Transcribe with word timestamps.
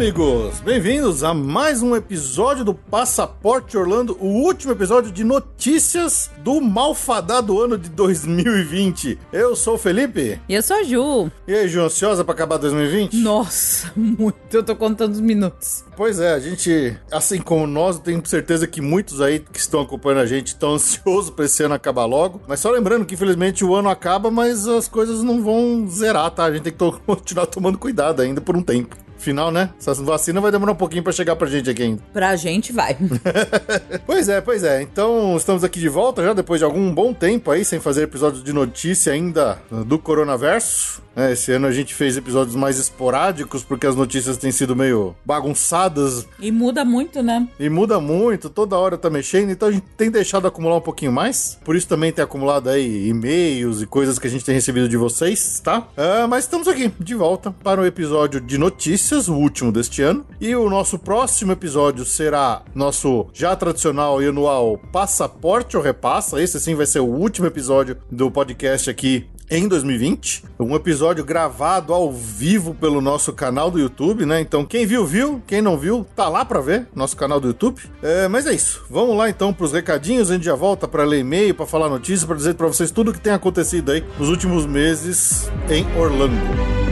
Amigos! 0.00 0.60
Bem-vindos 0.60 1.22
a 1.22 1.34
mais 1.34 1.82
um 1.82 1.94
episódio 1.94 2.64
do 2.64 2.72
Passaporte 2.72 3.76
Orlando, 3.76 4.16
o 4.18 4.28
último 4.28 4.72
episódio 4.72 5.12
de 5.12 5.22
notícias 5.22 6.30
do 6.38 6.58
malfadado 6.58 7.60
ano 7.60 7.76
de 7.76 7.90
2020. 7.90 9.18
Eu 9.30 9.54
sou 9.54 9.74
o 9.74 9.78
Felipe. 9.78 10.40
E 10.48 10.54
eu 10.54 10.62
sou 10.62 10.78
a 10.78 10.82
Ju. 10.84 11.30
E 11.46 11.52
aí, 11.52 11.68
Ju, 11.68 11.82
ansiosa 11.82 12.24
pra 12.24 12.32
acabar 12.32 12.56
2020? 12.56 13.14
Nossa, 13.18 13.92
muito. 13.94 14.38
Eu 14.50 14.62
tô 14.62 14.74
contando 14.74 15.12
os 15.12 15.20
minutos. 15.20 15.84
Pois 15.94 16.18
é, 16.18 16.32
a 16.32 16.40
gente, 16.40 16.96
assim 17.12 17.38
como 17.38 17.66
nós, 17.66 17.96
eu 17.96 18.02
tenho 18.02 18.26
certeza 18.26 18.66
que 18.66 18.80
muitos 18.80 19.20
aí 19.20 19.40
que 19.40 19.58
estão 19.58 19.82
acompanhando 19.82 20.22
a 20.22 20.26
gente 20.26 20.46
estão 20.46 20.72
ansiosos 20.76 21.28
pra 21.28 21.44
esse 21.44 21.62
ano 21.62 21.74
acabar 21.74 22.06
logo. 22.06 22.40
Mas 22.48 22.60
só 22.60 22.70
lembrando 22.70 23.04
que, 23.04 23.16
infelizmente, 23.16 23.66
o 23.66 23.74
ano 23.74 23.90
acaba, 23.90 24.30
mas 24.30 24.66
as 24.66 24.88
coisas 24.88 25.22
não 25.22 25.42
vão 25.42 25.86
zerar, 25.86 26.30
tá? 26.30 26.44
A 26.44 26.52
gente 26.52 26.62
tem 26.62 26.72
que 26.72 26.78
continuar 27.04 27.44
tomando 27.44 27.76
cuidado 27.76 28.22
ainda 28.22 28.40
por 28.40 28.56
um 28.56 28.62
tempo 28.62 28.96
final, 29.20 29.50
né? 29.50 29.70
Essa 29.78 29.94
vacina 29.94 30.40
vai 30.40 30.50
demorar 30.50 30.72
um 30.72 30.76
pouquinho 30.76 31.02
para 31.02 31.12
chegar 31.12 31.36
pra 31.36 31.48
gente 31.48 31.70
aqui 31.70 31.82
ainda. 31.82 32.02
Pra 32.12 32.36
gente 32.36 32.72
vai. 32.72 32.96
pois 34.06 34.28
é, 34.28 34.40
pois 34.40 34.64
é. 34.64 34.82
Então 34.82 35.36
estamos 35.36 35.64
aqui 35.64 35.78
de 35.78 35.88
volta 35.88 36.22
já 36.22 36.32
depois 36.32 36.60
de 36.60 36.64
algum 36.64 36.92
bom 36.92 37.12
tempo 37.12 37.50
aí, 37.50 37.64
sem 37.64 37.80
fazer 37.80 38.02
episódios 38.02 38.42
de 38.42 38.52
notícia 38.52 39.12
ainda 39.12 39.58
do 39.86 39.98
coronavírus. 39.98 41.00
É, 41.14 41.32
esse 41.32 41.52
ano 41.52 41.66
a 41.66 41.72
gente 41.72 41.92
fez 41.92 42.16
episódios 42.16 42.54
mais 42.54 42.78
esporádicos, 42.78 43.64
porque 43.64 43.86
as 43.86 43.96
notícias 43.96 44.36
têm 44.36 44.52
sido 44.52 44.76
meio 44.76 45.14
bagunçadas. 45.24 46.26
E 46.38 46.50
muda 46.52 46.84
muito, 46.84 47.22
né? 47.22 47.48
E 47.58 47.68
muda 47.68 48.00
muito, 48.00 48.48
toda 48.48 48.78
hora 48.78 48.96
tá 48.96 49.10
mexendo, 49.10 49.50
então 49.50 49.68
a 49.68 49.72
gente 49.72 49.84
tem 49.96 50.10
deixado 50.10 50.46
acumular 50.46 50.76
um 50.76 50.80
pouquinho 50.80 51.12
mais. 51.12 51.58
Por 51.64 51.74
isso 51.74 51.88
também 51.88 52.12
tem 52.12 52.24
acumulado 52.24 52.70
aí 52.70 53.08
e-mails 53.08 53.82
e 53.82 53.86
coisas 53.86 54.18
que 54.18 54.26
a 54.26 54.30
gente 54.30 54.44
tem 54.44 54.54
recebido 54.54 54.88
de 54.88 54.96
vocês, 54.96 55.60
tá? 55.62 55.80
Uh, 55.80 56.28
mas 56.28 56.44
estamos 56.44 56.68
aqui, 56.68 56.92
de 56.98 57.14
volta, 57.14 57.50
para 57.50 57.80
o 57.80 57.86
episódio 57.86 58.40
de 58.40 58.56
notícias, 58.56 59.09
o 59.12 59.34
último 59.34 59.72
deste 59.72 60.02
ano. 60.02 60.24
E 60.40 60.54
o 60.54 60.68
nosso 60.70 60.98
próximo 60.98 61.52
episódio 61.52 62.04
será 62.04 62.62
nosso 62.74 63.26
já 63.32 63.54
tradicional 63.56 64.22
e 64.22 64.26
anual 64.26 64.78
Passaporte 64.92 65.76
ou 65.76 65.82
Repassa. 65.82 66.40
Esse 66.40 66.60
sim 66.60 66.74
vai 66.74 66.86
ser 66.86 67.00
o 67.00 67.06
último 67.06 67.46
episódio 67.46 67.96
do 68.10 68.30
podcast 68.30 68.88
aqui 68.88 69.26
em 69.50 69.66
2020. 69.66 70.44
Um 70.58 70.76
episódio 70.76 71.24
gravado 71.24 71.92
ao 71.92 72.12
vivo 72.12 72.74
pelo 72.74 73.00
nosso 73.00 73.32
canal 73.32 73.70
do 73.70 73.80
YouTube, 73.80 74.24
né? 74.24 74.40
Então, 74.40 74.64
quem 74.64 74.86
viu, 74.86 75.04
viu. 75.04 75.42
Quem 75.46 75.60
não 75.60 75.76
viu, 75.76 76.06
tá 76.14 76.28
lá 76.28 76.44
pra 76.44 76.60
ver, 76.60 76.86
nosso 76.94 77.16
canal 77.16 77.40
do 77.40 77.48
YouTube. 77.48 77.82
É, 78.02 78.28
mas 78.28 78.46
é 78.46 78.52
isso. 78.52 78.84
Vamos 78.88 79.16
lá 79.16 79.28
então 79.28 79.52
pros 79.52 79.72
recadinhos. 79.72 80.30
A 80.30 80.34
gente 80.34 80.44
já 80.44 80.54
volta 80.54 80.86
pra 80.86 81.04
ler 81.04 81.20
e-mail, 81.20 81.54
pra 81.54 81.66
falar 81.66 81.88
notícias, 81.88 82.24
pra 82.24 82.36
dizer 82.36 82.54
pra 82.54 82.68
vocês 82.68 82.90
tudo 82.90 83.10
o 83.10 83.14
que 83.14 83.20
tem 83.20 83.32
acontecido 83.32 83.90
aí 83.90 84.04
nos 84.18 84.28
últimos 84.28 84.64
meses 84.66 85.50
em 85.68 85.84
Orlando. 85.98 86.89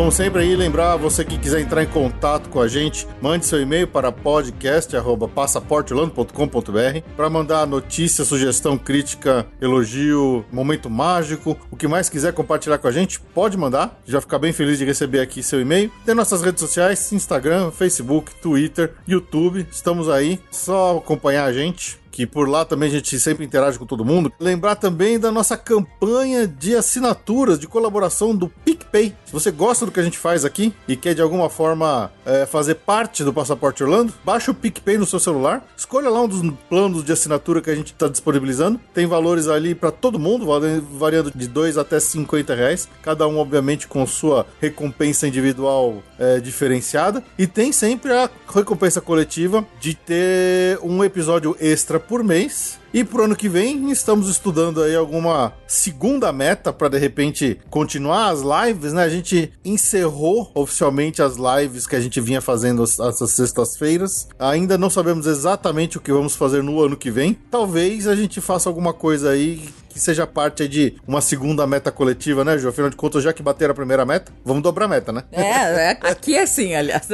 Como 0.00 0.10
sempre 0.10 0.40
aí, 0.40 0.56
lembrar 0.56 0.96
você 0.96 1.22
que 1.26 1.36
quiser 1.36 1.60
entrar 1.60 1.82
em 1.82 1.86
contato 1.86 2.48
com 2.48 2.58
a 2.58 2.66
gente, 2.66 3.06
mande 3.20 3.44
seu 3.44 3.60
e-mail 3.60 3.86
para 3.86 4.10
podcast@passaporteorlando.com.br 4.10 7.00
para 7.14 7.28
mandar 7.28 7.66
notícia, 7.66 8.24
sugestão, 8.24 8.78
crítica, 8.78 9.46
elogio, 9.60 10.42
momento 10.50 10.88
mágico, 10.88 11.54
o 11.70 11.76
que 11.76 11.86
mais 11.86 12.08
quiser 12.08 12.32
compartilhar 12.32 12.78
com 12.78 12.88
a 12.88 12.90
gente, 12.90 13.20
pode 13.20 13.58
mandar. 13.58 14.00
Já 14.06 14.22
ficar 14.22 14.38
bem 14.38 14.54
feliz 14.54 14.78
de 14.78 14.86
receber 14.86 15.20
aqui 15.20 15.42
seu 15.42 15.60
e-mail. 15.60 15.92
Tem 16.06 16.14
nossas 16.14 16.40
redes 16.40 16.60
sociais, 16.60 17.12
Instagram, 17.12 17.70
Facebook, 17.70 18.34
Twitter, 18.36 18.94
YouTube. 19.06 19.66
Estamos 19.70 20.08
aí, 20.08 20.40
só 20.50 20.96
acompanhar 20.96 21.44
a 21.44 21.52
gente 21.52 22.00
que 22.10 22.26
por 22.26 22.48
lá 22.48 22.64
também 22.64 22.88
a 22.88 22.92
gente 22.92 23.18
sempre 23.18 23.44
interage 23.44 23.78
com 23.78 23.86
todo 23.86 24.04
mundo. 24.04 24.32
Lembrar 24.38 24.76
também 24.76 25.18
da 25.18 25.30
nossa 25.30 25.56
campanha 25.56 26.46
de 26.46 26.74
assinaturas, 26.74 27.58
de 27.58 27.66
colaboração 27.66 28.34
do 28.34 28.48
PicPay. 28.48 29.14
Se 29.30 29.34
você 29.34 29.52
gosta 29.52 29.86
do 29.86 29.92
que 29.92 30.00
a 30.00 30.02
gente 30.02 30.18
faz 30.18 30.44
aqui 30.44 30.74
e 30.88 30.96
quer 30.96 31.14
de 31.14 31.22
alguma 31.22 31.48
forma 31.48 32.10
é, 32.26 32.44
fazer 32.46 32.74
parte 32.74 33.22
do 33.22 33.32
Passaporte 33.32 33.80
Orlando, 33.80 34.12
baixa 34.24 34.50
o 34.50 34.54
PicPay 34.54 34.98
no 34.98 35.06
seu 35.06 35.20
celular, 35.20 35.64
escolha 35.76 36.10
lá 36.10 36.20
um 36.20 36.26
dos 36.26 36.42
planos 36.68 37.04
de 37.04 37.12
assinatura 37.12 37.62
que 37.62 37.70
a 37.70 37.74
gente 37.76 37.92
está 37.92 38.08
disponibilizando. 38.08 38.80
Tem 38.92 39.06
valores 39.06 39.46
ali 39.46 39.72
para 39.72 39.92
todo 39.92 40.18
mundo, 40.18 40.48
variando 40.98 41.30
de 41.32 41.46
2 41.46 41.78
até 41.78 42.00
50 42.00 42.56
reais, 42.56 42.88
cada 43.04 43.28
um, 43.28 43.38
obviamente, 43.38 43.86
com 43.86 44.04
sua 44.04 44.44
recompensa 44.60 45.28
individual 45.28 46.02
é, 46.18 46.40
diferenciada. 46.40 47.22
E 47.38 47.46
tem 47.46 47.70
sempre 47.70 48.12
a 48.12 48.28
recompensa 48.52 49.00
coletiva 49.00 49.64
de 49.78 49.94
ter 49.94 50.76
um 50.82 51.04
episódio 51.04 51.56
extra 51.60 52.00
por 52.00 52.24
mês 52.24 52.79
e 52.92 53.04
pro 53.04 53.24
ano 53.24 53.36
que 53.36 53.48
vem, 53.48 53.90
estamos 53.90 54.28
estudando 54.28 54.82
aí 54.82 54.96
alguma 54.96 55.52
segunda 55.66 56.32
meta 56.32 56.72
para 56.72 56.88
de 56.88 56.98
repente 56.98 57.58
continuar 57.70 58.30
as 58.30 58.40
lives, 58.40 58.92
né? 58.92 59.04
A 59.04 59.08
gente 59.08 59.52
encerrou 59.64 60.50
oficialmente 60.54 61.22
as 61.22 61.36
lives 61.36 61.86
que 61.86 61.94
a 61.94 62.00
gente 62.00 62.20
vinha 62.20 62.40
fazendo 62.40 62.82
essas 62.82 63.30
sextas-feiras. 63.30 64.28
Ainda 64.38 64.76
não 64.76 64.90
sabemos 64.90 65.26
exatamente 65.26 65.98
o 65.98 66.00
que 66.00 66.12
vamos 66.12 66.34
fazer 66.34 66.62
no 66.62 66.82
ano 66.82 66.96
que 66.96 67.10
vem. 67.10 67.34
Talvez 67.50 68.08
a 68.08 68.16
gente 68.16 68.40
faça 68.40 68.68
alguma 68.68 68.92
coisa 68.92 69.30
aí 69.30 69.68
que 70.00 70.04
seja 70.04 70.26
parte 70.26 70.66
de 70.66 70.94
uma 71.06 71.20
segunda 71.20 71.66
meta 71.66 71.92
coletiva, 71.92 72.42
né, 72.42 72.56
Ju? 72.56 72.70
Afinal 72.70 72.88
de 72.88 72.96
contas, 72.96 73.22
já 73.22 73.34
que 73.34 73.42
bateram 73.42 73.72
a 73.72 73.74
primeira 73.74 74.06
meta, 74.06 74.32
vamos 74.42 74.62
dobrar 74.62 74.86
a 74.86 74.88
meta, 74.88 75.12
né? 75.12 75.24
É, 75.30 75.90
é 75.90 75.98
aqui 76.02 76.34
é 76.34 76.42
assim, 76.42 76.74
aliás. 76.74 77.06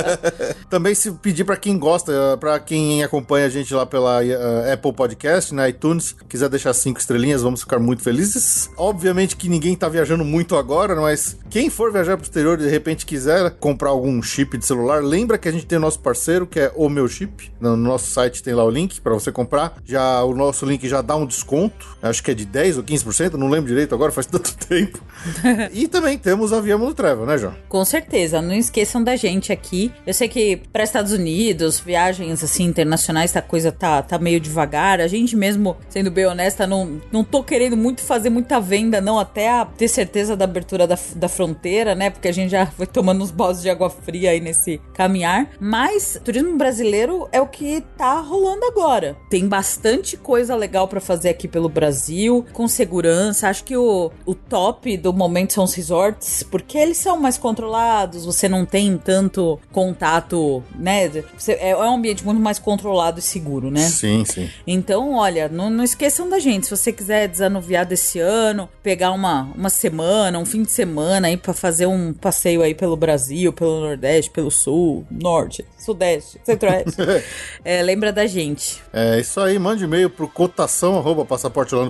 Também 0.70 0.94
se 0.94 1.12
pedir 1.12 1.44
para 1.44 1.56
quem 1.56 1.78
gosta, 1.78 2.36
para 2.40 2.58
quem 2.58 3.04
acompanha 3.04 3.44
a 3.44 3.48
gente 3.50 3.74
lá 3.74 3.84
pela 3.84 4.22
uh, 4.22 4.72
Apple 4.72 4.92
Podcast, 4.94 5.54
na 5.54 5.62
né, 5.62 5.68
iTunes, 5.68 6.16
quiser 6.26 6.48
deixar 6.48 6.72
cinco 6.72 6.98
estrelinhas, 6.98 7.42
vamos 7.42 7.60
ficar 7.60 7.78
muito 7.78 8.02
felizes. 8.02 8.70
Obviamente 8.78 9.36
que 9.36 9.48
ninguém 9.48 9.76
tá 9.76 9.88
viajando 9.88 10.24
muito 10.24 10.56
agora, 10.56 10.96
mas 10.96 11.36
quem 11.50 11.68
for 11.68 11.92
viajar 11.92 12.16
pro 12.16 12.24
exterior 12.24 12.58
e 12.58 12.64
de 12.64 12.70
repente 12.70 13.04
quiser 13.04 13.50
comprar 13.50 13.90
algum 13.90 14.22
chip 14.22 14.56
de 14.56 14.64
celular, 14.64 15.02
lembra 15.02 15.36
que 15.36 15.48
a 15.48 15.52
gente 15.52 15.66
tem 15.66 15.76
o 15.76 15.80
nosso 15.80 16.00
parceiro, 16.00 16.46
que 16.46 16.58
é 16.58 16.72
o 16.74 16.88
meu 16.88 17.06
chip. 17.06 17.52
No 17.60 17.76
nosso 17.76 18.10
site 18.10 18.42
tem 18.42 18.54
lá 18.54 18.64
o 18.64 18.70
link 18.70 18.98
para 19.02 19.12
você 19.12 19.30
comprar. 19.30 19.74
Já 19.84 20.24
o 20.24 20.34
nosso 20.34 20.64
link 20.64 20.88
já 20.88 21.02
dá 21.02 21.16
um 21.16 21.26
desconto 21.26 21.74
acho 22.14 22.22
que 22.22 22.30
é 22.30 22.34
de 22.34 22.44
10 22.44 22.78
ou 22.78 22.84
15%, 22.84 23.34
não 23.34 23.48
lembro 23.48 23.68
direito 23.68 23.94
agora, 23.94 24.12
faz 24.12 24.26
tanto 24.26 24.54
tempo. 24.66 25.02
e 25.72 25.88
também 25.88 26.16
temos 26.16 26.52
a 26.52 26.60
Via 26.60 26.78
Mundo 26.78 26.94
Travel, 26.94 27.26
né, 27.26 27.36
João? 27.36 27.54
Com 27.68 27.84
certeza, 27.84 28.40
não 28.40 28.54
esqueçam 28.54 29.02
da 29.02 29.16
gente 29.16 29.52
aqui. 29.52 29.92
Eu 30.06 30.14
sei 30.14 30.28
que 30.28 30.56
para 30.72 30.84
Estados 30.84 31.12
Unidos, 31.12 31.80
viagens 31.80 32.42
assim 32.42 32.64
internacionais, 32.64 33.36
a 33.36 33.42
coisa 33.42 33.72
tá, 33.72 34.00
tá 34.00 34.18
meio 34.18 34.38
devagar. 34.38 35.00
A 35.00 35.08
gente 35.08 35.36
mesmo, 35.36 35.76
sendo 35.88 36.10
bem 36.10 36.26
honesta, 36.26 36.66
não, 36.66 37.00
não 37.10 37.24
tô 37.24 37.42
querendo 37.42 37.76
muito 37.76 38.00
fazer 38.00 38.30
muita 38.30 38.60
venda, 38.60 39.00
não, 39.00 39.18
até 39.18 39.64
ter 39.76 39.88
certeza 39.88 40.36
da 40.36 40.44
abertura 40.44 40.86
da, 40.86 40.96
da 41.16 41.28
fronteira, 41.28 41.94
né? 41.94 42.10
Porque 42.10 42.28
a 42.28 42.32
gente 42.32 42.50
já 42.50 42.66
foi 42.66 42.86
tomando 42.86 43.22
uns 43.22 43.30
baldes 43.30 43.62
de 43.62 43.70
água 43.70 43.90
fria 43.90 44.30
aí 44.30 44.40
nesse 44.40 44.80
caminhar. 44.94 45.50
Mas 45.58 46.20
turismo 46.24 46.56
brasileiro 46.56 47.28
é 47.32 47.40
o 47.40 47.48
que 47.48 47.82
tá 47.98 48.20
rolando 48.20 48.64
agora. 48.66 49.16
Tem 49.28 49.48
bastante 49.48 50.16
coisa 50.16 50.54
legal 50.54 50.86
para 50.86 51.00
fazer 51.00 51.28
aqui 51.28 51.48
pelo 51.48 51.68
Brasil 51.68 51.93
Brasil, 51.94 52.44
com 52.52 52.66
segurança. 52.66 53.48
Acho 53.48 53.62
que 53.62 53.76
o, 53.76 54.10
o 54.26 54.34
top 54.34 54.96
do 54.96 55.12
momento 55.12 55.52
são 55.52 55.62
os 55.62 55.72
resorts, 55.74 56.42
porque 56.42 56.76
eles 56.76 56.96
são 56.96 57.16
mais 57.16 57.38
controlados, 57.38 58.24
você 58.24 58.48
não 58.48 58.66
tem 58.66 58.98
tanto 58.98 59.60
contato, 59.70 60.62
né? 60.74 61.06
É, 61.46 61.70
é 61.70 61.76
um 61.76 61.94
ambiente 61.94 62.24
muito 62.24 62.40
mais 62.40 62.58
controlado 62.58 63.20
e 63.20 63.22
seguro, 63.22 63.70
né? 63.70 63.88
Sim, 63.88 64.24
sim. 64.24 64.50
Então, 64.66 65.14
olha, 65.14 65.48
não, 65.48 65.70
não 65.70 65.84
esqueçam 65.84 66.28
da 66.28 66.40
gente. 66.40 66.66
Se 66.66 66.76
você 66.76 66.92
quiser 66.92 67.28
desanuviar 67.28 67.86
desse 67.86 68.18
ano, 68.18 68.68
pegar 68.82 69.12
uma, 69.12 69.48
uma 69.54 69.70
semana, 69.70 70.38
um 70.38 70.44
fim 70.44 70.62
de 70.64 70.72
semana 70.72 71.28
aí 71.28 71.36
para 71.36 71.54
fazer 71.54 71.86
um 71.86 72.12
passeio 72.12 72.60
aí 72.62 72.74
pelo 72.74 72.96
Brasil, 72.96 73.52
pelo 73.52 73.80
Nordeste, 73.80 74.32
pelo 74.32 74.50
Sul, 74.50 75.06
Norte, 75.08 75.64
Sudeste, 75.78 76.40
Centro-Oeste, 76.42 76.96
é, 77.64 77.82
lembra 77.82 78.12
da 78.12 78.26
gente. 78.26 78.82
É 78.92 79.20
isso 79.20 79.38
aí, 79.40 79.58
mande 79.58 79.84
e-mail 79.84 80.10
pro 80.10 80.26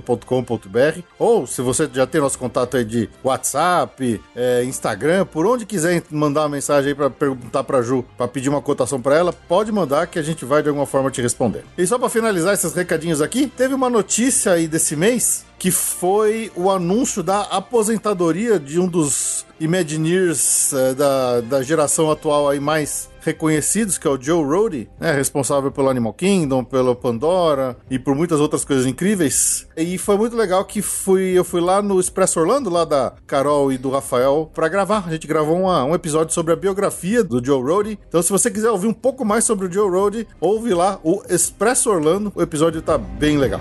cotação@passaporteolano.com.br 0.00 1.02
ou 1.18 1.46
se 1.46 1.62
você 1.62 1.88
já 1.92 2.06
tem 2.06 2.20
nosso 2.20 2.38
contato 2.38 2.76
aí 2.76 2.84
de 2.84 3.08
WhatsApp, 3.22 4.20
é, 4.34 4.64
Instagram, 4.64 5.26
por 5.26 5.46
onde 5.46 5.66
quiser 5.66 6.02
mandar 6.10 6.42
uma 6.42 6.50
mensagem 6.50 6.90
aí 6.90 6.94
para 6.94 7.10
perguntar 7.10 7.64
para 7.64 7.82
Ju, 7.82 8.04
para 8.16 8.28
pedir 8.28 8.48
uma 8.48 8.60
cotação 8.60 9.00
para 9.00 9.16
ela, 9.16 9.32
pode 9.32 9.70
mandar 9.72 10.06
que 10.06 10.18
a 10.18 10.22
gente 10.22 10.44
vai 10.44 10.62
de 10.62 10.68
alguma 10.68 10.86
forma 10.86 11.10
te 11.10 11.20
responder. 11.20 11.64
E 11.76 11.86
só 11.86 11.98
para 11.98 12.08
finalizar 12.08 12.54
esses 12.54 12.72
recadinhos 12.72 13.20
aqui, 13.20 13.46
teve 13.46 13.74
uma 13.74 13.90
notícia 13.90 14.52
aí 14.52 14.66
desse 14.66 14.96
mês 14.96 15.44
que 15.58 15.70
foi 15.70 16.50
o 16.54 16.70
anúncio 16.70 17.22
da 17.22 17.42
aposentadoria 17.42 18.58
de 18.58 18.78
um 18.78 18.86
dos 18.86 19.46
Imagineers 19.60 20.72
uh, 20.72 20.94
da, 20.94 21.40
da 21.40 21.62
geração 21.62 22.10
atual 22.10 22.48
aí 22.48 22.60
mais 22.60 23.08
reconhecidos, 23.24 23.96
que 23.96 24.06
é 24.06 24.10
o 24.10 24.20
Joe 24.20 24.44
Rody, 24.44 24.88
né, 25.00 25.12
responsável 25.12 25.72
pelo 25.72 25.88
Animal 25.88 26.12
Kingdom, 26.12 26.62
pelo 26.62 26.94
Pandora 26.94 27.76
e 27.90 27.98
por 27.98 28.14
muitas 28.14 28.38
outras 28.38 28.64
coisas 28.64 28.84
incríveis. 28.84 29.66
E 29.76 29.96
foi 29.96 30.16
muito 30.16 30.36
legal 30.36 30.64
que 30.64 30.82
fui, 30.82 31.30
eu 31.30 31.44
fui 31.44 31.60
lá 31.60 31.80
no 31.80 31.98
Expresso 31.98 32.40
Orlando, 32.40 32.68
lá 32.68 32.84
da 32.84 33.14
Carol 33.26 33.72
e 33.72 33.78
do 33.78 33.90
Rafael, 33.90 34.50
para 34.52 34.68
gravar. 34.68 35.04
A 35.06 35.12
gente 35.12 35.26
gravou 35.26 35.58
uma, 35.58 35.84
um 35.84 35.94
episódio 35.94 36.34
sobre 36.34 36.52
a 36.52 36.56
biografia 36.56 37.24
do 37.24 37.44
Joe 37.44 37.62
Rody. 37.62 37.98
Então, 38.06 38.20
se 38.20 38.30
você 38.30 38.50
quiser 38.50 38.70
ouvir 38.70 38.88
um 38.88 38.94
pouco 38.94 39.24
mais 39.24 39.44
sobre 39.44 39.66
o 39.66 39.72
Joe 39.72 39.90
Rody, 39.90 40.28
ouve 40.40 40.74
lá 40.74 41.00
o 41.02 41.22
Expresso 41.28 41.90
Orlando. 41.90 42.30
O 42.34 42.42
episódio 42.42 42.82
tá 42.82 42.98
bem 42.98 43.38
legal. 43.38 43.60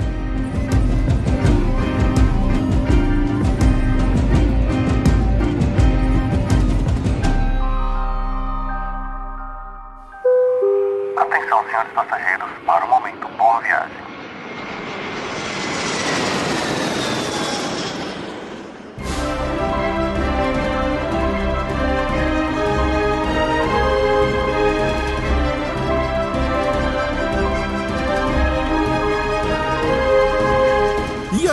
Atenção, 11.96 12.53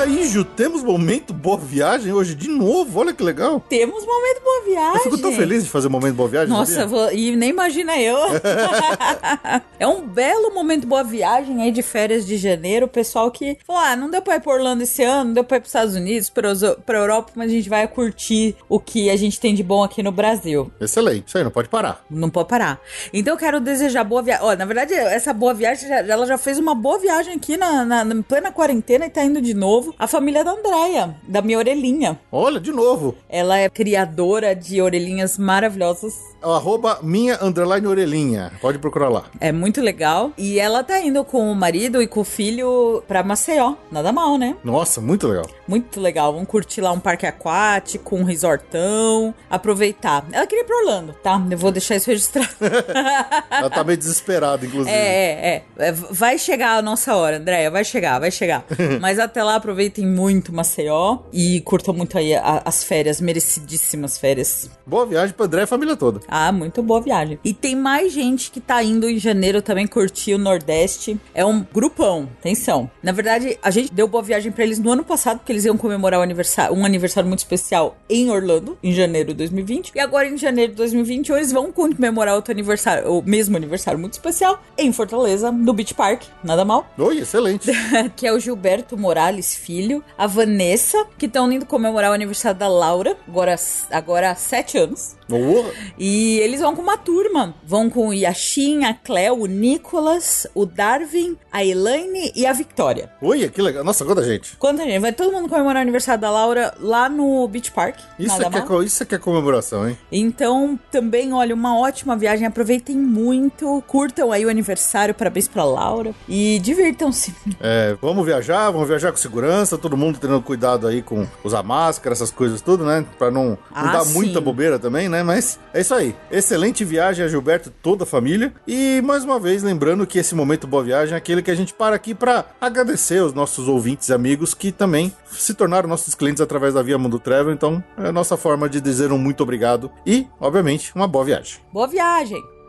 aí, 0.00 0.29
Ju, 0.29 0.44
temos 0.44 0.82
momento 0.82 1.32
boa 1.32 1.56
viagem 1.58 2.12
hoje 2.12 2.35
de 2.35 2.49
novo. 2.49 3.00
Olha 3.00 3.12
que 3.12 3.23
legal. 3.23 3.61
Temos 3.69 4.05
momento 4.05 4.43
boa 4.43 4.64
viagem. 4.64 4.97
Eu 4.97 5.02
fico 5.02 5.19
tão 5.19 5.32
feliz 5.32 5.64
de 5.64 5.70
fazer 5.70 5.88
momento 5.88 6.14
boa 6.14 6.29
viagem. 6.29 6.49
Nossa, 6.49 6.87
vou- 6.87 7.12
e 7.12 7.37
nem 7.37 7.50
imagina 7.50 7.99
eu. 8.00 8.17
é 9.79 9.87
um 9.87 10.06
belo 10.06 10.52
momento 10.55 10.87
boa 10.87 11.05
viagem 11.05 11.62
aí 11.62 11.70
de 11.70 11.82
férias 11.82 12.26
de 12.26 12.37
janeiro. 12.37 12.87
O 12.87 12.88
pessoal 12.88 13.31
que 13.31 13.58
falou: 13.67 13.82
ah, 13.82 13.97
não 13.97 14.11
deu 14.11 14.23
pra 14.23 14.37
ir 14.37 14.41
pra 14.41 14.52
Orlando 14.52 14.82
esse 14.82 15.02
ano, 15.02 15.25
não 15.26 15.35
deu 15.35 15.44
pra 15.44 15.58
ir 15.58 15.61
pros 15.61 15.70
Estados 15.70 15.94
Unidos, 15.94 16.31
pra, 16.31 16.99
Europa, 16.99 17.32
mas 17.35 17.50
a 17.50 17.55
gente 17.55 17.69
vai 17.69 17.87
curtir 17.87 18.56
o 18.69 18.81
que 18.81 19.11
a 19.11 19.17
gente 19.17 19.38
tem 19.38 19.55
de 19.55 19.62
bom 19.62 19.82
aqui 19.82 20.02
no 20.02 20.12
Brasil. 20.12 20.70
Excelente. 20.81 21.29
Isso 21.29 21.38
aí, 21.38 21.44
não 21.44 21.50
pode 21.50 21.69
parar. 21.69 22.05
Não 22.11 22.31
pode 22.31 22.49
parar. 22.49 22.81
Então 23.12 23.35
eu 23.35 23.38
quero 23.38 23.61
desejar 23.61 24.05
boa 24.05 24.23
viagem. 24.23 24.44
Ó, 24.44 24.55
na 24.56 24.64
verdade, 24.64 24.94
essa 24.94 25.32
boa 25.32 25.52
viagem, 25.55 25.91
ela 25.91 26.26
já 26.26 26.38
fez 26.38 26.58
uma 26.58 26.75
boa 26.75 26.99
viagem 26.99 27.35
aqui 27.35 27.56
na, 27.56 27.85
na, 27.85 28.05
na 28.05 28.23
plena 28.23 28.50
quarentena 28.50 29.06
e 29.06 29.11
tá 29.11 29.25
indo 29.25 29.41
de 29.41 29.55
novo. 29.55 29.89
A 29.98 30.06
família 30.06 30.44
da 30.44 30.52
Andréia, 30.52 31.16
da 31.22 31.42
minha 31.42 31.58
orelhinha. 31.58 32.19
Olha, 32.31 32.60
de 32.60 32.72
novo. 32.72 33.14
Ela 33.28 33.58
é 33.58 33.69
criadora 33.69 34.54
de 34.54 34.81
orelhinhas 34.81 35.38
maravilhosas. 35.38 36.30
Arroba 36.42 36.98
minha 37.02 37.38
underline 37.42 37.87
orelhinha. 37.87 38.52
Pode 38.60 38.78
procurar 38.78 39.08
lá. 39.08 39.25
É 39.40 39.52
muito 39.52 39.81
legal. 39.81 40.32
E 40.37 40.58
ela 40.58 40.82
tá 40.82 40.98
indo 41.00 41.25
com 41.25 41.50
o 41.50 41.54
marido 41.54 42.00
e 42.02 42.06
com 42.06 42.20
o 42.20 42.25
filho 42.25 43.02
pra 43.06 43.22
Maceió. 43.22 43.75
Nada 43.90 44.12
mal, 44.12 44.38
né? 44.38 44.56
Nossa, 44.64 45.00
muito 45.00 45.28
legal. 45.28 45.46
Muito 45.69 46.00
legal. 46.00 46.32
Vamos 46.32 46.48
curtir 46.48 46.81
lá 46.81 46.92
um 46.92 47.00
parque 47.00 47.26
aquático, 47.26 48.16
um 48.16 48.25
resortão. 48.25 49.34
Aproveitar. 49.48 50.25
Ela 50.32 50.46
queria 50.46 50.64
ir 50.64 50.66
pra 50.66 50.76
Orlando, 50.78 51.14
tá? 51.22 51.40
Eu 51.50 51.58
vou 51.58 51.70
deixar 51.70 51.96
isso 51.96 52.10
registrado. 52.10 52.48
Ela 53.50 53.70
tá 53.70 53.84
meio 53.84 53.98
desesperada, 53.98 54.64
inclusive. 54.64 54.94
É, 54.94 55.64
é, 55.78 55.88
é. 55.88 55.92
Vai 55.92 56.38
chegar 56.38 56.78
a 56.78 56.82
nossa 56.82 57.14
hora, 57.14 57.37
Andréia. 57.37 57.70
Vai 57.70 57.84
chegar, 57.84 58.19
vai 58.19 58.31
chegar. 58.31 58.64
Mas 59.00 59.19
até 59.19 59.42
lá, 59.42 59.56
aproveitem 59.56 60.06
muito 60.06 60.52
Maceió 60.52 61.19
e 61.32 61.60
curtam 61.60 61.94
muito 61.94 62.16
aí 62.16 62.32
as 62.34 62.82
férias, 62.82 63.20
merecidíssimas 63.20 64.19
férias. 64.19 64.70
Boa 64.87 65.06
viagem 65.06 65.34
pra 65.34 65.46
André 65.46 65.60
e 65.60 65.64
a 65.64 65.66
família 65.66 65.96
toda. 65.96 66.20
Ah, 66.31 66.53
muito 66.53 66.81
boa 66.81 67.00
viagem. 67.00 67.41
E 67.44 67.53
tem 67.53 67.75
mais 67.75 68.12
gente 68.12 68.53
que 68.53 68.61
tá 68.61 68.81
indo 68.85 69.11
em 69.11 69.19
janeiro 69.19 69.61
também 69.61 69.85
curtir 69.85 70.35
o 70.35 70.38
Nordeste. 70.38 71.19
É 71.35 71.44
um 71.44 71.67
grupão, 71.73 72.29
atenção. 72.38 72.88
Na 73.03 73.11
verdade, 73.11 73.59
a 73.61 73.71
gente 73.71 73.93
deu 73.93 74.06
boa 74.06 74.23
viagem 74.23 74.53
pra 74.53 74.62
eles 74.62 74.79
no 74.79 74.93
ano 74.93 75.03
passado, 75.03 75.38
porque 75.38 75.50
eles 75.50 75.65
iam 75.65 75.77
comemorar 75.77 76.21
o 76.21 76.23
aniversário, 76.23 76.77
um 76.77 76.85
aniversário 76.85 77.27
muito 77.27 77.41
especial 77.41 77.97
em 78.09 78.31
Orlando, 78.31 78.79
em 78.81 78.93
janeiro 78.93 79.31
de 79.31 79.35
2020. 79.35 79.91
E 79.93 79.99
agora, 79.99 80.29
em 80.29 80.38
janeiro 80.38 80.71
de 80.71 80.77
2021, 80.77 81.37
eles 81.37 81.50
vão 81.50 81.73
comemorar 81.73 82.37
outro 82.37 82.53
aniversário, 82.53 83.11
o 83.11 83.23
mesmo 83.23 83.56
aniversário 83.56 83.99
muito 83.99 84.12
especial, 84.12 84.62
em 84.79 84.93
Fortaleza, 84.93 85.50
no 85.50 85.73
Beach 85.73 85.94
Park. 85.94 86.23
Nada 86.44 86.65
mal. 86.65 86.88
Oi, 86.97 87.19
excelente. 87.19 87.71
que 88.15 88.25
é 88.25 88.33
o 88.33 88.38
Gilberto 88.38 88.97
Morales 88.97 89.55
Filho, 89.55 90.05
a 90.17 90.29
Vanessa, 90.29 91.05
que 91.19 91.26
estão 91.26 91.50
indo 91.50 91.67
comemorar 91.67 92.12
o 92.12 92.15
aniversário 92.15 92.59
da 92.59 92.69
Laura, 92.69 93.17
agora, 93.26 93.56
agora 93.91 94.31
há 94.31 94.35
sete 94.37 94.79
anos. 94.79 95.17
Boa. 95.38 95.71
E 95.99 96.38
eles 96.41 96.61
vão 96.61 96.75
com 96.75 96.82
uma 96.82 96.97
turma. 96.97 97.55
Vão 97.67 97.88
com 97.88 98.09
o 98.09 98.15
Yashin, 98.15 98.85
a 98.85 98.94
Cleo, 98.94 99.35
o 99.43 99.47
Nicolas, 99.47 100.47
o 100.55 100.67
Darwin, 100.67 101.37
a 101.53 101.65
Elaine 101.65 102.32
e 102.35 102.47
a 102.47 102.53
Victoria. 102.53 103.11
Oi, 103.21 103.49
que 103.49 103.62
legal. 103.62 103.85
Nossa, 103.85 104.05
quanta 104.05 104.23
gente. 104.23 104.56
Quanta 104.56 104.85
gente? 104.85 104.99
Vai 104.99 105.12
todo 105.12 105.32
mundo 105.32 105.49
comemorar 105.49 105.77
o 105.77 105.82
aniversário 105.82 106.21
da 106.21 106.31
Laura 106.31 106.75
lá 106.81 107.09
no 107.09 107.47
Beach 107.49 107.71
Park. 107.71 107.97
Isso 108.19 108.29
Nada 108.38 108.59
é, 108.59 108.82
é, 108.82 108.85
isso 108.85 109.03
é 109.03 109.06
que 109.06 109.15
é 109.15 109.19
comemoração, 109.19 109.88
hein? 109.88 109.99
Então, 110.11 110.79
também, 110.91 111.33
olha, 111.33 111.55
uma 111.55 111.79
ótima 111.79 112.17
viagem. 112.17 112.47
Aproveitem 112.47 112.97
muito. 112.97 113.83
Curtam 113.87 114.33
aí 114.33 114.44
o 114.44 114.49
aniversário. 114.50 115.15
Parabéns 115.15 115.49
pra 115.49 115.64
Laura. 115.64 116.14
E 116.28 116.59
divirtam-se. 116.61 117.35
É, 117.61 117.97
vamos 118.00 118.25
viajar, 118.25 118.71
vamos 118.71 118.88
viajar 118.88 119.11
com 119.11 119.19
segurança, 119.19 119.76
todo 119.78 119.97
mundo 119.97 120.19
tendo 120.19 120.40
cuidado 120.43 120.87
aí 120.87 121.02
com 121.02 121.26
usar 121.45 121.62
máscara, 121.62 122.12
essas 122.12 122.31
coisas 122.31 122.61
tudo, 122.61 122.85
né? 122.85 123.04
Pra 123.19 123.31
não, 123.31 123.50
não 123.50 123.59
Ah, 123.73 123.93
dar 123.93 124.04
sim. 124.04 124.14
muita 124.14 124.40
bobeira 124.40 124.78
também, 124.78 125.09
né? 125.09 125.20
Mas 125.23 125.59
é 125.73 125.81
isso 125.81 125.95
aí. 125.95 126.15
Excelente 126.31 126.85
viagem 126.85 127.25
a 127.25 127.29
Gilberto 127.29 127.71
toda 127.83 128.05
a 128.05 128.07
família. 128.07 128.53
E 128.67 129.00
mais 129.03 129.25
uma 129.25 129.39
vez, 129.39 129.62
lembrando 129.62 130.07
que 130.07 130.19
esse 130.19 130.35
momento 130.35 130.67
Boa 130.67 130.83
Viagem 130.83 131.15
é 131.15 131.17
aquele 131.17 131.43
que 131.43 131.50
a 131.50 131.55
gente 131.55 131.75
para 131.75 131.97
aqui 131.97 132.15
pra 132.15 132.45
agradecer 132.61 133.19
aos 133.19 133.33
nossos 133.33 133.69
ouvintes 133.69 134.11
amigos 134.11 134.55
que 134.55 134.73
também 134.73 135.12
se 135.31 135.55
tornaram 135.55 135.89
nossos 135.89 136.15
clientes 136.15 136.41
através 136.41 136.75
da 136.75 136.83
Via 136.83 136.99
Mundo 136.99 137.19
Travel. 137.19 137.53
Então, 137.53 137.83
é 137.99 138.09
a 138.09 138.12
nossa 138.12 138.37
forma 138.37 138.69
de 138.69 138.81
dizer 138.81 139.12
um 139.12 139.19
muito 139.19 139.43
obrigado 139.43 139.91
e, 140.07 140.27
obviamente, 140.41 140.93
uma 140.95 141.09
boa 141.09 141.25
viagem. 141.25 141.61
Boa 141.73 141.87
viagem! 141.87 142.60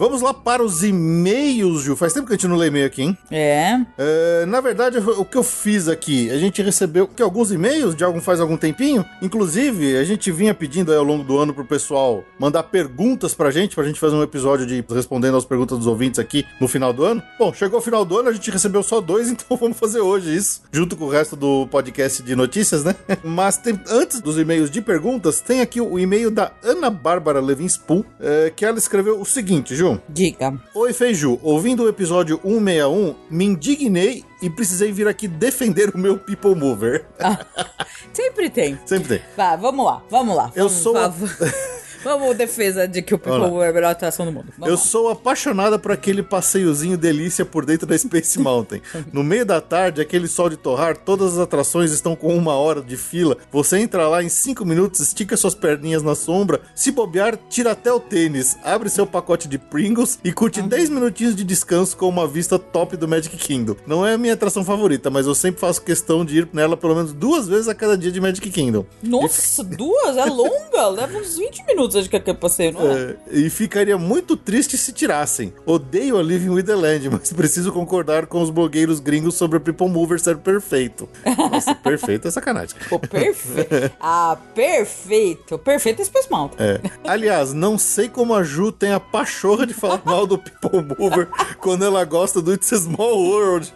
Vamos 0.00 0.22
lá 0.22 0.32
para 0.32 0.64
os 0.64 0.82
e-mails, 0.82 1.82
Ju. 1.82 1.94
Faz 1.94 2.14
tempo 2.14 2.26
que 2.26 2.32
a 2.32 2.34
gente 2.36 2.48
não 2.48 2.56
lê 2.56 2.68
e-mail 2.68 2.86
aqui, 2.86 3.02
hein? 3.02 3.18
É. 3.30 3.78
É, 3.98 4.46
na 4.46 4.58
verdade, 4.58 4.96
o 4.96 5.26
que 5.26 5.36
eu 5.36 5.42
fiz 5.42 5.88
aqui, 5.88 6.30
a 6.30 6.38
gente 6.38 6.62
recebeu 6.62 7.06
que 7.06 7.22
alguns 7.22 7.52
e-mails 7.52 7.94
de 7.94 8.02
algum 8.02 8.18
faz 8.18 8.40
algum 8.40 8.56
tempinho. 8.56 9.04
Inclusive, 9.20 9.98
a 9.98 10.04
gente 10.04 10.32
vinha 10.32 10.54
pedindo 10.54 10.90
aí 10.90 10.96
ao 10.96 11.04
longo 11.04 11.22
do 11.22 11.36
ano 11.36 11.52
pro 11.52 11.66
pessoal 11.66 12.24
mandar 12.38 12.62
perguntas 12.62 13.34
pra 13.34 13.50
gente, 13.50 13.74
pra 13.74 13.84
gente 13.84 14.00
fazer 14.00 14.16
um 14.16 14.22
episódio 14.22 14.64
de 14.66 14.82
respondendo 14.88 15.36
às 15.36 15.44
perguntas 15.44 15.76
dos 15.76 15.86
ouvintes 15.86 16.18
aqui 16.18 16.46
no 16.58 16.66
final 16.66 16.94
do 16.94 17.04
ano. 17.04 17.22
Bom, 17.38 17.52
chegou 17.52 17.78
o 17.78 17.82
final 17.82 18.02
do 18.02 18.18
ano, 18.18 18.30
a 18.30 18.32
gente 18.32 18.50
recebeu 18.50 18.82
só 18.82 19.02
dois, 19.02 19.28
então 19.30 19.54
vamos 19.54 19.78
fazer 19.78 20.00
hoje 20.00 20.34
isso, 20.34 20.62
junto 20.72 20.96
com 20.96 21.04
o 21.04 21.10
resto 21.10 21.36
do 21.36 21.66
podcast 21.66 22.22
de 22.22 22.34
notícias, 22.34 22.84
né? 22.84 22.96
Mas 23.22 23.58
tem- 23.58 23.78
antes 23.86 24.22
dos 24.22 24.38
e-mails 24.38 24.70
de 24.70 24.80
perguntas, 24.80 25.42
tem 25.42 25.60
aqui 25.60 25.78
o 25.78 25.98
e-mail 25.98 26.30
da 26.30 26.52
Ana 26.64 26.88
Bárbara 26.88 27.38
Levinspoon, 27.38 28.02
é, 28.18 28.50
que 28.56 28.64
ela 28.64 28.78
escreveu 28.78 29.20
o 29.20 29.26
seguinte, 29.26 29.76
Ju. 29.76 29.89
Diga. 30.08 30.54
Oi, 30.74 30.92
Feiju. 30.92 31.38
Ouvindo 31.42 31.84
o 31.84 31.88
episódio 31.88 32.40
161, 32.42 33.14
me 33.30 33.44
indignei 33.44 34.24
e 34.42 34.50
precisei 34.50 34.92
vir 34.92 35.08
aqui 35.08 35.26
defender 35.26 35.94
o 35.94 35.98
meu 35.98 36.18
People 36.18 36.54
Mover. 36.54 37.06
Sempre 38.12 38.50
tem. 38.50 38.78
Sempre 38.84 39.18
tem. 39.18 39.22
Vá, 39.36 39.56
vamos 39.56 39.84
lá, 39.84 40.02
vamos 40.10 40.36
lá. 40.36 40.52
Eu 40.54 40.68
vamos, 40.68 40.82
sou 40.82 40.94
vá. 40.94 41.12
Vamos 42.04 42.36
defesa 42.36 42.86
de 42.88 43.02
que 43.02 43.14
o 43.14 43.20
lá. 43.24 43.64
é 43.64 43.68
a 43.68 43.72
melhor 43.72 43.90
atração 43.90 44.24
do 44.26 44.32
mundo. 44.32 44.46
Vamos 44.58 44.68
Eu 44.68 44.74
lá. 44.74 44.80
sou 44.80 45.08
apaixonada 45.10 45.78
por 45.78 45.92
aquele 45.92 46.22
passeiozinho 46.22 46.96
delícia 46.96 47.44
por 47.44 47.64
dentro 47.64 47.86
da 47.86 47.96
Space 47.96 48.38
Mountain. 48.38 48.80
No 49.12 49.24
meio 49.24 49.44
da 49.44 49.60
tarde, 49.60 50.00
aquele 50.00 50.28
sol 50.28 50.48
de 50.48 50.56
torrar, 50.56 50.96
todas 50.96 51.32
as 51.34 51.38
atrações 51.38 51.90
estão 51.90 52.14
com 52.14 52.36
uma 52.36 52.54
hora 52.54 52.80
de 52.80 52.96
fila. 52.96 53.36
Você 53.50 53.78
entra 53.78 54.08
lá 54.08 54.22
em 54.22 54.28
cinco 54.28 54.64
minutos, 54.64 55.00
estica 55.00 55.36
suas 55.36 55.54
perninhas 55.54 56.02
na 56.02 56.14
sombra, 56.14 56.60
se 56.74 56.90
bobear, 56.92 57.38
tira 57.48 57.72
até 57.72 57.92
o 57.92 57.98
tênis, 57.98 58.56
abre 58.62 58.88
seu 58.88 59.06
pacote 59.06 59.48
de 59.48 59.58
Pringles 59.58 60.18
e 60.22 60.32
curte 60.32 60.62
10 60.62 60.90
minutinhos 60.90 61.34
de 61.34 61.42
descanso 61.44 61.96
com 61.96 62.08
uma 62.08 62.26
vista 62.26 62.58
top 62.58 62.96
do 62.96 63.08
Magic 63.08 63.36
Kingdom. 63.36 63.74
Não 63.86 64.06
é 64.06 64.14
a 64.14 64.18
minha 64.18 64.34
atração 64.34 64.64
favorita, 64.64 65.10
mas 65.10 65.26
eu 65.26 65.34
sempre 65.34 65.60
faço 65.60 65.82
questão 65.82 66.24
de 66.24 66.38
ir 66.38 66.48
nela 66.52 66.76
pelo 66.76 66.94
menos 66.94 67.12
duas 67.12 67.48
vezes 67.48 67.68
a 67.68 67.74
cada 67.74 67.96
dia 67.98 68.12
de 68.12 68.20
Magic 68.20 68.48
Kingdom. 68.50 68.84
Nossa, 69.02 69.64
duas? 69.64 70.16
É 70.16 70.24
longa? 70.26 70.88
Leva 70.88 71.18
uns 71.18 71.36
20 71.36 71.64
minutos, 71.66 71.89
acho 71.96 72.08
que 72.08 72.16
aquele 72.16 72.36
passeio, 72.36 72.72
não 72.72 72.90
é? 72.90 72.94
É, 72.94 73.16
e 73.30 73.50
ficaria 73.50 73.96
muito 73.98 74.36
triste 74.36 74.76
se 74.76 74.92
tirassem. 74.92 75.52
Odeio 75.66 76.18
a 76.18 76.22
Living 76.22 76.50
with 76.50 76.64
the 76.64 76.74
Land, 76.74 77.08
mas 77.10 77.32
preciso 77.32 77.72
concordar 77.72 78.26
com 78.26 78.40
os 78.40 78.50
blogueiros 78.50 79.00
gringos 79.00 79.34
sobre 79.34 79.58
o 79.58 79.60
People 79.60 79.88
Mover 79.88 80.20
ser 80.20 80.38
perfeito. 80.38 81.08
Nossa, 81.36 81.74
perfeito 81.76 82.28
é 82.28 82.30
sacanagem. 82.30 82.76
Pô, 82.88 82.98
perfeito. 82.98 83.92
Ah, 84.00 84.36
perfeito. 84.54 85.58
Perfeito 85.58 86.02
é 86.02 86.04
Space 86.04 86.30
Mountain. 86.30 86.64
É. 86.64 86.80
Aliás, 87.04 87.52
não 87.52 87.78
sei 87.78 88.08
como 88.08 88.34
a 88.34 88.42
Ju 88.42 88.72
tem 88.72 88.92
a 88.92 89.00
pachorra 89.00 89.66
de 89.66 89.74
falar 89.74 90.02
mal 90.04 90.26
do 90.26 90.38
People 90.38 90.96
Mover 90.98 91.28
quando 91.58 91.84
ela 91.84 92.04
gosta 92.04 92.40
do 92.40 92.52
It's 92.52 92.72
a 92.72 92.76
Small 92.76 93.18
World. 93.18 93.72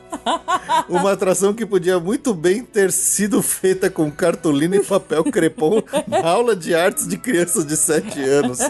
Uma 0.88 1.12
atração 1.12 1.52
que 1.52 1.66
podia 1.66 1.99
muito 1.99 2.35
bem 2.35 2.64
ter 2.64 2.92
sido 2.92 3.42
feita 3.42 3.90
com 3.90 4.11
cartolina 4.11 4.76
e 4.76 4.85
papel 4.85 5.25
crepom 5.25 5.83
na 6.06 6.28
aula 6.28 6.56
de 6.56 6.75
artes 6.75 7.06
de 7.06 7.16
crianças 7.16 7.64
de 7.64 7.76
7 7.76 8.03
anos. 8.20 8.58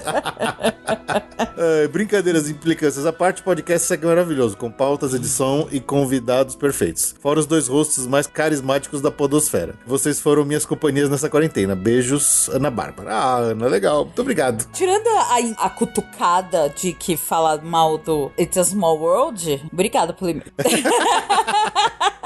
É, 1.57 1.87
brincadeiras 1.89 2.49
e 2.49 2.53
implicâncias. 2.53 3.07
A 3.07 3.13
parte 3.13 3.43
podcast 3.43 3.87
segue 3.87 4.07
maravilhoso, 4.07 4.57
com 4.57 4.71
pautas, 4.71 5.15
edição 5.15 5.69
e 5.71 5.81
convidados 5.81 6.57
perfeitos. 6.57 7.15
Fora 7.21 7.39
os 7.39 7.47
dois 7.47 7.69
rostos 7.69 8.07
mais 8.07 8.27
carismáticos 8.27 9.01
da 9.01 9.11
podosfera. 9.11 9.75
Vocês 9.87 10.21
foram 10.21 10.45
minhas 10.45 10.67
companhias 10.67 11.09
nessa 11.09 11.29
quarentena. 11.29 11.75
Beijos, 11.75 12.49
Ana 12.49 12.71
Bárbara. 12.71 13.15
Ah, 13.15 13.37
Ana, 13.37 13.67
legal. 13.67 14.05
Muito 14.05 14.21
obrigado. 14.21 14.67
Tirando 14.73 15.07
a, 15.09 15.67
a 15.67 15.71
cutucada 15.71 16.69
de 16.71 16.93
que 16.93 17.17
fala 17.17 17.61
mal 17.61 17.99
do 17.99 18.33
It's 18.39 18.57
a 18.57 18.65
Small 18.65 18.99
World, 18.99 19.69
obrigada 19.73 20.13
pelo 20.13 20.31
e-mail. 20.31 20.53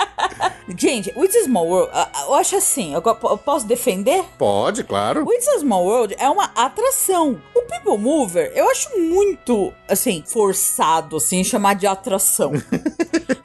Gente, 0.76 1.12
o 1.16 1.24
It's 1.24 1.36
a 1.36 1.44
Small 1.44 1.66
World, 1.66 1.90
eu 2.26 2.34
acho 2.34 2.56
assim, 2.56 2.94
eu, 2.94 3.00
po- 3.02 3.28
eu 3.28 3.38
posso 3.38 3.66
defender? 3.66 4.24
Pode, 4.36 4.84
claro. 4.84 5.24
O 5.26 5.32
It's 5.32 5.48
a 5.48 5.58
Small 5.58 5.84
World 5.84 6.14
é 6.18 6.28
uma 6.28 6.50
atração. 6.54 7.40
O 7.54 7.62
People 7.62 7.98
Mover, 7.98 8.52
eu 8.54 8.68
acho 8.70 8.98
muito, 8.98 9.72
assim, 9.88 10.22
forçado, 10.26 11.16
assim, 11.16 11.42
chamar 11.42 11.74
de 11.74 11.86
atração. 11.86 12.52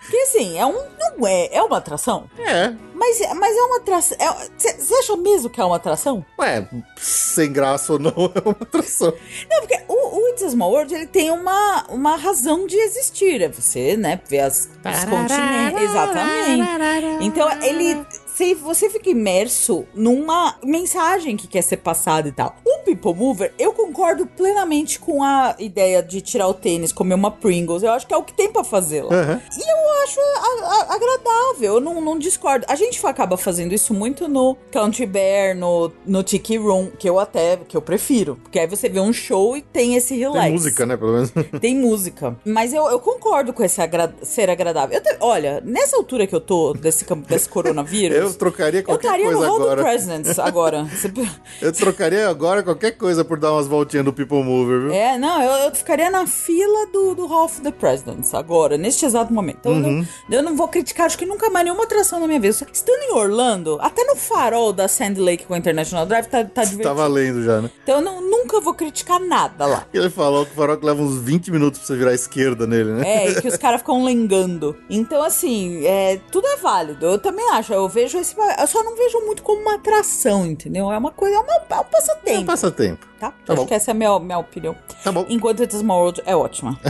Porque, 0.03 0.17
assim, 0.17 0.57
é 0.57 0.65
um... 0.65 0.73
Não 1.17 1.27
é, 1.27 1.49
é 1.55 1.61
uma 1.63 1.77
atração. 1.77 2.29
É. 2.37 2.73
Mas, 2.93 3.19
mas 3.35 3.55
é 3.57 3.61
uma 3.61 3.77
atração... 3.77 4.17
Você 4.57 4.93
acha 4.95 5.15
mesmo 5.17 5.49
que 5.49 5.59
é 5.61 5.63
uma 5.63 5.75
atração? 5.77 6.25
Ué, 6.39 6.67
sem 6.97 7.51
graça 7.51 7.93
ou 7.93 7.99
não, 7.99 8.11
é 8.35 8.41
uma 8.43 8.51
atração. 8.61 9.13
Não, 9.49 9.59
porque 9.59 9.79
o, 9.87 10.17
o 10.19 10.29
It's 10.29 10.43
a 10.43 10.49
Small 10.49 10.71
World, 10.71 10.93
ele 10.93 11.07
tem 11.07 11.31
uma, 11.31 11.85
uma 11.89 12.15
razão 12.15 12.65
de 12.67 12.75
existir. 12.77 13.41
É 13.41 13.49
você, 13.49 13.95
né, 13.97 14.19
ver 14.27 14.41
as, 14.41 14.69
os 14.69 15.05
continentes. 15.05 15.81
Exatamente. 15.81 17.12
Então, 17.21 17.49
ele... 17.61 18.05
Se 18.27 18.55
você 18.55 18.89
fica 18.89 19.11
imerso 19.11 19.85
numa 19.93 20.57
mensagem 20.63 21.37
que 21.37 21.47
quer 21.47 21.61
ser 21.61 21.77
passada 21.77 22.27
e 22.27 22.31
tal. 22.31 22.55
O 22.65 22.72
People 22.83 23.13
Mover, 23.13 23.53
eu 23.57 23.73
concordo 23.73 24.25
plenamente 24.25 24.99
com 24.99 25.23
a 25.23 25.55
ideia 25.59 26.01
de 26.03 26.21
tirar 26.21 26.47
o 26.47 26.53
tênis, 26.53 26.91
comer 26.91 27.15
uma 27.15 27.31
Pringles. 27.31 27.83
Eu 27.83 27.91
acho 27.91 28.05
que 28.05 28.13
é 28.13 28.17
o 28.17 28.23
que 28.23 28.33
tem 28.33 28.51
pra 28.51 28.63
fazer 28.63 29.03
lá. 29.03 29.13
Aham. 29.15 29.41
E 29.57 29.61
eu 29.61 30.03
acho 30.03 30.19
a- 30.19 30.65
a- 30.91 30.95
agradável, 30.95 31.75
eu 31.75 31.79
não, 31.79 32.01
não 32.01 32.17
discordo. 32.19 32.65
A 32.69 32.75
gente 32.75 33.03
acaba 33.05 33.37
fazendo 33.37 33.73
isso 33.73 33.93
muito 33.93 34.27
no 34.27 34.55
Country 34.71 35.05
Bear, 35.05 35.55
no, 35.55 35.91
no 36.05 36.23
Tiki 36.23 36.57
Room, 36.57 36.89
que 36.97 37.09
eu 37.09 37.19
até, 37.19 37.57
que 37.67 37.75
eu 37.75 37.81
prefiro. 37.81 38.37
Porque 38.43 38.59
aí 38.59 38.67
você 38.67 38.87
vê 38.89 38.99
um 38.99 39.13
show 39.13 39.55
e 39.57 39.61
tem 39.61 39.95
esse 39.95 40.15
relax. 40.15 40.43
Tem 40.43 40.51
música, 40.53 40.85
né, 40.85 40.97
pelo 40.97 41.13
menos. 41.13 41.31
Tem 41.61 41.75
música. 41.75 42.35
Mas 42.45 42.73
eu, 42.73 42.85
eu 42.87 42.99
concordo 42.99 43.53
com 43.53 43.63
esse 43.63 43.81
agra- 43.81 44.13
ser 44.23 44.49
agradável. 44.49 44.97
Eu 44.97 45.03
te- 45.03 45.17
olha, 45.19 45.61
nessa 45.65 45.95
altura 45.97 46.27
que 46.27 46.35
eu 46.35 46.41
tô 46.41 46.73
desse, 46.73 47.05
desse 47.27 47.47
coronavírus... 47.49 48.17
Eu 48.23 48.33
trocaria 48.33 48.79
eu 48.79 48.83
qualquer 48.83 49.07
estaria 49.07 49.25
no 49.31 49.37
coisa 49.37 49.47
Hall 49.47 49.59
do 49.59 49.63
agora. 49.65 49.83
Presidents 49.83 50.39
agora. 50.39 50.87
Eu 51.61 51.71
trocaria 51.71 52.27
agora 52.29 52.63
qualquer 52.73 52.91
coisa 52.97 53.23
por 53.23 53.37
dar 53.39 53.51
umas 53.53 53.67
voltinhas 53.67 54.05
no 54.05 54.11
People 54.13 54.43
Mover, 54.43 54.81
viu? 54.81 54.91
É, 54.93 55.17
não, 55.17 55.41
eu, 55.41 55.51
eu 55.67 55.75
ficaria 55.75 56.09
na 56.09 56.25
fila 56.27 56.87
do, 56.87 57.15
do 57.15 57.25
Hall 57.27 57.45
of 57.45 57.61
the 57.61 57.71
Presidents 57.71 58.33
agora, 58.33 58.77
neste 58.77 59.05
exato 59.05 59.33
momento. 59.33 59.57
Então 59.59 59.71
eu, 59.73 59.77
Uhum. 59.83 60.05
não, 60.29 60.37
eu 60.37 60.43
não 60.43 60.55
vou 60.55 60.67
criticar, 60.67 61.05
acho 61.05 61.17
que 61.17 61.25
nunca 61.25 61.49
mais 61.49 61.65
nenhuma 61.65 61.83
atração 61.83 62.19
na 62.19 62.27
minha 62.27 62.39
vida. 62.39 62.53
Estando 62.71 63.01
em 63.03 63.13
Orlando, 63.13 63.77
até 63.81 64.03
no 64.05 64.15
farol 64.15 64.71
da 64.73 64.87
Sand 64.87 65.15
Lake 65.17 65.45
com 65.45 65.53
a 65.53 65.57
International 65.57 66.05
Drive 66.05 66.25
tá, 66.27 66.43
tá 66.43 66.61
divertido. 66.63 66.83
Tá 66.83 66.93
valendo 66.93 67.43
já, 67.43 67.61
né? 67.61 67.69
Então 67.83 67.95
eu 67.97 68.01
não- 68.01 68.21
nunca 68.21 68.59
vou 68.59 68.73
criticar 68.73 69.19
nada 69.19 69.65
lá. 69.65 69.85
Ele 69.93 70.09
falou 70.09 70.45
que 70.45 70.51
o 70.51 70.55
farol 70.55 70.77
que 70.77 70.85
leva 70.85 71.01
uns 71.01 71.17
20 71.19 71.51
minutos 71.51 71.79
pra 71.79 71.87
você 71.87 71.95
virar 71.95 72.11
à 72.11 72.15
esquerda 72.15 72.65
nele, 72.67 72.91
né? 72.91 73.03
É, 73.25 73.29
e 73.31 73.41
que 73.41 73.47
os 73.47 73.57
caras 73.57 73.79
ficam 73.81 74.03
lengando. 74.03 74.75
Então, 74.89 75.21
assim, 75.23 75.85
é, 75.85 76.19
tudo 76.31 76.47
é 76.47 76.57
válido. 76.57 77.05
Eu 77.05 77.17
também 77.19 77.47
acho. 77.51 77.73
Eu 77.73 77.87
vejo 77.87 78.17
esse. 78.17 78.35
Eu 78.59 78.67
só 78.67 78.83
não 78.83 78.95
vejo 78.95 79.19
muito 79.21 79.43
como 79.43 79.61
uma 79.61 79.75
atração, 79.75 80.45
entendeu? 80.45 80.91
É 80.91 80.97
uma 80.97 81.11
coisa, 81.11 81.35
é, 81.35 81.39
uma, 81.39 81.53
é 81.53 81.55
um 81.55 81.75
É 81.75 81.79
um 81.79 81.83
passatempo, 81.85 82.45
passatempo. 82.63 83.05
tá? 83.19 83.31
Tá 83.45 83.53
acho 83.53 83.61
bom. 83.63 83.67
que 83.67 83.73
essa 83.73 83.91
é 83.91 83.93
a 83.93 83.95
minha, 83.95 84.19
minha 84.19 84.37
opinião. 84.39 84.75
Tá 85.03 85.11
bom. 85.11 85.25
Enquanto 85.29 85.61
It's 85.63 85.75
a 85.75 85.79
Small 85.79 85.99
World 86.01 86.21
é 86.25 86.35
ótima. 86.35 86.79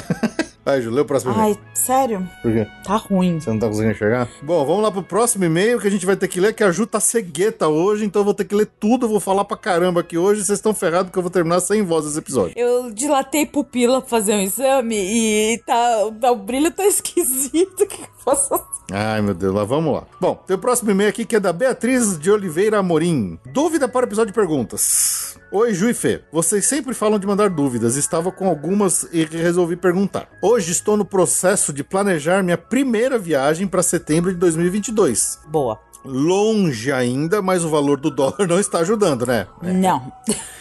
Vai, 0.65 0.81
Ju, 0.81 0.91
lê 0.91 1.01
o 1.01 1.05
próximo 1.05 1.33
e-mail. 1.33 1.57
Ai, 1.59 1.59
sério? 1.73 2.29
Por 2.41 2.53
quê? 2.53 2.65
Tá 2.85 2.95
ruim. 2.95 3.37
Você 3.37 3.49
não 3.49 3.59
tá 3.59 3.67
conseguindo 3.67 3.91
enxergar? 3.91 4.29
Bom, 4.41 4.65
vamos 4.65 4.81
lá 4.81 4.89
pro 4.89 5.03
próximo 5.03 5.43
e-mail 5.43 5.77
que 5.77 5.87
a 5.87 5.91
gente 5.91 6.05
vai 6.05 6.15
ter 6.15 6.29
que 6.29 6.39
ler, 6.39 6.53
que 6.53 6.63
a 6.63 6.71
Ju 6.71 6.87
tá 6.87 7.01
cegueta 7.01 7.67
hoje, 7.67 8.05
então 8.05 8.21
eu 8.21 8.23
vou 8.23 8.33
ter 8.33 8.45
que 8.45 8.55
ler 8.55 8.69
tudo, 8.79 9.05
eu 9.05 9.09
vou 9.09 9.19
falar 9.19 9.43
pra 9.43 9.57
caramba 9.57 9.99
aqui 9.99 10.17
hoje, 10.17 10.41
vocês 10.41 10.59
estão 10.59 10.73
ferrados 10.73 11.11
que 11.11 11.17
eu 11.17 11.21
vou 11.21 11.29
terminar 11.29 11.59
sem 11.59 11.81
voz 11.83 12.05
esse 12.05 12.17
episódio. 12.17 12.53
Eu 12.57 12.89
dilatei 12.91 13.45
pupila 13.45 13.99
pra 13.99 14.09
fazer 14.09 14.35
um 14.35 14.39
exame 14.39 14.95
e 14.95 15.57
tá, 15.65 16.09
tá- 16.21 16.31
o 16.31 16.37
brilho 16.37 16.71
tá 16.71 16.85
esquisito. 16.87 17.81
O 17.83 17.87
que 17.87 18.01
assim? 18.31 18.55
Ai, 18.91 19.21
meu 19.21 19.33
Deus, 19.33 19.53
lá 19.53 19.63
vamos 19.63 19.93
lá. 19.93 20.03
Bom, 20.19 20.35
tem 20.45 20.55
o 20.55 20.59
próximo 20.59 20.91
e-mail 20.91 21.09
aqui 21.09 21.25
que 21.25 21.35
é 21.35 21.39
da 21.39 21.53
Beatriz 21.53 22.17
de 22.19 22.29
Oliveira 22.29 22.79
Amorim. 22.79 23.39
Dúvida 23.45 23.87
para 23.87 24.05
o 24.05 24.07
episódio 24.07 24.31
de 24.31 24.35
perguntas. 24.35 25.37
Oi, 25.51 25.73
Ju 25.73 25.89
e 25.89 25.93
Fê. 25.93 26.21
Vocês 26.31 26.65
sempre 26.65 26.93
falam 26.93 27.19
de 27.19 27.27
mandar 27.27 27.49
dúvidas. 27.49 27.95
Estava 27.95 28.31
com 28.31 28.47
algumas 28.47 29.07
e 29.11 29.23
resolvi 29.23 29.75
perguntar. 29.75 30.27
Hoje 30.41 30.71
estou 30.71 30.97
no 30.97 31.05
processo 31.05 31.71
de 31.71 31.83
planejar 31.83 32.43
minha 32.43 32.57
primeira 32.57 33.17
viagem 33.17 33.67
para 33.67 33.83
setembro 33.83 34.31
de 34.31 34.37
2022. 34.37 35.39
Boa. 35.47 35.79
Longe 36.03 36.91
ainda, 36.91 37.41
mas 37.41 37.63
o 37.63 37.69
valor 37.69 37.99
do 37.99 38.11
dólar 38.11 38.45
não 38.49 38.59
está 38.59 38.79
ajudando, 38.79 39.25
né? 39.25 39.47
Não. 39.61 40.11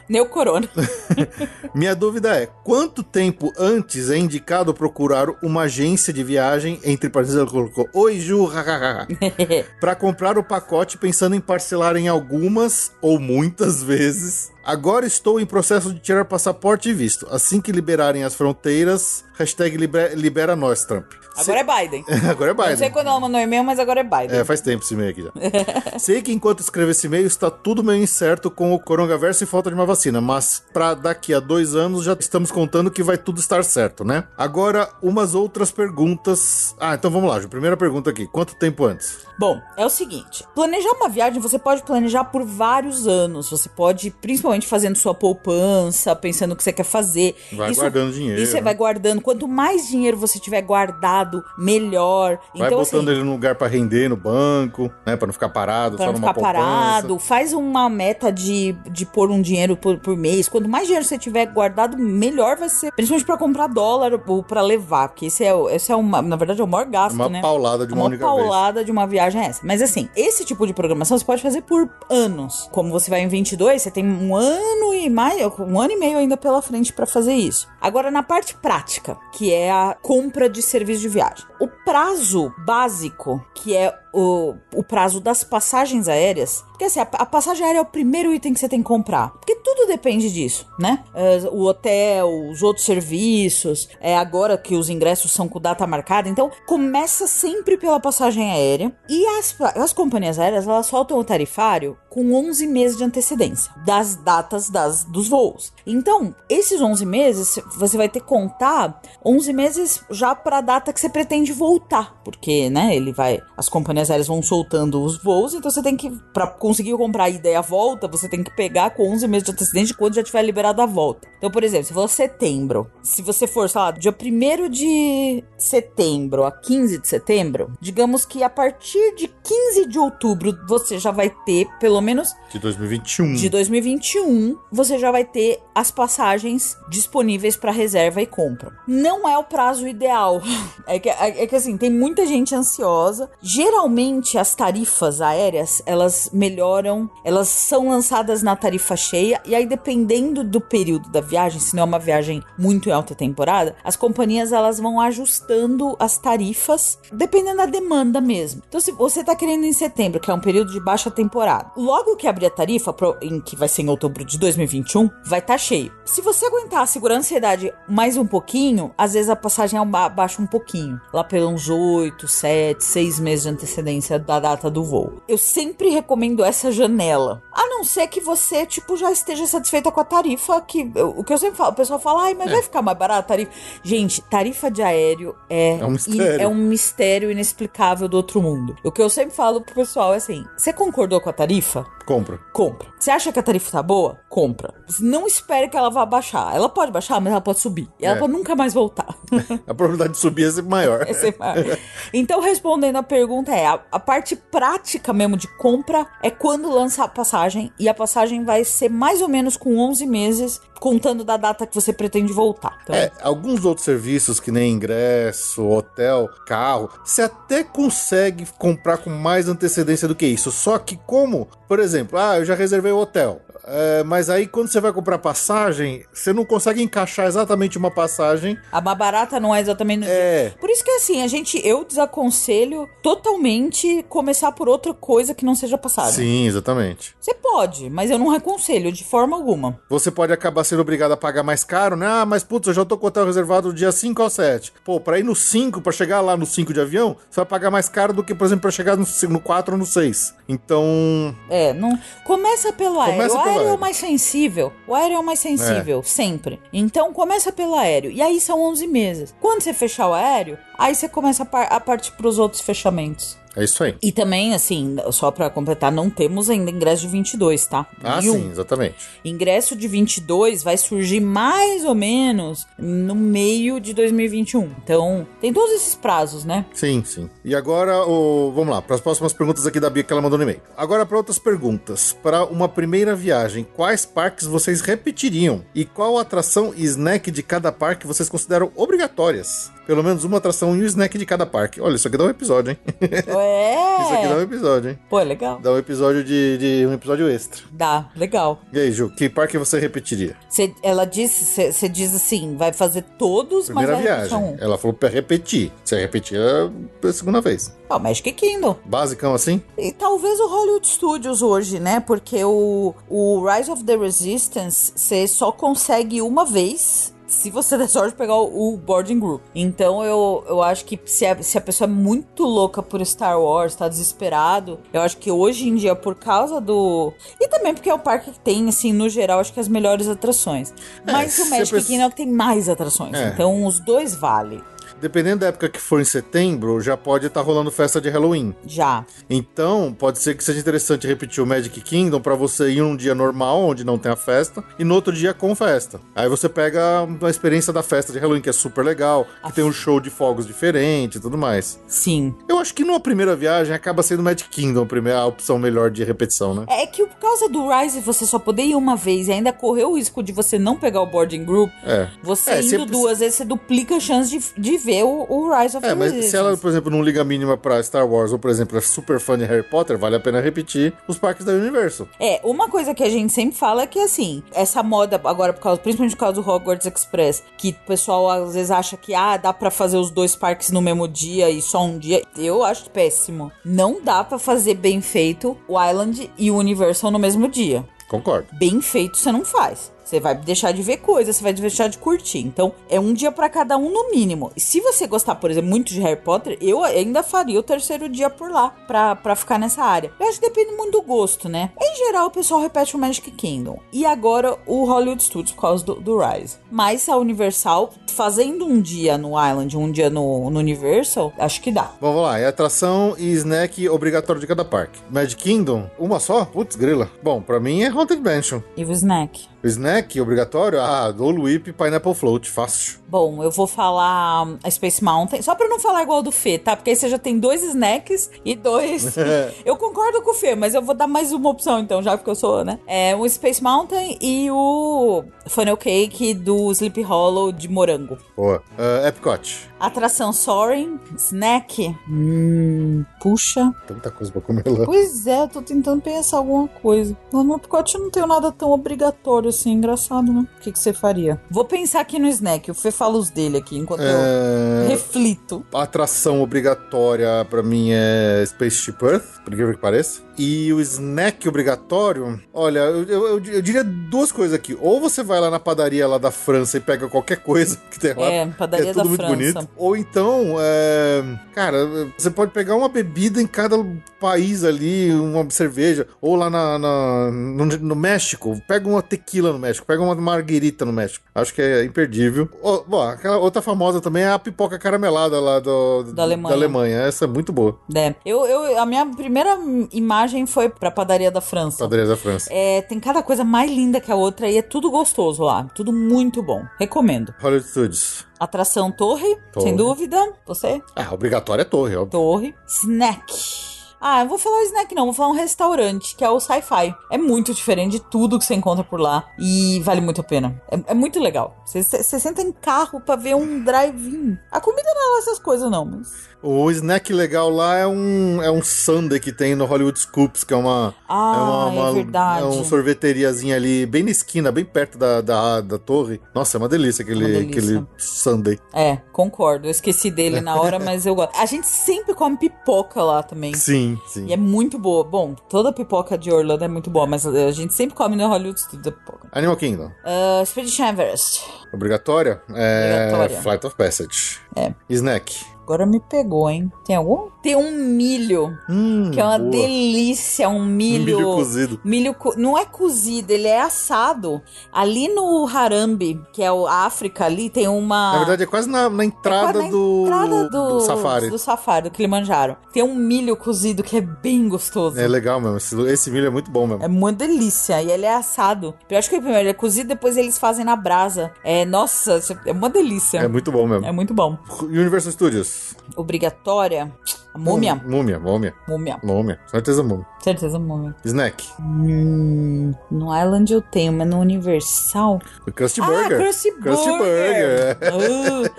Nem 0.09 0.21
o 0.21 0.26
corona. 0.26 0.68
Minha 1.75 1.94
dúvida 1.94 2.37
é: 2.37 2.47
quanto 2.64 3.02
tempo 3.02 3.52
antes 3.59 4.11
é 4.11 4.16
indicado 4.18 4.75
procurar 4.75 5.28
uma 5.42 5.62
agência 5.62 6.12
de 6.12 6.23
viagem, 6.23 6.80
entre 6.85 7.09
parênteses, 7.09 7.40
ela 7.40 7.50
colocou 7.50 7.88
Oi, 7.94 8.21
Ju, 8.21 8.50
para 9.80 9.94
comprar 9.94 10.37
o 10.38 10.44
pacote 10.44 10.99
pensando 10.99 11.35
em 11.35 11.40
parcelar 11.40 11.97
em 11.97 12.09
algumas 12.09 12.92
ou 13.00 13.18
muitas 13.18 13.82
vezes? 13.82 14.50
Agora 14.64 15.04
estou 15.06 15.40
em 15.40 15.47
processo 15.47 15.92
de 15.92 15.99
tirar 15.99 16.25
passaporte 16.25 16.88
e 16.88 16.94
visto. 16.94 17.26
Assim 17.30 17.61
que 17.61 17.73
liberarem 17.73 18.23
as 18.23 18.35
fronteiras, 18.35 19.25
hashtag 19.37 19.76
liber- 19.76 20.14
libera 20.14 20.54
nós, 20.54 20.85
Trump. 20.85 21.06
Agora 21.37 21.61
é 21.61 21.64
Biden. 21.64 22.04
Agora 22.30 22.50
é 22.50 22.54
Biden. 22.54 22.71
Não 22.73 22.76
sei 22.76 22.90
quando 22.90 23.06
ela 23.09 23.18
mandou 23.18 23.40
e-mail, 23.40 23.64
mas 23.64 23.78
agora 23.78 24.00
é 24.00 24.04
Biden. 24.04 24.38
É, 24.38 24.44
faz 24.44 24.61
tempo 24.61 24.85
esse 24.85 24.92
e-mail 24.94 25.11
aqui 25.11 25.23
já. 25.23 25.99
Sei 25.99 26.21
que 26.21 26.30
enquanto 26.30 26.61
escrevo 26.61 26.90
esse 26.90 27.06
e-mail 27.06 27.26
está 27.26 27.50
tudo 27.50 27.82
meio 27.82 28.02
incerto 28.02 28.50
com 28.50 28.73
o 28.75 28.78
coronavírus 28.78 29.40
e 29.40 29.47
falta 29.47 29.71
de 29.71 29.75
uma 29.75 29.87
vacina, 29.93 30.21
mas 30.21 30.63
pra 30.73 30.95
daqui 30.95 31.33
a 31.35 31.41
dois 31.41 31.75
anos 31.75 32.05
já 32.05 32.17
estamos 32.19 32.51
contando 32.51 32.91
que 32.91 33.03
vai 33.03 33.17
tudo 33.19 33.39
estar 33.41 33.63
certo, 33.65 34.05
né? 34.05 34.25
Agora, 34.37 34.89
umas 35.03 35.35
outras 35.35 35.71
perguntas. 35.71 36.75
Ah, 36.81 36.95
então 36.95 37.11
vamos 37.11 37.29
lá, 37.31 37.41
Ju. 37.41 37.49
Primeira 37.49 37.77
pergunta 37.77 38.11
aqui: 38.11 38.27
quanto 38.27 38.55
tempo 38.57 38.85
antes? 38.85 39.19
Bom, 39.39 39.61
é 39.77 39.85
o 39.85 39.91
seguinte: 39.91 40.45
planejar 40.55 40.93
uma 40.93 41.09
viagem 41.09 41.41
você 41.41 41.59
pode 41.59 41.83
planejar 41.83 42.25
por 42.25 42.45
vários 42.45 43.07
anos. 43.07 43.51
Você 43.51 43.69
pode, 43.69 44.11
principalmente 44.11 44.67
fazendo 44.67 44.97
sua 44.97 45.15
poupança, 45.15 46.15
pensando 46.17 46.53
o 46.53 46.57
que 46.57 46.63
você 46.63 46.73
quer 46.73 46.85
fazer. 46.85 47.35
Vai 47.53 47.75
guardando 47.75 48.13
dinheiro, 48.13 48.41
E 48.41 48.47
você 48.47 48.57
né? 48.57 48.63
vai 48.63 48.75
guardando. 48.75 49.21
Quanto 49.21 49.47
mais 49.49 49.87
dinheiro 49.89 50.17
você 50.17 50.39
tiver 50.39 50.63
guardado, 50.63 51.43
melhor. 51.59 52.39
Vai 52.55 52.69
então, 52.69 52.79
botando 52.79 53.09
assim, 53.09 53.17
ele 53.17 53.25
num 53.25 53.33
lugar 53.33 53.55
pra 53.55 53.67
render 53.69 54.09
no 54.09 54.17
banco, 54.17 54.91
né? 55.07 55.17
Pra 55.17 55.27
não 55.27 55.33
ficar 55.33 55.49
parado, 55.49 55.97
Pra 55.97 56.07
só 56.07 56.13
não 56.13 56.19
ficar 56.21 56.35
poupança. 56.35 56.55
parado, 56.55 57.19
faz 57.19 57.53
uma 57.53 57.89
meta 57.89 58.31
de, 58.33 58.73
de 58.91 59.05
pôr 59.07 59.31
um 59.31 59.41
dinheiro 59.43 59.77
por, 59.83 59.99
por 59.99 60.17
mês. 60.17 60.49
Quanto 60.49 60.69
mais 60.69 60.87
dinheiro 60.87 61.05
você 61.05 61.19
tiver 61.19 61.47
guardado, 61.47 61.99
melhor 61.99 62.57
vai 62.57 62.69
ser. 62.69 62.93
Principalmente 62.93 63.27
pra 63.27 63.37
comprar 63.37 63.67
dólar 63.67 64.12
ou 64.27 64.43
pra 64.43 64.62
levar. 64.62 65.09
Porque 65.09 65.27
esse 65.27 65.45
é, 65.45 65.53
esse 65.75 65.93
é 65.93 65.97
uma, 65.97 66.23
na 66.23 66.37
verdade, 66.37 66.61
é 66.61 66.65
o 66.65 66.67
maior 66.69 66.87
gasto, 66.87 67.15
Uma 67.17 67.29
né? 67.29 67.41
paulada 67.43 67.87
de 67.87 67.93
uma 67.93 68.03
uma 68.03 68.09
única 68.09 68.25
vez. 68.25 68.37
paulada 68.39 68.85
de 68.85 68.91
uma 68.91 69.07
viagem 69.07 69.43
é 69.43 69.47
essa. 69.47 69.61
Mas 69.65 69.83
assim, 69.83 70.09
esse 70.17 70.45
tipo 70.45 70.67
de 70.67 70.73
programação 70.73 71.19
você 71.19 71.25
pode 71.25 71.43
fazer 71.43 71.62
por 71.62 71.91
anos. 72.09 72.69
Como 72.73 72.91
você 72.91 73.11
vai 73.11 73.21
em 73.21 73.29
22, 73.29 73.83
você 73.83 73.91
tem 73.91 74.07
um 74.07 74.35
ano 74.35 74.95
e 74.95 75.11
mais, 75.11 75.41
um 75.59 75.81
ano 75.81 75.93
e 75.93 75.97
meio 75.99 76.19
ainda 76.19 76.37
pela 76.37 76.62
frente 76.62 76.93
pra 76.93 77.07
fazer 77.07 77.35
isso. 77.35 77.69
Agora, 77.81 78.11
na 78.11 78.23
parte 78.23 78.55
prática, 78.55 79.19
que 79.33 79.53
é 79.53 79.71
a 79.71 79.97
compra 80.01 80.49
de 80.49 80.62
serviço 80.62 81.01
de 81.01 81.09
viagem. 81.09 81.45
O 81.62 81.69
prazo 81.69 82.52
básico, 82.66 83.40
que 83.54 83.76
é 83.76 83.97
o, 84.12 84.57
o 84.75 84.83
prazo 84.83 85.21
das 85.21 85.45
passagens 85.45 86.09
aéreas, 86.09 86.64
porque 86.83 86.87
assim, 86.87 86.99
a, 86.99 87.09
a 87.12 87.26
passagem 87.26 87.64
aérea 87.64 87.78
é 87.78 87.83
o 87.83 87.87
primeiro 87.87 88.35
item 88.35 88.52
que 88.52 88.59
você 88.59 88.69
tem 88.69 88.81
que 88.81 88.88
comprar. 88.88 89.31
Porque 89.35 89.54
tudo 89.54 89.87
depende 89.87 90.33
disso, 90.33 90.66
né? 90.78 91.04
É, 91.14 91.49
o 91.52 91.62
hotel, 91.62 92.49
os 92.50 92.61
outros 92.62 92.85
serviços, 92.85 93.88
é 94.00 94.16
agora 94.16 94.59
que 94.59 94.75
os 94.75 94.90
ingressos 94.90 95.31
são 95.31 95.49
com 95.49 95.61
data 95.61 95.87
marcada. 95.87 96.28
Então, 96.28 96.50
começa 96.66 97.28
sempre 97.28 97.76
pela 97.76 98.00
passagem 98.00 98.50
aérea. 98.50 98.92
E 99.09 99.25
as, 99.38 99.54
as 99.76 99.92
companhias 99.92 100.40
aéreas, 100.40 100.66
elas 100.66 100.87
soltam 100.87 101.19
o 101.19 101.25
tarifário 101.25 101.97
com 102.11 102.35
11 102.35 102.66
meses 102.66 102.99
de 102.99 103.04
antecedência 103.04 103.73
das 103.87 104.16
datas 104.16 104.69
das, 104.69 105.04
dos 105.04 105.28
voos. 105.28 105.73
Então, 105.87 106.35
esses 106.49 106.81
11 106.81 107.07
meses, 107.07 107.59
você 107.76 107.97
vai 107.97 108.09
ter 108.09 108.21
que 108.21 108.26
contar 108.26 109.00
11 109.25 109.52
meses 109.52 110.04
já 110.11 110.35
para 110.35 110.59
a 110.59 110.61
data 110.61 110.92
que 110.92 111.00
você 111.00 111.09
pretende 111.09 111.51
voltar. 111.52 112.21
Porque, 112.25 112.68
né, 112.71 112.94
ele 112.94 113.12
vai... 113.12 113.40
As 113.56 113.68
companhias 113.68 114.11
aéreas 114.11 114.26
vão 114.26 114.42
soltando 114.42 115.02
os 115.02 115.23
voos, 115.23 115.54
então 115.54 115.71
você 115.71 115.82
tem 115.82 115.97
que... 115.97 116.11
Para 116.32 116.47
conseguir 116.47 116.97
comprar 116.97 117.25
a 117.25 117.30
ida 117.30 117.49
e 117.49 117.54
a 117.54 117.61
volta, 117.61 118.09
você 118.09 118.28
tem 118.28 118.42
que 118.42 118.54
pegar 118.54 118.90
com 118.90 119.11
11 119.11 119.28
meses 119.28 119.44
de 119.44 119.52
antecedência 119.52 119.97
quando 119.97 120.14
já 120.14 120.23
tiver 120.23 120.42
liberado 120.42 120.82
a 120.82 120.87
volta. 120.87 121.28
Então, 121.38 121.50
por 121.50 121.64
exemplo, 121.64 121.87
se 121.87 121.92
for 121.92 122.09
setembro, 122.09 122.90
se 123.02 123.21
você 123.23 123.47
for, 123.47 123.68
sei 123.68 123.80
lá, 123.80 123.90
dia 123.90 124.14
1 124.14 124.68
de 124.68 125.44
setembro 125.59 126.44
a 126.44 126.52
15 126.52 126.99
de 126.99 127.09
setembro, 127.09 127.73
digamos 127.80 128.25
que 128.25 128.42
a 128.42 128.50
partir 128.50 129.14
de 129.16 129.28
15 129.28 129.87
de 129.87 129.99
outubro 129.99 130.56
você 130.68 130.99
já 130.99 131.11
vai 131.11 131.30
ter, 131.44 131.66
pelo 131.78 132.00
menos 132.00 132.32
De 132.50 132.59
2021. 132.59 133.35
de 133.35 133.49
2021, 133.49 134.56
você 134.71 134.99
já 134.99 135.11
vai 135.11 135.25
ter 135.25 135.59
as 135.75 135.91
passagens 135.91 136.76
disponíveis 136.88 137.57
para 137.57 137.71
reserva 137.71 138.21
e 138.21 138.26
compra. 138.26 138.73
Não 138.87 139.29
é 139.29 139.37
o 139.38 139.45
prazo 139.45 139.87
ideal. 139.87 140.41
É 140.85 140.99
que, 140.99 141.09
é, 141.09 141.45
é 141.45 141.47
que 141.47 141.55
assim, 141.55 141.76
tem 141.76 141.91
muita 141.91 142.26
gente 142.26 142.55
ansiosa. 142.55 143.31
Geralmente 143.41 144.37
as 144.37 144.52
tarifas 144.55 145.21
aéreas, 145.21 145.81
elas 145.87 146.29
melhoram, 146.33 147.09
elas 147.25 147.49
são 147.49 147.88
lançadas 147.88 148.43
na 148.43 148.57
tarifa 148.57 148.97
cheia 148.97 149.41
e 149.47 149.55
aí 149.55 149.64
dependendo 149.64 150.43
do 150.43 150.61
período 150.61 151.09
da 151.09 151.21
viagem, 151.21 151.61
se 151.61 151.76
não 151.76 151.83
é 151.83 151.87
uma 151.87 152.00
viagem 152.00 152.43
muito 152.59 152.88
em 152.88 152.93
alta 152.93 153.14
temporada, 153.14 153.76
as 153.85 153.95
companhias 153.95 154.50
elas 154.50 154.81
vão 154.81 155.00
ajustando 155.00 155.97
as 156.00 156.19
tarifas 156.19 156.99
dependendo 157.12 157.59
da 157.59 157.67
demanda 157.67 158.21
mesmo. 158.21 158.62
Então 158.69 158.81
se 158.81 158.91
você 158.91 159.23
tá 159.23 159.37
querendo 159.37 159.64
em 159.64 159.73
setembro, 159.73 160.21
que 160.21 160.31
é 160.31 160.35
um 160.35 160.41
período 160.41 160.73
de 160.73 160.81
baixa 160.81 161.12
temporada, 161.12 161.71
logo 161.76 162.17
que 162.17 162.26
abrir 162.26 162.47
a 162.47 162.50
tarifa, 162.50 162.95
em 163.21 163.41
que 163.41 163.55
vai 163.55 163.69
ser 163.69 163.83
em 163.83 163.88
outubro 163.88 164.25
de 164.25 164.37
2021, 164.38 165.09
vai 165.25 165.38
estar 165.38 165.59
cheio. 165.62 165.92
Se 166.04 166.21
você 166.21 166.47
aguentar 166.47 166.87
segurar 166.87 167.14
a 167.14 167.19
ansiedade 167.19 167.73
mais 167.88 168.16
um 168.16 168.26
pouquinho, 168.26 168.92
às 168.99 169.14
vezes 169.14 169.31
a 169.31 169.37
passagem 169.37 169.78
aba- 169.78 170.04
abaixa 170.07 170.42
um 170.42 170.47
pouquinho, 170.47 171.00
lá 171.12 171.23
pelos 171.25 171.52
uns 171.52 171.69
8, 171.71 172.26
7, 172.28 172.83
6 172.85 173.19
meses 173.21 173.45
de 173.45 173.49
antecedência 173.50 174.19
da 174.19 174.38
data 174.40 174.71
do 174.71 174.83
voo. 174.85 175.14
Eu 175.28 175.38
sempre 175.38 175.88
recomendo 175.90 176.45
essa 176.45 176.71
janela. 176.73 177.42
A 177.52 177.66
não 177.69 177.85
ser 177.85 178.07
que 178.09 178.21
você, 178.21 178.66
tipo, 178.66 178.97
já 178.97 179.11
esteja 179.11 179.47
satisfeita 179.47 179.90
com 179.90 180.00
a 180.00 180.04
tarifa, 180.04 180.61
que 180.61 180.90
o 180.97 181.23
que 181.25 181.33
eu 181.33 181.38
sempre 181.38 181.57
falo, 181.57 181.71
o 181.71 181.75
pessoal 181.75 181.99
fala, 181.99 182.23
ai, 182.25 182.35
mas 182.35 182.50
vai 182.50 182.62
ficar 182.62 182.83
mais 182.83 182.97
barato 182.99 183.21
a 183.21 183.23
tarifa. 183.23 183.50
Gente, 183.83 184.21
tarifa 184.23 184.71
de 184.71 184.83
aéreo 184.83 185.35
é, 185.49 185.78
É 185.78 185.85
um 185.87 185.90
mistério. 185.90 186.42
é 186.42 186.49
um 186.49 186.54
mistério 186.54 187.31
inexplicável 187.31 188.09
do 188.09 188.16
outro 188.16 188.40
mundo. 188.42 188.76
O 188.85 188.90
que 188.90 189.00
eu 189.02 189.09
sempre 189.09 189.35
falo 189.35 189.61
pro 189.61 189.75
pessoal 189.75 190.12
é 190.14 190.16
assim: 190.16 190.45
você 190.57 190.73
concordou 190.73 191.21
com 191.21 191.31
a 191.31 191.33
tarifa? 191.33 191.87
Compra. 192.04 192.38
Compra. 192.52 192.88
Você 192.99 193.11
acha 193.11 193.32
que 193.32 193.38
a 193.38 193.42
tarifa 193.42 193.71
tá 193.71 193.82
boa? 193.82 194.18
Compra. 194.28 194.75
Não 195.00 195.26
espere 195.26 195.68
que 195.68 195.76
ela 195.76 195.90
vá 195.90 196.04
baixar. 196.04 196.54
Ela 196.54 196.68
pode 196.68 196.90
baixar, 196.92 197.21
mas 197.21 197.32
ela 197.32 197.40
pode 197.40 197.61
subir. 197.61 197.88
E 197.99 198.04
ela 198.06 198.16
É. 198.16 198.18
pode 198.18 198.32
nunca 198.32 198.54
mais 198.54 198.75
voltar. 198.75 199.14
A 199.66 199.75
probabilidade 199.75 200.12
de 200.12 200.18
subir 200.18 200.47
é 200.47 200.50
sempre 200.50 200.71
maior. 200.71 201.02
É 201.02 201.35
maior. 201.38 201.78
então, 202.12 202.40
respondendo 202.40 202.97
a 202.97 203.02
pergunta 203.02 203.52
é: 203.52 203.66
a, 203.66 203.80
a 203.90 204.00
parte 204.00 204.37
prática 204.37 205.12
mesmo 205.12 205.37
de 205.37 205.49
compra 205.59 206.06
é 206.23 206.30
quando 206.30 206.71
lança 206.71 207.04
a 207.04 207.09
passagem. 207.09 207.73
E 207.78 207.88
a 207.88 207.94
passagem 207.94 208.44
vai 208.44 208.64
ser 208.64 208.88
mais 208.88 209.23
ou 209.23 209.28
menos 209.28 209.56
com 209.56 209.78
11 209.78 210.06
meses, 210.06 210.61
contando 210.83 211.23
da 211.23 211.37
data 211.37 211.65
que 211.65 211.73
você 211.77 211.93
pretende 211.93 212.33
voltar. 212.33 212.76
Então, 212.83 212.97
É, 212.97 213.13
alguns 213.23 213.65
outros 213.65 213.85
serviços, 213.85 214.41
que 214.41 214.50
nem 214.50 214.73
ingresso, 214.73 215.65
hotel, 215.69 216.28
carro, 216.45 216.91
você 217.04 217.23
até 217.23 217.63
consegue 217.63 218.45
comprar 218.59 218.99
com 218.99 219.09
mais 219.09 219.49
antecedência 219.49 220.09
do 220.09 220.15
que 220.17 220.26
isso. 220.26 220.50
Só 220.50 220.78
que 220.78 220.99
como, 221.06 221.47
por 221.69 221.78
exemplo, 221.78 222.19
ah, 222.19 222.39
eu 222.39 222.45
já 222.45 222.56
reservei 222.56 222.91
o 222.91 222.99
hotel. 222.99 223.41
É, 223.65 224.03
mas 224.05 224.29
aí 224.31 224.47
quando 224.47 224.69
você 224.69 224.81
vai 224.81 224.93
comprar 224.93 225.19
passagem, 225.19 226.05
você 226.13 226.33
não 226.33 226.45
consegue 226.45 226.83
encaixar 226.83 227.27
exatamente 227.27 227.79
uma 227.79 227.91
passagem. 227.91 228.59
a 228.71 228.81
mais 228.81 228.99
barata 228.99 229.41
não 229.41 229.55
é 229.55 229.61
exatamente 229.61 230.01
no 230.01 230.07
dia. 230.07 230.15
É. 230.15 230.51
Por 230.61 230.71
isso 230.71 230.85
que 230.85 230.91
assim, 230.91 231.23
a 231.23 231.27
gente, 231.27 231.61
eu 231.67 231.85
desaconselho 231.85 232.89
totalmente 233.03 234.05
começar 234.09 234.53
por 234.53 234.69
outra 234.69 234.93
coisa 234.93 235.35
que 235.35 235.45
não 235.45 235.55
seja 235.55 235.79
passagem. 235.79 236.13
Sim, 236.25 236.47
exatamente. 236.47 237.15
Você 237.21 237.35
pode, 237.35 237.89
mas 237.91 238.11
eu 238.11 238.19
não 238.19 238.31
aconselho 238.31 238.93
de 238.93 239.05
forma 239.05 239.37
alguma. 239.37 239.79
Você 239.89 240.11
pode 240.11 240.33
acabar 240.33 240.65
sendo 240.65 240.83
obrigado 240.83 241.13
a 241.13 241.17
pagar 241.17 241.43
mais 241.43 241.65
caro, 241.65 241.97
né? 241.97 242.07
Ah, 242.07 242.27
mas 242.27 242.43
putz, 242.45 242.69
eu 242.69 242.75
já 242.75 242.85
tô 242.85 242.97
com 242.99 243.07
o 243.07 243.09
hotel 243.09 243.27
reservado 243.27 243.69
do 243.69 243.75
dia 243.75 243.93
5 243.93 244.23
ao 244.23 244.31
7. 244.31 244.73
Pô, 244.85 245.01
pra 245.01 245.19
ir 245.19 245.25
no 245.25 245.35
5, 245.35 245.81
pra 245.81 245.93
chegar 245.93 246.21
lá 246.21 246.37
no 246.37 246.47
5 246.47 246.73
de 246.73 246.81
avião, 246.81 247.17
você 247.31 247.37
vai 247.41 247.47
pagar 247.47 247.71
mais 247.71 247.89
caro 247.89 248.13
do 248.13 248.25
que, 248.25 248.35
por 248.35 248.45
exemplo, 248.45 248.63
pra 248.63 248.71
chegar 248.71 248.97
no, 248.97 249.07
no 249.29 249.41
4 249.41 249.75
ou 249.75 249.79
no 249.79 249.87
6. 249.87 250.35
Então, 250.49 251.35
É, 251.49 251.73
não. 251.73 251.99
Começa 252.25 252.73
pelo. 252.73 252.97
Começa 252.97 253.37
o 253.39 253.43
pelo 253.43 253.51
aéreo 253.52 253.69
é 253.69 253.73
o 253.75 253.78
mais 253.78 253.97
sensível. 253.97 254.73
O 254.86 254.95
aéreo 254.95 255.17
é 255.17 255.19
o 255.19 255.25
mais 255.25 255.38
sensível, 255.38 256.02
sempre. 256.02 256.60
Então 256.73 257.12
começa 257.12 257.52
pelo 257.52 257.75
aéreo. 257.75 258.10
E 258.10 258.21
aí 258.21 258.41
são 258.41 258.60
11 258.60 258.86
meses. 258.86 259.34
Quando 259.41 259.62
você 259.62 259.73
fechar 259.73 260.08
o 260.08 260.15
aéreo, 260.15 260.58
aí 260.78 260.95
você 260.95 261.08
começa 261.08 261.43
a, 261.43 261.47
par 261.47 261.69
a 261.71 261.80
partir 261.80 262.12
pros 262.12 262.38
outros 262.38 262.60
fechamentos. 262.62 263.42
É 263.56 263.65
isso 263.65 263.84
aí. 263.84 263.95
E 264.02 264.10
também, 264.10 264.54
assim, 264.54 264.97
só 265.10 265.30
pra 265.30 265.50
completar, 265.50 265.93
não 265.93 266.08
temos 266.08 266.49
ainda 266.49 266.71
ingresso 266.71 267.02
de 267.02 267.08
22, 267.08 267.67
tá? 267.67 267.86
Ah, 268.02 268.21
Nenhum. 268.21 268.32
sim, 268.34 268.50
exatamente. 268.50 268.97
Ingresso 269.25 269.76
de 269.76 269.86
22 269.86 270.62
vai 270.62 270.76
surgir 270.76 271.21
mais 271.21 271.84
ou 271.84 271.95
menos 271.95 272.67
no 272.78 273.15
meio 273.15 273.78
de 273.78 273.93
2021. 273.93 274.71
Então, 274.82 275.26
tem 275.41 275.52
todos 275.52 275.73
esses 275.75 275.95
prazos, 275.95 276.45
né? 276.45 276.65
Sim, 276.73 277.02
sim. 277.04 277.28
E 277.45 277.54
agora, 277.54 278.06
o... 278.06 278.52
vamos 278.52 278.75
lá, 278.75 278.80
para 278.80 278.97
as 278.97 279.00
próximas 279.02 279.32
perguntas 279.32 279.67
aqui 279.67 279.78
da 279.78 279.91
Bia 279.91 280.02
que 280.02 280.12
ela 280.12 280.23
mandou 280.23 280.38
no 280.38 280.45
e-mail. 280.45 280.60
Agora, 280.76 281.04
para 281.04 281.17
outras 281.19 281.38
perguntas. 281.38 282.17
Para 282.23 282.45
uma 282.45 282.69
primeira 282.69 283.15
viagem, 283.15 283.65
quais 283.65 284.06
parques 284.06 284.47
vocês 284.47 284.80
repetiriam? 284.80 285.62
E 285.75 285.84
qual 285.84 286.19
atração 286.19 286.73
e 286.75 286.84
snack 286.84 287.30
de 287.30 287.43
cada 287.43 287.71
parque 287.71 288.06
vocês 288.06 288.28
consideram 288.28 288.73
obrigatórias? 288.75 289.71
Pelo 289.86 290.02
menos 290.02 290.25
uma 290.25 290.38
atração 290.38 290.76
e 290.76 290.80
um 290.82 290.84
snack 290.86 291.18
de 291.18 291.26
cada 291.26 291.45
parque. 291.45 291.80
Olha, 291.80 291.97
isso 291.97 292.06
aqui 292.08 292.16
dá 292.16 292.25
um 292.25 292.30
episódio, 292.30 292.71
hein? 292.71 292.78
É. 293.00 294.02
Isso 294.02 294.14
aqui 294.14 294.26
dá 294.28 294.36
um 294.36 294.40
episódio, 294.40 294.90
hein? 294.90 294.99
Pô, 295.08 295.21
é 295.21 295.25
legal. 295.25 295.58
Dá 295.60 295.71
um 295.73 295.78
episódio 295.78 296.25
de, 296.25 296.58
de- 296.58 296.86
um 296.86 296.92
episódio 296.92 297.28
extra. 297.28 297.62
Dá, 297.73 298.08
legal. 298.16 298.60
E 298.73 298.78
aí, 298.80 298.90
Ju, 298.90 299.10
que 299.10 299.28
parque 299.28 299.56
você 299.58 299.78
repetiria? 299.78 300.36
Cê, 300.49 300.75
ela 300.82 301.04
disse, 301.04 301.45
você 301.73 301.88
diz 301.88 302.14
assim, 302.14 302.56
vai 302.56 302.73
fazer 302.73 303.02
todos, 303.18 303.66
Primeira 303.66 303.92
mas 303.95 304.02
viagem. 304.02 304.36
um. 304.38 304.56
Ela 304.58 304.76
falou 304.78 304.97
pra 304.97 305.08
repetir. 305.08 305.71
Você 305.84 306.00
repetir 306.00 306.38
é 306.38 307.08
a 307.08 307.12
segunda 307.12 307.40
vez. 307.40 307.76
Ah, 307.88 307.97
o 307.97 308.00
Magic 308.00 308.32
Kingdom. 308.32 308.76
Basicão 308.84 309.34
assim? 309.34 309.62
E 309.78 309.92
talvez 309.92 310.40
o 310.40 310.49
Hollywood 310.49 310.88
Studios 310.88 311.42
hoje, 311.42 311.78
né? 311.78 312.00
Porque 312.00 312.42
o, 312.45 312.95
o 313.08 313.47
Rise 313.47 313.71
of 313.71 313.84
the 313.84 313.97
Resistance, 313.97 314.92
você 314.97 315.26
só 315.28 315.52
consegue 315.52 316.23
uma 316.23 316.45
vez 316.45 317.14
se 317.32 317.50
você 317.50 317.76
der 317.78 317.88
sorte 317.88 318.14
pegar 318.14 318.36
o, 318.36 318.75
o 318.75 318.76
boarding 318.76 319.18
group. 319.18 319.42
Então 319.54 320.04
eu, 320.04 320.45
eu 320.47 320.62
acho 320.62 320.84
que 320.84 320.99
se 321.04 321.26
a, 321.26 321.42
se 321.42 321.56
a 321.58 321.60
pessoa 321.60 321.88
é 321.88 321.92
muito 321.92 322.45
louca 322.45 322.82
por 322.82 323.04
Star 323.04 323.40
Wars, 323.40 323.75
tá 323.75 323.88
desesperado, 323.88 324.78
eu 324.92 325.00
acho 325.00 325.16
que 325.16 325.30
hoje 325.30 325.68
em 325.68 325.75
dia, 325.75 325.95
por 325.95 326.14
causa 326.14 326.60
do. 326.60 327.12
E 327.40 327.49
também 327.49 327.75
porque 327.75 327.90
é 327.90 327.95
o 327.95 327.99
parque 327.99 328.30
que 328.30 328.38
tem, 328.38 328.68
assim, 328.68 328.92
no 328.92 329.08
geral, 329.08 329.40
acho 329.40 329.52
que 329.52 329.60
as 329.60 329.68
melhores 329.68 330.08
atrações. 330.08 330.73
É, 331.06 331.12
Mas 331.12 331.32
se 331.32 331.42
o 331.42 331.50
Magic 331.50 331.84
Kingdom 331.84 332.10
tem 332.10 332.26
mais 332.26 332.68
atrações. 332.68 333.14
É. 333.14 333.28
Então 333.28 333.64
os 333.66 333.80
dois 333.80 334.14
valem. 334.14 334.60
Dependendo 335.02 335.41
da 335.41 335.49
época 335.49 335.69
que 335.69 335.78
for 335.80 336.00
em 336.00 336.04
setembro, 336.04 336.80
já 336.80 336.97
pode 336.97 337.26
estar 337.26 337.43
rolando 337.43 337.71
festa 337.71 338.00
de 338.00 338.08
Halloween. 338.08 338.54
Já. 338.67 339.04
Então, 339.28 339.95
pode 339.99 340.19
ser 340.21 340.36
que 340.36 340.45
seja 340.45 340.60
interessante 340.60 341.06
repetir 341.06 341.43
o 341.43 341.47
Magic 341.47 341.80
Kingdom 341.80 342.21
pra 342.21 342.34
você 342.34 342.71
ir 342.71 342.80
num 342.80 342.97
dia 342.97 343.15
normal, 343.15 343.60
onde 343.60 343.84
não 343.84 343.99
tem 343.99 344.12
a 344.12 344.17
festa, 344.17 344.62
e 344.78 344.84
no 344.84 344.95
outro 344.95 345.12
dia 345.12 345.34
com 345.34 345.54
festa. 345.54 346.00
Aí 346.15 346.28
você 346.28 346.49
pega 346.49 346.80
a 347.21 347.28
experiência 347.30 347.73
da 347.73 347.82
festa 347.82 348.12
de 348.12 348.19
Halloween, 348.19 348.41
que 348.41 348.49
é 348.49 348.52
super 348.52 348.84
legal, 348.84 349.26
que 349.45 349.52
tem 349.52 349.65
um 349.65 349.73
show 349.73 350.00
de 350.00 350.08
fogos 350.08 350.47
diferente 350.47 351.17
e 351.19 351.21
tudo 351.21 351.36
mais. 351.36 351.80
Sim. 351.88 352.34
Eu 352.49 352.58
acho 352.58 352.73
que 352.73 352.84
numa 352.84 353.00
primeira 353.00 353.34
viagem 353.34 353.75
acaba 353.75 354.02
sendo 354.02 354.23
Magic 354.23 354.49
Kingdom 354.49 354.82
a 354.82 354.86
primeira 354.86 355.19
a 355.19 355.26
opção 355.26 355.58
melhor 355.58 355.91
de 355.91 356.04
repetição, 356.04 356.54
né? 356.54 356.65
É 356.69 356.86
que 356.86 357.04
por 357.06 357.17
causa 357.17 357.49
do 357.49 357.69
Rise 357.69 358.00
você 358.00 358.25
só 358.25 358.38
poder 358.38 358.62
ir 358.65 358.75
uma 358.76 358.95
vez 358.97 359.26
e 359.28 359.32
ainda 359.32 359.52
correr 359.52 359.84
o 359.84 359.97
risco 359.97 360.23
de 360.23 360.32
você 360.32 360.58
não 360.58 360.76
pegar 360.76 361.00
o 361.02 361.06
boarding 361.06 361.45
group, 361.45 361.71
É. 361.84 362.08
você 362.23 362.50
É, 362.50 362.58
indo 362.60 362.69
sempre- 362.69 362.86
duas 362.86 363.19
vezes, 363.19 363.34
você 363.36 363.45
duplica 363.45 363.97
a 363.97 364.00
chance 364.00 364.30
de, 364.30 364.41
de 364.60 364.76
ver 364.78 364.92
o, 365.05 365.26
o 365.28 365.57
Rise 365.57 365.76
of 365.76 365.87
É, 365.87 365.91
the 365.91 365.95
mas 365.95 366.25
se 366.25 366.37
ela, 366.37 366.57
por 366.57 366.69
exemplo, 366.69 366.91
não 366.91 367.02
liga 367.02 367.21
a 367.21 367.25
mínima 367.25 367.57
pra 367.57 367.81
Star 367.85 368.05
Wars, 368.05 368.33
ou 368.33 368.39
por 368.39 368.50
exemplo, 368.50 368.76
é 368.76 368.81
super 368.81 369.21
fã 369.21 369.39
de 369.39 369.45
Harry 369.45 369.63
Potter, 369.63 369.97
vale 369.97 370.17
a 370.17 370.21
pena 370.21 370.41
repetir 370.41 370.93
os 371.07 371.19
parques 371.19 371.45
da 371.47 371.52
Universal. 371.52 372.09
É, 372.19 372.41
uma 372.43 372.69
coisa 372.69 372.93
que 372.95 373.05
a 373.05 373.09
gente 373.09 373.33
sempre 373.33 373.57
fala 373.57 373.83
é 373.83 373.87
que, 373.87 374.00
assim, 374.00 374.43
essa 374.52 374.83
moda 374.83 375.21
agora, 375.25 375.52
por 375.52 375.61
causa, 375.61 375.81
principalmente 375.81 376.17
por 376.17 376.21
causa 376.21 376.43
do 376.43 376.49
Hogwarts 376.49 376.87
Express, 376.87 377.45
que 377.57 377.69
o 377.71 377.87
pessoal 377.87 378.28
às 378.28 378.55
vezes 378.55 378.71
acha 378.73 378.97
que, 378.97 379.15
ah, 379.15 379.37
dá 379.37 379.52
pra 379.52 379.71
fazer 379.71 379.99
os 379.99 380.11
dois 380.11 380.35
parques 380.35 380.73
no 380.73 380.81
mesmo 380.83 381.07
dia 381.07 381.49
e 381.49 381.63
só 381.63 381.85
um 381.85 381.97
dia. 381.97 382.23
Eu 382.37 382.65
acho 382.65 382.91
péssimo. 382.91 383.52
Não 383.65 384.02
dá 384.02 384.25
pra 384.25 384.39
fazer 384.39 384.75
bem 384.75 385.00
feito 385.00 385.57
o 385.69 385.81
Island 385.81 386.31
e 386.37 386.50
o 386.50 386.57
Universal 386.57 387.11
no 387.13 387.19
mesmo 387.19 387.49
dia. 387.49 387.85
Concordo. 388.09 388.49
Bem 388.52 388.81
feito 388.81 389.17
você 389.17 389.31
não 389.33 389.45
faz. 389.45 389.93
Você 390.04 390.21
vai 390.21 390.34
deixar 390.34 390.73
de 390.73 390.82
ver 390.82 390.99
coisas, 390.99 391.36
você 391.36 391.43
vai 391.43 391.52
deixar 391.52 391.88
de 391.88 391.99
curtir. 391.99 392.38
Então, 392.38 392.73
é 392.88 392.99
um 392.99 393.12
dia 393.12 393.30
pra 393.30 393.49
cada 393.49 393.76
um 393.76 393.91
no 393.91 394.10
mínimo. 394.10 394.50
E 394.56 394.60
se 394.60 394.80
você 394.80 395.06
gostar, 395.06 395.36
por 395.36 395.50
exemplo, 395.50 395.71
muito 395.71 395.93
de 395.93 396.00
Harry 396.00 396.21
Potter, 396.21 396.58
eu 396.60 396.82
ainda 396.84 397.23
faria 397.23 397.58
o 397.58 397.62
terceiro 397.62 398.08
dia 398.08 398.28
por 398.28 398.50
lá 398.50 398.71
pra, 398.86 399.17
pra 399.17 399.36
ficar 399.36 399.58
nessa 399.58 399.82
área. 399.82 400.12
Eu 400.19 400.28
acho 400.28 400.41
que 400.41 400.49
depende 400.49 400.76
muito 400.76 400.93
do 400.93 401.02
gosto, 401.02 401.49
né? 401.49 401.71
Em 401.80 401.97
geral, 401.97 402.26
o 402.26 402.30
pessoal 402.30 402.60
repete 402.60 402.97
o 402.97 402.99
Magic 402.99 403.30
Kingdom. 403.30 403.78
E 403.93 404.04
agora 404.04 404.58
o 404.67 404.84
Hollywood 404.84 405.23
Studios 405.23 405.52
por 405.54 405.62
causa 405.62 405.84
do, 405.84 405.95
do 405.95 406.19
Rise. 406.19 406.56
Mas 406.71 407.08
a 407.08 407.17
Universal, 407.17 407.93
fazendo 408.08 408.67
um 408.67 408.80
dia 408.80 409.17
no 409.17 409.30
Island, 409.30 409.76
um 409.76 409.91
dia 409.91 410.10
no, 410.10 410.50
no 410.50 410.58
Universal, 410.58 411.32
acho 411.38 411.60
que 411.60 411.71
dá. 411.71 411.93
Bom, 412.00 412.08
vamos 412.08 412.23
lá. 412.23 412.38
É 412.38 412.47
atração 412.47 413.15
e 413.19 413.32
snack 413.32 413.88
obrigatório 413.88 414.41
de 414.41 414.47
cada 414.47 414.65
parque. 414.65 414.99
Magic 415.10 415.43
Kingdom, 415.43 415.91
uma 415.99 416.21
só? 416.21 416.45
Putz, 416.45 416.76
grila. 416.76 417.10
Bom, 417.23 417.41
pra 417.41 417.60
mim 417.60 417.82
é 417.82 417.88
Haunted 417.88 418.21
Mansion. 418.21 418.60
E 418.76 418.84
o 418.84 418.93
snack? 418.93 419.51
Snack 419.65 420.21
obrigatório? 420.21 420.81
Ah, 420.81 421.11
Dole 421.11 421.41
Whip 421.41 421.73
Pineapple 421.73 422.15
Float. 422.15 422.49
Fácil. 422.49 423.01
Bom, 423.13 423.45
eu 423.45 423.51
vou 423.51 423.67
falar 423.67 424.57
a 424.65 424.71
Space 424.71 425.05
Mountain, 425.05 425.43
só 425.43 425.55
pra 425.55 425.69
não 425.69 425.79
falar 425.79 426.03
igual 426.03 426.23
do 426.23 426.33
Fê, 426.33 426.59
tá? 426.59 426.75
Porque 426.75 426.89
aí 426.89 426.97
você 426.97 427.11
já 427.11 427.19
tem 427.19 427.39
dois 427.39 427.63
snacks 427.63 428.31
e 428.43 428.57
dois. 428.57 429.15
eu 429.67 429.77
concordo 429.77 430.23
com 430.23 430.31
o 430.31 430.35
Fê, 430.35 430.55
mas 430.55 430.75
eu 430.75 430.81
vou 430.81 430.95
dar 430.95 431.07
mais 431.07 431.31
uma 431.31 431.51
opção 431.51 431.79
então, 431.79 432.03
já 432.03 432.17
porque 432.17 432.31
eu 432.31 432.35
sou, 432.35 432.65
né? 432.65 432.79
É 432.87 433.15
o 433.15 433.29
Space 433.29 433.63
Mountain 433.63 434.17
e 434.19 434.51
o 434.51 435.25
Funnel 435.47 435.77
Cake 435.77 436.33
do 436.33 436.73
Sleepy 436.73 437.03
Hollow 437.03 437.53
de 437.53 437.69
morango. 437.69 438.17
Boa. 438.35 438.63
Ah, 438.79 439.07
Epcot. 439.07 439.69
Atração 439.79 440.33
Soaring, 440.33 440.99
snack. 441.17 441.95
Hum, 442.09 443.05
puxa. 443.21 443.75
Tanta 443.87 444.11
coisa 444.11 444.33
pra 444.33 444.41
comer 444.41 444.65
lá. 444.67 444.87
Pois 444.87 445.27
é, 445.27 445.43
eu 445.43 445.49
tô 445.49 445.61
tentando 445.61 446.01
pensar 446.01 446.37
alguma 446.39 446.69
coisa. 446.69 447.15
Lá 447.33 447.43
no 447.43 447.57
Epcot 447.57 447.95
eu 447.95 448.01
não 448.01 448.11
tenho 448.11 448.27
nada 448.27 448.51
tão 448.53 448.71
obrigatório 448.71 449.49
assim, 449.49 449.73
engraçado, 449.73 450.33
né? 450.33 450.47
O 450.57 450.61
que, 450.61 450.73
que 450.73 450.79
você 450.79 450.93
faria? 450.93 451.39
Vou 451.51 451.65
pensar 451.65 452.01
aqui 452.01 452.19
no 452.19 452.29
snack, 452.29 452.71
o 452.71 452.75
Fê 452.75 452.93
fala 453.02 453.19
os 453.19 453.30
dele 453.30 453.56
aqui 453.56 453.76
enquanto 453.76 454.00
eu 454.02 454.06
É... 454.17 454.86
reflito. 454.86 455.67
A 455.75 455.82
atração 455.82 456.41
obrigatória 456.41 457.45
pra 457.50 457.60
mim 457.60 457.88
é 457.91 458.45
Spaceship 458.47 458.95
Earth, 459.02 459.41
por 459.45 459.52
incrível 459.52 459.75
que 459.75 459.80
pareça. 459.80 460.21
E 460.38 460.73
o 460.73 460.80
snack 460.80 461.47
obrigatório, 461.49 462.40
olha, 462.54 462.78
eu, 462.80 463.02
eu- 463.04 463.26
eu- 463.38 463.45
eu 463.45 463.62
diria 463.62 463.84
duas 463.84 464.32
coisas 464.32 464.54
aqui. 464.54 464.76
Ou 464.80 465.00
você 465.00 465.23
vai 465.23 465.38
lá 465.40 465.50
na 465.50 465.60
padaria 465.60 466.06
lá 466.08 466.16
da 466.16 466.30
França 466.30 466.78
e 466.78 466.80
pega 466.80 467.06
qualquer 467.08 467.36
coisa 467.42 467.76
que 467.90 467.99
tem 468.00 468.14
lá. 468.14 468.26
É, 468.30 468.47
padaria 468.47 468.90
é 468.90 468.92
tudo 468.92 469.02
da 469.02 469.08
muito 469.08 469.21
França. 469.26 469.36
bonito. 469.60 469.68
Ou 469.76 469.97
então, 469.97 470.56
é, 470.58 471.23
cara, 471.54 471.86
você 472.16 472.30
pode 472.30 472.50
pegar 472.52 472.76
uma 472.76 472.88
bebida 472.88 473.42
em 473.42 473.47
cada 473.47 473.76
país 474.18 474.64
ali, 474.64 475.12
uma 475.12 475.49
cerveja. 475.50 476.06
Ou 476.21 476.34
lá 476.34 476.49
na, 476.49 476.78
na- 476.78 477.30
no, 477.30 477.66
no 477.66 477.95
México, 477.95 478.58
pega 478.66 478.88
uma 478.88 479.02
tequila 479.02 479.52
no 479.52 479.58
México, 479.58 479.86
pega 479.86 480.00
uma 480.02 480.14
marguerita 480.14 480.84
no 480.86 480.92
México. 480.92 481.25
Acho 481.34 481.52
que 481.52 481.60
é 481.60 481.84
imperdível. 481.84 482.49
Ó, 482.62 482.82
bom, 482.86 483.02
aquela 483.02 483.36
outra 483.38 483.60
famosa 483.60 484.00
também 484.00 484.23
é 484.23 484.30
a 484.32 484.38
pipoca 484.38 484.78
caramelada 484.78 485.38
lá 485.40 485.60
do, 485.60 486.04
Da 486.04 486.23
Alemanha. 486.23 486.54
Alemanha. 486.56 486.99
Essa 487.02 487.25
é 487.26 487.28
muito 487.28 487.52
boa. 487.52 487.78
É, 487.95 488.14
eu, 488.25 488.47
eu, 488.47 488.78
a 488.80 488.86
minha 488.86 489.04
primeira 489.06 489.58
imagem 489.92 490.22
foi 490.47 490.69
pra 490.69 490.91
padaria 490.91 491.30
da 491.30 491.41
França. 491.41 491.78
Padaria 491.78 492.06
da 492.06 492.17
França. 492.17 492.49
É, 492.52 492.82
tem 492.82 493.00
cada 493.00 493.23
coisa 493.23 493.45
mais 493.45 493.71
linda 493.71 494.00
que 494.00 494.11
a 494.11 494.17
outra 494.17 494.49
e 494.49 494.56
é 494.56 494.63
tudo 494.63 494.91
gostoso 494.91 495.43
lá. 495.43 495.65
Tudo 495.75 495.93
muito 495.93 496.43
bom. 496.43 496.65
Recomendo. 496.78 497.35
Hollywood 497.41 497.69
Studios. 497.69 498.26
Atração 498.39 498.91
Torre, 498.91 499.37
Torre. 499.52 499.67
sem 499.67 499.76
dúvida. 499.76 500.32
Você? 500.47 500.82
Ah, 500.97 501.13
obrigatório 501.13 501.63
é 501.63 501.65
torre, 501.65 501.97
óbvio. 501.97 502.11
Torre. 502.11 502.54
Snack. 502.67 503.73
Ah, 504.04 504.23
eu 504.23 504.28
vou 504.28 504.37
falar 504.37 504.65
snack 504.65 504.93
não, 504.97 505.04
vou 505.04 505.15
falar 505.15 505.28
um 505.28 505.37
restaurante, 505.37 506.17
que 506.17 506.25
é 506.25 506.28
o 506.28 506.41
Sci-Fi. 506.41 506.93
É 507.08 507.17
muito 507.17 507.54
diferente 507.54 507.93
de 507.93 508.00
tudo 508.00 508.37
que 508.37 508.45
você 508.45 508.52
encontra 508.52 508.82
por 508.82 508.99
lá 508.99 509.28
e 509.39 509.78
vale 509.85 510.00
muito 510.00 510.21
a 510.21 510.25
pena. 510.25 510.61
É, 510.69 510.91
é 510.91 510.95
muito 510.95 511.21
legal. 511.21 511.56
Você, 511.65 512.02
senta 512.02 512.43
em 512.43 512.50
carro 512.50 513.00
pra 513.00 513.15
ver 513.15 513.37
um 513.37 513.63
drive-in. 513.63 514.37
A 514.50 514.61
comida 514.61 514.93
não 514.93 515.17
é 515.17 515.19
essas 515.21 515.39
coisas 515.39 515.71
não, 515.71 515.85
mas... 515.85 516.31
O 516.43 516.71
snack 516.71 517.13
legal 517.13 517.49
lá 517.49 517.76
é 517.76 517.87
um, 517.87 518.43
é 518.43 518.50
um 518.50 518.63
sundae 518.63 519.21
que 519.21 519.33
tem 519.33 519.55
no 519.55 519.65
Hollywood 519.65 519.99
Scoops, 519.99 520.43
que 520.43 520.52
é 520.52 520.57
uma. 520.57 520.93
Ah, 521.09 521.35
é, 521.37 521.71
uma, 521.71 521.89
é 521.91 521.93
verdade. 521.93 522.43
É 522.43 522.45
um 522.47 522.65
sorveteriazinha 522.65 523.55
ali, 523.57 523.87
bem 523.87 524.02
na 524.02 524.11
esquina, 524.11 524.50
bem 524.50 524.65
perto 524.65 524.99
da, 524.99 525.21
da, 525.21 525.61
da 525.61 525.78
torre. 525.78 526.21
Nossa, 526.35 526.57
é 526.57 526.59
uma 526.59 526.69
delícia 526.69 527.02
aquele, 527.02 527.25
Uma 527.25 527.28
delícia. 527.28 527.61
aquele 527.61 527.87
sundae. 527.97 528.59
É, 528.73 528.97
concordo. 529.13 529.69
Eu 529.69 529.71
esqueci 529.71 530.11
dele 530.11 530.41
na 530.41 530.61
hora, 530.61 530.78
mas 530.83 531.07
eu 531.07 531.15
gosto. 531.15 531.39
A 531.39 531.47
gente 531.47 531.67
sempre 531.67 532.13
come 532.15 532.37
pipoca 532.37 533.02
lá 533.02 533.23
também. 533.23 533.55
Sim, 533.55 533.97
sim. 534.09 534.26
E 534.26 534.33
é 534.33 534.37
muito 534.37 534.78
boa. 534.78 535.05
Bom, 535.05 535.35
toda 535.49 535.73
pipoca 535.73 536.19
de 536.19 536.33
Orlando 536.33 536.65
é 536.65 536.69
muito 536.69 536.91
boa, 536.91 537.07
mas 537.07 537.25
a 537.25 537.52
gente 537.52 537.73
sempre 537.73 537.95
come 537.95 538.17
no 538.17 538.26
Hollywood 538.26 538.61
Studios 538.61 538.89
a 538.89 538.91
pipoca. 538.93 539.28
Animal 539.31 539.57
Kingdom. 539.57 539.87
Uh, 539.87 540.43
Expedition 540.43 540.87
Everest. 540.87 541.45
Obrigatória? 541.73 542.43
É. 542.52 543.07
Obrigatória. 543.13 543.41
Flight 543.43 543.67
of 543.67 543.76
Passage. 543.76 544.41
É. 544.57 544.73
Snack. 544.91 545.51
Agora 545.65 545.87
me 545.87 546.01
pegou, 546.01 546.51
hein? 546.51 546.71
Tem 546.85 546.97
algum? 546.97 547.29
Tem 547.43 547.57
um 547.57 547.73
milho, 547.73 548.57
Hum, 548.69 549.11
que 549.13 549.21
é 549.21 549.25
uma 549.25 549.39
boa. 549.39 549.51
delícia, 549.51 550.49
um 550.49 550.65
milho. 550.65 551.17
Milho 551.17 551.31
cozido. 551.35 551.81
Milho 551.85 552.15
co- 552.15 552.35
não 552.37 552.57
é 552.59 552.65
cozido, 552.65 553.31
ele 553.33 553.49
é 553.49 553.61
assado. 553.61 554.41
Ali 554.73 555.09
no 555.09 555.47
Harambe, 555.49 556.21
que 556.33 556.43
é 556.43 556.51
o 556.53 556.67
a 556.67 556.85
África 556.85 557.25
ali, 557.27 557.49
tem 557.51 557.67
uma 557.69 558.13
Na 558.13 558.19
verdade, 558.19 558.43
é 558.43 558.47
quase 558.47 558.69
na, 558.69 558.89
na 558.89 559.03
É 559.03 559.07
entrada, 559.07 559.53
quase 559.53 559.65
na 559.67 559.71
do, 559.71 560.03
entrada 560.05 560.49
do 560.49 560.81
safari. 560.81 561.31
Do 561.31 561.39
safari, 561.39 561.89
do 561.89 561.91
Kilimanjaro. 561.93 562.57
Tem 562.73 562.83
um 562.83 562.95
milho 562.95 563.37
cozido 563.37 563.83
que 563.83 563.97
é 563.97 564.01
bem 564.01 564.49
gostoso. 564.49 564.99
É 565.01 565.07
legal 565.09 565.41
mesmo. 565.41 565.57
Esse, 565.57 565.81
esse 565.83 566.11
milho 566.11 566.27
é 566.27 566.31
muito 566.31 566.51
bom 566.51 566.67
mesmo. 566.67 566.83
É 566.85 566.87
uma 566.89 567.13
delícia. 567.13 567.83
E 567.83 567.91
ele 567.91 568.05
é 568.07 568.15
assado. 568.15 568.75
Eu 568.89 568.99
acho 568.99 569.09
que 569.11 569.17
primeiro 569.17 569.41
ele 569.43 569.51
é 569.51 569.55
cozido, 569.55 569.89
depois 569.89 570.17
eles 570.17 570.39
fazem 570.39 570.65
na 570.65 570.77
brasa. 570.77 571.33
É, 571.45 571.65
nossa, 571.65 572.21
é 572.47 572.53
uma 572.53 572.69
delícia. 572.71 573.19
É 573.19 573.29
muito 573.29 573.51
bom 573.51 573.67
mesmo. 573.67 573.87
É 573.87 573.93
muito 573.93 574.15
bom. 574.15 574.37
Universal 574.63 575.13
Studios. 575.13 575.51
Obrigatória. 575.97 576.93
Múmia. 577.34 577.75
Múmia, 577.75 578.18
múmia. 578.18 578.54
Múmia. 578.68 578.99
Múmia. 579.02 579.40
Certeza 579.47 579.82
múmia. 579.82 580.06
Certeza, 580.23 580.58
múmia. 580.58 580.95
Snack. 581.04 581.49
Hum, 581.58 582.73
no 582.90 583.06
Island 583.16 583.52
eu 583.52 583.60
tenho, 583.62 583.92
mas 583.92 584.06
no 584.08 584.18
Universal. 584.21 585.18
O 585.47 585.50
Krusty 585.52 585.80
Ah, 585.80 585.86
Burger. 585.86 586.18
Krusty 586.18 586.52
Krusty 586.52 586.88
Burger. 586.90 586.99
Burger. 586.99 587.78
é. 587.80 587.90
Uh, 587.92 588.50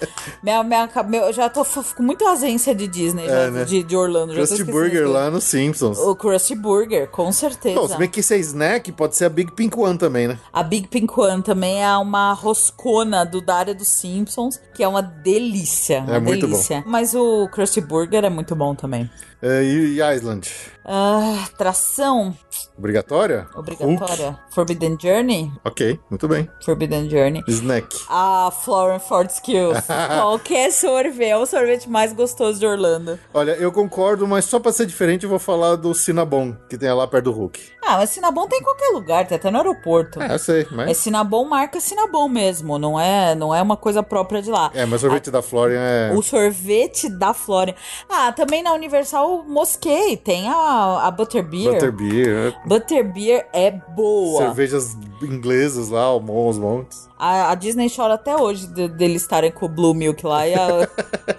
minha, 0.44 0.64
minha, 0.64 0.90
meu, 1.08 1.24
eu 1.26 1.34
já 1.34 1.50
tô 1.50 1.64
com 1.96 2.04
muita 2.04 2.28
ausência 2.30 2.74
de 2.76 2.88
Disney, 2.88 3.26
já, 3.28 3.34
É, 3.34 3.52
né? 3.52 3.64
de, 3.66 3.84
de 3.84 3.96
Orlando. 3.96 4.34
já 4.34 4.46
Krusty 4.46 4.64
Burger 4.64 5.08
lá 5.08 5.30
no 5.30 5.40
Simpsons. 5.40 5.98
O 6.00 6.16
Krusty 6.16 6.56
Burger, 6.56 7.10
com 7.10 7.32
certeza. 7.32 7.80
Bom, 7.80 7.88
se 7.88 7.98
bem 7.98 8.10
que 8.10 8.20
esse 8.20 8.34
é 8.34 8.38
snack, 8.40 8.92
pode 8.92 9.16
ser 9.16 9.26
a 9.26 9.30
Big 9.30 9.52
Pink 9.54 9.78
One 9.80 9.98
também, 9.98 10.28
né? 10.28 10.38
A 10.52 10.64
Big 10.64 10.88
Pink 10.88 11.14
One 11.18 11.42
também 11.44 11.84
é 11.84 11.98
uma 11.98 12.34
roscona 12.34 13.26
do 13.26 13.42
da 13.42 13.56
área 13.56 13.76
dos 13.76 13.88
Simpsons, 13.88 14.60
que 14.74 14.84
é 14.84 14.88
uma 14.88 15.02
delícia. 15.02 16.02
Uma 16.02 16.16
É 16.16 16.20
muito 16.20 16.48
delícia. 16.48 16.84
Mas 16.86 17.14
o 17.14 17.48
Krusty 17.50 17.82
Burger 17.82 18.24
é 18.26 18.30
muito 18.30 18.56
bom 18.56 18.63
também. 18.74 19.10
É, 19.46 19.62
e, 19.62 20.00
Island? 20.02 20.50
Ah, 20.86 21.48
tração 21.58 22.34
Obrigatória? 22.78 23.46
obrigatória. 23.56 24.40
Forbidden 24.52 24.98
Journey. 25.00 25.44
Hulk. 25.44 25.62
Ok, 25.66 26.00
muito 26.10 26.28
bem. 26.28 26.50
Forbidden 26.64 27.10
Journey. 27.10 27.44
Snack. 27.48 27.88
Ah, 28.10 28.50
Florence 28.64 29.08
Ford 29.08 29.30
Skills. 29.30 29.80
Qualquer 29.86 30.72
sorvete. 30.72 31.30
É 31.30 31.38
o 31.38 31.46
sorvete 31.46 31.90
mais 31.90 32.14
gostoso 32.14 32.58
de 32.60 32.66
Orlando. 32.66 33.20
Olha, 33.34 33.52
eu 33.52 33.72
concordo, 33.72 34.26
mas 34.28 34.46
só 34.46 34.60
pra 34.60 34.72
ser 34.72 34.86
diferente 34.86 35.24
eu 35.24 35.30
vou 35.30 35.40
falar 35.40 35.76
do 35.76 35.94
Cinnabon, 35.94 36.56
que 36.70 36.78
tem 36.78 36.92
lá 36.92 37.06
perto 37.06 37.26
do 37.26 37.32
Hulk. 37.32 37.60
Ah, 37.86 37.98
mas 37.98 38.10
Cinnabon 38.10 38.48
tem 38.48 38.60
em 38.60 38.64
qualquer 38.64 38.90
lugar, 38.90 39.28
tem 39.28 39.36
até 39.36 39.52
no 39.52 39.58
aeroporto. 39.58 40.22
É, 40.22 40.34
eu 40.34 40.40
sei, 40.40 40.62
É 40.62 40.68
mas... 40.72 40.98
Cinnabon 40.98 41.44
marca 41.46 41.80
Cinnabon 41.80 42.30
mesmo, 42.30 42.80
não 42.80 43.00
é, 43.00 43.36
não 43.36 43.54
é 43.54 43.62
uma 43.62 43.76
coisa 43.78 44.02
própria 44.02 44.42
de 44.42 44.50
lá. 44.50 44.72
É, 44.74 44.86
mas 44.86 45.02
sorvete 45.02 45.30
da 45.30 45.42
Florian 45.42 45.82
é... 45.82 46.14
O 46.14 46.22
sorvete 46.22 47.10
da 47.10 47.34
Flórida. 47.34 47.78
Ah, 48.10 48.32
também 48.32 48.64
na 48.64 48.74
Universal 48.74 49.33
Mosquei 49.42 50.16
tem 50.16 50.48
a, 50.48 51.08
a 51.08 51.12
Butterbeer. 51.12 51.72
Butterbeer, 51.72 52.62
Butterbeer 52.68 53.48
é 53.52 53.72
boa. 53.72 54.44
cervejas 54.44 54.96
inglesas 55.22 55.90
lá, 55.90 56.16
os 56.16 56.60
montes. 56.60 57.10
A, 57.24 57.52
a 57.52 57.56
Disney 57.56 57.90
chora 57.90 58.16
até 58.16 58.36
hoje 58.36 58.68
de- 58.68 58.90
deles 58.90 59.22
estarem 59.22 59.52
com 59.52 59.66
o 59.66 59.70
Blue 59.70 59.94
Milk 59.94 60.26
lá 60.26 60.48
e 60.48 60.54
a- 60.54 60.90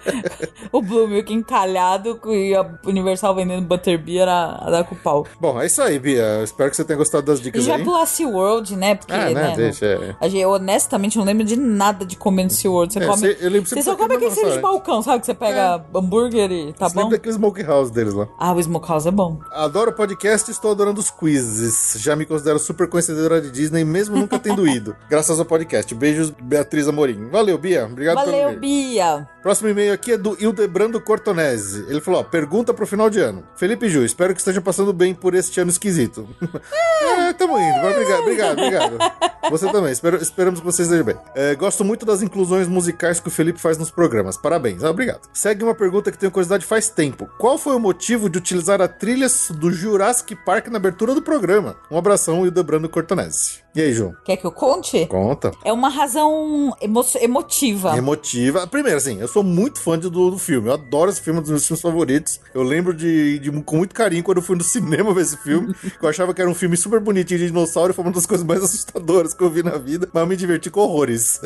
o 0.71 0.81
Blue 0.81 1.07
Milk 1.07 1.31
encalhado 1.33 2.19
e 2.33 2.55
a 2.55 2.65
Universal 2.85 3.35
vendendo 3.35 3.65
Butterbeer 3.67 4.27
a, 4.27 4.65
a 4.65 4.69
dar 4.71 4.83
com 4.83 4.95
o 4.95 4.97
pau. 4.97 5.25
Bom, 5.39 5.61
é 5.61 5.65
isso 5.67 5.81
aí, 5.81 5.99
Bia. 5.99 6.41
Espero 6.43 6.69
que 6.69 6.75
você 6.75 6.83
tenha 6.83 6.97
gostado 6.97 7.25
das 7.25 7.39
E 7.39 7.43
dicas 7.43 7.63
já 7.63 7.75
aí. 7.75 7.85
SeaWorld, 8.07 8.75
né? 8.75 8.95
Porque, 8.95 9.13
Ah, 9.13 9.25
né, 9.25 9.33
né? 9.33 9.53
deixa, 9.55 9.85
é. 9.85 10.15
A 10.19 10.27
gente, 10.27 10.41
eu 10.41 10.51
honestamente 10.51 11.17
não 11.17 11.25
lembro 11.25 11.43
de 11.43 11.55
nada 11.55 12.05
de 12.05 12.15
comer 12.15 12.45
no 12.45 12.49
SeaWorld. 12.49 12.91
Você 12.93 12.99
É, 12.99 13.05
come. 13.07 13.19
cê- 13.19 13.37
eu 13.41 13.49
lembro 13.51 13.69
Você 13.69 13.81
só 13.81 13.91
daquele 13.95 14.19
come 14.19 14.31
aquele 14.31 14.51
de 14.55 14.59
balcão, 14.59 15.01
sabe? 15.01 15.19
Que 15.19 15.25
você 15.27 15.33
pega 15.33 15.83
hambúrguer 15.93 16.51
e 16.51 16.73
tá 16.73 16.87
Você 16.89 16.95
bom? 16.95 17.01
lembra 17.01 17.17
daqueles 17.17 17.35
smokehouse 17.35 17.91
deles 17.91 18.13
lá? 18.13 18.27
Ah, 18.39 18.53
o 18.53 18.59
Smokehouse 18.59 19.07
é 19.07 19.11
bom. 19.11 19.39
Adoro 19.51 19.91
podcast 19.93 20.49
e 20.49 20.53
estou 20.53 20.71
adorando 20.71 20.99
os 20.99 21.09
quizzes. 21.11 22.01
Já 22.01 22.15
me 22.15 22.25
considero 22.25 22.57
super 22.59 22.87
conhecedora 22.89 23.41
de 23.41 23.51
Disney, 23.51 23.83
mesmo 23.83 24.15
nunca 24.17 24.39
tendo 24.39 24.67
ido. 24.67 24.95
Graças 25.09 25.39
ao 25.39 25.45
podcast. 25.45 25.74
Beijos, 25.95 26.29
Beatriz 26.29 26.87
Amorim. 26.87 27.29
Valeu, 27.29 27.57
Bia. 27.57 27.85
Obrigado 27.85 28.23
pelo 28.23 28.31
Valeu. 28.31 28.59
Bia. 28.59 29.27
Próximo 29.41 29.69
e-mail 29.69 29.93
aqui 29.93 30.13
é 30.13 30.17
do 30.17 30.37
Hildebrando 30.39 30.99
Cortonese. 31.01 31.85
Ele 31.89 32.01
falou, 32.01 32.21
ó, 32.21 32.23
pergunta 32.23 32.73
pro 32.73 32.87
final 32.87 33.09
de 33.09 33.19
ano. 33.19 33.43
Felipe 33.55 33.89
Ju, 33.89 34.03
espero 34.03 34.33
que 34.33 34.39
esteja 34.39 34.61
passando 34.61 34.93
bem 34.93 35.13
por 35.13 35.35
este 35.35 35.59
ano 35.59 35.69
esquisito. 35.69 36.27
é, 37.01 37.33
tamo 37.33 37.57
indo. 37.59 37.87
Obrigado, 37.87 38.21
obrigado, 38.21 38.57
obrigado. 38.57 38.97
Você 39.49 39.71
também. 39.71 39.91
Espero, 39.91 40.17
esperamos 40.17 40.59
que 40.59 40.65
você 40.65 40.83
esteja 40.83 41.03
bem. 41.03 41.15
É, 41.35 41.55
gosto 41.55 41.83
muito 41.83 42.05
das 42.05 42.21
inclusões 42.21 42.67
musicais 42.67 43.19
que 43.19 43.27
o 43.27 43.31
Felipe 43.31 43.59
faz 43.59 43.77
nos 43.77 43.91
programas. 43.91 44.37
Parabéns. 44.37 44.83
Ah, 44.83 44.89
obrigado. 44.91 45.21
Segue 45.33 45.63
uma 45.63 45.75
pergunta 45.75 46.11
que 46.11 46.17
tenho 46.17 46.31
curiosidade 46.31 46.65
faz 46.65 46.89
tempo. 46.89 47.27
Qual 47.37 47.57
foi 47.57 47.75
o 47.75 47.79
motivo 47.79 48.29
de 48.29 48.37
utilizar 48.37 48.81
a 48.81 48.87
trilha 48.87 49.27
do 49.51 49.71
Jurassic 49.71 50.35
Park 50.45 50.67
na 50.67 50.77
abertura 50.77 51.13
do 51.15 51.21
programa? 51.21 51.75
Um 51.89 51.97
abração, 51.97 52.45
Hildebrando 52.45 52.89
Cortonese. 52.89 53.63
E 53.75 53.81
aí, 53.81 53.93
Ju? 53.93 54.13
Quer 54.23 54.37
que 54.37 54.45
eu 54.45 54.51
conte? 54.51 55.05
Conta. 55.07 55.51
É 55.63 55.73
uma 55.73 55.89
razão 55.89 56.73
emo 56.81 57.03
emotiva. 57.19 57.97
Emotiva. 57.97 58.65
Primeiro, 58.67 58.97
assim, 58.97 59.19
eu 59.19 59.27
sou 59.27 59.43
muito 59.43 59.81
fã 59.81 59.99
de- 59.99 60.09
do, 60.09 60.31
do 60.31 60.37
filme. 60.37 60.69
Eu 60.69 60.73
adoro 60.73 61.11
esse 61.11 61.19
filme, 61.21 61.37
é 61.37 61.41
um 61.41 61.43
dos 61.43 61.51
meus 61.51 61.67
filmes 61.67 61.81
favoritos. 61.81 62.39
Eu 62.53 62.63
lembro 62.63 62.93
de, 62.93 63.37
de- 63.39 63.51
com 63.63 63.77
muito 63.77 63.93
carinho 63.93 64.23
quando 64.23 64.37
eu 64.37 64.43
fui 64.43 64.55
no 64.55 64.63
cinema 64.65 65.13
ver 65.13 65.21
esse 65.23 65.35
filme. 65.37 65.73
que 65.73 66.03
eu 66.03 66.07
achava 66.07 66.33
que 66.33 66.41
era 66.41 66.49
um 66.49 66.55
filme 66.55 66.77
super 66.77 67.01
bonitinho 67.01 67.39
de 67.41 67.47
dinossauro. 67.47 67.91
e 67.91 67.93
Foi 67.93 68.05
uma 68.05 68.13
das 68.13 68.25
coisas 68.25 68.45
mais 68.47 68.63
assustadoras 68.63 69.33
que 69.37 69.43
eu 69.43 69.49
vi 69.49 69.63
na 69.63 69.77
vida. 69.77 70.07
Mas 70.13 70.21
eu 70.21 70.27
me 70.27 70.35
diverti 70.35 70.69
com 70.69 70.81
horrores. 70.81 71.39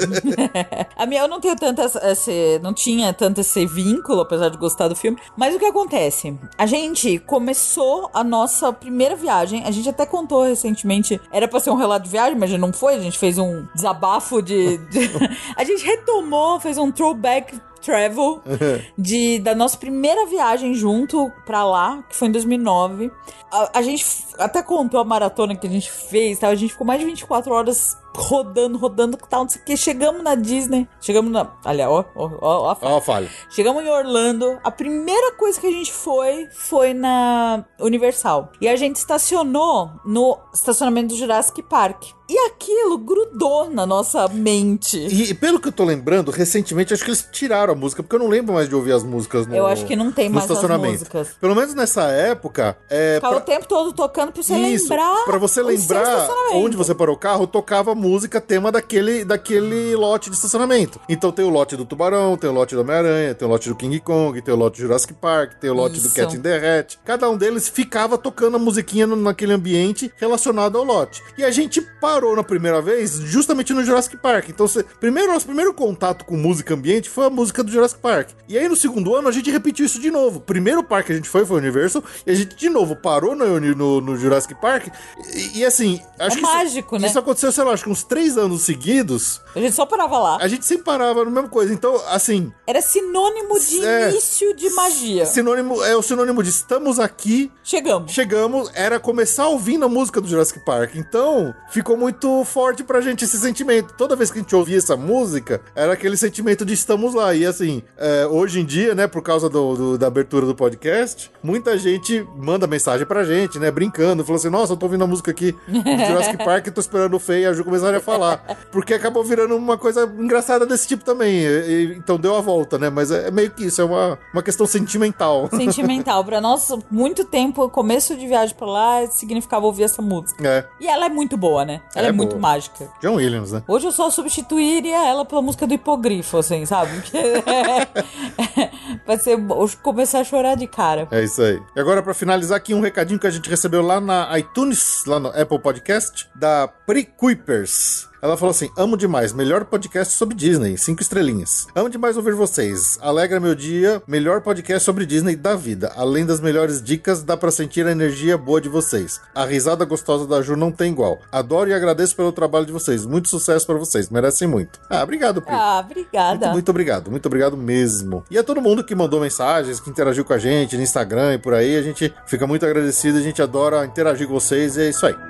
A 0.97 1.06
minha 1.06 1.21
eu 1.21 1.28
não 1.28 1.39
tenho 1.39 1.56
tanto 1.56 1.82
essa- 1.82 2.12
esse, 2.12 2.60
não 2.62 2.73
tinha 2.73 3.13
tanto 3.13 3.41
esse 3.41 3.65
vínculo, 3.65 4.21
apesar 4.21 4.49
de 4.49 4.58
gostar 4.58 4.88
do 4.88 4.95
filme. 4.95 5.17
Mas 5.38 5.56
o 5.56 5.60
que 5.60 5.65
acontece? 5.65 6.38
A 6.58 6.65
gente 6.65 7.19
começou 7.19 8.10
a 8.13 8.23
nossa 8.23 8.71
primeira 8.73 9.15
viagem. 9.15 9.63
A 9.65 9.71
gente 9.71 9.89
até 9.89 10.06
contou 10.06 10.43
recentemente. 10.43 11.19
Era 11.32 11.47
pra 11.47 11.60
ser 11.60 11.69
um 11.71 11.75
relato 11.75 12.06
de 12.06 12.12
viagem, 12.12 12.38
mas 12.38 12.49
já 12.49 12.58
não 12.58 12.71
foi. 12.73 12.95
A 12.95 12.99
gente 12.99 13.17
fez 13.17 13.38
um 13.38 13.65
desabafo 13.75 14.41
de. 14.41 14.78
de- 14.89 15.10
a 15.56 15.63
gente 15.63 15.84
retomou, 15.86 16.60
fez 16.60 16.78
um 16.78 16.91
throwback. 16.91 17.60
Travel 17.82 18.42
de 18.98 19.39
da 19.39 19.56
nossa 19.56 19.78
primeira 19.78 20.26
viagem 20.26 20.74
junto 20.74 21.32
pra 21.46 21.63
lá, 21.63 22.04
que 22.10 22.15
foi 22.15 22.28
em 22.28 22.32
2009. 22.32 23.12
A, 23.52 23.80
a 23.80 23.82
gente 23.82 24.06
até 24.38 24.62
contou 24.62 25.00
a 25.00 25.04
maratona 25.04 25.56
que 25.56 25.68
a 25.68 25.70
gente 25.70 25.92
fez, 25.92 26.39
tá? 26.39 26.48
A 26.48 26.56
gente 26.56 26.72
ficou 26.72 26.86
mais 26.86 27.00
de 27.00 27.06
24 27.06 27.54
horas 27.54 27.98
rodando, 28.15 28.78
rodando, 28.78 29.17
tal, 29.30 29.41
não 29.43 29.50
sei 29.50 29.62
o 29.62 29.65
que. 29.65 29.78
Chegamos 29.78 30.24
na 30.24 30.36
Disney, 30.36 30.88
chegamos 31.02 31.32
na. 31.32 31.48
Olha, 31.65 31.89
ó, 31.89 32.04
ó, 32.15 32.30
ó, 32.41 32.76
ó 32.82 32.98
a 32.98 33.02
falha. 33.02 33.30
Chegamos 33.50 33.84
em 33.84 33.89
Orlando. 33.89 34.60
A 34.63 34.72
primeira 34.72 35.34
coisa 35.34 35.60
que 35.60 35.67
a 35.67 35.72
gente 35.72 35.91
foi 35.93 36.48
foi 36.52 36.93
na 36.93 37.63
Universal. 37.80 38.52
E 38.62 38.67
a 38.67 38.76
gente 38.76 38.98
estacionou 38.98 39.91
no 40.06 40.38
estacionamento 40.54 41.10
do 41.13 41.15
Jurassic 41.17 41.62
Park. 41.63 42.04
E 42.32 42.38
aquilo 42.45 42.95
grudou 43.00 43.72
na 43.72 43.88
nossa 43.88 44.28
mente. 44.28 45.00
E, 45.00 45.32
e 45.32 45.34
pelo 45.34 45.60
que 45.60 45.67
eu 45.67 45.72
tô 45.72 45.84
lembrando, 45.84 46.30
recentemente 46.30 46.93
acho 46.93 47.04
que 47.04 47.10
eles 47.10 47.28
tiraram 47.32 47.74
a 47.74 47.76
música, 47.76 48.04
porque 48.04 48.15
eu 48.15 48.19
não 48.19 48.28
lembro 48.28 48.54
mais 48.54 48.69
de 48.69 48.76
ouvir 48.76 48.91
as 48.91 49.04
músicas 49.04 49.48
no 49.48 49.56
Eu 49.56 49.65
acho 49.65 49.84
que 49.88 49.95
não 49.95 50.12
tem 50.12 50.30
mais 50.30 50.45
as 50.45 50.52
estacionamento. 50.52 51.00
músicas. 51.00 51.30
Pelo 51.41 51.56
menos 51.56 51.74
nessa 51.74 52.04
época. 52.04 52.78
É, 52.88 53.15
Ficava 53.15 53.34
pra- 53.36 53.41
o 53.43 53.45
tempo 53.45 53.67
todo 53.67 53.91
tocando 53.93 54.32
pra 54.32 54.43
você 54.43 54.56
Isso, 54.56 54.84
lembrar. 54.89 55.26
pra 55.26 55.39
você 55.39 55.63
lembrar 55.63 56.30
onde 56.54 56.78
você 56.78 56.93
parou 56.93 57.15
o 57.15 57.19
carro, 57.19 57.48
tocava 57.48 57.95
música 58.00 58.42
tema 58.42 58.72
daquele, 58.72 59.26
daquele 59.26 59.96
lote 59.96 60.30
de 60.30 60.36
estacionamento. 60.36 61.00
Então 61.08 61.32
tem 61.32 61.46
o 61.46 61.50
lote 61.50 61.76
do 61.76 61.86
Tubarão, 61.86 62.38
tem 62.38 62.50
o 62.50 62.54
lote 62.54 62.74
do 62.74 62.82
Homem-Aranha, 62.82 63.36
tem 63.36 63.48
o 63.48 63.52
lote 63.52 63.70
do 63.70 63.76
King 63.76 64.00
Kong, 64.00 64.42
tem 64.42 64.54
o 64.54 64.58
lote 64.58 64.78
do 64.78 64.88
Jurassic 64.88 65.14
Park, 65.14 65.54
tem 65.60 65.70
o 65.70 65.74
lote 65.74 66.00
do 66.00 66.08
Isso. 66.08 66.16
Cat 66.16 66.36
in 66.36 66.42
the 66.42 66.80
Hat. 66.80 67.00
Cada 67.04 67.30
um 67.30 67.38
deles 67.38 67.68
ficava 67.68 68.18
tocando 68.18 68.56
a 68.56 68.60
musiquinha 68.60 69.06
naquele 69.06 69.54
ambiente 69.54 70.12
relacionado 70.16 70.78
ao 70.78 70.84
lote. 70.84 71.22
E 71.38 71.44
a 71.44 71.52
gente 71.52 71.82
parou 72.00 72.36
na 72.36 72.44
primeira 72.44 72.82
vez 72.82 73.20
justamente 73.20 73.74
no 73.74 73.84
Jurassic 73.84 74.18
Park. 74.18 74.50
Então, 74.50 74.66
primeiro, 75.00 75.34
nosso 75.34 75.46
primeiro 75.46 75.74
contato 75.74 76.24
com 76.24 76.38
música 76.38 76.74
ambiente 76.74 77.10
foi 77.10 77.26
a 77.26 77.30
música 77.30 77.64
do 77.64 77.72
Jurassic 77.72 78.00
Park. 78.00 78.30
E 78.48 78.58
aí, 78.58 78.68
no 78.70 78.76
segundo 78.76 79.14
ano, 79.16 79.28
a 79.28 79.32
gente 79.32 79.52
repetiu 79.52 79.86
isso 79.86 80.00
de 80.00 80.10
novo. 80.10 80.38
O 80.38 80.42
primeiro 80.42 80.84
parque 80.84 81.08
que 81.08 81.14
a 81.14 81.16
gente 81.16 81.30
foi 81.30 81.46
foi 81.46 81.58
o 81.58 81.60
Universal, 81.60 82.04
e 82.26 82.32
a 82.32 82.36
gente 82.36 82.56
de 82.56 82.70
novo 82.70 82.96
parou 82.96 83.36
no, 83.36 83.60
no, 83.60 84.02
no 84.02 84.16
Jurassic 84.16 84.54
Park. 84.56 84.88
E, 85.34 85.60
e, 85.60 85.66
assim, 85.66 86.00
acho 86.20 86.38
que. 86.38 86.42
mágico, 86.42 86.96
isso, 86.96 87.02
né? 87.02 87.08
Isso 87.08 87.20
aconteceu, 87.20 87.52
sei 87.52 87.64
lá, 87.64 87.72
acho 87.74 87.84
que 87.84 87.88
uns 87.91 88.04
três 88.04 88.38
anos 88.38 88.62
seguidos. 88.63 89.41
A 89.56 89.60
gente 89.60 89.73
só 89.75 89.86
parava 89.86 90.17
lá. 90.17 90.38
A 90.39 90.47
gente 90.47 90.65
sempre 90.65 90.84
parava 90.86 91.23
na 91.25 91.32
mesma 91.32 91.49
coisa. 91.49 91.73
Então, 91.73 91.99
assim, 92.10 92.52
Era 92.67 92.82
sinônimo 92.82 93.60
de 93.60 93.86
É. 93.86 94.10
início 94.12 94.56
de 94.56 94.69
magia. 94.71 95.25
sinônimo 95.25 95.84
é 95.84 95.95
o 95.95 96.02
sinônimo 96.02 96.41
de 96.43 96.49
estamos 96.49 96.99
aqui 96.99 97.52
Chegamos. 97.63 98.12
chegamos, 98.12 98.69
era 98.73 98.99
começar 98.99 99.47
ouvindo 99.47 99.86
a 99.86 99.89
música 99.89 100.21
do 100.21 100.28
Jurassic 100.28 100.60
Park. 100.65 100.95
Então, 100.95 101.54
ficou 101.71 101.97
muito 101.97 102.43
forte 102.45 102.84
pra 102.84 103.02
gente 103.02 103.25
esse 103.25 103.38
sentimento. 103.39 103.93
Toda 103.97 104.15
vez 104.15 104.32
que 104.32 104.39
a 104.39 104.41
gente 104.41 104.56
ouvia 104.56 104.78
essa 104.78 104.95
música, 104.95 105.62
era 105.75 105.93
aquele 105.93 106.17
sentimento 106.17 106.65
de 106.65 106.73
estamos 106.73 107.13
lá. 107.13 107.34
E 107.34 107.45
assim, 107.45 107.82
é, 107.97 108.25
hoje 108.28 108.60
em 108.60 108.65
dia, 108.65 108.93
né, 108.95 109.08
por 109.08 109.21
causa 109.21 109.49
do, 109.49 109.75
do- 109.75 109.97
da 109.97 110.08
abertura 110.08 110.45
do 110.45 110.56
podcast, 110.56 111.32
muita 111.43 111.78
gente 111.78 112.25
manda 112.36 112.67
mensagem 112.67 113.06
pra 113.06 113.23
gente, 113.23 113.58
né, 113.60 113.71
brincando, 113.71 114.23
falou 114.23 114.38
assim: 114.38 114.49
Nossa, 114.49 114.73
eu 114.73 114.78
tô 114.78 114.86
ouvindo 114.86 115.04
a 115.04 115.08
música 115.08 115.32
aqui 115.32 115.52
do 115.67 116.06
Jurassic 116.08 116.38
Park 116.43 116.67
e 116.67 116.71
tô 116.71 116.82
esperando 116.82 117.15
o 117.15 117.19
Fê 117.19 117.41
e 117.41 117.45
a 117.45 117.54
Ju 117.54 117.63
começarem 117.80 117.98
a 117.98 118.02
falar. 118.02 118.58
Porque 118.72 118.94
acabou 118.94 119.24
virando 119.24 119.56
uma 119.56 119.78
coisa 119.78 120.04
engraçada 120.18 120.65
desse 120.65 120.88
tipo 120.88 121.04
também. 121.04 121.39
E- 121.44 121.96
então 121.98 122.18
deu 122.18 122.36
a 122.36 122.42
volta, 122.42 122.78
né? 122.78 122.89
Mas 122.89 123.12
é, 123.12 123.28
é 123.28 123.32
meio 123.32 123.50
que 123.52 123.65
isso, 123.65 123.82
é 123.82 123.86
uma, 123.86 124.18
uma 124.34 124.44
questão 124.44 124.65
sentimental. 124.65 125.50
Sentimental. 125.52 126.24
Pra 126.24 126.39
nós, 126.42 126.70
muito 126.92 127.24
tempo, 127.26 127.70
começo 127.70 128.15
de 128.15 128.28
viagem 128.28 128.56
pra 128.56 128.68
lá 128.68 129.08
significava 129.08 129.65
ouvir 129.65 129.84
essa 129.84 130.02
música. 130.02 130.48
É. 130.48 130.65
E 130.80 130.88
ela 130.88 131.06
é 131.06 131.10
muito 131.10 131.38
boa, 131.38 131.63
né? 131.65 131.82
Ela 131.96 132.08
é, 132.08 132.10
É 132.10 132.12
muito 132.13 132.32
boa. 132.32 132.42
mágica. 132.42 132.89
John 133.02 133.15
Williams, 133.15 133.52
né? 133.52 133.63
Hoje 133.68 133.88
eu 133.88 133.92
só 133.92 134.10
substituiria 134.10 135.08
ela 135.08 135.26
pela 135.26 135.42
música 135.42 135.65
do 135.68 135.74
hipogrifo, 135.74 136.38
assim, 136.38 136.65
sabe? 136.65 136.92
Vai 139.10 139.17
ser 139.17 139.39
começar 139.82 140.19
a 140.19 140.24
chorar 140.24 140.54
de 140.54 140.67
cara. 140.67 141.08
É 141.10 141.24
isso 141.24 141.41
aí. 141.41 141.60
E 141.76 141.80
agora, 141.80 142.04
pra 142.04 142.13
finalizar 142.13 142.56
aqui, 142.56 142.76
um 142.76 142.80
recadinho 142.80 143.19
que 143.19 143.26
a 143.26 143.32
gente 143.32 143.50
recebeu 143.50 143.82
lá 143.82 144.00
na 144.00 144.38
iTunes, 144.38 145.04
lá 145.08 145.19
no 145.19 145.30
Apple 145.30 145.58
Podcast, 145.58 146.30
da 146.36 146.67
Pri 146.67 147.06
Kuipers. 147.06 148.09
Ela 148.22 148.36
falou 148.36 148.52
assim: 148.52 148.70
Amo 148.78 148.98
demais, 148.98 149.32
melhor 149.34 149.66
podcast 149.66 150.14
sobre 150.14 150.36
Disney, 150.36 150.78
cinco 150.78 151.02
estrelinhas. 151.02 151.68
Amo 151.74 151.90
demais 151.90 152.18
ouvir 152.18 152.34
vocês. 152.34 152.98
Alegra 153.02 153.40
meu 153.40 153.56
dia, 153.56 154.02
melhor 154.08 154.42
podcast 154.42 154.84
sobre 154.84 155.06
Disney 155.06 155.36
da 155.36 155.56
vida. 155.56 155.92
Além 155.96 156.26
das 156.26 156.40
melhores 156.40 156.82
dicas, 156.82 157.24
dá 157.24 157.38
pra 157.38 157.52
sentir 157.52 157.86
a 157.88 157.92
energia 157.92 158.38
boa 158.38 158.60
de 158.60 158.68
vocês. 158.70 159.22
A 159.34 159.46
risada 159.46 159.86
gostosa 159.86 160.28
da 160.28 160.42
Ju 160.42 160.56
não 160.56 160.72
tem 160.72 160.92
igual. 160.92 161.20
Adoro 161.32 161.70
e 161.70 161.74
agradeço 161.74 162.16
pelo 162.16 162.32
trabalho 162.32 162.66
de 162.66 162.72
vocês. 162.72 163.06
Muito 163.06 163.30
sucesso 163.30 163.66
pra 163.66 163.76
vocês, 163.76 164.10
merecem 164.10 164.48
muito. 164.48 164.80
Ah, 164.90 165.04
obrigado, 165.04 165.42
Pri. 165.42 165.54
Ah, 165.54 165.84
Muito, 165.84 165.92
obrigada. 165.92 166.52
muito 166.52 166.70
obrigado, 166.70 167.12
muito 167.12 167.26
obrigado 167.26 167.58
mesmo. 167.58 168.24
E 168.30 168.38
a 168.38 168.44
todo 168.44 168.62
mundo 168.62 168.84
que 168.84 168.96
mandou 168.96 169.22
mensagens, 169.22 169.80
que 169.80 169.90
interagiu 169.90 170.26
com 170.26 170.34
a 170.34 170.38
gente 170.38 170.76
no 170.76 170.84
Instagram 170.84 171.36
e 171.36 171.38
por 171.38 171.54
aí, 171.54 171.78
a 171.78 171.82
gente 171.82 172.14
fica 172.26 172.46
muito 172.46 172.66
agradecido, 172.66 173.18
a 173.18 173.22
gente 173.22 173.42
adora 173.42 173.86
interagir 173.86 174.28
com 174.28 174.34
vocês 174.34 174.76
e 174.78 174.82
é 174.82 174.90
isso 174.90 175.06
aí. 175.06 175.29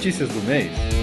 Notícias 0.00 0.30
do 0.30 0.40
mês. 0.46 0.99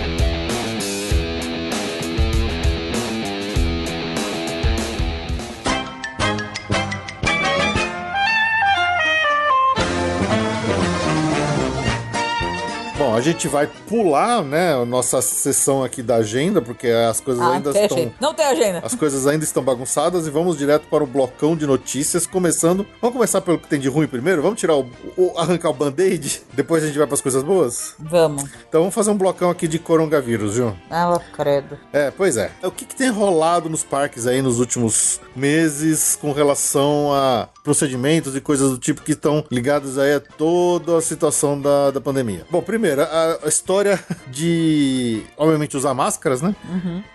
Bom, 13.08 13.16
a 13.16 13.22
gente 13.22 13.48
vai 13.48 13.68
pular, 13.88 14.44
né, 14.44 14.74
a 14.74 14.84
nossa 14.84 15.22
sessão 15.22 15.82
aqui 15.82 16.04
da 16.04 16.16
agenda, 16.18 16.62
porque 16.62 16.88
as 16.90 17.22
coisas 17.22 17.42
Ah, 17.42 17.54
ainda 17.54 17.70
estão. 17.70 17.98
agenda. 17.98 18.14
Não 18.20 18.34
tem 18.34 18.46
agenda. 18.46 18.82
As 18.84 18.94
coisas 18.96 19.26
ainda 19.26 19.46
estão 19.46 19.64
bagunçadas 19.64 20.28
e 20.28 20.30
vamos 20.30 20.58
direto 20.58 20.88
para 20.90 21.06
o 21.06 21.08
blocão 21.08 21.56
de 21.56 21.66
notícias, 21.66 22.28
começando. 22.28 22.86
Vamos 23.02 23.14
começar 23.16 23.40
pelo 23.40 23.58
que 23.60 23.66
tem 23.70 23.80
de 23.80 23.88
ruim 23.88 24.08
primeiro? 24.08 24.42
Vamos 24.42 24.60
tirar 24.60 24.76
o, 24.76 24.90
o- 25.16 25.32
arrancar 25.38 25.70
o 25.70 25.74
band-aid? 25.74 26.42
Depois 26.52 26.84
a 26.84 26.88
gente 26.88 26.98
vai 26.98 27.08
para 27.08 27.14
as 27.16 27.22
coisas 27.22 27.44
boas? 27.44 27.96
Vamos. 27.98 28.44
Então 28.68 28.82
vamos 28.82 28.94
fazer 28.94 29.12
um 29.12 29.18
blocão 29.18 29.50
aqui 29.50 29.70
de 29.70 29.80
coronavírus, 29.80 30.56
viu? 30.56 30.76
Ah, 30.92 31.18
credo. 31.34 31.78
É, 31.94 32.12
pois 32.12 32.36
é. 32.36 32.52
O 32.62 32.72
que, 32.72 32.84
que 32.84 32.94
tem 32.94 33.10
rolado 33.10 33.70
nos 33.70 33.86
parques 33.86 34.28
aí 34.28 34.42
nos 34.42 34.60
últimos 34.60 35.22
meses 35.34 36.18
com 36.20 36.34
relação 36.34 37.14
a 37.14 37.48
procedimentos 37.68 38.34
e 38.34 38.40
coisas 38.40 38.70
do 38.72 38.78
tipo 38.78 39.02
que 39.02 39.12
estão 39.12 39.44
ligados 39.52 39.98
aí 39.98 40.14
a 40.16 40.20
toda 40.22 40.98
a 40.98 41.02
situação 41.02 41.60
da, 41.60 41.92
da 41.92 42.00
pandemia? 42.00 42.46
Bom, 42.50 42.62
primeiro, 42.62 43.02
a, 43.02 43.40
a 43.44 43.48
história 43.50 44.00
de, 44.32 45.22
obviamente, 45.38 45.76
usar 45.76 45.94
máscaras, 45.94 46.42
né? 46.42 46.56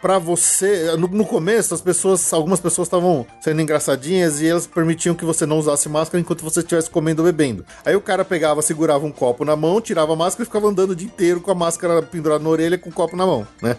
Pra 0.02 0.18
você, 0.18 0.94
no, 0.98 1.08
no 1.08 1.24
começo, 1.24 1.72
as 1.74 1.80
pessoas, 1.80 2.30
algumas 2.34 2.60
pessoas 2.60 2.86
estavam 2.86 3.26
sendo 3.40 3.62
engraçadinhas 3.62 4.42
e 4.42 4.46
elas 4.48 4.66
permitiam 4.66 5.14
que 5.14 5.24
você 5.24 5.46
não 5.46 5.58
usasse 5.58 5.88
máscara 5.88 6.20
enquanto 6.20 6.42
você 6.44 6.60
estivesse 6.60 6.90
comendo 6.90 7.22
ou 7.22 7.26
bebendo. 7.26 7.64
Aí 7.82 7.96
o 7.96 8.00
cara 8.02 8.22
pegava, 8.22 8.60
segurava 8.60 9.06
um 9.06 9.10
copo 9.10 9.46
na 9.46 9.56
mão, 9.56 9.80
tirava 9.80 10.12
a 10.12 10.16
máscara 10.16 10.42
e 10.42 10.46
ficava 10.46 10.68
andando 10.68 10.90
o 10.90 10.96
dia 10.96 11.06
inteiro 11.08 11.40
com 11.40 11.50
a 11.50 11.54
máscara 11.54 12.02
pendurada 12.02 12.44
na 12.44 12.50
orelha 12.50 12.76
com 12.76 12.90
o 12.90 12.92
copo 12.92 13.16
na 13.16 13.24
mão, 13.24 13.46
né? 13.62 13.74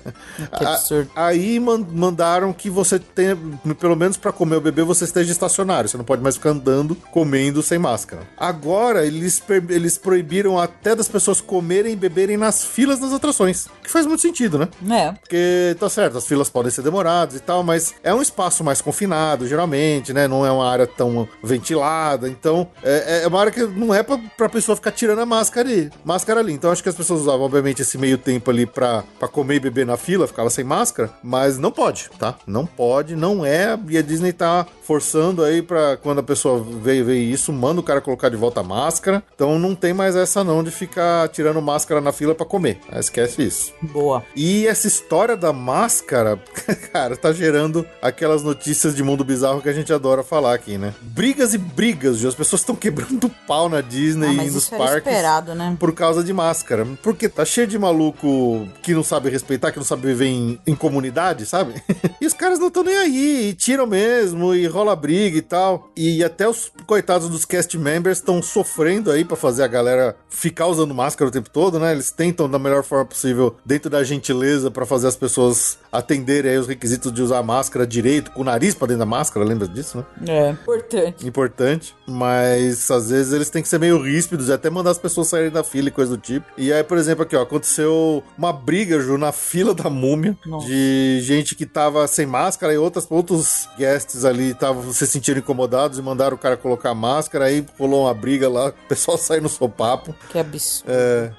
Que 0.58 0.66
A- 0.66 0.74
absurdo. 0.74 1.12
Aí 1.16 1.60
man- 1.60 1.86
mandaram 1.92 2.52
que 2.52 2.68
você 2.68 2.98
tenha, 2.98 3.38
pelo 3.80 3.96
menos 3.96 4.18
pra 4.18 4.32
comer 4.32 4.56
ou 4.56 4.62
beber, 4.62 4.84
você 4.86 5.04
esteja 5.04 5.32
estacionário. 5.32 5.88
Você 5.88 5.98
não 5.98 6.04
pode 6.06 6.24
mais 6.24 6.36
ficar 6.36 6.50
andando, 6.50 6.63
comendo 7.12 7.62
sem 7.62 7.78
máscara. 7.78 8.24
Agora, 8.38 9.06
eles, 9.06 9.42
eles 9.70 9.98
proibiram 9.98 10.60
até 10.60 10.96
das 10.96 11.08
pessoas 11.08 11.42
comerem 11.42 11.94
e 11.94 11.96
beberem 11.96 12.38
nas 12.38 12.64
filas 12.64 13.00
das 13.00 13.14
atrações. 13.14 13.68
Que 13.84 13.90
faz 13.90 14.06
muito 14.06 14.22
sentido, 14.22 14.58
né? 14.58 14.70
É. 14.92 15.12
Porque, 15.12 15.76
tá 15.80 15.90
certo, 15.90 16.18
as 16.18 16.28
filas 16.28 16.50
podem 16.50 16.72
ser 16.72 16.82
demoradas 16.82 17.36
e 17.36 17.40
tal, 17.40 17.64
mas 17.64 17.94
é 18.04 18.14
um 18.14 18.22
espaço 18.22 18.64
mais 18.64 18.82
confinado, 18.82 19.48
geralmente, 19.48 20.14
né? 20.14 20.28
Não 20.28 20.46
é 20.46 20.52
uma 20.52 20.70
área 20.70 20.88
tão 20.88 21.28
ventilada. 21.44 22.28
Então, 22.30 22.68
é, 22.84 23.24
é 23.24 23.28
uma 23.28 23.40
área 23.40 23.52
que 23.52 23.64
não 23.64 23.94
é 23.94 24.04
pra, 24.04 24.18
pra 24.38 24.50
pessoa 24.50 24.76
ficar 24.76 24.92
tirando 24.92 25.20
a 25.20 25.26
máscara 25.26 25.68
ali, 25.68 25.92
máscara 26.04 26.40
ali. 26.40 26.54
Então, 26.54 26.72
acho 26.72 26.84
que 26.84 26.90
as 26.90 26.96
pessoas 26.96 27.22
usavam, 27.22 27.42
obviamente, 27.42 27.82
esse 27.82 27.98
meio 27.98 28.18
tempo 28.18 28.50
ali 28.50 28.66
pra, 28.66 29.04
pra 29.20 29.28
comer 29.28 29.56
e 29.56 29.60
beber 29.60 29.86
na 29.86 29.98
fila, 29.98 30.28
ficava 30.28 30.50
sem 30.50 30.64
máscara, 30.64 31.12
mas 31.24 31.58
não 31.58 31.72
pode, 31.72 32.10
tá? 32.18 32.36
Não 32.46 32.66
pode, 32.66 33.16
não 33.16 33.46
é. 33.46 33.78
E 33.90 33.98
a 33.98 34.02
Disney 34.02 34.34
tá 34.34 34.66
forçando 34.84 35.44
aí 35.44 35.62
pra 35.62 35.98
quando 35.98 36.20
a 36.20 36.24
pessoa 36.24 36.53
veio 36.62 37.06
ver 37.06 37.18
isso, 37.20 37.52
manda 37.54 37.80
o 37.80 37.84
cara 37.84 38.02
colocar 38.02 38.30
de 38.30 38.36
volta 38.36 38.60
a 38.60 38.64
máscara. 38.64 39.24
Então, 39.36 39.58
não 39.60 39.76
tem 39.76 39.94
mais 39.94 40.16
essa 40.16 40.44
não 40.44 40.64
de 40.64 40.72
ficar 40.72 41.28
tirando 41.30 41.62
máscara 41.62 42.02
na 42.02 42.12
fila 42.12 42.34
pra 42.36 42.46
comer. 42.46 42.80
Ah, 42.92 43.00
Esquece 43.00 43.44
isso. 43.44 43.74
Boa. 43.82 44.24
E 44.36 44.66
essa 44.68 44.88
história 44.88 45.36
da 45.36 45.52
máscara, 45.54 46.40
cara, 46.92 47.16
tá 47.18 47.32
gerando 47.34 47.86
aquelas 48.02 48.44
notícias 48.44 48.96
de 48.96 49.04
mundo 49.04 49.24
bizarro 49.24 49.62
que 49.62 49.70
a 49.70 49.74
gente 49.74 49.92
adora 49.94 50.24
falar 50.24 50.54
aqui, 50.54 50.78
né? 50.78 50.94
Brigas 51.02 51.54
e 51.54 51.58
brigas, 51.58 52.18
Ju. 52.18 52.28
As 52.28 52.36
pessoas 52.36 52.62
estão 52.62 52.76
quebrando 52.76 53.30
pau 53.48 53.68
na 53.70 53.82
Disney 53.82 54.40
Ah, 54.40 54.46
e 54.46 54.50
nos 54.52 54.70
parques. 54.70 54.98
esperado, 54.98 55.54
né? 55.56 55.76
Por 55.80 55.94
causa 55.94 56.24
de 56.24 56.34
máscara. 56.34 56.86
Porque 57.02 57.28
tá 57.30 57.44
cheio 57.46 57.68
de 57.68 57.78
maluco 57.80 58.68
que 58.82 58.94
não 58.94 59.04
sabe 59.04 59.30
respeitar, 59.30 59.72
que 59.72 59.78
não 59.80 59.86
sabe 59.86 60.08
viver 60.08 60.28
em, 60.28 60.60
em 60.66 60.76
comunidade, 60.76 61.46
sabe? 61.46 61.74
e 62.22 62.26
os 62.26 62.34
caras 62.34 62.60
não 62.60 62.68
estão 62.68 62.84
nem 62.84 62.96
aí, 62.96 63.50
e 63.50 63.54
tiram 63.54 63.86
mesmo, 63.88 64.54
e 64.56 64.66
rola 64.68 64.96
briga 64.96 65.38
e 65.38 65.42
tal. 65.42 65.90
E 65.96 66.24
até 66.24 66.43
os 66.48 66.72
coitados 66.86 67.30
dos 67.30 67.46
cast 67.46 67.78
members 67.78 68.18
estão 68.18 68.42
sofrendo 68.42 69.12
aí 69.12 69.24
pra 69.24 69.36
fazer 69.38 69.64
a 69.64 69.68
galera 69.68 70.16
ficar 70.30 70.68
usando 70.68 70.94
máscara 70.94 71.28
o 71.30 71.32
tempo 71.32 71.50
todo, 71.50 71.80
né? 71.80 71.92
Eles 71.92 72.12
tentam 72.12 72.50
da 72.50 72.60
melhor 72.60 72.84
forma 72.84 73.06
possível, 73.06 73.56
dentro 73.66 73.90
da 73.90 74.04
gentileza, 74.04 74.70
pra 74.72 74.86
fazer 74.86 75.08
as 75.08 75.16
pessoas 75.16 75.78
atenderem 75.92 76.52
aí 76.52 76.58
os 76.58 76.68
requisitos 76.68 77.12
de 77.12 77.22
usar 77.22 77.44
máscara 77.44 77.86
direito, 77.86 78.32
com 78.32 78.42
o 78.42 78.44
nariz 78.44 78.74
pra 78.74 78.88
dentro 78.88 79.00
da 79.00 79.06
máscara, 79.06 79.46
lembra 79.46 79.68
disso, 79.68 79.98
né? 79.98 80.06
É. 80.28 80.50
Importante. 80.52 81.28
importante, 81.28 81.96
mas 82.08 82.90
às 82.90 83.10
vezes 83.10 83.34
eles 83.34 83.50
têm 83.50 83.62
que 83.62 83.70
ser 83.70 83.80
meio 83.80 84.02
ríspidos 84.02 84.50
e 84.50 84.54
até 84.54 84.70
mandar 84.70 84.92
as 84.92 84.98
pessoas 84.98 85.28
saírem 85.28 85.52
da 85.52 85.64
fila 85.64 85.90
e 85.90 85.92
coisa 85.92 86.12
do 86.12 86.18
tipo. 86.18 86.46
E 86.58 86.72
aí, 86.72 86.84
por 86.84 86.98
exemplo, 86.98 87.24
aqui, 87.24 87.36
ó, 87.36 87.42
aconteceu 87.42 88.24
uma 88.38 88.52
briga, 88.54 89.00
Ju, 89.00 89.18
na 89.18 89.32
fila 89.32 89.74
da 89.74 89.90
múmia, 89.90 90.38
Nossa. 90.46 90.68
de 90.68 91.20
gente 91.22 91.56
que 91.56 91.66
tava 91.66 92.08
sem 92.08 92.26
máscara 92.26 92.74
e 92.74 92.78
outras, 92.78 93.06
outros 93.10 93.68
guests 93.78 94.26
ali 94.26 94.52
estavam 94.52 94.92
se 94.92 95.06
sentindo 95.06 95.40
incomodados 95.40 95.98
e 95.98 96.02
mandaram 96.02 96.23
o 96.32 96.38
cara 96.38 96.56
colocar 96.56 96.92
a 96.92 96.96
máscara, 96.96 97.46
aí 97.46 97.66
rolou 97.80 98.04
uma 98.04 98.14
briga 98.14 98.48
lá, 98.48 98.68
o 98.68 98.74
pessoal 98.88 99.18
saiu 99.20 99.42
no 99.42 99.50
sopapo. 99.50 100.14
Que 100.30 100.38
absurdo. 100.38 100.92
É, 100.92 101.32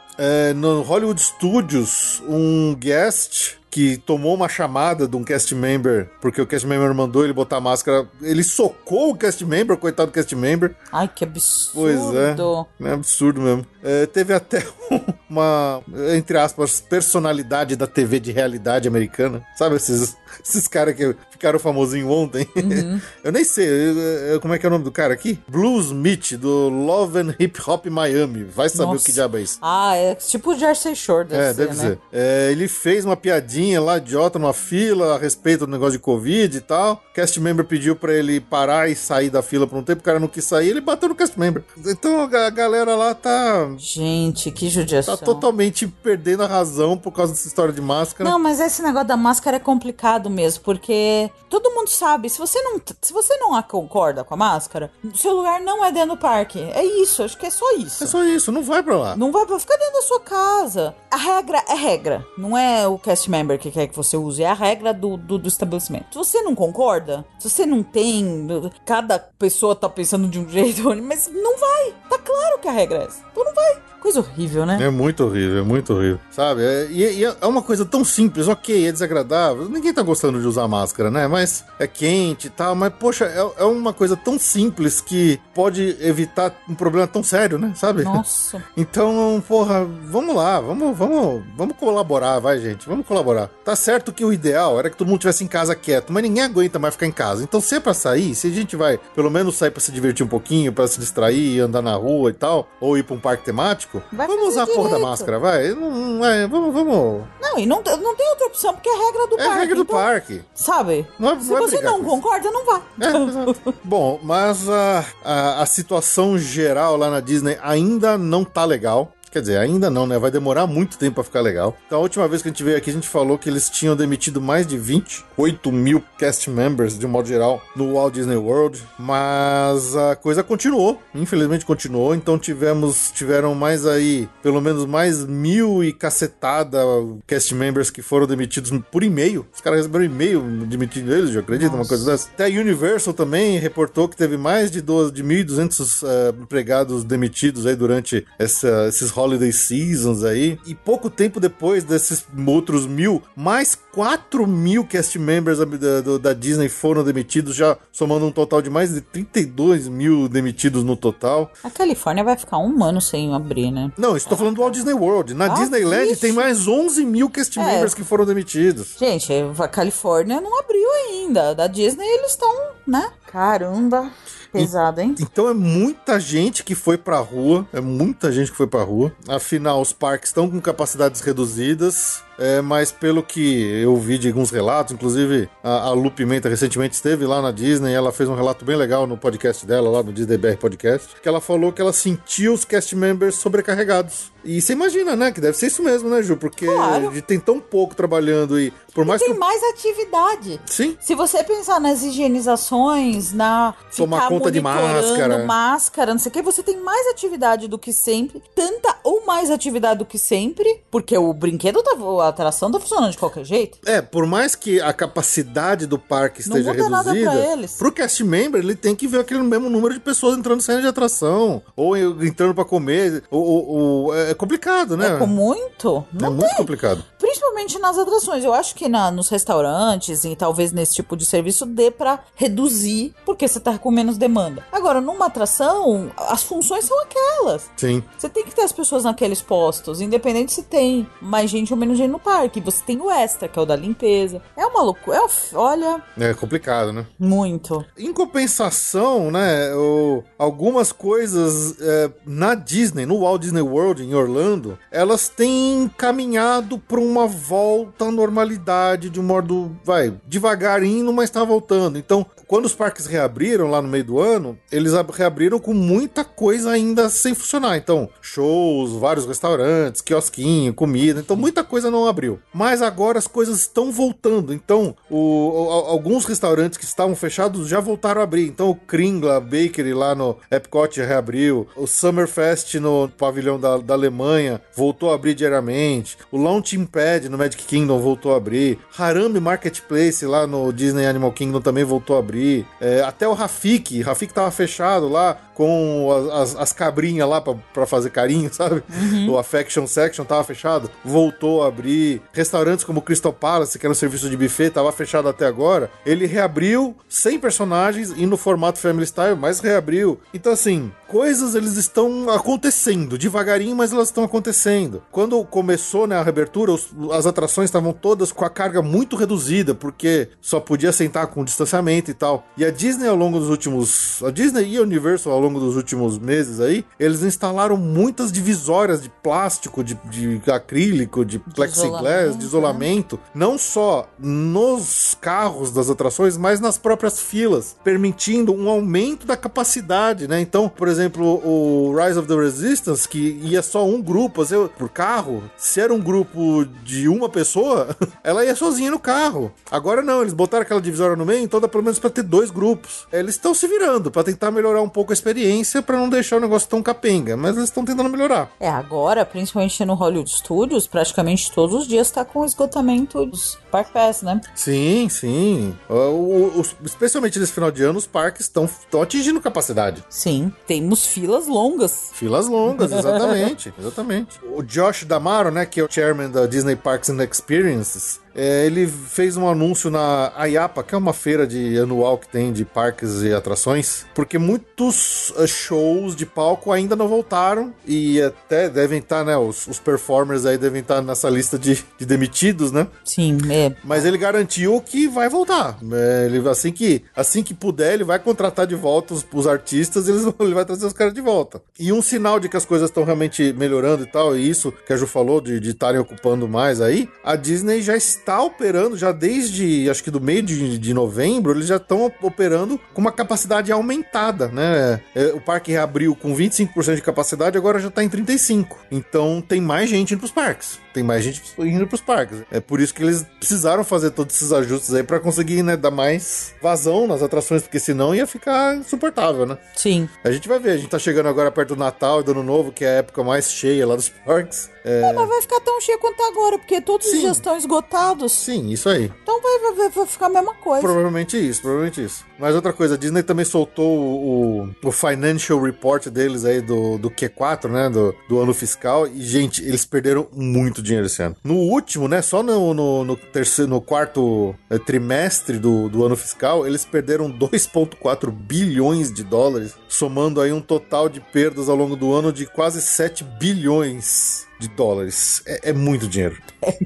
no 0.56 0.82
Hollywood 0.82 1.20
Studios, 1.20 2.22
um 2.28 2.74
guest 2.74 3.56
que 3.70 3.96
tomou 3.96 4.34
uma 4.36 4.48
chamada 4.48 5.08
de 5.08 5.16
um 5.16 5.24
cast 5.24 5.52
member, 5.52 6.08
porque 6.20 6.40
o 6.40 6.46
cast 6.46 6.64
member 6.64 6.94
mandou 6.94 7.24
ele 7.24 7.32
botar 7.32 7.56
a 7.56 7.60
máscara, 7.60 8.08
ele 8.22 8.44
socou 8.44 9.10
o 9.10 9.16
cast 9.16 9.44
member, 9.44 9.76
coitado 9.76 10.12
do 10.12 10.14
cast 10.14 10.32
member. 10.36 10.76
Ai, 10.92 11.08
que 11.12 11.24
absurdo. 11.24 11.74
Pois 11.74 12.14
é. 12.14 12.88
É 12.88 12.92
absurdo 12.92 13.40
mesmo. 13.40 13.66
É, 13.82 14.06
teve 14.06 14.32
até 14.32 14.64
uma, 15.28 15.82
entre 16.16 16.38
aspas, 16.38 16.80
personalidade 16.80 17.74
da 17.74 17.88
TV 17.88 18.20
de 18.20 18.30
realidade 18.30 18.86
americana. 18.86 19.44
Sabe 19.58 19.74
esses, 19.74 20.16
esses 20.42 20.68
caras 20.68 20.94
que 20.94 21.12
ficaram 21.32 21.58
famosinhos 21.58 22.08
ontem? 22.08 22.48
eu 23.24 23.32
nem 23.32 23.42
sei. 23.44 23.66
eu- 23.66 23.98
eu- 24.34 24.40
como 24.40 24.54
é 24.54 24.58
que 24.58 24.64
é 24.64 24.68
o 24.68 24.72
nome 24.72 24.84
do 24.84 24.92
cara 24.92 25.12
aqui? 25.12 25.40
Blues 25.48 25.90
Mitch, 25.90 26.34
do 26.34 26.68
Love 26.68 27.18
and 27.18 27.34
Hip 27.40 27.60
Hop 27.66 27.86
Miami. 27.86 28.44
Vai 28.44 28.68
saber 28.68 28.92
Nossa. 28.92 29.02
o 29.02 29.04
que 29.04 29.12
diabo 29.12 29.36
é 29.36 29.42
isso. 29.42 29.58
Ah, 29.60 29.96
é 30.10 30.14
tipo 30.14 30.50
o 30.52 30.58
Jersey 30.58 30.94
Shore, 30.94 31.26
deve 31.28 31.42
É, 31.42 31.54
ser, 31.54 31.66
deve 31.66 31.76
né? 31.76 31.82
ser. 31.90 31.98
É, 32.12 32.48
ele 32.52 32.68
fez 32.68 33.04
uma 33.04 33.16
piadinha 33.16 33.80
lá, 33.80 33.96
idiota, 33.98 34.38
numa 34.38 34.52
fila, 34.52 35.14
a 35.14 35.18
respeito 35.18 35.66
do 35.66 35.70
negócio 35.72 35.92
de 35.92 35.98
Covid 35.98 36.56
e 36.56 36.60
tal. 36.60 37.02
O 37.10 37.14
cast 37.14 37.38
member 37.40 37.64
pediu 37.64 37.94
pra 37.96 38.12
ele 38.12 38.40
parar 38.40 38.88
e 38.88 38.96
sair 38.96 39.30
da 39.30 39.42
fila 39.42 39.66
por 39.66 39.78
um 39.78 39.82
tempo, 39.82 40.00
o 40.00 40.04
cara 40.04 40.18
não 40.20 40.28
quis 40.28 40.44
sair, 40.44 40.68
ele 40.70 40.80
bateu 40.80 41.08
no 41.08 41.14
cast 41.14 41.38
member. 41.38 41.62
Então 41.86 42.20
a 42.22 42.50
galera 42.50 42.94
lá 42.94 43.14
tá, 43.14 43.70
Gente, 43.76 44.50
que 44.50 44.66
tá 44.66 44.72
judiação. 44.72 45.16
totalmente 45.16 45.86
perdendo 45.86 46.42
a 46.42 46.46
razão 46.46 46.96
por 46.96 47.12
causa 47.12 47.32
dessa 47.32 47.46
história 47.48 47.72
de 47.72 47.80
máscara. 47.80 48.28
Não, 48.28 48.38
mas 48.38 48.60
esse 48.60 48.82
negócio 48.82 49.08
da 49.08 49.16
máscara 49.16 49.56
é 49.56 49.60
complicado 49.60 50.28
mesmo, 50.28 50.62
porque 50.64 51.30
todo 51.48 51.70
mundo 51.70 51.88
sabe, 51.88 52.28
se 52.28 52.38
você 52.38 52.60
não, 52.62 52.80
se 53.00 53.12
você 53.12 53.36
não 53.36 53.60
concorda 53.62 54.24
com 54.24 54.34
a 54.34 54.36
máscara, 54.36 54.90
seu 55.14 55.32
lugar 55.34 55.60
não 55.60 55.84
é 55.84 55.92
dentro 55.92 56.10
do 56.10 56.16
parque. 56.16 56.60
É 56.60 56.84
isso, 56.84 57.22
acho 57.22 57.36
que 57.38 57.46
é 57.46 57.50
só 57.50 57.72
isso. 57.76 58.04
É 58.04 58.06
só 58.06 58.22
isso, 58.24 58.50
não 58.52 58.62
vai 58.62 58.82
pra 58.82 58.96
lá. 58.96 59.16
Não 59.16 59.30
vai 59.32 59.46
pra 59.46 59.58
ficar 59.58 59.76
dentro 59.76 59.93
da 59.94 60.02
sua 60.02 60.20
casa. 60.20 60.94
A 61.10 61.16
regra 61.16 61.62
é 61.68 61.74
regra. 61.74 62.26
Não 62.36 62.58
é 62.58 62.86
o 62.86 62.98
cast 62.98 63.30
member 63.30 63.58
que 63.58 63.70
quer 63.70 63.86
que 63.86 63.96
você 63.96 64.16
use, 64.16 64.42
é 64.42 64.50
a 64.50 64.54
regra 64.54 64.92
do, 64.92 65.16
do, 65.16 65.38
do 65.38 65.48
estabelecimento. 65.48 66.06
Se 66.12 66.18
você 66.18 66.42
não 66.42 66.54
concorda, 66.54 67.24
se 67.38 67.48
você 67.48 67.64
não 67.64 67.82
tem. 67.82 68.46
Cada 68.84 69.18
pessoa 69.18 69.76
tá 69.76 69.88
pensando 69.88 70.28
de 70.28 70.38
um 70.38 70.48
jeito, 70.50 70.82
mas 71.02 71.30
não 71.32 71.56
vai. 71.58 71.94
Tá 72.10 72.18
claro 72.18 72.58
que 72.58 72.68
a 72.68 72.72
regra 72.72 72.98
é 72.98 73.04
essa. 73.04 73.22
Então 73.30 73.44
não 73.44 73.54
vai. 73.54 73.78
Coisa 74.04 74.20
horrível, 74.20 74.66
né? 74.66 74.76
É 74.82 74.90
muito 74.90 75.24
horrível, 75.24 75.60
é 75.60 75.62
muito 75.62 75.94
horrível. 75.94 76.20
Sabe? 76.30 76.62
É, 76.62 76.88
e, 76.90 77.20
e 77.20 77.24
é 77.24 77.46
uma 77.46 77.62
coisa 77.62 77.86
tão 77.86 78.04
simples, 78.04 78.48
ok, 78.48 78.86
é 78.86 78.92
desagradável. 78.92 79.66
Ninguém 79.66 79.94
tá 79.94 80.02
gostando 80.02 80.38
de 80.38 80.46
usar 80.46 80.68
máscara, 80.68 81.10
né? 81.10 81.26
Mas 81.26 81.64
é 81.78 81.86
quente 81.86 82.48
e 82.48 82.50
tal. 82.50 82.74
Mas, 82.74 82.92
poxa, 82.92 83.24
é, 83.24 83.62
é 83.62 83.64
uma 83.64 83.94
coisa 83.94 84.14
tão 84.14 84.38
simples 84.38 85.00
que 85.00 85.40
pode 85.54 85.96
evitar 86.00 86.54
um 86.68 86.74
problema 86.74 87.06
tão 87.06 87.22
sério, 87.22 87.58
né? 87.58 87.72
Sabe? 87.74 88.02
Nossa. 88.02 88.62
Então, 88.76 89.42
porra, 89.46 89.83
vamos 90.04 90.34
lá, 90.34 90.60
vamos, 90.60 90.96
vamos, 90.96 91.42
vamos 91.56 91.76
colaborar, 91.76 92.38
vai, 92.38 92.58
gente, 92.58 92.88
vamos 92.88 93.06
colaborar. 93.06 93.48
Tá 93.64 93.74
certo 93.76 94.12
que 94.12 94.24
o 94.24 94.32
ideal 94.32 94.78
era 94.78 94.90
que 94.90 94.96
todo 94.96 95.08
mundo 95.08 95.20
tivesse 95.20 95.44
em 95.44 95.48
casa 95.48 95.74
quieto, 95.74 96.12
mas 96.12 96.22
ninguém 96.22 96.42
aguenta 96.44 96.78
mais 96.78 96.94
ficar 96.94 97.06
em 97.06 97.12
casa. 97.12 97.42
Então, 97.42 97.60
se 97.60 97.74
é 97.76 97.80
pra 97.80 97.94
sair, 97.94 98.34
se 98.34 98.46
a 98.46 98.50
gente 98.50 98.76
vai 98.76 98.98
pelo 99.14 99.30
menos 99.30 99.56
sair 99.56 99.70
pra 99.70 99.80
se 99.80 99.92
divertir 99.92 100.24
um 100.24 100.28
pouquinho, 100.28 100.72
pra 100.72 100.86
se 100.86 100.98
distrair, 100.98 101.60
andar 101.60 101.82
na 101.82 101.94
rua 101.94 102.30
e 102.30 102.34
tal, 102.34 102.68
ou 102.80 102.96
ir 102.98 103.02
pra 103.02 103.14
um 103.14 103.20
parque 103.20 103.44
temático, 103.44 104.02
Vai 104.12 104.26
vamos 104.26 104.48
usar 104.48 104.64
a 104.64 104.66
porra 104.66 104.90
da 104.90 104.98
máscara, 104.98 105.38
vai. 105.38 105.68
Não, 105.74 105.90
não 105.90 106.24
é, 106.26 106.46
vamos, 106.46 106.72
vamos. 106.72 107.22
Não, 107.40 107.58
e 107.58 107.66
não, 107.66 107.82
tem- 107.82 107.96
não 107.96 108.14
tem 108.16 108.28
outra 108.30 108.46
opção, 108.46 108.72
porque 108.74 108.88
é 108.88 108.92
a 108.94 109.06
regra 109.06 109.26
do 109.28 109.38
É 109.38 109.42
a 109.42 109.44
parque. 109.46 109.60
regra 109.60 109.74
do 109.76 109.82
então, 109.82 109.96
parque. 109.96 110.42
Sabe? 110.54 111.06
Não 111.18 111.30
é- 111.30 111.40
Se 111.40 111.50
não 111.50 111.58
é 111.58 111.60
você 111.60 111.80
não 111.80 112.02
concorda, 112.04 112.50
não 112.50 112.64
vá. 112.66 112.80
É, 113.00 113.08
exato. 113.08 113.74
Bom, 113.84 114.18
mas 114.22 114.68
a, 114.68 115.04
a, 115.24 115.62
a 115.62 115.66
situação 115.66 116.38
geral 116.38 116.96
lá 116.96 117.10
na 117.10 117.20
Disney 117.20 117.58
ainda 117.62 118.18
não 118.18 118.44
tá 118.44 118.64
legal. 118.64 119.12
Quer 119.34 119.40
dizer, 119.40 119.58
ainda 119.58 119.90
não, 119.90 120.06
né? 120.06 120.16
Vai 120.16 120.30
demorar 120.30 120.64
muito 120.64 120.96
tempo 120.96 121.16
pra 121.16 121.24
ficar 121.24 121.40
legal. 121.40 121.76
Então, 121.88 121.98
a 121.98 122.02
última 122.02 122.28
vez 122.28 122.40
que 122.40 122.46
a 122.46 122.52
gente 122.52 122.62
veio 122.62 122.76
aqui, 122.76 122.88
a 122.88 122.92
gente 122.92 123.08
falou 123.08 123.36
que 123.36 123.48
eles 123.48 123.68
tinham 123.68 123.96
demitido 123.96 124.40
mais 124.40 124.64
de 124.64 124.78
28 124.78 125.72
mil 125.72 126.00
cast 126.16 126.48
members, 126.48 126.96
de 126.96 127.04
um 127.04 127.08
modo 127.08 127.26
geral, 127.26 127.60
no 127.74 127.94
Walt 127.94 128.14
Disney 128.14 128.36
World. 128.36 128.80
Mas 128.96 129.96
a 129.96 130.14
coisa 130.14 130.44
continuou. 130.44 131.02
Infelizmente 131.12 131.66
continuou. 131.66 132.14
Então, 132.14 132.38
tivemos, 132.38 133.10
tiveram 133.10 133.56
mais 133.56 133.84
aí, 133.84 134.28
pelo 134.40 134.60
menos 134.60 134.86
mais 134.86 135.24
mil 135.24 135.82
e 135.82 135.92
cacetada 135.92 136.78
cast 137.26 137.52
members 137.56 137.90
que 137.90 138.02
foram 138.02 138.28
demitidos 138.28 138.70
por 138.88 139.02
e-mail. 139.02 139.44
Os 139.52 139.60
caras 139.60 139.80
receberam 139.80 140.04
e-mail 140.04 140.40
demitindo 140.64 141.12
eles, 141.12 141.30
já 141.30 141.40
acredito, 141.40 141.74
uma 141.74 141.84
coisa 141.84 142.08
dessa. 142.08 142.28
Até 142.28 142.46
a 142.46 142.60
Universal 142.60 143.12
também 143.12 143.58
reportou 143.58 144.08
que 144.08 144.16
teve 144.16 144.36
mais 144.36 144.70
de, 144.70 144.80
12, 144.80 145.12
de 145.12 145.24
1.200 145.24 146.04
uh, 146.04 146.40
empregados 146.40 147.02
demitidos 147.02 147.66
aí 147.66 147.74
durante 147.74 148.24
essa, 148.38 148.86
esses 148.86 149.10
holiday 149.24 149.52
seasons 149.52 150.22
aí. 150.24 150.58
E 150.66 150.74
pouco 150.74 151.08
tempo 151.08 151.40
depois 151.40 151.84
desses 151.84 152.24
outros 152.46 152.86
mil, 152.86 153.22
mais 153.34 153.74
4 153.92 154.46
mil 154.46 154.84
cast 154.84 155.18
members 155.18 155.58
da, 155.58 155.64
da, 155.64 156.18
da, 156.18 156.32
Disney 156.32 156.68
foram 156.68 157.04
demitidos, 157.04 157.54
já 157.54 157.76
somando 157.92 158.26
um 158.26 158.32
total 158.32 158.60
de 158.60 158.68
mais 158.68 158.92
de 158.92 159.00
32 159.00 159.88
mil 159.88 160.28
demitidos 160.28 160.84
no 160.84 160.96
total. 160.96 161.50
A 161.62 161.70
Califórnia 161.70 162.24
vai 162.24 162.36
ficar 162.36 162.58
um 162.58 162.82
ano 162.82 163.00
sem 163.00 163.34
abrir, 163.34 163.70
né? 163.70 163.92
Não, 163.96 164.16
estou 164.16 164.36
falando 164.36 164.56
do 164.56 164.60
Walt 164.60 164.74
Disney 164.74 164.94
World. 164.94 165.34
Na 165.34 165.46
ah, 165.46 165.48
Disneyland 165.48 166.16
tem 166.16 166.32
mais 166.32 166.66
11 166.66 167.04
mil 167.04 167.30
cast 167.30 167.58
é. 167.58 167.64
members 167.64 167.94
que 167.94 168.04
foram 168.04 168.26
demitidos. 168.26 168.96
Gente, 168.98 169.32
a 169.58 169.68
Califórnia 169.68 170.40
não 170.40 170.60
abriu 170.60 170.88
ainda. 171.08 171.54
Da 171.54 171.66
Disney 171.66 172.06
eles 172.06 172.32
estão, 172.32 172.52
né? 172.86 173.10
Caramba. 173.26 174.10
Pesado, 174.54 175.00
hein? 175.00 175.14
Então 175.18 175.48
é 175.48 175.54
muita 175.54 176.18
gente 176.20 176.62
que 176.62 176.74
foi 176.74 176.96
pra 176.96 177.18
rua. 177.18 177.66
É 177.72 177.80
muita 177.80 178.30
gente 178.30 178.50
que 178.50 178.56
foi 178.56 178.66
pra 178.66 178.82
rua. 178.82 179.12
Afinal, 179.28 179.80
os 179.80 179.92
parques 179.92 180.30
estão 180.30 180.48
com 180.50 180.60
capacidades 180.60 181.20
reduzidas. 181.20 182.22
É, 182.38 182.60
mas 182.60 182.90
pelo 182.90 183.22
que 183.22 183.62
eu 183.82 183.96
vi 183.96 184.18
de 184.18 184.28
alguns 184.28 184.50
relatos, 184.50 184.92
inclusive 184.92 185.48
a, 185.62 185.88
a 185.88 185.90
Lu 185.92 186.10
Pimenta 186.10 186.48
recentemente 186.48 186.94
esteve 186.94 187.26
lá 187.26 187.40
na 187.40 187.50
Disney 187.50 187.92
e 187.92 187.94
ela 187.94 188.12
fez 188.12 188.28
um 188.28 188.34
relato 188.34 188.64
bem 188.64 188.76
legal 188.76 189.06
no 189.06 189.16
podcast 189.16 189.64
dela, 189.64 189.90
lá 189.90 190.02
no 190.02 190.12
Disney 190.12 190.36
BR 190.36 190.56
Podcast, 190.58 191.20
que 191.20 191.28
ela 191.28 191.40
falou 191.40 191.72
que 191.72 191.80
ela 191.80 191.92
sentiu 191.92 192.52
os 192.52 192.64
cast 192.64 192.94
members 192.96 193.36
sobrecarregados. 193.36 194.32
E 194.44 194.60
você 194.60 194.74
imagina, 194.74 195.16
né? 195.16 195.32
Que 195.32 195.40
deve 195.40 195.56
ser 195.56 195.68
isso 195.68 195.82
mesmo, 195.82 196.08
né, 196.10 196.22
Ju? 196.22 196.36
Porque 196.36 196.66
claro. 196.66 197.22
tem 197.22 197.40
tão 197.40 197.58
pouco 197.58 197.94
trabalhando 197.94 198.60
e 198.60 198.72
por 198.94 199.04
mais 199.04 199.20
e 199.20 199.24
tem 199.24 199.34
que... 199.34 199.40
mais 199.40 199.62
atividade. 199.64 200.60
Sim. 200.66 200.96
Se 201.00 201.14
você 201.14 201.42
pensar 201.42 201.80
nas 201.80 202.02
higienizações, 202.02 203.32
na 203.32 203.74
tomar 203.96 204.28
conta 204.28 204.50
de 204.50 204.60
máscara, 204.60 205.44
máscara, 205.46 206.12
não 206.12 206.18
sei 206.18 206.30
o 206.30 206.32
que, 206.32 206.42
você 206.42 206.62
tem 206.62 206.76
mais 206.78 207.06
atividade 207.08 207.66
do 207.66 207.78
que 207.78 207.92
sempre, 207.92 208.42
tanta 208.54 208.96
ou 209.02 209.24
mais 209.24 209.50
atividade 209.50 209.98
do 209.98 210.04
que 210.04 210.18
sempre, 210.18 210.82
porque 210.90 211.16
o 211.16 211.32
brinquedo 211.32 211.82
tá 211.82 211.94
a 212.24 212.28
atração 212.28 212.70
tá 212.70 212.80
funcionando 212.80 213.10
de 213.10 213.18
qualquer 213.18 213.44
jeito. 213.44 213.78
É, 213.86 214.00
por 214.00 214.26
mais 214.26 214.54
que 214.54 214.80
a 214.80 214.92
capacidade 214.92 215.86
do 215.86 215.98
parque 215.98 216.40
esteja 216.40 216.72
reduzida, 216.72 216.88
nada 216.88 217.10
pra 217.12 217.52
eles. 217.52 217.76
pro 217.76 217.92
cast 217.92 218.22
member 218.22 218.60
ele 218.60 218.74
tem 218.74 218.94
que 218.94 219.06
ver 219.06 219.20
aquele 219.20 219.42
mesmo 219.42 219.68
número 219.70 219.94
de 219.94 220.00
pessoas 220.00 220.36
entrando 220.38 220.60
e 220.60 220.62
saindo 220.62 220.82
de 220.82 220.88
atração, 220.88 221.62
ou 221.76 221.96
entrando 221.96 222.54
para 222.54 222.64
comer, 222.64 223.22
ou, 223.30 223.42
ou, 223.42 223.66
ou, 223.66 224.16
é 224.16 224.34
complicado, 224.34 224.96
né? 224.96 225.18
É 225.20 225.26
muito. 225.26 226.04
Não 226.12 226.28
é 226.28 226.30
tem. 226.30 226.36
muito 226.38 226.56
complicado. 226.56 227.04
Principalmente 227.18 227.78
nas 227.78 227.98
atrações. 227.98 228.44
Eu 228.44 228.54
acho 228.54 228.74
que 228.74 228.88
na, 228.88 229.10
nos 229.10 229.28
restaurantes 229.28 230.24
e 230.24 230.36
talvez 230.36 230.72
nesse 230.72 230.94
tipo 230.94 231.16
de 231.16 231.24
serviço 231.24 231.66
dê 231.66 231.90
para 231.90 232.20
reduzir, 232.34 233.14
porque 233.24 233.46
você 233.46 233.60
tá 233.60 233.78
com 233.78 233.90
menos 233.90 234.16
demanda. 234.16 234.64
Agora, 234.72 235.00
numa 235.00 235.26
atração, 235.26 236.10
as 236.16 236.42
funções 236.42 236.84
são 236.84 237.00
aquelas. 237.02 237.70
Sim. 237.76 238.02
Você 238.16 238.28
tem 238.28 238.44
que 238.44 238.54
ter 238.54 238.62
as 238.62 238.72
pessoas 238.72 239.04
naqueles 239.04 239.40
postos, 239.40 240.00
independente 240.00 240.52
se 240.52 240.62
tem 240.62 241.06
mais 241.20 241.50
gente 241.50 241.72
ou 241.72 241.78
menos 241.78 241.98
gente 241.98 242.10
no 242.14 242.20
parque. 242.20 242.60
Você 242.60 242.82
tem 242.84 243.00
o 243.00 243.10
extra, 243.10 243.48
que 243.48 243.58
é 243.58 243.62
o 243.62 243.66
da 243.66 243.76
limpeza. 243.76 244.40
É 244.56 244.64
uma 244.64 244.82
loucura. 244.82 245.18
É, 245.18 245.56
olha. 245.56 246.02
É 246.18 246.32
complicado, 246.32 246.92
né? 246.92 247.06
Muito. 247.18 247.84
Em 247.98 248.12
compensação, 248.12 249.30
né? 249.30 249.74
O, 249.74 250.22
algumas 250.38 250.92
coisas 250.92 251.80
é, 251.80 252.10
na 252.24 252.54
Disney, 252.54 253.04
no 253.04 253.20
Walt 253.20 253.42
Disney 253.42 253.62
World, 253.62 254.02
em 254.02 254.14
Orlando, 254.14 254.78
elas 254.90 255.28
têm 255.28 255.90
caminhado 255.96 256.78
para 256.78 257.00
uma 257.00 257.26
volta 257.26 258.06
à 258.06 258.10
normalidade 258.10 259.10
de 259.10 259.20
um 259.20 259.24
modo, 259.24 259.76
vai, 259.84 260.14
devagarinho, 260.26 261.12
mas 261.12 261.24
está 261.24 261.42
voltando. 261.42 261.98
Então, 261.98 262.24
quando 262.46 262.66
os 262.66 262.74
parques 262.74 263.06
reabriram 263.06 263.68
lá 263.68 263.82
no 263.82 263.88
meio 263.88 264.04
do 264.04 264.20
ano, 264.20 264.58
eles 264.70 264.92
reabriram 265.12 265.58
com 265.58 265.74
muita 265.74 266.24
coisa 266.24 266.70
ainda 266.70 267.08
sem 267.08 267.34
funcionar. 267.34 267.76
Então, 267.76 268.08
shows, 268.20 268.92
vários 268.92 269.26
restaurantes, 269.26 270.00
quiosquinho, 270.00 270.72
comida. 270.72 271.20
Então, 271.20 271.36
muita 271.36 271.64
coisa 271.64 271.90
não 271.90 272.03
abriu. 272.06 272.38
Mas 272.52 272.82
agora 272.82 273.18
as 273.18 273.26
coisas 273.26 273.60
estão 273.60 273.90
voltando. 273.90 274.52
Então, 274.52 274.94
o, 275.10 275.18
o, 275.18 275.70
alguns 275.70 276.24
restaurantes 276.24 276.78
que 276.78 276.84
estavam 276.84 277.14
fechados 277.14 277.68
já 277.68 277.80
voltaram 277.80 278.20
a 278.20 278.24
abrir. 278.24 278.46
Então, 278.46 278.70
o 278.70 278.74
Kringla 278.74 279.40
Bakery 279.40 279.94
lá 279.94 280.14
no 280.14 280.36
Epcot 280.50 281.00
reabriu. 281.00 281.66
O 281.76 281.86
Summerfest 281.86 282.74
no 282.74 283.08
pavilhão 283.08 283.58
da, 283.58 283.76
da 283.78 283.94
Alemanha 283.94 284.60
voltou 284.74 285.10
a 285.10 285.14
abrir 285.14 285.34
diariamente. 285.34 286.16
O 286.30 286.38
Launching 286.38 286.86
Pad 286.86 287.28
no 287.28 287.38
Magic 287.38 287.64
Kingdom 287.64 287.98
voltou 287.98 288.34
a 288.34 288.36
abrir. 288.36 288.78
Harami 288.96 289.40
Marketplace 289.40 290.24
lá 290.26 290.46
no 290.46 290.72
Disney 290.72 291.06
Animal 291.06 291.32
Kingdom 291.32 291.60
também 291.60 291.84
voltou 291.84 292.16
a 292.16 292.18
abrir. 292.18 292.66
É, 292.80 293.00
até 293.02 293.26
o 293.28 293.32
Rafik, 293.32 294.02
Rafik 294.02 294.32
tava 294.32 294.50
fechado 294.50 295.08
lá 295.08 295.36
com 295.54 296.30
as, 296.32 296.56
as 296.56 296.72
cabrinhas 296.72 297.28
lá 297.28 297.40
para 297.40 297.86
fazer 297.86 298.10
carinho, 298.10 298.52
sabe? 298.52 298.82
Uhum. 298.90 299.30
O 299.30 299.38
Affection 299.38 299.86
Section 299.86 300.24
tava 300.24 300.44
fechado, 300.44 300.90
voltou 301.04 301.62
a 301.62 301.68
abrir. 301.68 302.20
Restaurantes 302.32 302.84
como 302.84 303.00
Crystal 303.00 303.32
Palace, 303.32 303.78
que 303.78 303.86
era 303.86 303.92
um 303.92 303.94
serviço 303.94 304.28
de 304.28 304.36
buffet, 304.36 304.70
tava 304.70 304.90
fechado 304.92 305.28
até 305.28 305.46
agora. 305.46 305.90
Ele 306.04 306.26
reabriu 306.26 306.96
sem 307.08 307.38
personagens 307.38 308.12
e 308.16 308.26
no 308.26 308.36
formato 308.36 308.78
Family 308.78 309.06
Style, 309.06 309.36
mas 309.36 309.60
reabriu. 309.60 310.20
Então, 310.32 310.52
assim, 310.52 310.92
coisas 311.14 311.54
eles 311.54 311.76
estão 311.76 312.28
acontecendo 312.28 313.16
devagarinho, 313.16 313.76
mas 313.76 313.92
elas 313.92 314.08
estão 314.08 314.24
acontecendo. 314.24 315.00
Quando 315.12 315.44
começou 315.44 316.08
né, 316.08 316.16
a 316.16 316.22
reabertura, 316.24 316.72
os, 316.72 316.88
as 317.12 317.24
atrações 317.24 317.68
estavam 317.68 317.92
todas 317.92 318.32
com 318.32 318.44
a 318.44 318.50
carga 318.50 318.82
muito 318.82 319.14
reduzida, 319.14 319.76
porque 319.76 320.30
só 320.40 320.58
podia 320.58 320.90
sentar 320.90 321.28
com 321.28 321.44
distanciamento 321.44 322.10
e 322.10 322.14
tal. 322.14 322.44
E 322.56 322.64
a 322.64 322.70
Disney 322.72 323.06
ao 323.06 323.14
longo 323.14 323.38
dos 323.38 323.48
últimos. 323.48 324.20
A 324.24 324.32
Disney 324.32 324.70
e 324.70 324.76
a 324.76 324.82
Universal 324.82 325.32
ao 325.32 325.38
longo 325.38 325.60
dos 325.60 325.76
últimos 325.76 326.18
meses 326.18 326.58
aí, 326.58 326.84
eles 326.98 327.22
instalaram 327.22 327.76
muitas 327.76 328.32
divisórias 328.32 329.00
de 329.00 329.08
plástico, 329.08 329.84
de, 329.84 329.94
de 329.94 330.50
acrílico, 330.50 331.24
de 331.24 331.38
plexiglass, 331.38 332.36
de 332.36 332.44
isolamento, 332.44 333.20
não 333.32 333.56
só 333.56 334.08
nos 334.18 335.16
carros 335.20 335.70
das 335.70 335.88
atrações, 335.88 336.36
mas 336.36 336.58
nas 336.58 336.76
próprias 336.76 337.20
filas, 337.20 337.76
permitindo 337.84 338.52
um 338.52 338.68
aumento 338.68 339.24
da 339.28 339.36
capacidade, 339.36 340.26
né? 340.26 340.40
Então, 340.40 340.68
por 340.68 340.88
exemplo, 340.88 341.03
o 341.22 341.94
Rise 341.96 342.18
of 342.18 342.28
the 342.28 342.34
Resistance, 342.34 343.08
que 343.08 343.38
ia 343.42 343.62
só 343.62 343.84
um 343.84 344.00
grupo 344.00 344.42
assim, 344.42 344.68
por 344.78 344.88
carro, 344.88 345.42
se 345.56 345.80
era 345.80 345.92
um 345.92 346.00
grupo 346.00 346.64
de 346.82 347.08
uma 347.08 347.28
pessoa, 347.28 347.96
ela 348.22 348.44
ia 348.44 348.54
sozinha 348.54 348.90
no 348.90 348.98
carro. 348.98 349.52
Agora 349.70 350.02
não, 350.02 350.22
eles 350.22 350.32
botaram 350.32 350.62
aquela 350.62 350.80
divisória 350.80 351.16
no 351.16 351.24
meio, 351.24 351.42
então 351.42 351.60
dá 351.60 351.68
pelo 351.68 351.82
menos 351.84 351.98
para 351.98 352.10
ter 352.10 352.22
dois 352.22 352.50
grupos. 352.50 353.06
Eles 353.12 353.34
estão 353.34 353.54
se 353.54 353.66
virando 353.66 354.10
para 354.10 354.24
tentar 354.24 354.50
melhorar 354.50 354.82
um 354.82 354.88
pouco 354.88 355.12
a 355.12 355.14
experiência 355.14 355.82
para 355.82 355.96
não 355.96 356.08
deixar 356.08 356.36
o 356.36 356.40
negócio 356.40 356.68
tão 356.68 356.82
capenga, 356.82 357.36
mas 357.36 357.56
eles 357.56 357.68
estão 357.68 357.84
tentando 357.84 358.08
melhorar. 358.08 358.50
É, 358.60 358.68
agora, 358.68 359.24
principalmente 359.24 359.84
no 359.84 359.94
Hollywood 359.94 360.30
Studios, 360.30 360.86
praticamente 360.86 361.50
todos 361.52 361.74
os 361.74 361.88
dias 361.88 362.10
tá 362.10 362.24
com 362.24 362.44
esgotamento 362.44 363.24
dos 363.26 363.58
Park 363.70 363.90
Pass, 363.92 364.22
né? 364.22 364.40
Sim, 364.54 365.08
sim. 365.08 365.76
O, 365.88 365.94
o, 365.94 366.60
o, 366.60 366.66
especialmente 366.84 367.38
nesse 367.38 367.52
final 367.52 367.70
de 367.70 367.82
ano, 367.82 367.98
os 367.98 368.06
parques 368.06 368.42
estão 368.42 368.68
atingindo 369.02 369.40
capacidade. 369.40 370.04
Sim, 370.08 370.52
temos 370.84 371.06
filas 371.06 371.46
longas. 371.46 372.10
Filas 372.12 372.46
longas, 372.46 372.92
exatamente, 372.92 373.72
exatamente. 373.78 374.40
O 374.54 374.62
Josh 374.62 375.04
Damaro, 375.04 375.50
né, 375.50 375.64
que 375.64 375.80
é 375.80 375.84
o 375.84 375.90
chairman 375.90 376.30
da 376.30 376.46
Disney 376.46 376.76
Parks 376.76 377.08
and 377.08 377.22
Experiences, 377.24 378.20
é, 378.34 378.66
ele 378.66 378.86
fez 378.86 379.36
um 379.36 379.48
anúncio 379.48 379.90
na 379.90 380.32
IAPA, 380.46 380.82
que 380.82 380.94
é 380.94 380.98
uma 380.98 381.12
feira 381.12 381.46
de 381.46 381.78
anual 381.78 382.18
que 382.18 382.28
tem 382.28 382.52
de 382.52 382.64
parques 382.64 383.22
e 383.22 383.32
atrações, 383.32 384.04
porque 384.14 384.38
muitos 384.38 385.30
uh, 385.30 385.46
shows 385.46 386.16
de 386.16 386.26
palco 386.26 386.72
ainda 386.72 386.96
não 386.96 387.06
voltaram 387.06 387.72
e 387.86 388.20
até 388.20 388.68
devem 388.68 388.98
estar, 388.98 389.18
tá, 389.18 389.24
né? 389.24 389.36
Os, 389.36 389.66
os 389.66 389.78
performers 389.78 390.44
aí 390.44 390.58
devem 390.58 390.80
estar 390.80 390.96
tá 390.96 391.02
nessa 391.02 391.30
lista 391.30 391.58
de, 391.58 391.84
de, 391.98 392.04
demitidos, 392.04 392.72
né? 392.72 392.88
Sim, 393.04 393.38
é. 393.50 393.74
Mas 393.84 394.04
ele 394.04 394.18
garantiu 394.18 394.80
que 394.80 395.06
vai 395.06 395.28
voltar. 395.28 395.78
É, 395.92 396.26
ele, 396.26 396.46
assim, 396.48 396.72
que, 396.72 397.04
assim 397.14 397.42
que 397.42 397.54
puder, 397.54 397.94
ele 397.94 398.04
vai 398.04 398.18
contratar 398.18 398.66
de 398.66 398.74
volta 398.74 399.14
os, 399.14 399.24
os 399.32 399.46
artistas 399.46 400.08
e 400.08 400.10
eles, 400.10 400.26
ele 400.40 400.54
vai 400.54 400.64
trazer 400.64 400.86
os 400.86 400.92
caras 400.92 401.14
de 401.14 401.20
volta. 401.20 401.62
E 401.78 401.92
um 401.92 402.02
sinal 402.02 402.40
de 402.40 402.48
que 402.48 402.56
as 402.56 402.64
coisas 402.64 402.90
estão 402.90 403.04
realmente 403.04 403.52
melhorando 403.52 404.02
e 404.02 404.06
tal, 404.06 404.36
e 404.36 404.48
isso 404.48 404.72
que 404.86 404.92
a 404.92 404.96
Ju 404.96 405.06
falou 405.06 405.40
de 405.40 405.58
estarem 405.68 406.00
ocupando 406.00 406.48
mais 406.48 406.80
aí, 406.80 407.08
a 407.22 407.36
Disney 407.36 407.82
já 407.82 407.96
está 407.96 408.23
está 408.24 408.42
operando 408.42 408.96
já 408.96 409.12
desde, 409.12 409.88
acho 409.90 410.02
que 410.02 410.10
do 410.10 410.20
meio 410.20 410.42
de, 410.42 410.78
de 410.78 410.94
novembro, 410.94 411.52
eles 411.52 411.66
já 411.66 411.76
estão 411.76 412.10
operando 412.22 412.80
com 412.94 413.00
uma 413.00 413.12
capacidade 413.12 413.70
aumentada, 413.70 414.48
né? 414.48 415.00
É, 415.14 415.26
o 415.26 415.40
parque 415.40 415.70
reabriu 415.70 416.16
com 416.16 416.34
25% 416.34 416.96
de 416.96 417.02
capacidade, 417.02 417.58
agora 417.58 417.78
já 417.78 417.88
está 417.88 418.02
em 418.02 418.08
35%. 418.08 418.66
Então 418.90 419.44
tem 419.46 419.60
mais 419.60 419.90
gente 419.90 420.14
indo 420.14 420.20
pros 420.20 420.32
parques. 420.32 420.78
Tem 420.94 421.02
mais 421.02 421.24
gente 421.24 421.42
indo 421.58 421.86
pros 421.86 422.00
parques. 422.00 422.42
É 422.50 422.60
por 422.60 422.80
isso 422.80 422.94
que 422.94 423.02
eles 423.02 423.26
precisaram 423.38 423.84
fazer 423.84 424.10
todos 424.10 424.34
esses 424.36 424.52
ajustes 424.52 424.94
aí 424.94 425.02
para 425.02 425.20
conseguir, 425.20 425.62
né, 425.62 425.76
dar 425.76 425.90
mais 425.90 426.54
vazão 426.62 427.06
nas 427.06 427.22
atrações, 427.22 427.62
porque 427.62 427.80
senão 427.80 428.14
ia 428.14 428.26
ficar 428.26 428.76
insuportável, 428.76 429.44
né? 429.44 429.58
Sim. 429.74 430.08
A 430.22 430.30
gente 430.30 430.48
vai 430.48 430.58
ver, 430.58 430.70
a 430.70 430.76
gente 430.76 430.88
tá 430.88 430.98
chegando 430.98 431.28
agora 431.28 431.50
perto 431.50 431.74
do 431.74 431.80
Natal 431.80 432.20
e 432.20 432.24
do 432.24 432.30
Ano 432.30 432.42
Novo, 432.42 432.72
que 432.72 432.84
é 432.84 432.88
a 432.88 432.98
época 432.98 433.22
mais 433.24 433.52
cheia 433.52 433.86
lá 433.86 433.96
dos 433.96 434.08
parques. 434.08 434.70
É... 434.84 435.00
É, 435.00 435.12
mas 435.12 435.28
vai 435.28 435.40
ficar 435.40 435.60
tão 435.60 435.80
cheio 435.80 435.98
quanto 435.98 436.22
agora, 436.22 436.58
porque 436.58 436.80
todos 436.80 437.08
Sim. 437.08 437.22
já 437.22 437.32
estão 437.32 437.56
esgotados. 437.56 438.13
Sim, 438.28 438.70
isso 438.70 438.88
aí. 438.88 439.10
Então 439.22 439.40
vai, 439.40 439.74
vai, 439.74 439.88
vai 439.90 440.06
ficar 440.06 440.26
a 440.26 440.30
mesma 440.30 440.54
coisa. 440.54 440.80
Provavelmente 440.80 441.36
isso, 441.36 441.60
provavelmente 441.60 442.02
isso. 442.02 442.24
Mas 442.38 442.54
outra 442.54 442.72
coisa, 442.72 442.94
a 442.94 442.98
Disney 442.98 443.22
também 443.22 443.44
soltou 443.44 443.98
o, 443.98 444.74
o 444.82 444.92
Financial 444.92 445.60
Report 445.60 446.08
deles 446.08 446.44
aí 446.44 446.60
do, 446.60 446.98
do 446.98 447.10
Q4, 447.10 447.70
né? 447.70 447.88
Do, 447.88 448.14
do 448.28 448.40
ano 448.40 448.52
fiscal. 448.52 449.06
E, 449.06 449.22
gente, 449.22 449.62
eles 449.62 449.84
perderam 449.84 450.26
muito 450.32 450.82
dinheiro 450.82 451.06
esse 451.06 451.22
ano. 451.22 451.36
No 451.44 451.54
último, 451.54 452.08
né? 452.08 452.22
Só 452.22 452.42
no, 452.42 452.74
no, 452.74 453.04
no 453.04 453.16
terceiro, 453.16 453.70
no 453.70 453.80
quarto 453.80 454.54
eh, 454.68 454.78
trimestre 454.78 455.58
do, 455.58 455.88
do 455.88 456.04
ano 456.04 456.16
fiscal, 456.16 456.66
eles 456.66 456.84
perderam 456.84 457.30
2,4 457.30 458.30
bilhões 458.30 459.12
de 459.12 459.22
dólares, 459.22 459.74
somando 459.88 460.40
aí 460.40 460.52
um 460.52 460.60
total 460.60 461.08
de 461.08 461.20
perdas 461.20 461.68
ao 461.68 461.76
longo 461.76 461.96
do 461.96 462.12
ano 462.12 462.32
de 462.32 462.46
quase 462.46 462.80
7 462.80 463.24
bilhões 463.24 464.46
de 464.58 464.68
dólares. 464.68 465.42
É, 465.46 465.70
é 465.70 465.72
muito 465.72 466.08
dinheiro. 466.08 466.36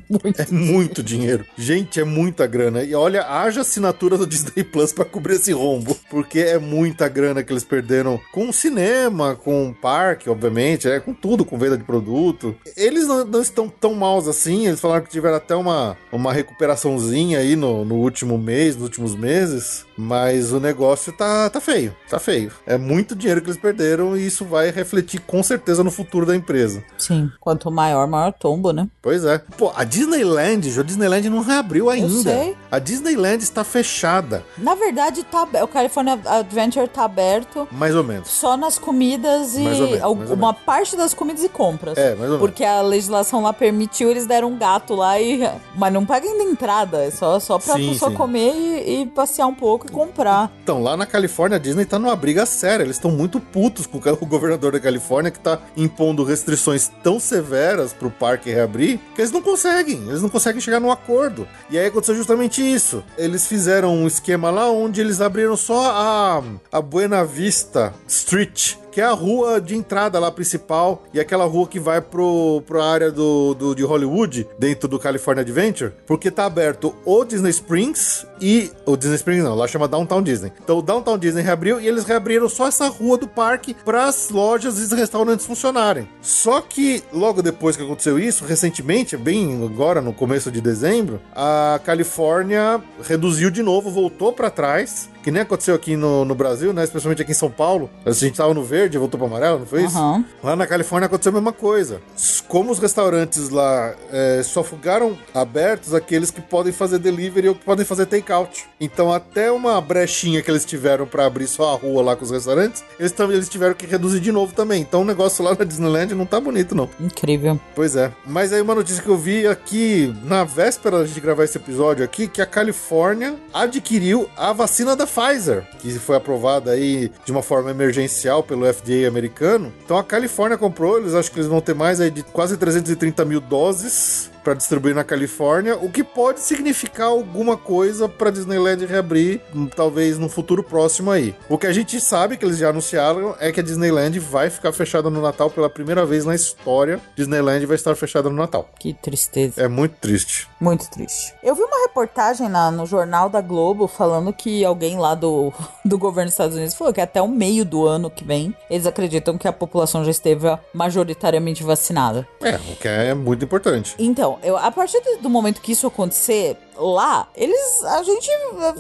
Muito. 0.08 0.40
É 0.40 0.46
muito 0.50 1.02
dinheiro. 1.02 1.44
Gente, 1.56 2.00
é 2.00 2.04
muita 2.04 2.46
grana. 2.46 2.82
E 2.82 2.94
olha, 2.94 3.26
haja 3.26 3.60
assinatura 3.60 4.16
do 4.16 4.26
Disney 4.26 4.64
Plus 4.64 4.92
pra 4.92 5.04
cobrir 5.04 5.34
esse 5.34 5.52
rombo. 5.52 5.96
Porque 6.10 6.40
é 6.40 6.58
muita 6.58 7.08
grana 7.08 7.42
que 7.42 7.52
eles 7.52 7.64
perderam 7.64 8.18
com 8.32 8.52
cinema, 8.52 9.34
com 9.34 9.74
parque, 9.80 10.30
obviamente, 10.30 10.88
é, 10.88 10.98
com 10.98 11.12
tudo, 11.12 11.44
com 11.44 11.58
venda 11.58 11.76
de 11.76 11.84
produto. 11.84 12.56
Eles 12.76 13.06
não, 13.06 13.24
não 13.24 13.42
estão 13.42 13.68
tão 13.68 13.94
maus 13.94 14.26
assim. 14.26 14.66
Eles 14.66 14.80
falaram 14.80 15.04
que 15.04 15.10
tiveram 15.10 15.36
até 15.36 15.54
uma, 15.54 15.96
uma 16.10 16.32
recuperaçãozinha 16.32 17.38
aí 17.38 17.54
no, 17.54 17.84
no 17.84 17.96
último 17.96 18.38
mês, 18.38 18.74
nos 18.74 18.84
últimos 18.84 19.14
meses. 19.14 19.84
Mas 19.96 20.52
o 20.52 20.60
negócio 20.60 21.12
tá, 21.12 21.50
tá 21.50 21.60
feio. 21.60 21.94
Tá 22.08 22.18
feio. 22.18 22.52
É 22.66 22.78
muito 22.78 23.14
dinheiro 23.14 23.40
que 23.40 23.48
eles 23.48 23.60
perderam 23.60 24.16
e 24.16 24.26
isso 24.26 24.44
vai 24.44 24.70
refletir 24.70 25.20
com 25.20 25.42
certeza 25.42 25.82
no 25.82 25.90
futuro 25.90 26.24
da 26.24 26.36
empresa. 26.36 26.82
Sim. 26.96 27.30
Quanto 27.40 27.70
maior, 27.70 28.06
maior 28.06 28.32
tombo, 28.32 28.72
né? 28.72 28.88
Pois 29.02 29.24
é. 29.24 29.38
Pô, 29.56 29.67
a 29.76 29.84
Disneyland, 29.84 30.78
a 30.78 30.82
Disneyland 30.82 31.28
não 31.28 31.40
reabriu 31.42 31.90
ainda. 31.90 32.08
sei. 32.22 32.56
A 32.70 32.78
Disneyland 32.78 33.42
está 33.42 33.64
fechada, 33.64 34.44
Na 34.56 34.74
verdade, 34.74 35.24
tá, 35.24 35.46
o 35.62 35.68
California 35.68 36.18
Adventure 36.24 36.86
tá 36.88 37.04
aberto 37.04 37.66
mais 37.70 37.94
ou 37.94 38.04
menos. 38.04 38.28
só 38.28 38.56
nas 38.56 38.78
comidas 38.78 39.54
e 39.54 39.60
menos, 39.60 40.30
uma 40.30 40.52
parte 40.52 40.96
das 40.96 41.14
comidas 41.14 41.42
e 41.44 41.48
compras. 41.48 41.96
É, 41.96 42.10
mais 42.10 42.20
ou 42.30 42.36
menos. 42.36 42.38
Porque 42.38 42.64
a 42.64 42.80
legislação 42.82 43.42
lá 43.42 43.52
permitiu, 43.52 44.10
eles 44.10 44.26
deram 44.26 44.48
um 44.48 44.58
gato 44.58 44.94
lá 44.94 45.18
e. 45.20 45.40
Mas 45.74 45.92
não 45.92 46.04
paga 46.04 46.26
ainda 46.26 46.44
entrada, 46.44 47.04
é 47.04 47.10
só, 47.10 47.40
só 47.40 47.58
pra 47.58 47.74
Sim, 47.74 47.90
pessoa 47.90 48.10
sim. 48.10 48.16
comer 48.16 48.52
e, 48.54 49.02
e 49.02 49.06
passear 49.06 49.46
um 49.46 49.54
pouco 49.54 49.86
e 49.86 49.90
comprar. 49.90 50.50
Então, 50.62 50.82
lá 50.82 50.96
na 50.96 51.06
Califórnia, 51.06 51.56
a 51.56 51.58
Disney 51.58 51.84
tá 51.84 51.98
numa 51.98 52.16
briga 52.16 52.44
séria. 52.44 52.84
Eles 52.84 52.96
estão 52.96 53.10
muito 53.10 53.40
putos 53.40 53.86
com 53.86 53.98
o 54.20 54.26
governador 54.26 54.72
da 54.72 54.80
Califórnia 54.80 55.30
que 55.30 55.40
tá 55.40 55.58
impondo 55.76 56.24
restrições 56.24 56.90
tão 57.02 57.18
severas 57.18 57.92
pro 57.92 58.10
parque 58.10 58.50
reabrir 58.50 59.00
que 59.14 59.20
eles 59.20 59.32
não 59.32 59.40
conseguem. 59.42 60.02
Eles 60.08 60.22
não 60.22 60.28
conseguem 60.28 60.60
chegar 60.60 60.80
num 60.80 60.90
acordo. 60.92 61.48
E 61.70 61.78
aí 61.78 61.86
aconteceu 61.86 62.14
justamente 62.14 62.57
isso. 62.62 63.02
Eles 63.16 63.46
fizeram 63.46 63.94
um 63.94 64.06
esquema 64.06 64.50
lá 64.50 64.70
onde 64.70 65.00
eles 65.00 65.20
abriram 65.20 65.56
só 65.56 65.90
a, 65.92 66.42
a 66.72 66.80
Buena 66.80 67.24
Vista 67.24 67.94
Street. 68.06 68.76
Que 68.98 69.02
é 69.02 69.04
a 69.04 69.12
rua 69.12 69.60
de 69.60 69.76
entrada 69.76 70.18
lá 70.18 70.28
principal 70.28 71.04
e 71.14 71.20
aquela 71.20 71.44
rua 71.44 71.68
que 71.68 71.78
vai 71.78 72.00
pro, 72.00 72.60
pro 72.66 72.82
área 72.82 73.12
do, 73.12 73.54
do, 73.54 73.72
de 73.72 73.84
Hollywood, 73.84 74.48
dentro 74.58 74.88
do 74.88 74.98
California 74.98 75.42
Adventure, 75.42 75.92
porque 76.04 76.32
tá 76.32 76.46
aberto 76.46 76.92
o 77.04 77.24
Disney 77.24 77.50
Springs 77.50 78.26
e. 78.40 78.72
O 78.84 78.96
Disney 78.96 79.14
Springs 79.14 79.44
não, 79.44 79.54
lá 79.54 79.68
chama 79.68 79.86
Downtown 79.86 80.20
Disney. 80.20 80.52
Então 80.60 80.78
o 80.78 80.82
Downtown 80.82 81.16
Disney 81.16 81.42
reabriu 81.42 81.80
e 81.80 81.86
eles 81.86 82.02
reabriram 82.02 82.48
só 82.48 82.66
essa 82.66 82.88
rua 82.88 83.16
do 83.16 83.28
parque 83.28 83.72
para 83.72 84.06
as 84.06 84.30
lojas 84.30 84.90
e 84.90 84.94
restaurantes 84.96 85.46
funcionarem. 85.46 86.08
Só 86.20 86.60
que 86.60 87.04
logo 87.12 87.40
depois 87.40 87.76
que 87.76 87.84
aconteceu 87.84 88.18
isso, 88.18 88.44
recentemente, 88.44 89.16
bem 89.16 89.64
agora 89.64 90.00
no 90.00 90.12
começo 90.12 90.50
de 90.50 90.60
dezembro, 90.60 91.20
a 91.36 91.78
Califórnia 91.84 92.82
reduziu 93.04 93.48
de 93.48 93.62
novo, 93.62 93.92
voltou 93.92 94.32
para 94.32 94.50
trás. 94.50 95.08
Que 95.22 95.32
nem 95.32 95.42
aconteceu 95.42 95.74
aqui 95.74 95.94
no, 95.94 96.24
no 96.24 96.34
Brasil, 96.34 96.72
né? 96.72 96.84
Especialmente 96.84 97.20
aqui 97.20 97.32
em 97.32 97.34
São 97.34 97.50
Paulo. 97.50 97.90
A 98.06 98.12
gente 98.12 98.36
tava 98.36 98.54
no 98.54 98.64
verde, 98.64 98.87
voltou 98.96 99.18
para 99.18 99.28
amarelo, 99.28 99.58
não 99.58 99.66
foi 99.66 99.84
isso? 99.84 99.98
Lá 100.42 100.56
na 100.56 100.66
Califórnia 100.66 101.06
aconteceu 101.06 101.30
a 101.30 101.34
mesma 101.34 101.52
coisa. 101.52 102.00
Como 102.46 102.70
os 102.70 102.78
restaurantes 102.78 103.50
lá 103.50 103.94
é, 104.10 104.42
só 104.42 104.62
ficaram 104.62 105.18
abertos 105.34 105.92
aqueles 105.92 106.30
que 106.30 106.40
podem 106.40 106.72
fazer 106.72 106.98
delivery 106.98 107.48
ou 107.48 107.54
que 107.54 107.64
podem 107.64 107.84
fazer 107.84 108.06
takeout. 108.06 108.66
Então, 108.80 109.12
até 109.12 109.50
uma 109.50 109.80
brechinha 109.80 110.40
que 110.40 110.50
eles 110.50 110.64
tiveram 110.64 111.06
para 111.06 111.26
abrir 111.26 111.46
só 111.46 111.74
a 111.74 111.76
rua 111.76 112.02
lá 112.02 112.16
com 112.16 112.24
os 112.24 112.30
restaurantes, 112.30 112.84
eles, 112.98 113.14
eles 113.18 113.48
tiveram 113.48 113.74
que 113.74 113.86
reduzir 113.86 114.20
de 114.20 114.32
novo 114.32 114.54
também. 114.54 114.80
Então, 114.80 115.02
o 115.02 115.04
negócio 115.04 115.44
lá 115.44 115.54
na 115.58 115.64
Disneyland 115.64 116.14
não 116.14 116.24
tá 116.24 116.40
bonito, 116.40 116.74
não. 116.74 116.88
Incrível. 117.00 117.60
Pois 117.74 117.96
é. 117.96 118.12
Mas 118.24 118.52
aí 118.52 118.60
uma 118.60 118.74
notícia 118.74 119.02
que 119.02 119.08
eu 119.08 119.18
vi 119.18 119.46
aqui 119.46 120.14
na 120.22 120.44
véspera 120.44 121.04
de 121.04 121.20
gravar 121.20 121.44
esse 121.44 121.58
episódio 121.58 122.04
aqui, 122.04 122.28
que 122.28 122.40
a 122.40 122.46
Califórnia 122.46 123.34
adquiriu 123.52 124.28
a 124.36 124.52
vacina 124.52 124.94
da 124.94 125.06
Pfizer, 125.06 125.66
que 125.80 125.90
foi 125.98 126.16
aprovada 126.16 126.70
aí 126.70 127.10
de 127.24 127.32
uma 127.32 127.42
forma 127.42 127.70
emergencial 127.70 128.42
pelo 128.42 128.66
FDA 128.72 129.08
americano. 129.08 129.72
Então 129.84 129.96
a 129.96 130.04
Califórnia 130.04 130.58
comprou, 130.58 130.98
eles 130.98 131.14
acham 131.14 131.32
que 131.32 131.38
eles 131.38 131.48
vão 131.48 131.60
ter 131.60 131.74
mais 131.74 132.00
aí 132.00 132.10
de 132.10 132.22
quase 132.22 132.56
330 132.56 133.24
mil 133.24 133.40
doses 133.40 134.30
para 134.48 134.54
distribuir 134.54 134.94
na 134.94 135.04
Califórnia, 135.04 135.76
o 135.76 135.90
que 135.90 136.02
pode 136.02 136.40
significar 136.40 137.08
alguma 137.08 137.54
coisa 137.54 138.08
para 138.08 138.30
Disneyland 138.30 138.86
reabrir, 138.86 139.42
hum, 139.54 139.66
talvez 139.66 140.18
no 140.18 140.26
futuro 140.26 140.62
próximo 140.62 141.10
aí. 141.10 141.34
O 141.50 141.58
que 141.58 141.66
a 141.66 141.72
gente 141.72 142.00
sabe 142.00 142.38
que 142.38 142.46
eles 142.46 142.56
já 142.56 142.70
anunciaram 142.70 143.36
é 143.40 143.52
que 143.52 143.60
a 143.60 143.62
Disneyland 143.62 144.18
vai 144.18 144.48
ficar 144.48 144.72
fechada 144.72 145.10
no 145.10 145.20
Natal 145.20 145.50
pela 145.50 145.68
primeira 145.68 146.06
vez 146.06 146.24
na 146.24 146.34
história. 146.34 146.98
Disneyland 147.14 147.66
vai 147.66 147.74
estar 147.74 147.94
fechada 147.94 148.30
no 148.30 148.36
Natal. 148.36 148.70
Que 148.78 148.94
tristeza. 148.94 149.60
É 149.60 149.68
muito 149.68 149.96
triste. 150.00 150.48
Muito 150.58 150.88
triste. 150.88 151.34
Eu 151.42 151.54
vi 151.54 151.60
uma 151.60 151.82
reportagem 151.82 152.48
na, 152.48 152.70
no 152.70 152.86
jornal 152.86 153.28
da 153.28 153.42
Globo 153.42 153.86
falando 153.86 154.32
que 154.32 154.64
alguém 154.64 154.96
lá 154.96 155.14
do, 155.14 155.52
do 155.84 155.98
governo 155.98 156.28
dos 156.28 156.34
Estados 156.34 156.56
Unidos 156.56 156.74
falou 156.74 156.94
que 156.94 157.02
até 157.02 157.20
o 157.20 157.28
meio 157.28 157.66
do 157.66 157.86
ano 157.86 158.10
que 158.10 158.24
vem 158.24 158.54
eles 158.70 158.86
acreditam 158.86 159.36
que 159.36 159.46
a 159.46 159.52
população 159.52 160.06
já 160.06 160.10
esteve 160.10 160.46
majoritariamente 160.72 161.62
vacinada. 161.62 162.26
É, 162.40 162.54
o 162.54 162.76
que 162.76 162.88
é 162.88 163.12
muito 163.12 163.44
importante. 163.44 163.94
Então, 163.98 164.37
eu, 164.42 164.56
a 164.56 164.70
partir 164.70 165.00
do- 165.20 165.28
momento 165.30 165.60
que 165.60 165.72
isso 165.72 165.86
acontecer 165.86 166.56
lá, 166.76 167.28
eles. 167.36 167.84
A 167.84 168.02
gente. 168.02 168.30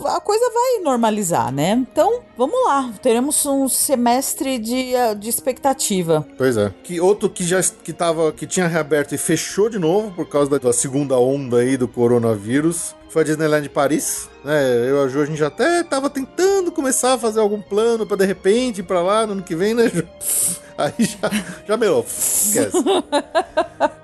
A 0.06 0.20
coisa 0.20 0.50
vai 0.52 0.82
normalizar, 0.82 1.52
né? 1.52 1.72
Então, 1.72 2.20
vamos 2.36 2.56
lá. 2.66 2.90
Teremos 3.02 3.44
um 3.46 3.68
semestre 3.68 4.58
de, 4.58 4.94
eh, 4.94 5.14
de 5.14 5.28
expectativa. 5.28 6.26
Pois 6.36 6.56
é. 6.56 6.72
Que 6.82 7.00
outro 7.00 7.28
que 7.28 7.44
já 7.44 7.60
que 7.62 7.92
tava, 7.92 8.32
que 8.32 8.46
tinha 8.46 8.66
reaberto 8.66 9.14
e 9.14 9.18
fechou 9.18 9.68
de 9.68 9.78
novo 9.78 10.10
por 10.12 10.26
causa 10.28 10.50
da, 10.50 10.58
da 10.58 10.72
segunda 10.72 11.18
onda 11.18 11.58
aí 11.58 11.76
do 11.76 11.86
coronavírus 11.88 12.94
foi 13.10 13.22
a 13.22 13.24
Disneyland 13.24 13.68
Paris. 13.70 14.28
Né? 14.44 14.62
Eu 14.88 15.02
e 15.02 15.04
a 15.04 15.08
Ju, 15.08 15.20
a 15.22 15.26
gente 15.26 15.42
até 15.42 15.82
tava 15.82 16.08
tentando 16.10 16.70
começar 16.70 17.14
a 17.14 17.18
fazer 17.18 17.40
algum 17.40 17.60
plano 17.60 18.06
pra 18.06 18.16
de 18.16 18.24
repente 18.26 18.80
ir 18.80 18.84
pra 18.84 19.02
lá 19.02 19.26
no 19.26 19.32
ano 19.32 19.42
que 19.42 19.54
vem, 19.56 19.74
né, 19.74 19.88
Ju? 19.88 20.06
Aí 20.78 20.92
já, 21.04 21.28
já. 21.66 21.76
Esquece. 22.06 22.76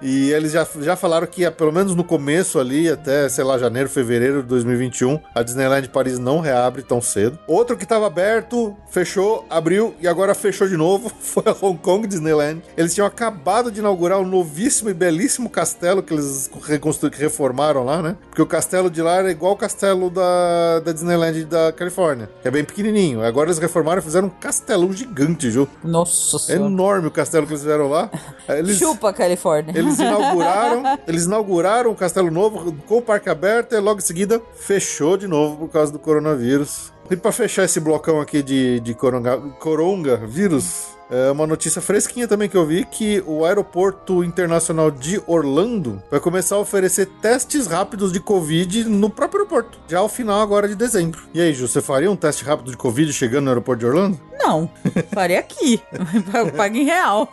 E 0.02 0.30
eles 0.32 0.52
já, 0.52 0.66
já 0.80 0.96
falaram 0.96 1.26
que, 1.26 1.48
pelo 1.52 1.72
menos 1.72 1.94
no 1.94 2.04
começo 2.04 2.58
ali, 2.58 2.88
até, 2.90 3.28
sei 3.28 3.42
lá, 3.42 3.56
janeiro, 3.56 3.88
fevereiro 3.88 4.42
de 4.42 4.48
2021, 4.48 5.18
a 5.34 5.42
Disneyland 5.42 5.88
Paris 5.88 6.18
não 6.18 6.40
reabre 6.40 6.82
tão 6.82 7.00
cedo. 7.00 7.38
Outro 7.46 7.76
que 7.76 7.84
estava 7.84 8.06
aberto, 8.06 8.76
fechou, 8.90 9.46
abriu 9.48 9.94
e 10.00 10.06
agora 10.06 10.34
fechou 10.34 10.68
de 10.68 10.76
novo, 10.76 11.10
foi 11.20 11.44
a 11.46 11.56
Hong 11.58 11.78
Kong 11.78 12.06
Disneyland. 12.06 12.60
Eles 12.76 12.92
tinham 12.92 13.06
acabado 13.06 13.70
de 13.70 13.80
inaugurar 13.80 14.18
um 14.20 14.26
novíssimo 14.26 14.90
e 14.90 14.94
belíssimo 14.94 15.48
castelo 15.48 16.02
que 16.02 16.12
eles 16.12 16.50
reconstru- 16.64 17.10
que 17.10 17.18
reformaram 17.18 17.84
lá, 17.84 18.02
né? 18.02 18.16
Porque 18.28 18.42
o 18.42 18.46
castelo 18.46 18.90
de 18.90 19.00
lá 19.00 19.16
era 19.16 19.30
igual 19.30 19.52
o 19.52 19.56
castelo 19.56 20.10
da, 20.10 20.80
da 20.80 20.92
Disneyland 20.92 21.44
da 21.46 21.72
Califórnia, 21.72 22.28
que 22.42 22.48
é 22.48 22.50
bem 22.50 22.64
pequenininho. 22.64 23.22
Agora 23.24 23.46
eles 23.48 23.58
reformaram 23.58 24.00
e 24.00 24.04
fizeram 24.04 24.26
um 24.26 24.30
castelão 24.30 24.92
gigante, 24.92 25.50
Ju. 25.50 25.66
Nossa 25.82 26.36
É 26.36 26.40
senhora. 26.40 26.63
Enorme 26.66 27.08
o 27.08 27.10
castelo 27.10 27.46
que 27.46 27.52
eles 27.52 27.62
fizeram 27.62 27.88
lá. 27.88 28.10
Eles... 28.48 28.76
Chupa, 28.76 29.12
Califórnia. 29.12 29.72
Eles 29.76 29.98
inauguraram, 29.98 30.82
eles 31.06 31.24
inauguraram 31.24 31.90
o 31.90 31.94
Castelo 31.94 32.30
Novo 32.30 32.74
com 32.86 32.98
o 32.98 33.02
parque 33.02 33.28
aberto 33.28 33.74
e 33.74 33.80
logo 33.80 34.00
em 34.00 34.02
seguida 34.02 34.40
fechou 34.54 35.16
de 35.16 35.26
novo 35.26 35.56
por 35.56 35.68
causa 35.68 35.92
do 35.92 35.98
coronavírus. 35.98 36.92
E 37.10 37.16
pra 37.16 37.32
fechar 37.32 37.64
esse 37.64 37.78
blocão 37.80 38.20
aqui 38.20 38.42
de, 38.42 38.80
de 38.80 38.94
coronga, 38.94 39.38
coronga 39.58 40.16
vírus, 40.16 40.93
É 41.16 41.30
uma 41.30 41.46
notícia 41.46 41.80
fresquinha 41.80 42.26
também 42.26 42.48
que 42.48 42.56
eu 42.56 42.66
vi 42.66 42.84
que 42.84 43.22
o 43.24 43.44
Aeroporto 43.44 44.24
Internacional 44.24 44.90
de 44.90 45.22
Orlando 45.28 46.02
vai 46.10 46.18
começar 46.18 46.56
a 46.56 46.58
oferecer 46.58 47.06
testes 47.22 47.68
rápidos 47.68 48.10
de 48.10 48.18
Covid 48.18 48.82
no 48.88 49.08
próprio 49.08 49.42
aeroporto, 49.42 49.78
já 49.86 50.00
ao 50.00 50.08
final 50.08 50.40
agora 50.40 50.66
de 50.66 50.74
dezembro. 50.74 51.22
E 51.32 51.40
aí, 51.40 51.54
Ju, 51.54 51.68
você 51.68 51.80
faria 51.80 52.10
um 52.10 52.16
teste 52.16 52.44
rápido 52.44 52.72
de 52.72 52.76
Covid 52.76 53.12
chegando 53.12 53.44
no 53.44 53.50
aeroporto 53.50 53.78
de 53.78 53.86
Orlando? 53.86 54.20
Não, 54.36 54.68
faria 55.12 55.38
aqui. 55.38 55.80
Paga 56.56 56.76
em 56.76 56.84
real. 56.84 57.28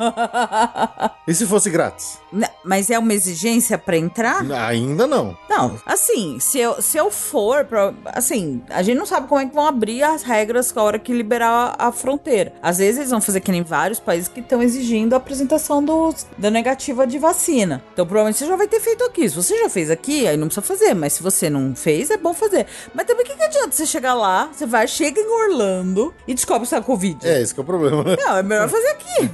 E 1.28 1.34
se 1.34 1.48
fosse 1.48 1.72
grátis? 1.72 2.21
Né, 2.32 2.48
Mas 2.64 2.90
é 2.90 2.98
uma 2.98 3.14
exigência 3.14 3.78
pra 3.78 3.98
entrar? 3.98 4.44
Ainda 4.68 5.06
não. 5.06 5.38
Não, 5.50 5.78
assim, 5.86 6.40
se 6.40 6.60
eu, 6.60 6.82
se 6.82 6.98
eu 6.98 7.12
for 7.12 7.66
pra. 7.66 7.94
Assim, 8.06 8.62
a 8.70 8.82
gente 8.82 8.98
não 8.98 9.06
sabe 9.06 9.28
como 9.28 9.42
é 9.42 9.46
que 9.46 9.54
vão 9.54 9.68
abrir 9.68 10.04
as 10.04 10.24
regras 10.24 10.76
a 10.76 10.82
hora 10.82 10.98
que 11.00 11.12
liberar 11.12 11.76
a, 11.78 11.88
a 11.88 11.92
fronteira. 11.92 12.54
Às 12.62 12.78
vezes 12.78 12.98
eles 13.00 13.12
vão 13.12 13.20
fazer 13.20 13.42
que 13.42 13.52
nem 13.52 13.64
vários 13.64 14.00
países 14.00 14.30
que 14.30 14.40
estão 14.40 14.62
exigindo 14.62 15.14
a 15.14 15.18
apresentação 15.18 15.84
do, 15.84 16.14
da 16.38 16.50
negativa 16.50 17.06
de 17.06 17.20
vacina. 17.20 17.84
Então 17.94 18.06
provavelmente 18.06 18.40
você 18.40 18.46
já 18.46 18.56
vai 18.56 18.68
ter 18.68 18.80
feito 18.80 19.04
aqui. 19.04 19.28
Se 19.28 19.36
você 19.36 19.58
já 19.60 19.70
fez 19.70 19.90
aqui, 19.90 20.28
aí 20.28 20.38
não 20.38 20.48
precisa 20.48 20.66
fazer. 20.66 20.94
Mas 20.94 21.14
se 21.14 21.24
você 21.24 21.50
não 21.50 21.76
fez, 21.76 22.10
é 22.10 22.18
bom 22.18 22.34
fazer. 22.34 22.66
Mas 22.94 23.06
também 23.06 23.26
o 23.26 23.28
que, 23.28 23.36
que 23.36 23.44
adianta 23.44 23.72
você 23.72 23.86
chegar 23.86 24.14
lá, 24.14 24.50
você 24.54 24.66
vai, 24.66 24.88
chega 24.88 25.20
em 25.20 25.30
Orlando 25.30 26.14
e 26.28 26.34
descobre 26.34 26.68
se 26.68 26.76
é 26.76 26.82
Covid? 26.82 27.28
É, 27.28 27.42
esse 27.42 27.54
que 27.54 27.60
é 27.60 27.64
o 27.64 27.66
problema. 27.66 28.04
Não, 28.16 28.38
é 28.38 28.44
melhor 28.44 28.70
fazer 28.70 28.88
aqui. 28.90 29.32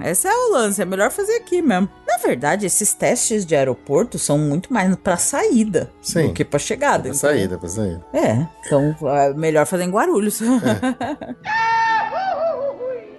Esse 0.04 0.26
é 0.26 0.34
o 0.34 0.52
lance, 0.52 0.80
é 0.80 0.84
melhor 0.84 1.10
fazer 1.10 1.34
aqui 1.36 1.57
mesmo. 1.62 1.88
Na 2.06 2.16
verdade, 2.18 2.66
esses 2.66 2.92
testes 2.94 3.46
de 3.46 3.54
aeroporto 3.54 4.18
são 4.18 4.36
muito 4.38 4.72
mais 4.72 4.94
pra 4.96 5.16
saída 5.16 5.90
Sim. 6.02 6.28
do 6.28 6.32
que 6.32 6.44
pra 6.44 6.58
chegada. 6.58 7.02
Pra 7.04 7.10
então- 7.10 7.20
saída, 7.30 7.56
pra 7.58 7.68
saída. 7.68 8.04
É, 8.12 8.44
então 8.66 8.96
é 9.08 9.32
melhor 9.34 9.64
fazer 9.66 9.84
em 9.84 9.90
Guarulhos. 9.90 10.40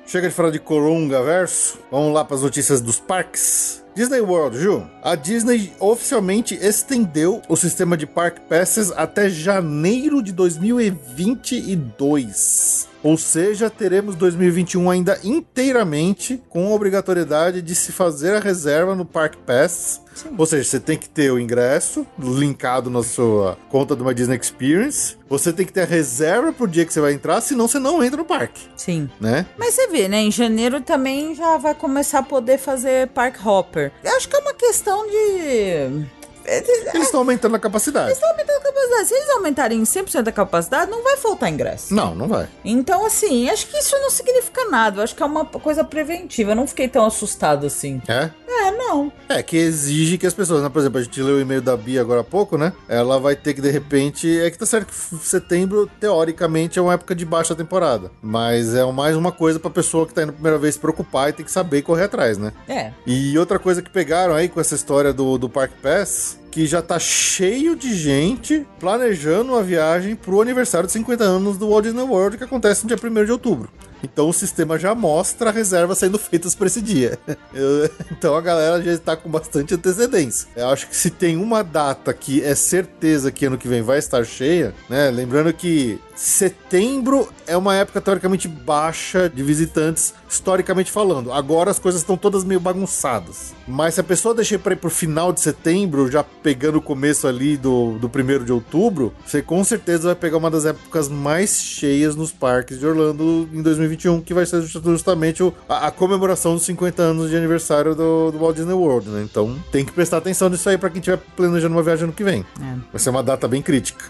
Chega 0.06 0.28
de 0.28 0.34
falar 0.34 0.50
de 0.50 0.60
Coronga 0.60 1.22
Verso. 1.22 1.78
Vamos 1.92 2.12
lá 2.14 2.26
para 2.26 2.36
as 2.36 2.42
notícias 2.42 2.82
dos 2.82 3.00
parques. 3.00 3.86
Disney 3.96 4.22
World, 4.22 4.58
Ju. 4.58 4.84
A 5.04 5.14
Disney 5.14 5.72
oficialmente 5.80 6.56
estendeu 6.56 7.44
o 7.48 7.56
sistema 7.56 7.96
de 7.96 8.08
Park 8.08 8.40
Passes 8.50 8.92
até 8.92 9.30
janeiro 9.30 10.24
de 10.24 10.32
2022. 10.32 12.89
Ou 13.02 13.18
seja, 13.18 13.70
teremos 13.70 14.16
2021 14.16 14.90
ainda 14.90 15.20
inteiramente 15.24 16.42
com 16.50 16.68
a 16.68 16.76
obrigatoriedade 16.76 17.62
de 17.62 17.74
se 17.74 17.92
fazer 17.92 18.36
a 18.36 18.40
reserva 18.40 18.96
no 18.96 19.06
Park 19.06 19.36
Pass. 19.46 20.02
Ou 20.38 20.46
seja, 20.46 20.64
você 20.64 20.80
tem 20.80 20.98
que 20.98 21.08
ter 21.08 21.32
o 21.32 21.40
ingresso 21.40 22.06
linkado 22.18 22.90
na 22.90 23.02
sua 23.02 23.58
conta 23.70 23.96
de 23.96 24.02
uma 24.02 24.14
Disney 24.14 24.38
Experience. 24.38 25.16
Você 25.30 25.54
tem 25.54 25.66
que 25.66 25.72
ter 25.72 25.82
a 25.82 25.86
reserva 25.86 26.52
pro 26.52 26.68
dia 26.68 26.86
que 26.86 26.94
você 26.94 27.00
vai 27.00 27.14
entrar, 27.14 27.40
senão 27.40 27.68
você 27.68 27.80
não 27.80 28.04
entra 28.04 28.18
no 28.18 28.26
parque, 28.26 28.68
Sim. 28.76 29.10
né? 29.20 29.46
Mas 29.58 29.76
você 29.76 29.88
vê, 29.88 30.08
né? 30.10 30.20
Em 30.22 30.32
janeiro 30.32 30.82
também 30.82 31.36
já 31.36 31.58
vai 31.58 31.74
começar 31.74 32.20
a 32.20 32.24
poder 32.24 32.58
fazer 32.58 33.08
Park 33.10 33.38
Hopper. 33.46 33.94
Eu 34.04 34.18
acho 34.18 34.28
que 34.28 34.36
é 34.36 34.40
uma 34.40 34.54
questão 34.54 35.08
de. 35.08 36.06
Eles 36.50 37.06
estão 37.06 37.22
aumentando 37.22 37.56
a 37.56 37.60
capacidade. 37.60 38.12
Estão 38.12 38.30
aumentando 38.30 38.58
a 38.58 38.62
capacidade. 38.62 39.08
Se 39.08 39.14
eles 39.14 39.30
aumentarem 39.30 39.84
100% 39.84 40.28
a 40.28 40.32
capacidade, 40.32 40.92
não 40.92 41.04
vai 41.04 41.18
faltar 41.18 41.50
ingresso. 41.50 41.94
Não, 41.94 42.16
não 42.16 42.28
vai. 42.28 42.48
Então, 42.66 43.06
assim, 43.06 43.50
acho 43.50 43.68
que 43.68 43.78
isso 43.78 43.96
não 44.00 44.10
significa 44.10 44.66
nada. 44.66 45.00
Eu 45.00 45.04
acho 45.04 45.16
que 45.16 45.24
é 45.24 45.26
uma 45.26 45.46
coisa 45.46 45.84
preventiva. 45.84 46.52
Eu 46.52 46.56
não 46.56 46.68
fiquei 46.68 46.88
tão 46.88 47.06
assustado 47.06 47.66
assim. 47.66 48.02
É? 48.08 48.30
É, 48.48 48.72
não. 48.72 49.12
É, 49.30 49.44
que 49.44 49.56
exige 49.56 50.18
que 50.18 50.28
as 50.28 50.34
pessoas, 50.34 50.64
né? 50.64 50.70
Por 50.70 50.80
exemplo, 50.80 51.00
a 51.00 51.04
gente 51.04 51.22
leu 51.22 51.38
o 51.38 51.40
e-mail 51.40 51.62
da 51.62 51.78
Bia 51.78 52.02
agora 52.02 52.22
há 52.22 52.24
pouco, 52.24 52.58
né? 52.58 52.74
Ela 52.88 53.20
vai 53.20 53.36
ter 53.36 53.54
que, 53.54 53.62
de 53.62 53.70
repente. 53.70 54.40
É 54.40 54.50
que 54.50 54.58
tá 54.58 54.66
certo 54.66 54.88
que 54.88 55.18
setembro, 55.26 55.90
teoricamente, 56.00 56.80
é 56.80 56.82
uma 56.82 56.94
época 56.94 57.16
de 57.16 57.26
baixa 57.26 57.56
temporada. 57.56 58.12
Mas 58.22 58.74
é 58.74 58.84
mais 58.92 59.16
uma 59.16 59.32
coisa 59.32 59.60
pra 59.60 59.70
pessoa 59.70 60.08
que 60.08 60.14
tá 60.14 60.24
indo 60.24 60.30
a 60.30 60.34
primeira 60.34 60.58
vez 60.58 60.76
se 60.76 60.80
preocupar 60.80 61.30
e 61.30 61.34
tem 61.34 61.46
que 61.46 61.52
saber 61.52 61.82
correr 61.84 62.06
atrás, 62.06 62.38
né? 62.38 62.52
É. 62.68 62.92
E 63.06 63.38
outra 63.38 63.60
coisa 63.60 63.82
que 63.82 63.90
pegaram 63.90 64.34
aí 64.34 64.50
com 64.50 64.60
essa 64.60 64.76
história 64.76 65.14
do, 65.14 65.38
do 65.38 65.50
Park 65.50 65.72
Pass, 65.82 66.39
que 66.52 66.66
já 66.66 66.82
tá 66.82 66.98
cheio 67.00 67.76
de 67.76 67.94
gente 67.96 68.66
planejando 68.80 69.54
uma 69.54 69.64
viagem 69.64 70.16
pro 70.16 70.42
aniversário 70.42 70.88
de 70.88 70.94
50 70.94 71.24
anos 71.24 71.58
do 71.58 71.70
Walt 71.70 71.84
Disney 71.86 72.02
World, 72.04 72.38
que 72.38 72.44
acontece 72.44 72.84
no 72.84 72.88
dia 72.88 72.98
1 73.22 73.26
de 73.26 73.32
outubro. 73.32 73.70
Então 74.02 74.30
o 74.30 74.34
sistema 74.34 74.80
já 74.80 74.96
mostra 74.96 75.50
a 75.50 75.54
reserva 75.54 75.94
sendo 75.94 76.18
feitas 76.20 76.56
para 76.56 76.68
esse 76.68 76.82
dia. 76.82 77.20
Eu- 77.54 77.90
então 78.12 78.34
a 78.36 78.40
galera 78.42 78.82
já 78.82 78.94
está 78.94 79.16
com 79.16 79.30
bastante 79.30 79.74
antecedência. 79.74 80.48
Eu 80.56 80.70
acho 80.70 80.88
que 80.88 80.96
se 80.96 81.10
tem 81.10 81.36
uma 81.36 81.62
data 81.64 82.14
que 82.14 82.42
é 82.42 82.56
certeza 82.56 83.30
que 83.32 83.46
ano 83.46 83.58
que 83.58 83.68
vem 83.68 83.82
vai 83.82 84.00
estar 84.00 84.24
cheia, 84.26 84.74
né? 84.90 85.10
Lembrando 85.12 85.52
que 85.54 86.00
setembro 86.16 87.28
é 87.46 87.58
uma 87.58 87.76
época 87.76 88.00
teoricamente 88.00 88.48
baixa 88.48 89.30
de 89.30 89.44
visitantes, 89.44 90.14
historicamente 90.30 90.92
falando. 90.92 91.32
Agora 91.34 91.70
as 91.72 91.80
coisas 91.80 92.02
estão 92.02 92.16
todas 92.16 92.44
meio 92.46 92.60
bagunçadas. 92.60 93.54
Mas 93.68 93.96
se 93.96 94.02
a 94.02 94.04
pessoa 94.04 94.34
deixar 94.34 94.60
para 94.60 94.74
ir 94.74 94.78
pro 94.78 94.90
final 94.90 95.34
de 95.34 95.42
setembro, 95.42 96.10
já 96.10 96.24
pegando 96.44 96.78
o 96.78 96.82
começo 96.82 97.28
ali 97.28 97.58
do, 97.58 97.98
do 98.00 98.10
primeiro 98.10 98.44
de 98.46 98.52
outubro, 98.52 99.14
você 99.26 99.42
com 99.42 99.64
certeza 99.64 100.08
vai 100.08 100.16
pegar 100.16 100.38
uma 100.38 100.50
das 100.50 100.66
épocas 100.66 101.08
mais 101.10 101.62
cheias 101.62 102.16
nos 102.16 102.32
parques 102.32 102.80
de 102.80 102.86
Orlando 102.86 103.48
em 103.54 103.62
2021, 103.62 104.22
que 104.22 104.34
vai 104.34 104.46
ser 104.46 104.62
justamente 104.62 105.44
o- 105.44 105.54
a, 105.68 105.88
a 105.88 105.92
comemoração 105.92 106.54
dos 106.56 106.64
50 106.64 107.02
anos 107.02 107.30
de 107.30 107.36
aniversário 107.38 107.94
do, 107.96 108.32
do 108.32 108.38
Walt 108.40 108.56
Disney 108.56 108.74
World, 108.74 109.10
né? 109.10 109.22
Então 109.24 109.58
tem 109.72 109.84
que 109.86 109.92
prestar 109.92 110.18
atenção 110.18 110.50
nisso 110.50 110.70
aí 110.70 110.78
para 110.78 110.90
quem 110.90 111.00
estiver 111.00 111.18
planejando 111.36 111.76
uma 111.76 111.84
viagem 111.84 112.06
ano 112.06 112.14
que 112.14 112.24
vem. 112.24 112.46
Vai 112.92 113.00
ser 113.00 113.10
uma 113.10 113.24
data 113.24 113.48
bem 113.48 113.62
crítica. 113.62 114.06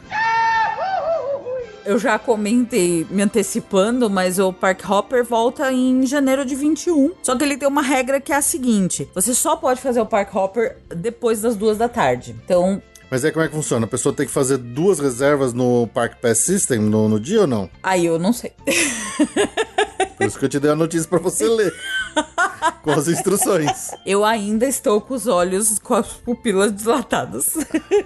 Eu 1.89 1.97
já 1.97 2.19
comentei 2.19 3.03
me 3.09 3.23
antecipando, 3.23 4.11
mas 4.11 4.37
o 4.37 4.53
Park 4.53 4.87
Hopper 4.87 5.25
volta 5.25 5.73
em 5.73 6.05
janeiro 6.05 6.45
de 6.45 6.53
21. 6.53 7.13
Só 7.23 7.35
que 7.35 7.43
ele 7.43 7.57
tem 7.57 7.67
uma 7.67 7.81
regra 7.81 8.21
que 8.21 8.31
é 8.31 8.35
a 8.35 8.43
seguinte: 8.43 9.09
você 9.15 9.33
só 9.33 9.55
pode 9.55 9.81
fazer 9.81 9.99
o 9.99 10.05
Park 10.05 10.35
Hopper 10.35 10.77
depois 10.95 11.41
das 11.41 11.55
duas 11.55 11.79
da 11.79 11.89
tarde. 11.89 12.35
Então, 12.45 12.79
Mas 13.09 13.25
aí 13.25 13.31
como 13.31 13.43
é 13.43 13.47
que 13.47 13.55
funciona? 13.55 13.87
A 13.87 13.89
pessoa 13.89 14.13
tem 14.13 14.27
que 14.27 14.31
fazer 14.31 14.57
duas 14.57 14.99
reservas 14.99 15.51
no 15.51 15.87
Park 15.87 16.17
Pass 16.21 16.37
System 16.37 16.77
no, 16.77 17.09
no 17.09 17.19
dia 17.19 17.41
ou 17.41 17.47
não? 17.47 17.67
aí 17.81 18.05
eu 18.05 18.19
não 18.19 18.33
sei. 18.33 18.53
Por 20.15 20.27
isso 20.27 20.37
que 20.37 20.45
eu 20.45 20.49
te 20.49 20.59
dei 20.59 20.69
a 20.69 20.75
notícia 20.75 21.09
para 21.09 21.17
você 21.17 21.47
ler. 21.47 21.73
com 22.83 22.91
as 22.91 23.07
instruções. 23.07 23.91
Eu 24.05 24.23
ainda 24.25 24.65
estou 24.65 24.99
com 25.01 25.13
os 25.13 25.27
olhos 25.27 25.79
com 25.79 25.93
as 25.93 26.07
pupilas 26.07 26.75
dilatadas. 26.75 27.53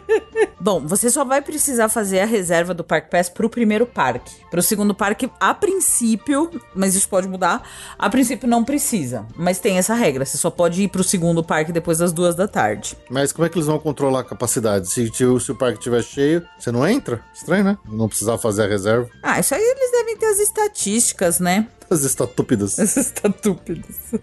Bom, 0.59 0.85
você 0.85 1.09
só 1.09 1.25
vai 1.25 1.41
precisar 1.41 1.89
fazer 1.89 2.21
a 2.21 2.25
reserva 2.25 2.73
do 2.73 2.83
Park 2.83 3.09
Pass 3.09 3.29
pro 3.29 3.49
primeiro 3.49 3.85
parque. 3.85 4.33
Pro 4.49 4.61
segundo 4.61 4.93
parque, 4.93 5.29
a 5.39 5.53
princípio, 5.53 6.49
mas 6.73 6.95
isso 6.95 7.09
pode 7.09 7.27
mudar, 7.27 7.67
a 7.99 8.09
princípio 8.09 8.47
não 8.47 8.63
precisa. 8.63 9.25
Mas 9.35 9.59
tem 9.59 9.77
essa 9.77 9.93
regra, 9.93 10.25
você 10.25 10.37
só 10.37 10.49
pode 10.49 10.81
ir 10.83 10.87
pro 10.87 11.03
segundo 11.03 11.43
parque 11.43 11.71
depois 11.71 11.97
das 11.97 12.13
duas 12.13 12.33
da 12.35 12.47
tarde. 12.47 12.97
Mas 13.09 13.31
como 13.33 13.45
é 13.45 13.49
que 13.49 13.57
eles 13.57 13.67
vão 13.67 13.79
controlar 13.79 14.21
a 14.21 14.23
capacidade? 14.23 14.87
Se, 14.89 15.07
se- 15.13 15.39
se 15.39 15.51
o 15.51 15.55
parque 15.55 15.77
estiver 15.79 16.01
cheio, 16.03 16.45
você 16.57 16.71
não 16.71 16.87
entra? 16.87 17.21
Estranho, 17.33 17.63
né? 17.65 17.77
Não 17.85 18.07
precisar 18.07 18.37
fazer 18.37 18.63
a 18.63 18.67
reserva. 18.67 19.09
Ah, 19.21 19.39
isso 19.39 19.53
aí 19.53 19.61
eles 19.61 19.91
devem 19.91 20.17
ter 20.17 20.27
as 20.27 20.39
estatísticas, 20.39 21.39
né? 21.39 21.67
As 21.89 22.03
estatúpidas. 22.03 22.79
Essas 22.79 23.07
estúpidas. 23.07 24.13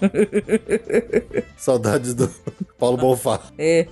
Saudades 1.56 2.14
do 2.14 2.28
Paulo 2.78 2.96
Bonfá. 2.96 3.40
É. 3.58 3.86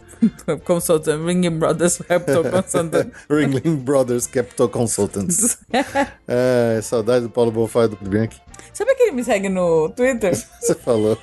Consultant, 0.65 1.25
Ringing 1.25 1.59
Brothers, 1.59 1.99
Raptor 2.09 2.51
Consultant. 2.51 3.13
Ringling 3.31 3.77
Brothers 3.77 4.27
Capital 4.27 4.69
Consultants. 4.69 5.59
É, 6.27 6.81
saudade 6.83 7.25
do 7.25 7.31
Paulo 7.31 7.51
Bonfá 7.51 7.85
e 7.85 7.89
do 7.89 7.97
Bianchi. 7.97 8.41
Sabe 8.73 8.95
que 8.95 9.05
ele 9.05 9.13
me 9.13 9.25
segue 9.25 9.49
no 9.49 9.89
Twitter? 9.91 10.35
Você 10.35 10.75
falou. 10.75 11.17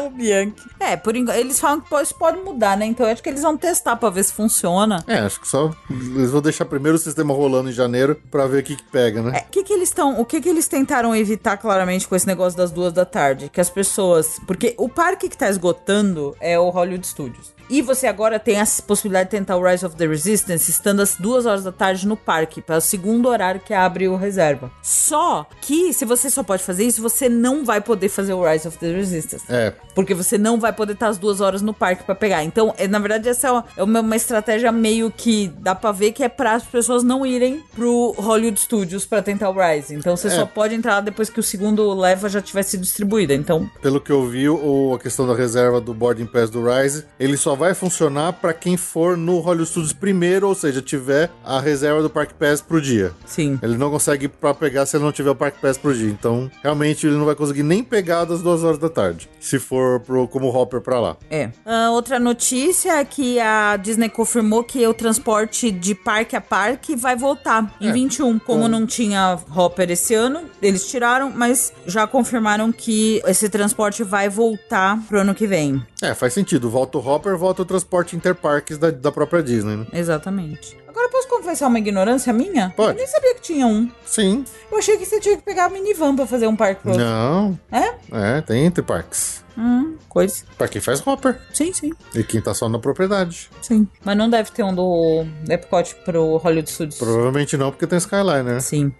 O 0.00 0.10
Bianchi. 0.10 0.54
É, 0.78 0.96
por 0.96 1.16
enquanto, 1.16 1.36
eles 1.36 1.58
falam 1.58 1.80
que 1.80 1.94
isso 2.02 2.14
pode 2.14 2.38
mudar, 2.40 2.76
né? 2.76 2.86
Então 2.86 3.06
eu 3.06 3.12
acho 3.12 3.22
que 3.22 3.28
eles 3.28 3.42
vão 3.42 3.56
testar 3.56 3.96
pra 3.96 4.10
ver 4.10 4.24
se 4.24 4.32
funciona. 4.32 5.02
É, 5.06 5.18
acho 5.18 5.40
que 5.40 5.48
só. 5.48 5.74
Eles 5.90 6.30
vão 6.30 6.40
deixar 6.40 6.64
primeiro 6.64 6.96
o 6.96 7.00
sistema 7.00 7.32
rolando 7.32 7.70
em 7.70 7.72
janeiro 7.72 8.20
pra 8.30 8.46
ver 8.46 8.60
o 8.60 8.62
que, 8.62 8.76
que 8.76 8.84
pega, 8.84 9.22
né? 9.22 9.38
É, 9.38 9.40
o 9.40 9.50
que 9.50 9.62
que 9.62 9.72
eles 9.72 9.88
estão, 9.88 10.20
o 10.20 10.24
que 10.24 10.40
que 10.40 10.48
eles 10.48 10.68
tentaram 10.68 11.14
evitar 11.14 11.56
claramente 11.56 12.06
com 12.06 12.14
esse 12.14 12.26
negócio 12.26 12.56
das 12.56 12.70
duas 12.70 12.92
da 12.92 13.04
tarde? 13.04 13.50
Que 13.52 13.60
as 13.60 13.70
pessoas, 13.70 14.38
porque 14.46 14.74
o 14.78 14.88
parque 14.88 15.28
que 15.28 15.36
tá 15.36 15.48
esgotando 15.48 16.36
é 16.40 16.58
o 16.58 16.68
Hollywood 16.70 17.06
Studios. 17.06 17.56
E 17.68 17.82
você 17.82 18.06
agora 18.06 18.38
tem 18.38 18.60
a 18.60 18.66
possibilidade 18.86 19.30
de 19.30 19.30
tentar 19.32 19.56
o 19.56 19.64
Rise 19.64 19.84
of 19.84 19.96
the 19.96 20.06
Resistance 20.06 20.70
estando 20.70 21.02
às 21.02 21.16
duas 21.16 21.46
horas 21.46 21.64
da 21.64 21.72
tarde 21.72 22.06
no 22.06 22.16
parque, 22.16 22.62
para 22.62 22.76
o 22.76 22.80
segundo 22.80 23.28
horário 23.28 23.60
que 23.60 23.74
abre 23.74 24.06
o 24.06 24.16
reserva. 24.16 24.70
Só 24.82 25.46
que 25.60 25.92
se 25.92 26.04
você 26.04 26.30
só 26.30 26.44
pode 26.44 26.62
fazer 26.62 26.84
isso, 26.84 27.02
você 27.02 27.28
não 27.28 27.64
vai 27.64 27.80
poder 27.80 28.08
fazer 28.08 28.34
o 28.34 28.48
Rise 28.48 28.68
of 28.68 28.78
the 28.78 28.92
Resistance. 28.92 29.44
É, 29.48 29.72
Porque 29.94 30.12
você 30.14 30.36
não 30.36 30.60
vai 30.60 30.72
poder 30.74 30.92
estar 30.92 31.08
as 31.08 31.16
duas 31.16 31.40
horas 31.40 31.62
no 31.62 31.72
parque 31.72 32.04
pra 32.04 32.14
pegar. 32.14 32.44
Então, 32.44 32.74
é, 32.76 32.86
na 32.86 32.98
verdade, 32.98 33.28
essa 33.30 33.48
é 33.48 33.50
uma, 33.50 33.64
é 33.78 33.82
uma- 33.82 34.00
uma 34.00 34.16
estratégia 34.16 34.70
meio 34.70 35.10
que 35.10 35.48
dá 35.58 35.74
pra 35.74 35.90
ver 35.90 36.12
que 36.12 36.22
é 36.22 36.28
para 36.28 36.52
as 36.52 36.62
pessoas 36.64 37.02
não 37.02 37.24
irem 37.24 37.62
pro 37.74 38.14
Hollywood 38.18 38.60
Studios 38.60 39.06
pra 39.06 39.22
tentar 39.22 39.48
o 39.48 39.54
Rise. 39.54 39.94
Então, 39.94 40.14
você 40.14 40.28
É. 40.28 40.30
só 40.30 40.44
pode 40.44 40.74
entrar 40.74 41.00
depois 41.00 41.30
que 41.30 41.40
o 41.40 41.42
segundo 41.42 41.94
leva 41.94 42.28
já 42.28 42.42
tiver 42.42 42.62
sido 42.62 42.82
distribuída. 42.82 43.32
Então, 43.32 43.70
Pelo 43.80 43.98
que 44.00 44.12
eu 44.12 44.26
vi, 44.26 44.48
o, 44.48 44.92
a 44.94 44.98
questão 44.98 45.26
da 45.26 45.34
reserva 45.34 45.80
do 45.80 45.94
boarding 45.94 46.26
pass 46.26 46.50
do 46.50 46.62
Rise, 46.62 47.04
ele 47.18 47.36
só 47.38 47.54
vai 47.54 47.72
funcionar 47.72 48.34
pra 48.34 48.52
quem 48.52 48.76
for 48.76 49.16
no 49.16 49.38
Hollywood 49.38 49.70
Studios 49.70 49.92
primeiro, 49.94 50.46
ou 50.48 50.54
seja, 50.54 50.82
tiver 50.82 51.30
a 51.42 51.58
reserva 51.58 52.02
do 52.02 52.10
Park 52.10 52.32
Pass 52.38 52.60
pro 52.60 52.82
dia. 52.82 53.12
sim. 53.24 53.58
Ele 53.62 53.78
não 53.78 53.90
consegue 53.90 54.28
pra 54.28 54.52
pegar 54.52 54.84
se 54.84 54.96
ele 54.96 55.04
não 55.04 55.12
tiver 55.12 55.30
o 55.30 55.34
Park 55.34 55.54
Pass 55.60 55.78
pro 55.78 55.94
dia. 55.94 56.10
Então, 56.10 56.50
realmente, 56.62 57.06
ele 57.06 57.16
não 57.16 57.24
vai 57.24 57.34
conseguir 57.34 57.62
nem 57.62 57.82
pegar 57.82 58.24
das 58.26 58.42
duas 58.42 58.62
horas 58.62 58.78
da 58.78 58.88
tarde. 58.90 59.28
Se 59.40 59.58
for 59.66 60.00
pro, 60.00 60.26
como 60.28 60.48
hopper 60.48 60.80
pra 60.80 61.00
lá. 61.00 61.16
É. 61.30 61.50
Ah, 61.64 61.90
outra 61.90 62.18
notícia 62.18 62.92
é 63.00 63.04
que 63.04 63.38
a 63.40 63.76
Disney 63.76 64.08
confirmou 64.08 64.62
que 64.64 64.86
o 64.86 64.94
transporte 64.94 65.70
de 65.70 65.94
parque 65.94 66.36
a 66.36 66.40
parque 66.40 66.94
vai 66.96 67.16
voltar 67.16 67.74
em 67.80 67.88
É. 67.88 67.92
21. 67.92 68.38
Como 68.38 68.68
não 68.68 68.86
tinha 68.86 69.38
Hopper 69.54 69.90
esse 69.90 70.14
ano, 70.14 70.42
eles 70.62 70.86
tiraram, 70.88 71.30
mas 71.34 71.72
já 71.86 72.06
confirmaram 72.06 72.70
que 72.72 73.20
esse 73.26 73.48
transporte 73.48 74.02
vai 74.04 74.28
voltar 74.28 74.98
pro 75.08 75.20
ano 75.20 75.34
que 75.34 75.46
vem. 75.46 75.82
É, 76.02 76.14
faz 76.14 76.32
sentido. 76.32 76.70
Volta 76.70 76.98
o 76.98 77.06
hopper, 77.06 77.36
volta 77.36 77.62
o 77.62 77.64
transporte 77.64 78.14
interparques 78.16 78.78
da, 78.78 78.90
da 78.90 79.10
própria 79.10 79.42
Disney, 79.42 79.76
né? 79.76 79.86
Exatamente. 79.92 80.76
Agora, 81.06 81.10
posso 81.10 81.28
confessar 81.28 81.68
uma 81.68 81.78
ignorância 81.78 82.32
minha? 82.32 82.72
Pode. 82.76 82.90
Eu 82.90 82.96
nem 82.96 83.06
sabia 83.06 83.34
que 83.34 83.40
tinha 83.42 83.66
um. 83.66 83.90
Sim. 84.04 84.44
Eu 84.70 84.78
achei 84.78 84.96
que 84.96 85.04
você 85.06 85.20
tinha 85.20 85.36
que 85.36 85.42
pegar 85.42 85.66
a 85.66 85.68
minivan 85.68 86.14
pra 86.16 86.26
fazer 86.26 86.46
um 86.46 86.56
parque. 86.56 86.86
Não. 86.88 87.58
É? 87.70 87.94
É, 88.12 88.40
tem 88.40 88.66
interparques. 88.66 89.44
Hum, 89.56 89.96
coisa. 90.08 90.44
Pra 90.58 90.68
quem 90.68 90.82
faz 90.82 91.04
hopper. 91.06 91.40
Sim, 91.54 91.72
sim, 91.72 91.92
E 92.14 92.22
quem 92.22 92.40
tá 92.42 92.52
só 92.52 92.68
na 92.68 92.78
propriedade. 92.78 93.48
sim. 93.62 93.88
Mas 94.04 94.16
não 94.16 94.28
deve 94.28 94.50
ter 94.50 94.62
um 94.62 94.74
do 94.74 95.24
Epcot 95.48 95.94
pro 96.04 96.36
Hollywood 96.36 96.70
Studios. 96.70 96.98
Provavelmente 96.98 97.56
não, 97.56 97.70
porque 97.70 97.86
tem 97.86 97.98
Skyliner. 97.98 98.60
Sim. 98.60 98.92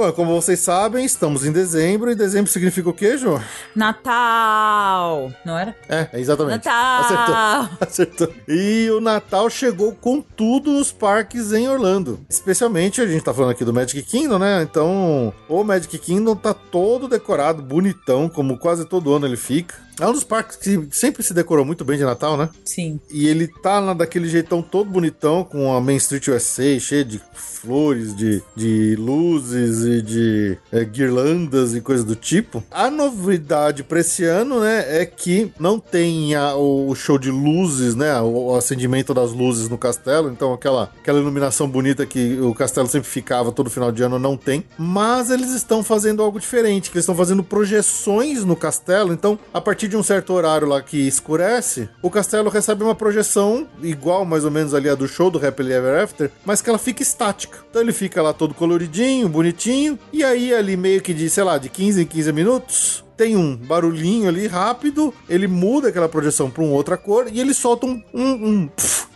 Bom, 0.00 0.10
como 0.12 0.40
vocês 0.40 0.58
sabem, 0.60 1.04
estamos 1.04 1.44
em 1.44 1.52
dezembro. 1.52 2.10
E 2.10 2.14
dezembro 2.14 2.50
significa 2.50 2.88
o 2.88 2.92
quê, 2.94 3.18
Jô? 3.18 3.38
Natal! 3.76 5.30
Não 5.44 5.58
era? 5.58 5.76
É, 5.86 6.08
é 6.14 6.18
exatamente. 6.18 6.64
Natal! 6.64 7.68
Acertou. 7.78 7.78
Acertou. 8.26 8.34
E 8.48 8.88
o 8.92 8.98
Natal 8.98 9.50
chegou 9.50 9.92
com 9.92 10.22
tudo 10.22 10.70
nos 10.70 10.90
parques 10.90 11.52
em 11.52 11.68
Orlando. 11.68 12.18
Especialmente, 12.30 13.02
a 13.02 13.06
gente 13.06 13.22
tá 13.22 13.34
falando 13.34 13.50
aqui 13.50 13.62
do 13.62 13.74
Magic 13.74 14.02
Kingdom, 14.02 14.38
né? 14.38 14.62
Então, 14.62 15.34
o 15.46 15.62
Magic 15.62 15.98
Kingdom 15.98 16.34
tá 16.34 16.54
todo 16.54 17.06
decorado, 17.06 17.60
bonitão, 17.60 18.26
como 18.26 18.56
quase 18.56 18.86
todo 18.86 19.12
ano 19.12 19.26
ele 19.26 19.36
fica. 19.36 19.74
É 19.98 20.06
um 20.06 20.12
dos 20.12 20.24
parques 20.24 20.56
que 20.56 20.88
sempre 20.92 21.22
se 21.22 21.34
decorou 21.34 21.64
muito 21.64 21.84
bem 21.84 21.98
de 21.98 22.04
Natal, 22.04 22.36
né? 22.36 22.48
Sim. 22.64 22.98
E 23.10 23.26
ele 23.28 23.46
tá 23.46 23.78
lá 23.80 23.92
daquele 23.92 24.28
jeitão 24.28 24.62
todo 24.62 24.88
bonitão, 24.90 25.44
com 25.44 25.74
a 25.74 25.80
Main 25.80 25.96
Street 25.96 26.28
USA 26.28 26.78
cheia 26.80 27.04
de 27.04 27.20
flores, 27.34 28.14
de, 28.16 28.42
de 28.56 28.96
luzes 28.96 29.80
e 29.84 30.00
de 30.00 30.58
é, 30.72 30.82
guirlandas 30.84 31.74
e 31.74 31.80
coisas 31.82 32.04
do 32.06 32.16
tipo. 32.16 32.62
A 32.70 32.90
novidade 32.90 33.82
pra 33.82 34.00
esse 34.00 34.24
ano, 34.24 34.60
né, 34.60 35.02
é 35.02 35.04
que 35.04 35.52
não 35.60 35.78
tem 35.78 36.34
a- 36.34 36.54
o 36.54 36.94
show 36.94 37.18
de 37.18 37.30
luzes, 37.30 37.94
né, 37.94 38.18
o, 38.20 38.52
o 38.52 38.56
acendimento 38.56 39.12
das 39.12 39.32
luzes 39.32 39.68
no 39.68 39.76
castelo. 39.76 40.30
Então 40.30 40.54
aquela, 40.54 40.90
aquela 41.00 41.18
iluminação 41.18 41.68
bonita 41.68 42.06
que 42.06 42.38
o 42.40 42.54
castelo 42.54 42.88
sempre 42.88 43.08
ficava 43.10 43.52
todo 43.52 43.68
final 43.68 43.92
de 43.92 44.02
ano 44.02 44.18
não 44.18 44.36
tem. 44.36 44.64
Mas 44.78 45.30
eles 45.30 45.50
estão 45.50 45.82
fazendo 45.82 46.22
algo 46.22 46.40
diferente, 46.40 46.90
que 46.90 46.96
eles 46.96 47.02
estão 47.04 47.14
fazendo 47.16 47.44
projeções 47.44 48.44
no 48.44 48.56
castelo. 48.56 49.12
Então, 49.12 49.38
a 49.52 49.60
partir 49.60 49.89
de 49.90 49.96
um 49.96 50.02
certo 50.02 50.32
horário 50.32 50.66
lá 50.66 50.80
que 50.80 50.96
escurece, 51.06 51.88
o 52.00 52.08
castelo 52.08 52.48
recebe 52.48 52.82
uma 52.82 52.94
projeção 52.94 53.66
igual 53.82 54.24
mais 54.24 54.44
ou 54.44 54.50
menos 54.50 54.72
ali 54.72 54.88
a 54.88 54.94
do 54.94 55.06
show 55.06 55.30
do 55.30 55.44
Happily 55.44 55.72
Ever 55.72 56.02
After, 56.02 56.30
mas 56.44 56.62
que 56.62 56.70
ela 56.70 56.78
fica 56.78 57.02
estática. 57.02 57.58
Então 57.68 57.82
ele 57.82 57.92
fica 57.92 58.22
lá 58.22 58.32
todo 58.32 58.54
coloridinho, 58.54 59.28
bonitinho, 59.28 59.98
e 60.12 60.24
aí 60.24 60.54
ali 60.54 60.76
meio 60.76 61.02
que 61.02 61.12
de, 61.12 61.28
sei 61.28 61.44
lá, 61.44 61.58
de 61.58 61.68
15 61.68 62.02
em 62.02 62.06
15 62.06 62.32
minutos, 62.32 63.04
tem 63.16 63.36
um 63.36 63.54
barulhinho 63.54 64.28
ali 64.28 64.46
rápido, 64.46 65.12
ele 65.28 65.46
muda 65.46 65.88
aquela 65.88 66.08
projeção 66.08 66.50
para 66.50 66.62
uma 66.62 66.72
outra 66.72 66.96
cor 66.96 67.26
e 67.30 67.38
ele 67.38 67.52
solta 67.52 67.84
um, 67.84 68.02
um, 68.14 68.30
um, 68.30 68.70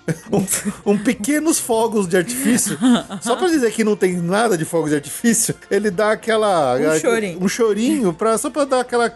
um, 0.84 0.92
um 0.92 0.98
pequenos 0.98 1.58
fogos 1.58 2.06
de 2.06 2.16
artifício. 2.16 2.78
Só 3.20 3.36
pra 3.36 3.48
dizer 3.48 3.72
que 3.72 3.84
não 3.84 3.96
tem 3.96 4.16
nada 4.16 4.56
de 4.56 4.64
fogos 4.64 4.90
de 4.90 4.96
artifício, 4.96 5.54
ele 5.70 5.90
dá 5.90 6.12
aquela 6.12 6.76
Um 6.76 7.00
chorinho. 7.00 7.42
um 7.42 7.48
chorinho 7.48 8.12
pra, 8.12 8.36
só 8.36 8.50
pra 8.50 8.64
dar 8.64 8.80
aquela 8.80 9.12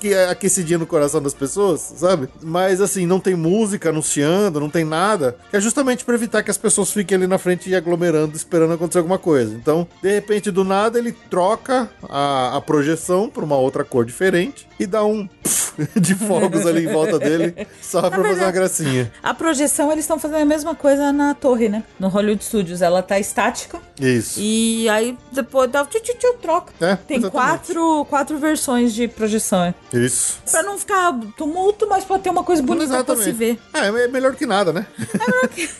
que 0.00 0.14
aquecidinha 0.14 0.78
no 0.78 0.86
coração 0.86 1.20
das 1.20 1.34
pessoas, 1.34 1.80
sabe? 1.96 2.28
Mas 2.42 2.80
assim, 2.80 3.04
não 3.04 3.20
tem 3.20 3.34
música 3.34 3.90
anunciando, 3.90 4.58
não 4.60 4.70
tem 4.70 4.82
nada. 4.84 5.36
Que 5.50 5.58
é 5.58 5.60
justamente 5.60 6.04
pra 6.06 6.14
evitar 6.14 6.42
que 6.42 6.50
as 6.50 6.56
pessoas 6.56 6.90
fiquem 6.90 7.16
ali 7.16 7.26
na 7.26 7.36
frente 7.36 7.68
e 7.68 7.76
aglomerando, 7.76 8.34
esperando 8.34 8.72
acontecer 8.72 8.98
alguma 8.98 9.18
coisa. 9.18 9.54
Então, 9.54 9.86
de 10.02 10.10
repente, 10.10 10.50
do 10.50 10.64
nada, 10.64 10.98
ele 10.98 11.12
troca 11.12 11.90
a, 12.08 12.56
a 12.56 12.60
projeção 12.62 13.28
pra 13.28 13.44
uma 13.44 13.56
outra 13.56 13.84
cor 13.84 14.06
diferente 14.06 14.66
e 14.80 14.86
dá 14.86 15.04
um 15.04 15.28
de 16.00 16.14
fogos 16.14 16.66
ali 16.66 16.86
em 16.86 16.92
volta 16.92 17.18
dele, 17.18 17.54
só 17.82 18.08
pra 18.08 18.22
fazer 18.22 18.40
uma 18.42 18.50
gracinha. 18.50 19.12
A 19.22 19.34
projeção, 19.34 19.92
eles 19.92 20.04
estão 20.04 20.18
fazendo 20.18 20.27
a 20.34 20.44
mesma 20.44 20.74
coisa 20.74 21.12
na 21.12 21.34
torre, 21.34 21.68
né? 21.68 21.82
No 21.98 22.08
Hollywood 22.08 22.44
Studios. 22.44 22.82
Ela 22.82 23.02
tá 23.02 23.18
estática. 23.18 23.78
Isso. 24.00 24.38
E 24.40 24.88
aí, 24.88 25.16
depois 25.32 25.70
dá 25.70 25.84
tchu, 25.84 26.00
tchu, 26.00 26.14
tchu, 26.18 26.34
troca. 26.40 26.72
É, 26.80 26.96
Tem 26.96 27.18
exatamente. 27.18 27.30
quatro, 27.30 28.04
quatro 28.08 28.38
versões 28.38 28.92
de 28.94 29.08
projeção. 29.08 29.62
é. 29.64 29.74
Isso. 29.92 30.38
Pra 30.50 30.62
não 30.62 30.78
ficar 30.78 31.12
tumulto, 31.36 31.86
mas 31.88 32.04
pra 32.04 32.18
ter 32.18 32.30
uma 32.30 32.44
coisa 32.44 32.62
bonita 32.62 33.02
pra 33.04 33.16
se 33.16 33.32
ver. 33.32 33.58
É, 33.74 33.86
é 34.04 34.08
melhor 34.08 34.32
do 34.32 34.36
que 34.38 34.46
nada, 34.46 34.72
né? 34.72 34.86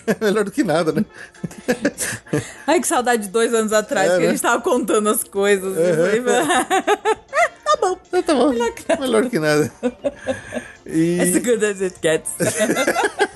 É 0.07 0.17
melhor 0.25 0.45
do 0.45 0.51
que 0.51 0.65
nada, 0.65 0.93
né? 0.93 1.05
Ai, 2.67 2.81
que 2.81 2.87
saudade 2.87 3.23
de 3.25 3.29
dois 3.29 3.53
anos 3.55 3.73
atrás, 3.73 4.11
É, 4.11 4.15
que 4.17 4.21
né? 4.23 4.27
a 4.29 4.31
gente 4.31 4.43
tava 4.43 4.61
contando 4.63 5.09
as 5.09 5.23
coisas. 5.25 5.77
e 5.77 5.95
foi- 5.95 6.23
tá 7.65 7.77
bom. 7.81 7.99
É, 8.13 8.23
tá 8.23 8.35
bom. 8.35 8.49
Melhor 9.01 9.23
do 9.25 9.31
que 9.31 9.39
nada. 9.39 9.71
E... 10.87 11.21
As 11.21 11.31
good 11.43 11.65
as 11.65 11.83
it 11.83 11.97
gets. 12.03 12.31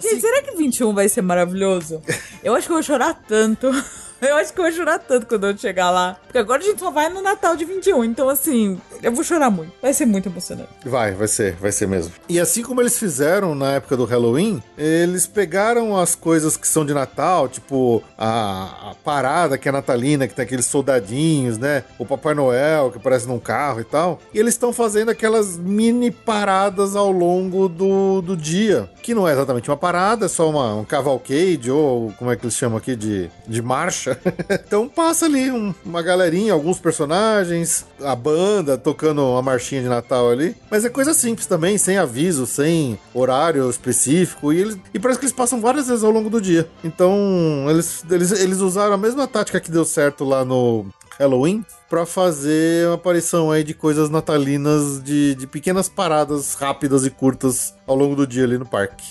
Gente, 0.00 0.20
será 0.20 0.42
que 0.42 0.56
21 0.56 0.94
vai 0.94 1.08
ser 1.08 1.22
maravilhoso? 1.22 2.02
Eu 2.42 2.54
acho 2.54 2.66
que 2.66 2.72
eu 2.72 2.76
vou 2.76 2.82
chorar 2.82 3.14
tanto. 3.14 3.68
Eu 4.20 4.36
acho 4.36 4.52
que 4.52 4.58
eu 4.60 4.64
vou 4.64 4.72
chorar 4.72 4.98
tanto 4.98 5.26
quando 5.26 5.46
eu 5.46 5.56
chegar 5.56 5.90
lá. 5.90 6.16
Porque 6.24 6.38
agora 6.38 6.60
a 6.60 6.64
gente 6.64 6.80
só 6.80 6.90
vai 6.90 7.08
no 7.08 7.22
Natal 7.22 7.56
de 7.56 7.64
21. 7.64 8.04
Então, 8.04 8.28
assim, 8.28 8.80
eu 9.02 9.12
vou 9.12 9.22
chorar 9.22 9.50
muito. 9.50 9.72
Vai 9.80 9.92
ser 9.92 10.06
muito 10.06 10.28
emocionante. 10.28 10.70
Vai, 10.84 11.12
vai 11.12 11.28
ser, 11.28 11.54
vai 11.54 11.70
ser 11.70 11.86
mesmo. 11.86 12.12
E 12.28 12.40
assim 12.40 12.62
como 12.62 12.80
eles 12.80 12.98
fizeram 12.98 13.54
na 13.54 13.72
época 13.74 13.96
do 13.96 14.04
Halloween, 14.04 14.62
eles 14.76 15.26
pegaram 15.26 15.96
as 15.96 16.14
coisas 16.14 16.56
que 16.56 16.66
são 16.66 16.84
de 16.84 16.92
Natal, 16.92 17.48
tipo 17.48 18.02
a, 18.16 18.90
a 18.90 18.94
parada 19.04 19.56
que 19.56 19.68
é 19.68 19.72
natalina, 19.72 20.26
que 20.26 20.34
tem 20.34 20.44
aqueles 20.44 20.66
soldadinhos, 20.66 21.56
né? 21.58 21.84
O 21.98 22.04
Papai 22.04 22.34
Noel 22.34 22.90
que 22.90 22.98
aparece 22.98 23.26
num 23.26 23.38
carro 23.38 23.80
e 23.80 23.84
tal. 23.84 24.20
E 24.34 24.38
eles 24.38 24.54
estão 24.54 24.72
fazendo 24.72 25.10
aquelas 25.10 25.56
mini 25.56 26.10
paradas 26.10 26.96
ao 26.96 27.10
longo 27.10 27.68
do, 27.68 28.20
do 28.22 28.36
dia. 28.36 28.90
Que 29.02 29.14
não 29.14 29.26
é 29.26 29.32
exatamente 29.32 29.70
uma 29.70 29.76
parada, 29.76 30.26
é 30.26 30.28
só 30.28 30.48
uma, 30.50 30.74
um 30.74 30.84
cavalcade, 30.84 31.70
ou 31.70 32.12
como 32.18 32.30
é 32.30 32.36
que 32.36 32.44
eles 32.44 32.54
chamam 32.54 32.78
aqui, 32.78 32.94
de, 32.94 33.30
de 33.46 33.62
marcha. 33.62 34.07
então 34.66 34.88
passa 34.88 35.26
ali 35.26 35.50
um- 35.50 35.74
uma 35.84 36.02
galerinha, 36.02 36.52
alguns 36.52 36.78
personagens, 36.78 37.84
a 38.02 38.14
banda 38.14 38.76
tocando 38.78 39.22
uma 39.24 39.42
marchinha 39.42 39.82
de 39.82 39.88
Natal 39.88 40.30
ali. 40.30 40.54
Mas 40.70 40.84
é 40.84 40.88
coisa 40.88 41.14
simples 41.14 41.46
também, 41.46 41.76
sem 41.78 41.98
aviso, 41.98 42.46
sem 42.46 42.98
horário 43.14 43.68
específico. 43.68 44.52
E, 44.52 44.60
eles, 44.60 44.78
e 44.94 44.98
parece 44.98 45.18
que 45.18 45.26
eles 45.26 45.34
passam 45.34 45.60
várias 45.60 45.88
vezes 45.88 46.04
ao 46.04 46.10
longo 46.10 46.30
do 46.30 46.40
dia. 46.40 46.68
Então 46.84 47.66
eles, 47.68 48.04
eles, 48.10 48.32
eles 48.32 48.58
usaram 48.58 48.94
a 48.94 48.98
mesma 48.98 49.26
tática 49.26 49.60
que 49.60 49.70
deu 49.70 49.84
certo 49.84 50.24
lá 50.24 50.44
no 50.44 50.86
Halloween 51.18 51.64
pra 51.90 52.04
fazer 52.06 52.86
uma 52.86 52.94
aparição 52.94 53.50
aí 53.50 53.64
de 53.64 53.74
coisas 53.74 54.10
natalinas, 54.10 55.02
de, 55.02 55.34
de 55.34 55.46
pequenas 55.46 55.88
paradas 55.88 56.54
rápidas 56.54 57.04
e 57.06 57.10
curtas 57.10 57.74
ao 57.86 57.96
longo 57.96 58.14
do 58.14 58.26
dia 58.26 58.44
ali 58.44 58.58
no 58.58 58.66
parque. 58.66 59.04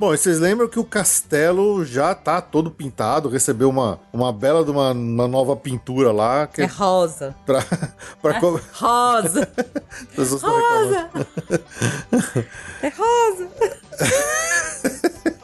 Bom, 0.00 0.14
e 0.14 0.16
vocês 0.16 0.38
lembram 0.40 0.66
que 0.66 0.78
o 0.78 0.84
castelo 0.84 1.84
já 1.84 2.14
tá 2.14 2.40
todo 2.40 2.70
pintado, 2.70 3.28
recebeu 3.28 3.68
uma, 3.68 4.00
uma 4.10 4.32
bela 4.32 4.64
de 4.64 4.70
uma, 4.70 4.92
uma 4.92 5.28
nova 5.28 5.54
pintura 5.54 6.10
lá, 6.10 6.46
que 6.46 6.62
É 6.62 6.64
é 6.64 6.66
rosa. 6.66 7.34
pra, 7.44 7.62
pra 8.22 8.40
co- 8.40 8.58
Rosa. 8.72 9.46
as 9.52 10.16
pessoas. 10.16 10.40
Rosa. 10.42 11.10
É 12.82 12.88
rosa. 12.88 13.48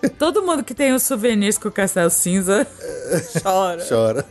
Todo 0.19 0.43
mundo 0.43 0.65
que 0.65 0.73
tem 0.75 0.95
os 0.95 1.03
souvenirs 1.03 1.59
com 1.59 1.69
o 1.69 1.73
castelo 1.73 2.09
cinza 2.09 2.67
chora. 3.43 3.85
Chora. 3.87 4.25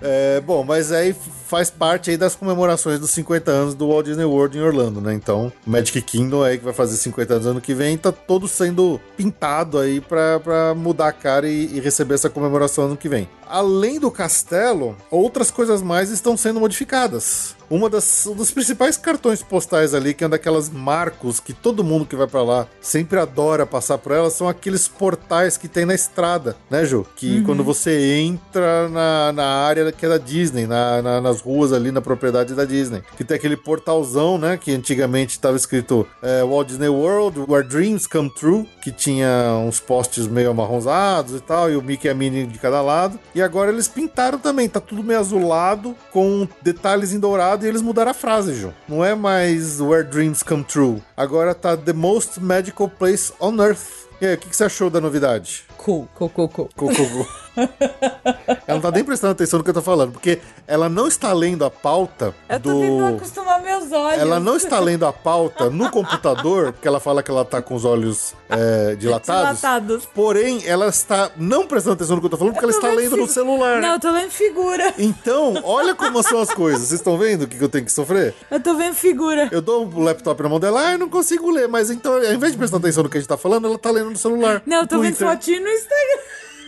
É, 0.00 0.40
bom, 0.40 0.64
mas 0.64 0.92
aí 0.92 1.14
faz 1.46 1.70
parte 1.70 2.10
aí 2.10 2.16
das 2.16 2.34
comemorações 2.34 2.98
dos 2.98 3.10
50 3.10 3.50
anos 3.50 3.74
do 3.74 3.88
Walt 3.88 4.06
Disney 4.06 4.24
World 4.24 4.58
em 4.58 4.60
Orlando, 4.60 5.00
né? 5.00 5.14
Então, 5.14 5.52
Magic 5.66 6.00
Kingdom 6.02 6.42
aí 6.42 6.58
que 6.58 6.64
vai 6.64 6.74
fazer 6.74 6.96
50 6.96 7.34
anos 7.34 7.46
ano 7.46 7.60
que 7.60 7.74
vem, 7.74 7.96
tá 7.96 8.10
todo 8.10 8.48
sendo 8.48 9.00
pintado 9.16 9.78
aí 9.78 10.00
pra, 10.00 10.40
pra 10.40 10.74
mudar 10.74 11.08
a 11.08 11.12
cara 11.12 11.48
e, 11.48 11.76
e 11.76 11.80
receber 11.80 12.14
essa 12.14 12.30
comemoração 12.30 12.84
ano 12.84 12.96
que 12.96 13.08
vem. 13.08 13.28
Além 13.46 14.00
do 14.00 14.10
castelo, 14.10 14.96
outras 15.10 15.50
coisas 15.50 15.82
mais 15.82 16.10
estão 16.10 16.36
sendo 16.36 16.58
modificadas. 16.58 17.54
Uma 17.70 17.88
das, 17.88 18.26
um 18.26 18.34
dos 18.34 18.50
principais 18.50 18.96
cartões 18.96 19.42
postais 19.42 19.94
ali, 19.94 20.12
que 20.12 20.24
é 20.24 20.26
um 20.26 20.30
daquelas 20.30 20.68
marcos 20.68 21.40
que 21.40 21.52
todo 21.52 21.84
mundo 21.84 22.06
que 22.06 22.16
vai 22.16 22.26
pra 22.26 22.42
lá 22.42 22.66
sempre 22.80 23.18
adora 23.18 23.66
passar 23.66 23.98
por 23.98 24.12
elas, 24.12 24.32
são 24.34 24.48
aqueles 24.48 24.86
portais 24.88 25.56
que 25.56 25.68
tem 25.68 25.84
na 25.84 25.94
estrada, 25.94 26.56
né, 26.70 26.84
Ju? 26.84 27.06
Que 27.16 27.42
quando 27.42 27.64
você 27.64 28.16
entra 28.16 28.88
na, 28.88 29.32
na 29.32 29.44
área 29.44 29.83
que 29.92 30.04
é 30.06 30.08
da 30.08 30.18
Disney, 30.18 30.66
na, 30.66 31.00
na- 31.02 31.20
nas 31.20 31.40
ruas 31.40 31.72
ali 31.72 31.90
na 31.90 32.00
propriedade 32.00 32.54
da 32.54 32.64
Disney, 32.64 33.02
que 33.16 33.24
tem 33.24 33.36
aquele 33.36 33.56
portalzão, 33.56 34.38
né, 34.38 34.56
que 34.56 34.72
antigamente 34.72 35.32
estava 35.32 35.56
escrito 35.56 36.06
é, 36.22 36.42
Walt 36.42 36.68
Disney 36.68 36.88
World, 36.88 37.40
Where 37.48 37.66
Dreams 37.66 38.06
Come 38.06 38.30
True, 38.34 38.68
que 38.82 38.90
tinha 38.92 39.28
uns 39.66 39.80
postes 39.80 40.26
meio 40.26 40.50
amarronzados 40.50 41.34
e 41.36 41.40
tal, 41.40 41.70
e 41.70 41.76
o 41.76 41.82
Mickey 41.82 42.08
e 42.08 42.10
a 42.10 42.14
Minnie 42.14 42.46
de 42.46 42.58
cada 42.58 42.80
lado. 42.82 43.18
E 43.34 43.42
agora 43.42 43.70
eles 43.70 43.88
pintaram 43.88 44.38
também, 44.38 44.68
tá 44.68 44.80
tudo 44.80 45.02
meio 45.02 45.20
azulado, 45.20 45.94
com 46.12 46.46
detalhes 46.62 47.12
em 47.12 47.18
dourado, 47.20 47.64
e 47.64 47.68
eles 47.68 47.82
mudaram 47.82 48.10
a 48.10 48.14
frase, 48.14 48.54
Ju. 48.54 48.72
Não 48.88 49.04
é 49.04 49.14
mais 49.14 49.80
Where 49.80 50.04
Dreams 50.08 50.42
Come 50.42 50.64
True, 50.64 51.02
agora 51.16 51.54
tá 51.54 51.76
The 51.76 51.92
Most 51.92 52.40
Magical 52.40 52.88
Place 52.88 53.32
on 53.40 53.56
Earth. 53.62 54.04
E 54.20 54.26
aí, 54.26 54.34
o 54.34 54.38
que, 54.38 54.48
que 54.48 54.56
você 54.56 54.64
achou 54.64 54.88
da 54.88 55.00
novidade? 55.00 55.64
Cool, 55.76 56.08
cool, 56.14 56.30
cool, 56.30 56.48
cool. 56.48 56.68
Cu, 56.74 56.86
cu, 56.86 56.94
cu. 56.94 57.43
ela 58.66 58.74
não 58.76 58.80
tá 58.80 58.90
nem 58.90 59.04
prestando 59.04 59.32
atenção 59.32 59.58
no 59.58 59.64
que 59.64 59.70
eu 59.70 59.74
tô 59.74 59.82
falando, 59.82 60.12
porque 60.12 60.40
ela 60.66 60.88
não 60.88 61.06
está 61.06 61.32
lendo 61.32 61.64
a 61.64 61.70
pauta 61.70 62.34
Eu 62.48 62.60
tô 62.60 62.80
tentando 62.80 62.98
do. 63.10 63.16
acostumar 63.16 63.62
meus 63.62 63.92
olhos. 63.92 64.20
Ela 64.20 64.40
não 64.40 64.56
está 64.56 64.78
lendo 64.80 65.06
a 65.06 65.12
pauta 65.12 65.70
no 65.70 65.90
computador, 65.90 66.72
porque 66.72 66.88
ela 66.88 67.00
fala 67.00 67.22
que 67.22 67.30
ela 67.30 67.44
tá 67.44 67.62
com 67.62 67.74
os 67.74 67.84
olhos 67.84 68.34
é, 68.48 68.94
dilatados. 68.96 69.58
Dilatados. 69.60 70.06
Porém, 70.06 70.62
ela 70.66 70.88
está 70.88 71.30
não 71.36 71.66
prestando 71.66 71.94
atenção 71.94 72.16
no 72.16 72.20
que 72.22 72.26
eu 72.26 72.30
tô 72.30 72.36
falando, 72.36 72.54
porque 72.54 72.64
ela 72.64 72.72
tô 72.72 72.78
está 72.78 72.88
vendo 72.90 72.98
lendo 73.00 73.10
no 73.16 73.22
figu- 73.28 73.32
celular. 73.32 73.80
Não, 73.80 73.92
eu 73.94 74.00
tô 74.00 74.12
vendo 74.12 74.30
figura. 74.30 74.94
Então, 74.98 75.54
olha 75.64 75.94
como 75.94 76.22
são 76.22 76.40
as 76.40 76.50
coisas. 76.52 76.80
Vocês 76.88 77.00
estão 77.00 77.16
vendo 77.18 77.42
o 77.42 77.46
que 77.46 77.62
eu 77.62 77.68
tenho 77.68 77.84
que 77.84 77.92
sofrer? 77.92 78.34
Eu 78.50 78.60
tô 78.60 78.74
vendo 78.74 78.94
figura. 78.94 79.48
Eu 79.52 79.62
dou 79.62 79.86
o 79.86 80.00
laptop 80.00 80.42
na 80.42 80.48
mão 80.48 80.60
dela, 80.60 80.88
ah, 80.88 80.92
eu 80.92 80.98
não 80.98 81.08
consigo 81.08 81.50
ler, 81.50 81.68
mas 81.68 81.90
então, 81.90 82.14
ao 82.14 82.32
invés 82.32 82.52
de 82.52 82.58
prestar 82.58 82.78
atenção 82.78 83.02
no 83.04 83.08
que 83.08 83.16
a 83.18 83.20
gente 83.20 83.28
tá 83.28 83.36
falando, 83.36 83.66
ela 83.66 83.78
tá 83.78 83.90
lendo 83.90 84.10
no 84.10 84.16
celular. 84.16 84.62
Não, 84.66 84.78
eu 84.80 84.86
tô 84.86 84.98
vendo 84.98 85.16
Twitter. 85.16 85.28
fotinho 85.36 85.62
no 85.62 85.68
Instagram. 85.68 86.20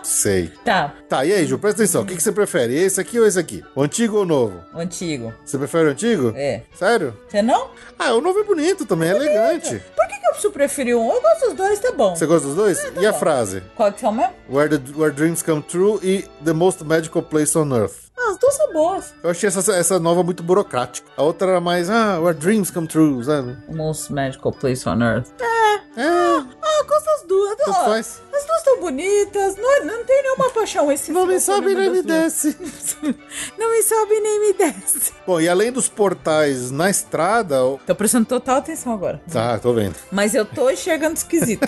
Sei. 0.09 0.51
Tá, 0.65 0.95
Tá, 1.07 1.25
e 1.25 1.33
aí, 1.35 1.47
Ju, 1.47 1.59
presta 1.59 1.83
atenção. 1.83 2.03
O 2.03 2.07
que, 2.07 2.17
que 2.17 2.23
você 2.23 2.33
prefere? 2.33 2.75
Esse 2.75 2.99
aqui 2.99 3.21
ou 3.21 3.27
esse 3.27 3.39
aqui? 3.39 3.63
O 3.75 3.83
antigo 3.83 4.17
ou 4.17 4.23
o 4.23 4.27
novo? 4.27 4.65
o 4.75 4.79
antigo. 4.79 5.35
Você 5.45 5.59
prefere 5.59 5.89
o 5.89 5.91
antigo? 5.91 6.33
É. 6.35 6.63
Sério? 6.75 7.15
Você 7.29 7.43
não? 7.43 7.71
Ah, 7.99 8.15
o 8.15 8.21
novo 8.21 8.41
é 8.41 8.45
bonito 8.45 8.87
também, 8.87 9.11
é 9.11 9.13
elegante. 9.15 9.83
Por 9.95 10.07
que, 10.09 10.19
que 10.19 10.27
eu 10.27 10.31
preciso 10.31 10.53
preferir 10.53 10.97
um? 10.97 11.13
Eu 11.13 11.21
gosto 11.21 11.47
dos 11.49 11.55
dois, 11.55 11.79
tá 11.79 11.93
bom. 11.93 12.17
Você 12.17 12.25
gosta 12.27 12.47
dos 12.47 12.57
dois? 12.57 12.83
e 12.99 13.07
a 13.07 13.13
bom. 13.13 13.19
frase? 13.19 13.63
Qual 13.77 13.93
que 13.93 14.01
são 14.01 14.11
mesmo? 14.13 14.33
Where, 14.49 14.79
the, 14.79 14.99
where 14.99 15.15
Dreams 15.15 15.43
Come 15.43 15.63
True 15.63 15.99
e 16.03 16.25
The 16.43 16.53
Most 16.55 16.83
Magical 16.85 17.23
Place 17.23 17.57
on 17.59 17.75
Earth. 17.77 18.08
Ah, 18.21 18.31
as 18.33 18.39
duas 18.39 18.55
são 18.55 18.73
boas. 18.73 19.15
Eu 19.23 19.31
achei 19.31 19.49
essa, 19.49 19.73
essa 19.73 19.99
nova 20.01 20.23
muito 20.23 20.43
burocrática. 20.43 21.09
A 21.17 21.23
outra 21.23 21.53
era 21.53 21.61
mais, 21.61 21.89
ah, 21.89 22.19
Where 22.21 22.37
Dreams 22.37 22.71
Come 22.71 22.87
True, 22.89 23.23
sabe? 23.25 23.57
Most 23.69 24.13
magical 24.13 24.53
place 24.53 24.89
on 24.89 25.01
earth. 25.03 25.29
É, 25.41 26.01
Ah, 26.01 26.45
eu 26.81 26.87
gosto 26.87 27.05
das 27.07 27.23
duas. 27.29 27.57
Tanto 27.57 27.71
Ó, 27.71 27.85
faz. 27.87 28.23
As 28.33 28.45
duas 28.47 28.59
estão 28.59 28.81
bonitas. 28.81 29.57
Não, 29.57 29.85
não 29.85 30.05
tem 30.05 30.23
nenhuma 30.23 30.51
paixão 30.51 30.91
esse 30.93 31.11
não 31.13 31.27
me 31.27 31.41
sobe 31.41 31.75
nem 31.75 31.91
me 31.91 32.03
desce. 32.03 32.57
Não 33.59 33.71
me 33.71 33.83
sobe 33.83 34.21
nem 34.21 34.41
me 34.41 34.53
desce. 34.53 35.13
Bom, 35.27 35.41
e 35.41 35.49
além 35.49 35.71
dos 35.73 35.89
portais 35.89 36.71
na 36.71 36.89
estrada... 36.91 37.65
o- 37.65 37.79
Tô 37.87 37.95
prestando 37.95 38.27
total 38.27 38.57
atenção 38.59 38.93
agora. 38.93 39.21
Tá, 39.31 39.59
tô 39.59 39.73
vendo. 39.73 39.95
Mas 40.13 40.35
eu 40.35 40.45
tô 40.45 40.71
enxergando 40.71 41.15
esquisito. 41.17 41.67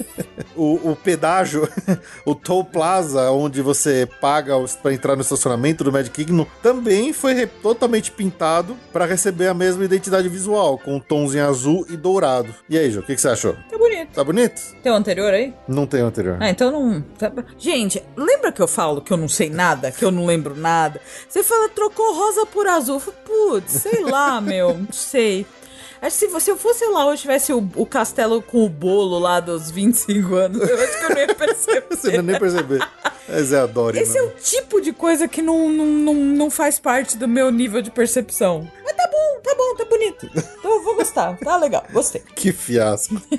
o, 0.56 0.90
o 0.92 0.96
pedágio, 0.96 1.68
o 2.24 2.34
Toll 2.34 2.64
Plaza, 2.64 3.30
onde 3.30 3.62
você 3.62 4.08
paga 4.20 4.54
pra 4.82 4.92
entrar 4.92 5.16
no 5.16 5.22
estacionamento 5.22 5.82
do 5.84 5.92
Magic 6.00 6.24
Kingdom, 6.24 6.46
também 6.62 7.12
foi 7.12 7.46
totalmente 7.46 8.10
pintado 8.10 8.76
pra 8.92 9.04
receber 9.04 9.48
a 9.48 9.54
mesma 9.54 9.84
identidade 9.84 10.28
visual, 10.28 10.78
com 10.78 10.98
tons 10.98 11.34
em 11.34 11.40
azul 11.40 11.86
e 11.90 11.96
dourado. 11.96 12.54
E 12.68 12.78
aí, 12.78 12.90
Jô, 12.90 13.00
o 13.00 13.02
que, 13.02 13.14
que 13.14 13.20
você 13.20 13.28
achou? 13.28 13.54
tá 13.70 13.76
bonito. 13.78 14.08
Tá 14.14 14.24
bonito? 14.24 14.62
Tem 14.82 14.90
o 14.90 14.94
anterior 14.94 15.32
aí? 15.32 15.54
Não 15.68 15.86
tem 15.86 16.02
o 16.02 16.06
anterior. 16.06 16.36
Ah, 16.40 16.48
então 16.50 16.70
não. 16.70 17.00
tá- 17.18 17.32
Gente, 17.58 18.02
lembra 18.16 18.50
que 18.50 18.60
eu 18.62 18.68
falo 18.68 19.00
que 19.02 19.12
eu 19.12 19.16
não 19.16 19.28
sei 19.28 19.50
nada, 19.50 19.90
que 19.92 20.04
eu 20.04 20.10
não 20.10 20.24
lembro 20.26 20.56
nada? 20.56 21.00
Você 21.28 21.42
fala, 21.42 21.68
trocou 21.68 22.14
rosa 22.14 22.46
por 22.46 22.66
azul. 22.66 22.96
Eu 22.96 23.00
falo, 23.00 23.16
Putz, 23.24 23.72
sei 23.72 24.02
lá, 24.04 24.40
meu, 24.42 24.76
não 24.76 24.92
sei. 24.92 25.46
Acho 26.02 26.18
que 26.18 26.26
se, 26.26 26.26
você- 26.28 26.44
se 26.46 26.50
eu 26.50 26.56
fosse 26.56 26.84
lá 26.86 27.06
hoje 27.06 27.22
tivesse 27.22 27.52
o, 27.52 27.68
o 27.76 27.84
castelo 27.84 28.40
com 28.40 28.64
o 28.64 28.68
bolo 28.70 29.18
lá 29.18 29.38
dos 29.38 29.70
25 29.70 30.34
anos, 30.34 30.66
eu 30.68 30.82
acho 30.82 30.98
que 30.98 31.04
eu 31.04 31.10
não 31.10 31.18
ia 31.18 31.34
perceber. 31.34 31.84
Você 31.90 32.06
não 32.08 32.14
ia 32.14 32.22
nem 32.22 32.38
perceber. 32.38 32.88
Mas 33.30 33.52
é 33.52 33.60
a 33.60 33.66
Dory, 33.66 34.00
Esse 34.00 34.14
né? 34.14 34.18
é 34.18 34.22
o 34.24 34.30
tipo 34.30 34.80
de 34.80 34.92
coisa 34.92 35.28
que 35.28 35.40
não, 35.40 35.68
não, 35.68 35.86
não, 35.86 36.14
não 36.14 36.50
faz 36.50 36.80
parte 36.80 37.16
do 37.16 37.28
meu 37.28 37.50
nível 37.50 37.80
de 37.80 37.90
percepção. 37.90 38.68
Mas 38.84 38.96
tá 38.96 39.08
bom, 39.08 39.40
tá 39.40 39.54
bom, 39.54 39.76
tá 39.76 39.84
bonito. 39.84 40.30
Então 40.58 40.70
eu 40.72 40.82
vou 40.82 40.96
gostar, 40.96 41.36
tá 41.38 41.56
legal, 41.56 41.84
gostei. 41.92 42.22
Que 42.34 42.52
fiasco. 42.52 43.20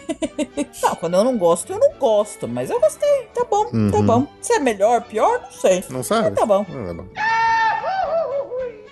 Não, 0.81 0.95
quando 0.95 1.15
eu 1.15 1.23
não 1.23 1.37
gosto, 1.37 1.73
eu 1.73 1.79
não 1.79 1.93
gosto, 1.99 2.47
mas 2.47 2.69
eu 2.69 2.79
gostei, 2.79 3.27
tá 3.35 3.45
bom, 3.45 3.65
tá 3.91 4.01
bom. 4.01 4.27
Se 4.41 4.53
é 4.53 4.59
melhor, 4.59 5.01
pior, 5.03 5.39
não 5.41 5.51
sei. 5.51 5.83
Não 5.89 6.03
sabe? 6.03 6.29
Mas 6.29 6.39
tá 6.39 6.45
bom. 6.45 6.65
Não, 6.67 6.89
é 6.89 6.93
bom. 6.93 7.05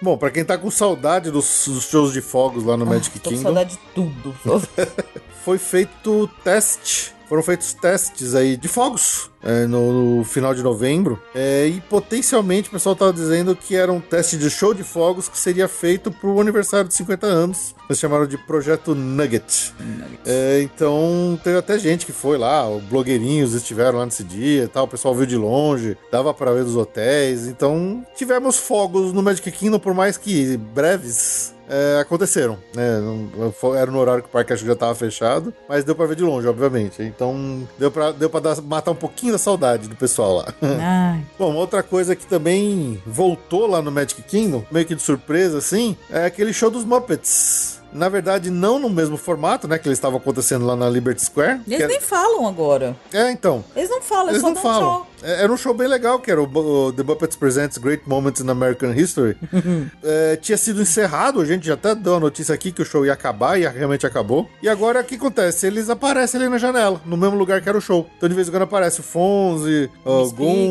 Bom, 0.02 0.18
pra 0.18 0.30
quem 0.30 0.46
tá 0.46 0.58
com 0.58 0.70
saudade 0.70 1.32
dos, 1.32 1.68
dos 1.68 1.84
shows 1.84 2.14
de 2.14 2.22
fogos 2.22 2.64
lá 2.64 2.78
no 2.78 2.86
Magic 2.86 3.20
Tô 3.20 3.30
com 3.30 3.36
Kingdom, 3.36 3.44
saudade 3.44 3.72
de 3.72 3.80
tudo. 3.94 4.36
foi 5.44 5.58
feito 5.58 6.30
teste. 6.44 7.14
Foram 7.30 7.44
feitos 7.44 7.76
testes 7.76 8.34
aí 8.34 8.58
de 8.58 8.68
fogos 8.68 9.30
é, 9.44 9.68
no, 9.68 10.18
no 10.18 10.24
final 10.24 10.54
de 10.56 10.64
novembro. 10.64 11.22
É, 11.36 11.68
e 11.68 11.80
potencialmente 11.82 12.70
o 12.70 12.72
pessoal 12.72 12.96
tava 12.96 13.14
dizendo 13.14 13.56
que 13.56 13.76
era 13.76 13.92
um 13.92 14.02
teste 14.02 14.36
de 14.36 14.50
show 14.50 14.74
de 14.74 14.84
fogos 14.84 15.30
que 15.30 15.38
seria 15.38 15.68
feito 15.68 16.12
pro 16.12 16.42
aniversário 16.42 16.88
de 16.88 16.96
50 16.96 17.28
anos. 17.28 17.76
Eles 17.88 18.00
chamaram 18.00 18.26
de 18.26 18.36
Projeto 18.36 18.96
Nugget. 18.96 19.74
É, 20.26 20.62
então 20.64 21.40
teve 21.44 21.58
até 21.58 21.78
gente 21.78 22.04
que 22.04 22.12
foi 22.12 22.36
lá, 22.38 22.68
os 22.68 22.84
blogueirinhos 22.84 23.54
estiveram 23.54 24.00
lá 24.00 24.06
nesse 24.06 24.24
dia 24.24 24.68
tal. 24.68 24.86
O 24.86 24.88
pessoal 24.88 25.14
viu 25.14 25.28
de 25.28 25.38
longe, 25.38 25.96
dava 26.12 26.34
pra 26.34 26.52
ver 26.52 26.64
dos 26.64 26.76
hotéis. 26.76 27.46
Então 27.46 28.04
tivemos 28.16 28.58
fogos 28.58 29.14
no 29.14 29.22
Magic 29.22 29.52
Kingdom, 29.52 29.78
por 29.78 29.94
mais 29.94 30.18
que 30.18 30.58
breves 30.58 31.54
é, 31.70 32.00
aconteceram, 32.02 32.58
né? 32.76 33.00
Era 33.78 33.92
no 33.92 34.00
horário 34.00 34.24
que 34.24 34.30
o 34.30 34.32
parque 34.32 34.52
acho 34.54 34.64
que 34.64 34.68
já 34.70 34.76
tava 34.76 34.96
fechado, 34.96 35.54
mas 35.68 35.84
deu 35.84 35.96
pra 35.96 36.06
ver 36.06 36.16
de 36.16 36.24
longe, 36.24 36.48
obviamente. 36.48 37.02
Então 37.04 37.68
deu 37.78 37.92
pra, 37.92 38.12
deu 38.12 38.30
pra 38.30 38.40
dar- 38.40 38.62
matar 38.62 38.92
um 38.92 38.96
pouquinho 38.96 39.32
da 39.34 39.38
saudade 39.38 39.88
do 39.88 39.96
pessoal 39.96 40.38
lá. 40.38 40.54
Ai, 40.62 41.24
Bom, 41.38 41.54
outra 41.56 41.82
coisa 41.84 42.16
que 42.16 42.26
também 42.26 43.02
voltou 43.06 43.68
lá 43.68 43.82
no 43.82 43.92
Magic 43.92 44.22
Kingdom, 44.24 44.64
meio 44.72 44.86
que 44.86 44.96
de 44.96 45.02
surpresa 45.02 45.60
assim, 45.60 45.96
é 46.10 46.26
aquele 46.26 46.52
show 46.54 46.70
dos 46.72 46.84
Muppets. 46.86 47.78
Na 47.92 48.08
verdade, 48.08 48.52
não 48.52 48.78
no 48.78 48.88
mesmo 48.88 49.18
formato, 49.18 49.68
né? 49.68 49.80
Que 49.80 49.88
eles 49.88 49.98
estavam 49.98 50.20
acontecendo 50.20 50.64
lá 50.64 50.76
na 50.76 50.88
Liberty 50.88 51.24
Square. 51.24 51.62
eles 51.66 51.80
era- 51.80 51.88
nem 51.88 52.00
falam 52.00 52.48
agora. 52.48 52.96
É, 53.12 53.32
então. 53.32 53.64
Eles 53.76 53.90
não 53.90 54.00
falam, 54.00 54.30
Eles 54.30 54.42
só 54.42 54.48
não 54.48 54.54
dão 54.54 54.62
falam. 54.62 54.80
tchau. 54.82 55.08
É- 55.24 55.44
Era 55.44 55.52
um 55.52 55.58
show 55.58 55.74
bem 55.74 55.88
legal, 55.88 56.20
que 56.20 56.30
era 56.32 56.42
o, 56.42 56.92
The 56.94 57.04
Muppets 57.04 57.36
Presents 57.36 57.78
Great 57.78 58.04
Moments 58.08 58.42
in 58.42 58.50
American 58.50 58.92
History. 58.94 59.36
É, 60.04 60.36
tinha 60.38 60.58
sido 60.58 60.82
encerrado, 60.82 61.42
a 61.42 61.46
gente 61.46 61.68
já 61.68 61.74
até 61.74 61.94
deu 61.94 62.16
a 62.16 62.20
notícia 62.20 62.54
aqui 62.56 62.72
que 62.72 62.82
o 62.82 62.86
show 62.86 63.06
ia 63.06 63.14
acabar 63.14 63.60
e 63.60 63.68
realmente 63.68 64.06
acabou. 64.06 64.50
E 64.62 64.70
agora 64.70 65.02
o 65.02 65.04
que 65.04 65.16
acontece? 65.16 65.68
Eles 65.68 65.90
aparecem 65.90 66.40
ali 66.40 66.50
na 66.50 66.58
janela, 66.58 67.02
no 67.06 67.18
mesmo 67.18 67.38
lugar 67.38 67.62
que 67.62 67.68
era 67.70 67.78
o 67.78 67.82
show. 67.82 68.10
Então 68.18 68.28
de 68.30 68.36
vez 68.36 68.48
em 68.48 68.52
quando 68.52 68.64
aparece 68.64 69.00
o 69.00 69.04
Fonzi, 69.04 69.90
o 70.06 70.24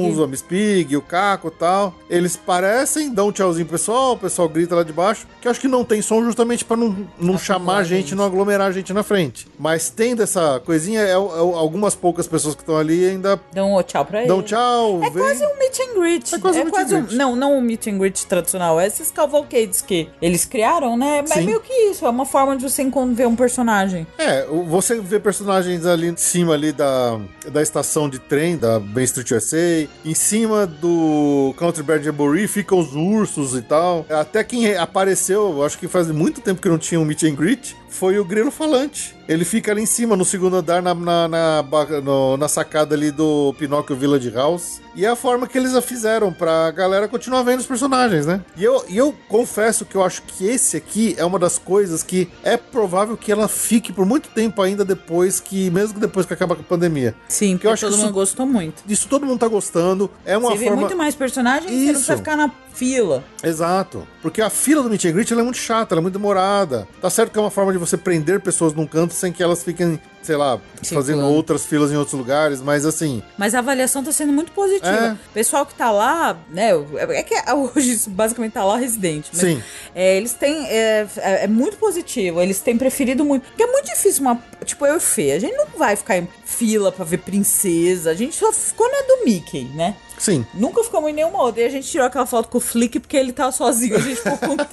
Miss 0.09 0.19
a 0.19 0.27
Miss 0.27 0.43
Pig, 0.43 0.97
o 0.97 1.03
Caco 1.03 1.49
e 1.49 1.51
tal. 1.53 1.95
Eles 2.09 2.37
parecem, 2.37 3.13
dão 3.13 3.29
um 3.29 3.33
tchauzinho 3.33 3.67
pro 3.67 3.77
pessoal, 3.79 4.13
o 4.15 4.19
pessoal 4.19 4.49
grita 4.49 4.75
lá 4.75 4.83
de 4.83 4.93
baixo, 4.93 5.27
que 5.41 5.47
eu 5.47 5.51
acho 5.51 5.61
que 5.61 5.69
não 5.69 5.85
tem 5.85 6.01
som 6.03 6.23
justamente 6.25 6.65
pra 6.65 6.77
não, 6.77 7.07
não 7.19 7.39
chamar 7.39 7.79
a 7.79 7.83
gente, 7.85 7.99
gente. 8.09 8.15
não 8.15 8.25
aglomerar 8.25 8.69
a 8.69 8.73
gente 8.73 8.93
na 8.93 9.03
frente. 9.03 9.47
Mas 9.59 9.91
tendo 9.91 10.23
essa 10.23 10.61
coisinha, 10.65 11.01
é, 11.03 11.11
é- 11.11 11.15
algumas 11.15 11.95
poucas 11.95 12.27
pessoas 12.27 12.55
que 12.55 12.63
estão 12.63 12.77
ali 12.77 13.07
ainda 13.07 13.39
Dão 13.53 13.77
um 13.77 13.83
tchau 13.83 14.05
pra 14.05 14.19
eles. 14.25 14.29
Dão 14.39 14.43
tchau, 14.43 15.03
É 15.05 15.11
vem. 15.11 15.23
quase 15.23 15.45
um 15.45 15.59
meet 15.59 15.79
and 15.81 16.01
greet. 16.01 16.35
É 16.35 16.39
quase 16.39 16.61
um 16.61 16.65
meet 16.65 16.75
and 16.77 16.81
um- 16.97 17.03
greet. 17.03 17.15
Não, 17.17 17.37
não 17.37 17.57
um 17.59 17.61
meet 17.61 17.87
and 17.87 17.99
greet 17.99 18.27
tradicional. 18.27 18.81
É 18.81 18.87
esses 18.87 19.11
cavalcades 19.11 19.81
que 19.83 20.09
eles 20.21 20.45
criaram, 20.45 20.97
né? 20.97 21.23
Mas 21.23 21.37
é 21.39 21.41
meio 21.43 21.61
que 21.61 21.73
isso. 21.73 22.05
É 22.07 22.09
uma 22.11 22.27
forma 22.27 22.57
de 22.57 22.63
você 22.63 22.89
ver 23.15 23.27
um 23.27 23.37
personagem. 23.37 24.07
É, 24.19 24.47
você 24.67 25.01
vê 25.01 25.19
personagens 25.21 25.85
ali 25.87 26.09
em 26.09 26.17
cima 26.17 26.55
ali 26.55 26.73
da, 26.73 27.19
da 27.51 27.63
estação 27.63 28.09
de 28.09 28.19
trem 28.19 28.57
da 28.57 28.79
Main 28.81 29.05
Street 29.05 29.31
USA, 29.31 29.89
em 30.05 30.15
cima 30.15 30.67
do 30.67 31.55
Country 31.57 31.83
Bear 31.83 32.03
Jamboree 32.03 32.47
ficam 32.49 32.79
os 32.79 32.95
ursos 32.95 33.55
e 33.55 33.63
tal. 33.63 34.07
Até 34.09 34.43
quem 34.45 34.75
apareceu, 34.77 35.51
eu 35.51 35.65
acho 35.65 35.79
que 35.79 35.87
faz 35.89 36.09
muito 36.11 36.41
tempo 36.41 36.61
que 36.61 36.69
não 36.69 36.79
tinha 36.79 37.01
um 37.01 37.05
meet 37.05 37.23
and 37.25 37.35
greet, 37.35 37.77
foi 37.89 38.19
o 38.19 38.25
grilo 38.25 38.51
falante. 38.51 39.17
Ele 39.29 39.45
fica 39.45 39.71
ali 39.73 39.83
em 39.83 39.87
cima, 39.87 40.17
no 40.17 40.25
segundo 40.25 40.57
andar, 40.57 40.81
na, 40.81 40.95
na, 40.95 41.29
na, 41.29 41.63
no- 42.03 42.37
na 42.39 42.49
sacada 42.49 42.95
ali 42.95 43.11
do 43.11 43.55
Pinóquio 43.59 43.95
Village 43.95 44.31
House. 44.31 44.81
E 44.95 45.05
é 45.05 45.09
a 45.09 45.17
forma 45.17 45.47
que 45.47 45.59
eles 45.59 45.75
a 45.75 45.83
fizeram 45.83 46.33
pra 46.33 46.71
galera 46.71 47.07
continuar 47.07 47.43
vendo 47.43 47.61
os 47.61 47.67
personagens, 47.67 48.25
né? 48.25 48.41
E 48.57 48.65
eu, 48.65 48.83
e 48.89 48.97
eu 48.97 49.15
confesso 49.29 49.85
que 49.85 49.95
eu 49.97 50.03
acho 50.03 50.23
que 50.23 50.47
esse 50.47 50.77
aqui 50.79 51.15
é 51.19 51.25
uma 51.27 51.39
das 51.39 51.59
coisas 51.59 52.03
que 52.03 52.27
é 52.43 52.57
provável 52.57 53.17
que 53.19 53.31
ela 53.31 53.49
fique 53.49 53.93
por 53.93 54.07
muito 54.07 54.31
tempo 54.31 54.63
ainda 54.63 54.83
depois 54.85 55.41
que, 55.41 55.71
mesmo 55.71 56.01
depois 56.01 56.25
que 56.25 56.33
acaba 56.33 56.55
a 56.55 56.57
pandemia. 56.57 57.15
Sim, 57.29 57.53
eu 57.53 57.59
porque 57.59 57.69
acho 57.69 57.83
todo 57.83 57.91
que 57.93 57.97
mundo 57.99 58.07
isso- 58.07 58.15
gostou 58.15 58.47
muito. 58.47 58.83
Isso 58.89 59.09
todo 59.09 59.27
mundo 59.27 59.39
tá 59.41 59.49
gostando. 59.49 60.11
É 60.25 60.39
uma 60.39 60.51
Você 60.53 60.57
vê 60.59 60.65
forma. 60.67 60.81
muito 60.81 60.97
mais 60.97 61.15
personagens, 61.15 61.67
você 61.71 61.77
não 61.77 61.83
Isso. 61.83 61.93
precisa 61.93 62.17
ficar 62.17 62.37
na 62.37 62.51
fila. 62.73 63.23
Exato. 63.43 64.07
Porque 64.23 64.41
a 64.41 64.49
fila 64.51 64.83
do 64.83 64.89
meet 64.91 65.05
and 65.05 65.13
greet 65.13 65.31
é 65.33 65.37
muito 65.43 65.59
chata, 65.59 65.95
ela 65.95 66.01
é 66.01 66.03
muito 66.03 66.15
demorada. 66.15 66.89
Tá 67.01 67.11
certo 67.11 67.31
que 67.33 67.39
é 67.39 67.43
uma 67.43 67.51
forma 67.51 67.73
de 67.73 67.78
você 67.79 67.97
prender 67.97 68.41
pessoas 68.41 68.73
num 68.75 68.87
canto 68.87 69.15
sem 69.15 69.33
que 69.33 69.43
elas 69.43 69.63
fiquem, 69.63 70.01
sei 70.23 70.37
lá, 70.37 70.59
fazendo 70.85 71.05
Circulando. 71.05 71.29
outras 71.35 71.65
filas 71.65 71.91
em 71.93 71.97
outros 71.97 72.15
lugares, 72.19 72.61
mas 72.61 72.85
assim. 72.85 73.23
Mas 73.37 73.55
a 73.55 73.59
avaliação 73.61 74.03
tá 74.05 74.13
sendo 74.13 74.33
muito 74.33 74.53
positiva. 74.53 74.89
É. 74.91 75.13
O 75.13 75.33
pessoal 75.33 75.65
que 75.65 75.75
tá 75.75 75.91
lá, 75.91 76.37
né? 76.51 76.71
É 77.11 77.23
que 77.23 77.35
hoje 77.53 77.93
isso 77.93 78.11
basicamente 78.11 78.53
tá 78.53 78.65
lá 78.65 78.77
residente. 78.77 79.31
Mas, 79.33 79.41
Sim. 79.41 79.63
é, 79.95 80.17
eles 80.17 80.33
têm. 80.35 80.67
É, 80.69 81.07
é- 81.17 81.45
é 81.45 81.47
muito 81.47 81.77
positivo. 81.77 82.41
Eles 82.41 82.61
têm 82.61 82.77
preferido 82.77 83.25
muito. 83.25 83.45
Porque 83.49 83.63
é 83.63 83.67
muito 83.67 83.87
difícil 83.87 84.23
uma. 84.23 84.43
Tipo, 84.65 84.85
eu 84.87 84.97
e 84.97 85.01
Fê. 85.01 85.33
A 85.33 85.39
gente 85.39 85.55
não 85.57 85.67
vai 85.79 85.97
ficar 85.97 86.19
em 86.19 86.29
fila 86.45 86.91
pra 86.93 87.05
ver 87.05 87.19
princesa. 87.19 88.11
A 88.11 88.15
gente 88.15 88.37
só 88.37 88.53
ficou 88.53 88.91
na 88.91 88.99
do 89.03 89.25
Mickey, 89.25 89.65
né? 89.75 89.97
Sim. 90.19 90.45
Nunca 90.55 90.83
ficamos 90.83 91.09
em 91.11 91.13
nenhuma 91.13 91.43
outra. 91.43 91.63
E 91.63 91.67
a 91.67 91.69
gente 91.71 91.89
tirou 91.89 92.07
aquela 92.07 92.27
foto 92.27 92.49
com 92.49 92.59
o 92.59 92.61
Flick 92.61 92.99
porque 92.99 93.17
ele 93.17 93.33
tá 93.33 93.51
sozinho. 93.53 93.97
A 93.97 94.01
gente 94.01 94.17
ficou 94.21 94.37
com. 94.39 94.57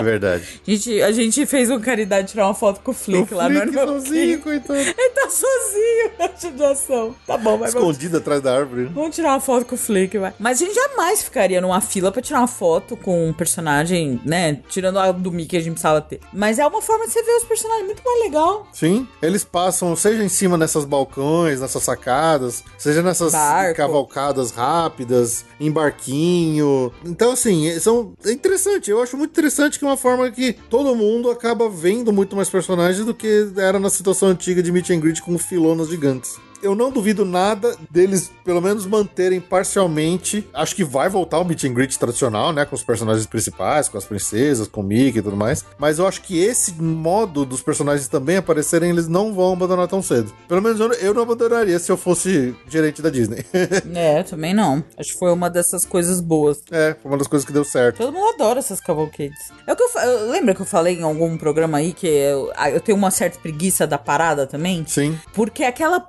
É 0.00 0.02
verdade. 0.10 0.60
A 0.66 0.70
gente, 0.70 1.02
a 1.02 1.12
gente 1.12 1.46
fez 1.46 1.70
uma 1.70 1.80
caridade 1.80 2.26
de 2.28 2.32
tirar 2.32 2.46
uma 2.46 2.54
foto 2.54 2.80
com 2.80 2.90
o 2.90 2.94
Flick 2.94 3.32
lá 3.34 3.48
no 3.48 3.60
Flick 3.60 3.78
Animal 3.78 4.00
sozinho, 4.00 4.40
coitado. 4.40 4.78
Ele 4.80 5.10
tá 5.10 5.28
sozinho 5.30 6.10
na 6.18 6.30
judiação. 6.40 7.14
Tá 7.26 7.36
bom, 7.36 7.58
vamos, 7.58 7.68
Escondido 7.74 8.16
atrás 8.18 8.40
da 8.42 8.56
árvore. 8.56 8.82
né? 8.84 8.90
vamos 8.94 9.14
tirar 9.14 9.30
uma 9.32 9.40
foto 9.40 9.64
com 9.66 9.74
o 9.74 9.78
Flick, 9.78 10.16
vai. 10.18 10.32
Mas 10.38 10.60
a 10.60 10.64
gente 10.64 10.74
jamais 10.74 11.22
ficaria 11.22 11.60
numa 11.60 11.80
fila 11.80 12.10
pra 12.10 12.20
tirar 12.22 12.40
uma 12.40 12.48
foto 12.48 12.96
com 12.96 13.28
um 13.28 13.32
personagem, 13.32 14.20
né? 14.24 14.58
Tirando 14.68 14.98
a 14.98 15.12
do 15.12 15.30
Mickey 15.30 15.56
a 15.56 15.60
gente 15.60 15.72
precisava 15.72 16.00
ter. 16.00 16.20
Mas 16.32 16.58
é 16.58 16.66
uma 16.66 16.82
forma 16.82 17.06
de 17.06 17.12
você 17.12 17.22
ver 17.22 17.32
os 17.36 17.44
personagens 17.44 17.86
muito 17.86 18.02
mais 18.04 18.20
legal. 18.22 18.66
Sim. 18.72 19.06
Eles 19.22 19.44
passam, 19.44 19.94
seja 19.96 20.22
em 20.22 20.28
cima 20.28 20.56
nessas 20.56 20.84
balcões, 20.84 21.60
nessas 21.60 21.82
sacadas, 21.82 22.62
seja 22.78 23.02
nessas 23.02 23.32
Barco. 23.32 23.76
cavalcadas 23.76 24.50
rápidas, 24.50 25.44
em 25.58 25.70
barquinho. 25.70 26.92
Então, 27.04 27.32
assim, 27.32 27.78
são, 27.80 28.12
é 28.24 28.32
interessante. 28.32 28.90
Eu 28.90 29.02
acho 29.02 29.16
muito 29.16 29.30
interessante 29.30 29.78
que 29.78 29.84
uma 29.90 29.96
forma 29.96 30.30
que 30.30 30.52
todo 30.52 30.94
mundo 30.94 31.30
acaba 31.30 31.68
vendo 31.68 32.12
muito 32.12 32.36
mais 32.36 32.48
personagens 32.48 33.04
do 33.04 33.12
que 33.12 33.50
era 33.56 33.78
na 33.78 33.90
situação 33.90 34.28
antiga 34.28 34.62
de 34.62 34.70
meet 34.70 34.90
and 34.90 35.00
greet 35.00 35.20
com 35.20 35.36
filonas 35.36 35.88
gigantes. 35.88 36.38
Eu 36.62 36.74
não 36.74 36.90
duvido 36.90 37.24
nada 37.24 37.76
deles, 37.90 38.30
pelo 38.44 38.60
menos, 38.60 38.86
manterem 38.86 39.40
parcialmente. 39.40 40.46
Acho 40.52 40.74
que 40.74 40.84
vai 40.84 41.08
voltar 41.08 41.38
o 41.38 41.44
meet 41.44 41.64
and 41.64 41.72
greet 41.72 41.98
tradicional, 41.98 42.52
né? 42.52 42.64
Com 42.64 42.74
os 42.74 42.82
personagens 42.82 43.26
principais, 43.26 43.88
com 43.88 43.96
as 43.98 44.04
princesas, 44.04 44.68
com 44.68 44.80
o 44.80 44.84
Mickey 44.84 45.18
e 45.18 45.22
tudo 45.22 45.36
mais. 45.36 45.64
Mas 45.78 45.98
eu 45.98 46.06
acho 46.06 46.22
que 46.22 46.38
esse 46.38 46.72
modo 46.74 47.44
dos 47.44 47.62
personagens 47.62 48.08
também 48.08 48.36
aparecerem, 48.36 48.90
eles 48.90 49.08
não 49.08 49.32
vão 49.32 49.52
abandonar 49.52 49.88
tão 49.88 50.02
cedo. 50.02 50.32
Pelo 50.48 50.60
menos 50.62 50.78
eu, 50.80 50.92
eu 50.94 51.14
não 51.14 51.22
abandonaria 51.22 51.78
se 51.78 51.90
eu 51.90 51.96
fosse 51.96 52.54
gerente 52.68 53.00
da 53.02 53.10
Disney. 53.10 53.44
É, 53.94 54.22
também 54.22 54.54
não. 54.54 54.82
Acho 54.96 55.12
que 55.12 55.18
foi 55.18 55.32
uma 55.32 55.50
dessas 55.50 55.84
coisas 55.84 56.20
boas. 56.20 56.62
é, 56.70 56.94
foi 57.00 57.10
uma 57.10 57.18
das 57.18 57.26
coisas 57.26 57.46
que 57.46 57.52
deu 57.52 57.64
certo. 57.64 57.98
Todo 57.98 58.12
mundo 58.12 58.34
adora 58.34 58.58
essas 58.58 58.80
cavalcades. 58.80 59.50
É 59.66 59.72
o 59.72 59.76
que 59.76 59.82
eu, 59.82 59.88
eu 60.02 60.30
lembra 60.30 60.54
que 60.54 60.62
eu 60.62 60.66
falei 60.66 60.98
em 60.98 61.02
algum 61.02 61.36
programa 61.36 61.78
aí 61.78 61.92
que 61.92 62.06
eu, 62.06 62.50
ah, 62.56 62.70
eu 62.70 62.80
tenho 62.80 62.96
uma 62.96 63.10
certa 63.10 63.38
preguiça 63.38 63.86
da 63.86 63.98
parada 63.98 64.46
também? 64.46 64.84
Sim. 64.86 65.18
Porque 65.32 65.64
aquela, 65.64 66.00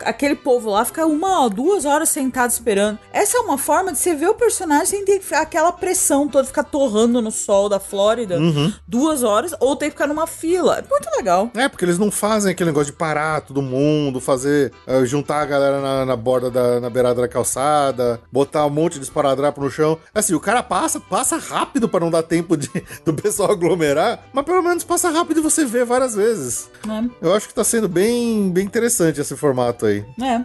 aquele 0.00 0.34
povo 0.34 0.70
lá 0.70 0.84
fica 0.84 1.06
uma 1.06 1.42
ou 1.42 1.50
duas 1.50 1.84
horas 1.84 2.08
sentado 2.08 2.50
esperando. 2.50 2.98
Essa 3.12 3.38
é 3.38 3.40
uma 3.40 3.58
forma 3.58 3.92
de 3.92 3.98
você 3.98 4.14
ver 4.14 4.28
o 4.28 4.34
personagem 4.34 4.86
sem 4.86 5.04
ter 5.04 5.20
aquela 5.34 5.72
pressão 5.72 6.28
toda, 6.28 6.44
ficar 6.46 6.64
torrando 6.64 7.20
no 7.20 7.30
sol 7.30 7.68
da 7.68 7.78
Flórida 7.80 8.38
duas 8.86 9.22
horas, 9.22 9.54
ou 9.60 9.76
ter 9.76 9.86
que 9.86 9.92
ficar 9.92 10.06
numa 10.06 10.26
fila. 10.26 10.78
É 10.78 10.84
muito 10.88 11.08
legal. 11.16 11.50
É, 11.54 11.68
porque 11.68 11.84
eles 11.84 11.98
não 11.98 12.10
fazem 12.10 12.52
aquele 12.52 12.70
negócio 12.70 12.92
de 12.92 12.98
parar 12.98 13.40
todo 13.40 13.60
mundo, 13.62 14.20
fazer. 14.20 14.72
eh, 14.86 15.04
juntar 15.04 15.42
a 15.42 15.46
galera 15.46 15.80
na, 15.80 16.04
na 16.04 16.16
borda 16.16 16.50
da. 16.50 16.80
na 16.80 16.90
beirada 16.90 17.20
da 17.20 17.28
calçada, 17.28 18.20
botar 18.30 18.66
um 18.66 18.70
monte 18.70 18.98
de 18.98 19.04
esparadrapo 19.04 19.60
no 19.60 19.70
chão. 19.70 19.98
Assim, 20.14 20.34
o 20.34 20.40
cara 20.40 20.62
passa, 20.62 21.00
passa 21.00 21.36
rápido 21.36 21.88
pra 21.88 22.00
não 22.00 22.10
dar 22.10 22.22
tempo 22.22 22.56
de, 22.56 22.70
do 23.04 23.14
pessoal 23.14 23.52
aglomerar, 23.52 24.26
mas 24.32 24.44
pelo 24.44 24.62
menos 24.62 24.84
passa 24.84 25.10
rápido 25.10 25.38
e 25.40 25.42
você 25.42 25.64
vê 25.64 25.84
várias 25.84 26.14
vezes. 26.14 26.68
Né? 26.86 27.08
Eu 27.20 27.34
acho 27.34 27.48
que 27.48 27.54
tá 27.54 27.64
sendo 27.64 27.88
bem, 27.88 28.50
bem 28.50 28.64
interessante 28.64 29.20
esse 29.20 29.36
formato 29.36 29.77
aí. 29.86 30.04
É. 30.22 30.44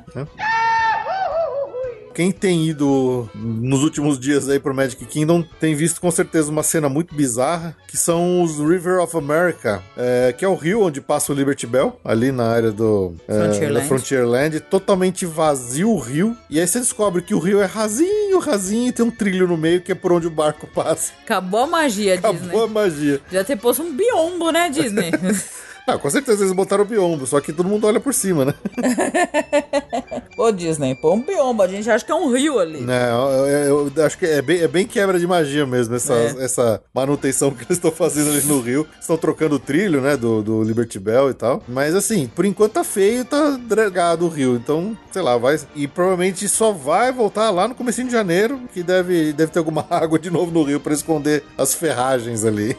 Quem 2.14 2.32
tem 2.32 2.68
ido 2.68 3.28
nos 3.34 3.84
últimos 3.84 4.20
dias 4.20 4.48
aí 4.48 4.60
pro 4.60 4.74
Magic 4.74 5.04
Kingdom 5.04 5.44
tem 5.60 5.74
visto 5.74 6.00
com 6.00 6.12
certeza 6.12 6.52
uma 6.52 6.62
cena 6.62 6.88
muito 6.88 7.16
bizarra, 7.16 7.76
que 7.88 7.98
são 7.98 8.44
os 8.44 8.60
River 8.60 9.00
of 9.02 9.18
America, 9.18 9.82
é, 9.98 10.32
que 10.38 10.46
é 10.46 10.48
o 10.48 10.54
rio 10.54 10.84
onde 10.84 11.02
passa 11.02 11.32
o 11.32 11.36
Liberty 11.36 11.66
Bell, 11.66 12.00
ali 12.06 12.32
na 12.32 12.46
área 12.46 12.72
do 12.72 13.16
é, 13.28 13.34
Frontierland. 13.34 13.74
da 13.74 13.82
Frontierland, 13.88 14.60
totalmente 14.60 15.26
vazio 15.26 15.90
o 15.90 15.98
rio, 15.98 16.38
e 16.52 16.60
aí 16.60 16.68
você 16.68 16.80
descobre 16.80 17.24
que 17.24 17.34
o 17.34 17.40
rio 17.40 17.60
é 17.60 17.66
rasinho, 17.66 18.38
rasinho, 18.38 18.90
e 18.90 18.92
tem 18.92 19.04
um 19.04 19.12
trilho 19.12 19.48
no 19.48 19.58
meio 19.58 19.82
que 19.82 19.92
é 19.92 19.96
por 19.96 20.12
onde 20.12 20.28
o 20.28 20.32
barco 20.32 20.68
passa. 20.68 21.14
Acabou 21.24 21.62
a 21.62 21.68
magia, 21.68 22.14
Acabou 22.14 22.40
Disney. 22.40 22.64
a 22.64 22.68
magia. 22.68 23.22
Já 23.32 23.44
ter 23.44 23.56
posto 23.56 23.82
um 23.82 23.92
biombo, 23.92 24.52
né, 24.52 24.70
Disney? 24.70 25.10
Ah, 25.86 25.98
com 25.98 26.10
certeza 26.10 26.44
eles 26.44 26.54
botaram 26.54 26.84
o 26.84 26.88
biombo, 26.88 27.26
só 27.28 27.42
que 27.42 27.52
todo 27.52 27.68
mundo 27.68 27.86
olha 27.86 28.00
por 28.00 28.14
cima, 28.14 28.46
né? 28.46 28.54
Ô, 30.38 30.52
Disney, 30.52 30.96
pô, 30.96 31.14
um 31.14 31.22
biombo. 31.22 31.62
A 31.62 31.68
gente 31.68 31.90
acha 31.90 32.04
que 32.06 32.12
é 32.12 32.16
um 32.16 32.32
rio 32.34 32.58
ali. 32.60 32.82
Não, 32.82 33.30
eu, 33.48 33.92
eu 33.96 34.06
acho 34.06 34.18
que 34.18 34.26
é 34.26 34.42
bem, 34.42 34.60
é 34.62 34.68
bem 34.68 34.88
quebra 34.88 35.20
de 35.20 35.28
magia 35.28 35.66
mesmo, 35.66 35.96
essa, 35.96 36.14
É. 36.14 36.44
essa 36.44 36.82
manutenção 36.94 37.52
que 37.52 37.64
eles 37.64 37.78
estão 37.78 37.92
fazendo 37.92 38.30
ali 38.30 38.42
no 38.44 38.60
Rio. 38.62 38.88
Estão 39.00 39.18
trocando 39.18 39.56
o 39.56 39.60
trilho, 39.60 40.02
né, 40.02 40.16
do, 40.18 40.42
do 40.42 40.64
Liberty 40.64 41.00
Bell 41.00 41.30
e 41.30 41.34
tal. 41.34 41.62
Mas 41.68 41.94
assim, 41.96 42.28
por 42.34 42.46
enquanto 42.46 42.74
tá 42.74 42.84
feio, 42.84 43.26
tá 43.26 43.58
dregado 43.62 44.26
o 44.26 44.30
Rio. 44.30 44.56
Então, 44.56 44.98
sei 45.12 45.22
lá, 45.22 45.38
vai. 45.38 45.60
E 45.76 45.88
provavelmente 45.88 46.48
só 46.48 46.72
vai 46.72 47.12
voltar 47.12 47.50
lá 47.52 47.68
no 47.68 47.76
comecinho 47.76 48.08
de 48.08 48.14
janeiro, 48.14 48.62
que 48.74 48.82
deve, 48.84 49.34
deve 49.34 49.52
ter 49.52 49.60
alguma 49.60 49.86
água 49.92 50.18
de 50.18 50.30
novo 50.32 50.52
no 50.52 50.64
Rio 50.64 50.80
pra 50.80 50.94
esconder 50.94 51.44
as 51.58 51.74
ferragens 51.74 52.46
ali. 52.46 52.76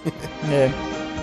É. 0.50 1.03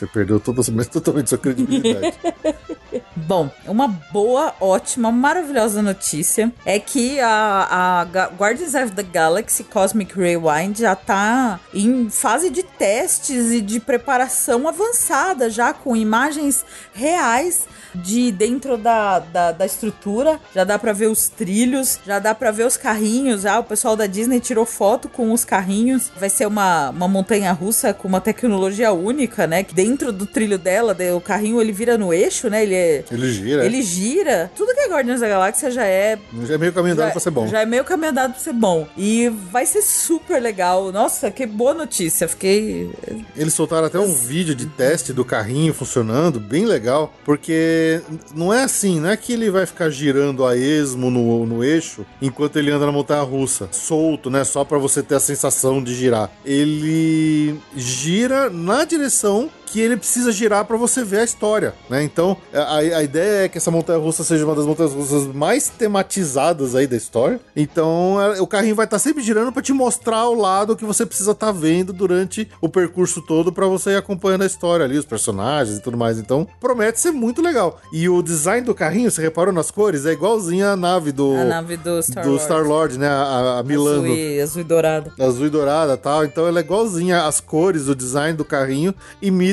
Você 0.00 0.06
perdeu 0.06 0.40
toda, 0.40 0.62
totalmente 0.90 1.28
sua 1.28 1.36
credibilidade. 1.36 2.14
Bom, 3.14 3.50
uma 3.66 3.86
boa, 3.86 4.54
ótima, 4.60 5.12
maravilhosa 5.12 5.82
notícia 5.82 6.52
é 6.64 6.78
que 6.80 7.20
a, 7.20 8.06
a 8.10 8.28
Guardians 8.34 8.74
of 8.74 8.92
the 8.92 9.02
Galaxy 9.02 9.62
Cosmic 9.62 10.18
Rewind 10.18 10.78
já 10.78 10.96
tá 10.96 11.60
em 11.72 12.08
fase 12.08 12.50
de 12.50 12.62
testes 12.62 13.52
e 13.52 13.60
de 13.60 13.78
preparação 13.78 14.66
avançada, 14.66 15.50
já 15.50 15.72
com 15.72 15.94
imagens 15.94 16.64
reais 16.92 17.68
de 17.94 18.32
dentro 18.32 18.76
da, 18.76 19.18
da, 19.18 19.52
da 19.52 19.66
estrutura. 19.66 20.40
Já 20.54 20.64
dá 20.64 20.78
pra 20.78 20.92
ver 20.92 21.06
os 21.08 21.28
trilhos, 21.28 21.98
já 22.04 22.18
dá 22.18 22.34
pra 22.34 22.50
ver 22.50 22.66
os 22.66 22.76
carrinhos. 22.76 23.42
Já 23.42 23.58
o 23.58 23.64
pessoal 23.64 23.96
da 23.96 24.06
Disney 24.06 24.40
tirou 24.40 24.64
foto 24.64 25.08
com 25.08 25.32
os 25.32 25.44
carrinhos. 25.44 26.10
Vai 26.18 26.30
ser 26.30 26.46
uma, 26.46 26.90
uma 26.90 27.08
montanha 27.08 27.52
russa 27.52 27.92
com 27.92 28.08
uma 28.08 28.20
tecnologia 28.20 28.92
única, 28.92 29.46
né? 29.46 29.62
Que 29.62 29.74
do 29.96 30.26
trilho 30.26 30.58
dela, 30.58 30.94
de- 30.94 31.10
o 31.12 31.20
carrinho 31.20 31.60
ele 31.60 31.72
vira 31.72 31.96
no 31.98 32.12
eixo, 32.12 32.48
né? 32.48 32.62
Ele 32.62 32.74
é. 32.74 33.04
Ele 33.10 33.32
gira. 33.32 33.64
Ele 33.64 33.82
gira. 33.82 34.50
Tudo 34.56 34.74
que 34.74 34.80
é 34.80 34.88
Guardians 34.88 35.20
da 35.20 35.28
Galáxia 35.28 35.70
já 35.70 35.84
é. 35.84 36.18
Já 36.44 36.54
é 36.54 36.58
meio 36.58 36.72
caminho 36.72 36.94
andado 36.94 37.12
pra 37.12 37.20
ser 37.20 37.30
bom. 37.30 37.46
já 37.48 37.60
é 37.60 37.66
meio 37.66 37.84
caminho 37.84 38.10
andado 38.10 38.32
pra 38.32 38.40
ser 38.40 38.52
bom. 38.52 38.86
E 38.96 39.28
vai 39.50 39.66
ser 39.66 39.82
super 39.82 40.40
legal. 40.40 40.90
Nossa, 40.92 41.30
que 41.30 41.46
boa 41.46 41.74
notícia. 41.74 42.26
Fiquei. 42.28 42.90
Eles 43.36 43.54
soltaram 43.54 43.86
até 43.86 43.98
um 43.98 44.12
vídeo 44.12 44.54
de 44.54 44.66
teste 44.66 45.12
do 45.12 45.24
carrinho 45.24 45.72
funcionando, 45.74 46.38
bem 46.40 46.64
legal, 46.64 47.12
porque 47.24 48.00
não 48.34 48.52
é 48.52 48.62
assim, 48.64 49.00
não 49.00 49.10
é 49.10 49.16
que 49.16 49.32
ele 49.32 49.50
vai 49.50 49.66
ficar 49.66 49.90
girando 49.90 50.44
a 50.46 50.56
esmo 50.56 51.10
no, 51.10 51.46
no 51.46 51.64
eixo 51.64 52.04
enquanto 52.20 52.56
ele 52.58 52.70
anda 52.70 52.86
na 52.86 52.92
montanha 52.92 53.22
russa, 53.22 53.68
solto, 53.72 54.30
né? 54.30 54.44
Só 54.44 54.64
pra 54.64 54.78
você 54.78 55.02
ter 55.02 55.14
a 55.16 55.20
sensação 55.20 55.82
de 55.82 55.94
girar. 55.94 56.30
Ele 56.44 57.58
gira 57.76 58.48
na 58.50 58.84
direção 58.84 59.50
que 59.70 59.80
ele 59.80 59.96
precisa 59.96 60.32
girar 60.32 60.64
para 60.64 60.76
você 60.76 61.04
ver 61.04 61.20
a 61.20 61.24
história, 61.24 61.74
né? 61.88 62.02
Então, 62.02 62.36
a, 62.52 62.76
a 62.76 63.02
ideia 63.02 63.44
é 63.44 63.48
que 63.48 63.58
essa 63.58 63.70
montanha 63.70 63.98
russa 63.98 64.24
seja 64.24 64.44
uma 64.44 64.54
das 64.54 64.66
montanhas 64.66 64.92
russas 64.92 65.26
mais 65.26 65.68
tematizadas 65.68 66.74
aí 66.74 66.86
da 66.86 66.96
história. 66.96 67.40
Então, 67.54 68.20
é, 68.20 68.40
o 68.40 68.46
carrinho 68.46 68.74
vai 68.74 68.86
estar 68.86 68.96
tá 68.96 69.00
sempre 69.00 69.22
girando 69.22 69.52
para 69.52 69.62
te 69.62 69.72
mostrar 69.72 70.28
o 70.28 70.34
lado 70.34 70.76
que 70.76 70.84
você 70.84 71.06
precisa 71.06 71.32
estar 71.32 71.46
tá 71.46 71.52
vendo 71.52 71.92
durante 71.92 72.48
o 72.60 72.68
percurso 72.68 73.22
todo 73.22 73.52
para 73.52 73.66
você 73.66 73.90
ir 73.90 73.96
acompanhando 73.96 74.42
a 74.42 74.46
história 74.46 74.84
ali, 74.84 74.98
os 74.98 75.04
personagens 75.04 75.78
e 75.78 75.82
tudo 75.82 75.96
mais. 75.96 76.18
Então, 76.18 76.46
promete 76.58 77.00
ser 77.00 77.12
muito 77.12 77.40
legal. 77.40 77.80
E 77.92 78.08
o 78.08 78.22
design 78.22 78.66
do 78.66 78.74
carrinho, 78.74 79.10
você 79.10 79.22
reparou 79.22 79.52
nas 79.52 79.70
cores, 79.70 80.04
é 80.04 80.12
igualzinho 80.12 80.66
a 80.66 80.76
nave 80.76 81.12
do 81.12 81.36
A 81.36 81.44
nave 81.44 81.76
do 81.76 82.02
Star 82.02 82.24
do 82.24 82.30
Lord. 82.30 82.44
Star 82.44 82.64
Lord, 82.64 82.98
né? 82.98 83.08
A, 83.08 83.58
a 83.58 83.62
Milano. 83.62 84.04
Azul 84.04 84.16
e, 84.16 84.40
azul 84.40 84.60
e 84.60 84.64
dourado. 84.64 85.12
Azul 85.18 85.46
e 85.46 85.50
dourada 85.50 85.96
tal. 85.96 86.24
Então 86.24 86.46
ela 86.46 86.58
é 86.58 86.62
igualzinha. 86.62 87.26
As 87.26 87.40
cores, 87.40 87.88
o 87.88 87.94
design 87.94 88.36
do 88.36 88.44
carrinho 88.44 88.94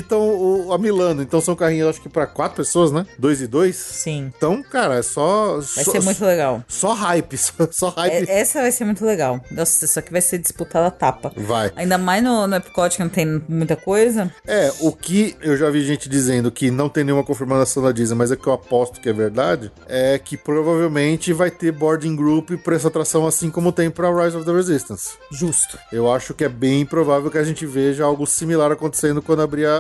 imitam 0.08 0.20
o, 0.20 0.74
a 0.74 0.78
Milano. 0.78 1.22
Então 1.22 1.41
são 1.41 1.55
carrinhos, 1.55 1.89
acho 1.89 2.01
que 2.01 2.10
pra 2.10 2.26
quatro 2.26 2.58
pessoas, 2.58 2.91
né? 2.91 3.05
Dois 3.20 3.41
e 3.41 3.47
dois. 3.47 3.76
Sim. 3.76 4.32
Então, 4.36 4.64
cara, 4.64 4.95
é 4.95 5.01
só. 5.01 5.55
Vai 5.55 5.84
só, 5.84 5.91
ser 5.91 6.01
muito 6.01 6.24
legal. 6.26 6.64
Só 6.68 6.93
hype. 6.93 7.38
Só, 7.47 7.68
só 7.72 7.89
hype. 7.89 8.30
É- 8.30 8.39
essa 8.39 8.62
vai 8.62 8.72
ser 8.72 8.86
muito 8.86 9.05
legal. 9.05 9.41
Nossa, 9.51 9.84
isso 9.84 9.99
aqui 9.99 10.12
vai 10.12 10.22
ser 10.22 10.38
disputada 10.38 10.88
a 10.88 10.91
tapa. 10.91 11.32
Vai. 11.36 11.72
Ainda 11.76 11.97
mais 11.97 12.24
no, 12.24 12.47
no 12.47 12.55
Epcot 12.55 12.95
que 12.95 13.03
não 13.03 13.10
tem 13.10 13.41
muita 13.47 13.76
coisa. 13.76 14.32
É, 14.45 14.72
o 14.80 14.91
que 14.91 15.36
eu 15.41 15.55
já 15.58 15.70
vi 15.70 15.84
gente 15.84 16.08
dizendo 16.08 16.51
que 16.51 16.72
não 16.72 16.89
tem 16.89 17.03
nenhuma 17.03 17.24
confirmação 17.24 17.84
da 17.84 17.91
Disney, 17.91 18.16
mas 18.16 18.32
é 18.32 18.36
que 18.36 18.47
eu 18.47 18.53
aposto 18.53 18.99
que 18.99 19.10
é 19.10 19.14
verdade, 19.14 19.72
é 19.88 20.20
que 20.20 20.38
provavelmente 20.38 21.34
vai 21.34 21.49
ter 21.51 21.72
boarding 21.72 22.16
group 22.16 22.51
pra 22.64 22.76
essa 22.76 22.88
atração 22.88 23.26
assim 23.28 23.49
como 23.49 23.72
tem 23.72 23.89
pra 23.89 24.10
Rise 24.10 24.36
of 24.38 24.45
the 24.45 24.51
Resistance. 24.51 25.12
Justo. 25.32 25.78
Eu 25.91 26.12
acho 26.12 26.34
que 26.34 26.43
é 26.43 26.49
bem 26.49 26.86
provável 26.86 27.30
que 27.32 27.38
a 27.38 27.43
gente 27.43 27.66
veja 27.66 28.03
algo 28.03 28.26
similar 28.26 28.72
acontecendo 28.72 29.22
quando 29.22 29.41
abrir 29.41 29.66
a, 29.66 29.78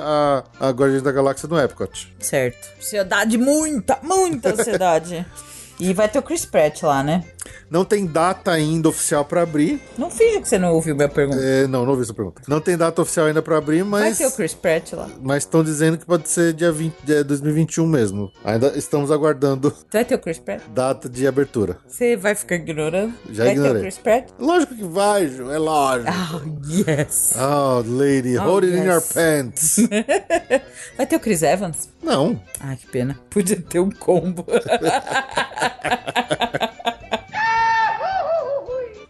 a 0.59 0.69
Guardiões 0.69 1.01
da 1.01 1.11
Galáxia 1.11 1.47
no 1.47 1.59
Epcot. 1.59 2.13
Certo. 2.19 2.69
Ansiedade, 2.77 3.37
muita, 3.37 3.99
muita 4.01 4.49
ansiedade. 4.49 5.25
e 5.79 5.93
vai 5.93 6.07
ter 6.07 6.19
o 6.19 6.23
Chris 6.23 6.45
Pratt 6.45 6.83
lá, 6.83 7.03
né? 7.03 7.23
Não 7.69 7.83
tem 7.83 8.05
data 8.05 8.51
ainda 8.51 8.89
oficial 8.89 9.25
pra 9.25 9.41
abrir. 9.41 9.81
Não 9.97 10.09
finge 10.09 10.39
que 10.41 10.47
você 10.47 10.57
não 10.57 10.73
ouviu 10.73 10.95
minha 10.95 11.09
pergunta. 11.09 11.41
É, 11.41 11.67
não, 11.67 11.83
não 11.83 11.91
ouvi 11.91 12.03
essa 12.03 12.13
pergunta. 12.13 12.41
Não 12.47 12.59
tem 12.61 12.77
data 12.77 13.01
oficial 13.01 13.25
ainda 13.27 13.41
pra 13.41 13.57
abrir, 13.57 13.83
Vai 13.83 14.01
mas 14.09 14.17
ter 14.17 14.25
o 14.27 14.31
Chris 14.31 14.53
Pratt 14.53 14.93
lá. 14.93 15.09
mas 15.21 15.43
estão 15.43 15.63
dizendo 15.63 15.97
que 15.97 16.05
pode 16.05 16.29
ser 16.29 16.53
dia 16.53 16.71
20, 16.71 16.95
dia 17.03 17.23
2021 17.23 17.85
mesmo. 17.85 18.31
Ainda 18.43 18.67
estamos 18.77 19.11
aguardando 19.11 19.73
Vai 19.91 20.05
ter 20.05 20.15
o 20.15 20.19
Chris 20.19 20.39
Pratt? 20.39 20.61
data 20.69 21.09
de 21.09 21.27
abertura. 21.27 21.77
Você 21.87 22.15
vai 22.15 22.35
ficar 22.35 22.55
ignorando? 22.55 23.13
Já 23.31 23.43
vai 23.43 23.53
ter 23.53 23.59
ignorei. 23.59 23.77
o 23.77 23.81
Chris 23.81 23.97
Pratt? 23.97 24.29
Lógico 24.39 24.75
que 24.75 24.83
vai, 24.83 25.27
Ju, 25.27 25.51
é 25.51 25.57
lógico. 25.57 26.11
Oh, 26.11 26.41
yes. 26.69 27.33
Oh, 27.37 27.83
lady, 27.85 28.35
hold 28.35 28.63
it 28.63 28.73
in 28.75 28.83
your 28.85 28.95
yes. 29.01 29.13
pants. 29.13 29.75
Vai 30.97 31.05
ter 31.05 31.15
o 31.15 31.19
Chris 31.19 31.41
Evans? 31.43 31.89
não. 32.01 32.41
Ai, 32.59 32.75
que 32.75 32.87
pena. 32.87 33.19
Podia 33.29 33.61
ter 33.61 33.79
um 33.79 33.91
combo. 33.91 34.45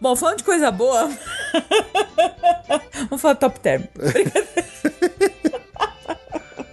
Bom, 0.00 0.14
falando 0.14 0.38
de 0.38 0.44
coisa 0.44 0.70
boa. 0.70 1.10
Vamos 3.10 3.20
falar 3.20 3.34
top 3.34 3.58
term. 3.60 3.82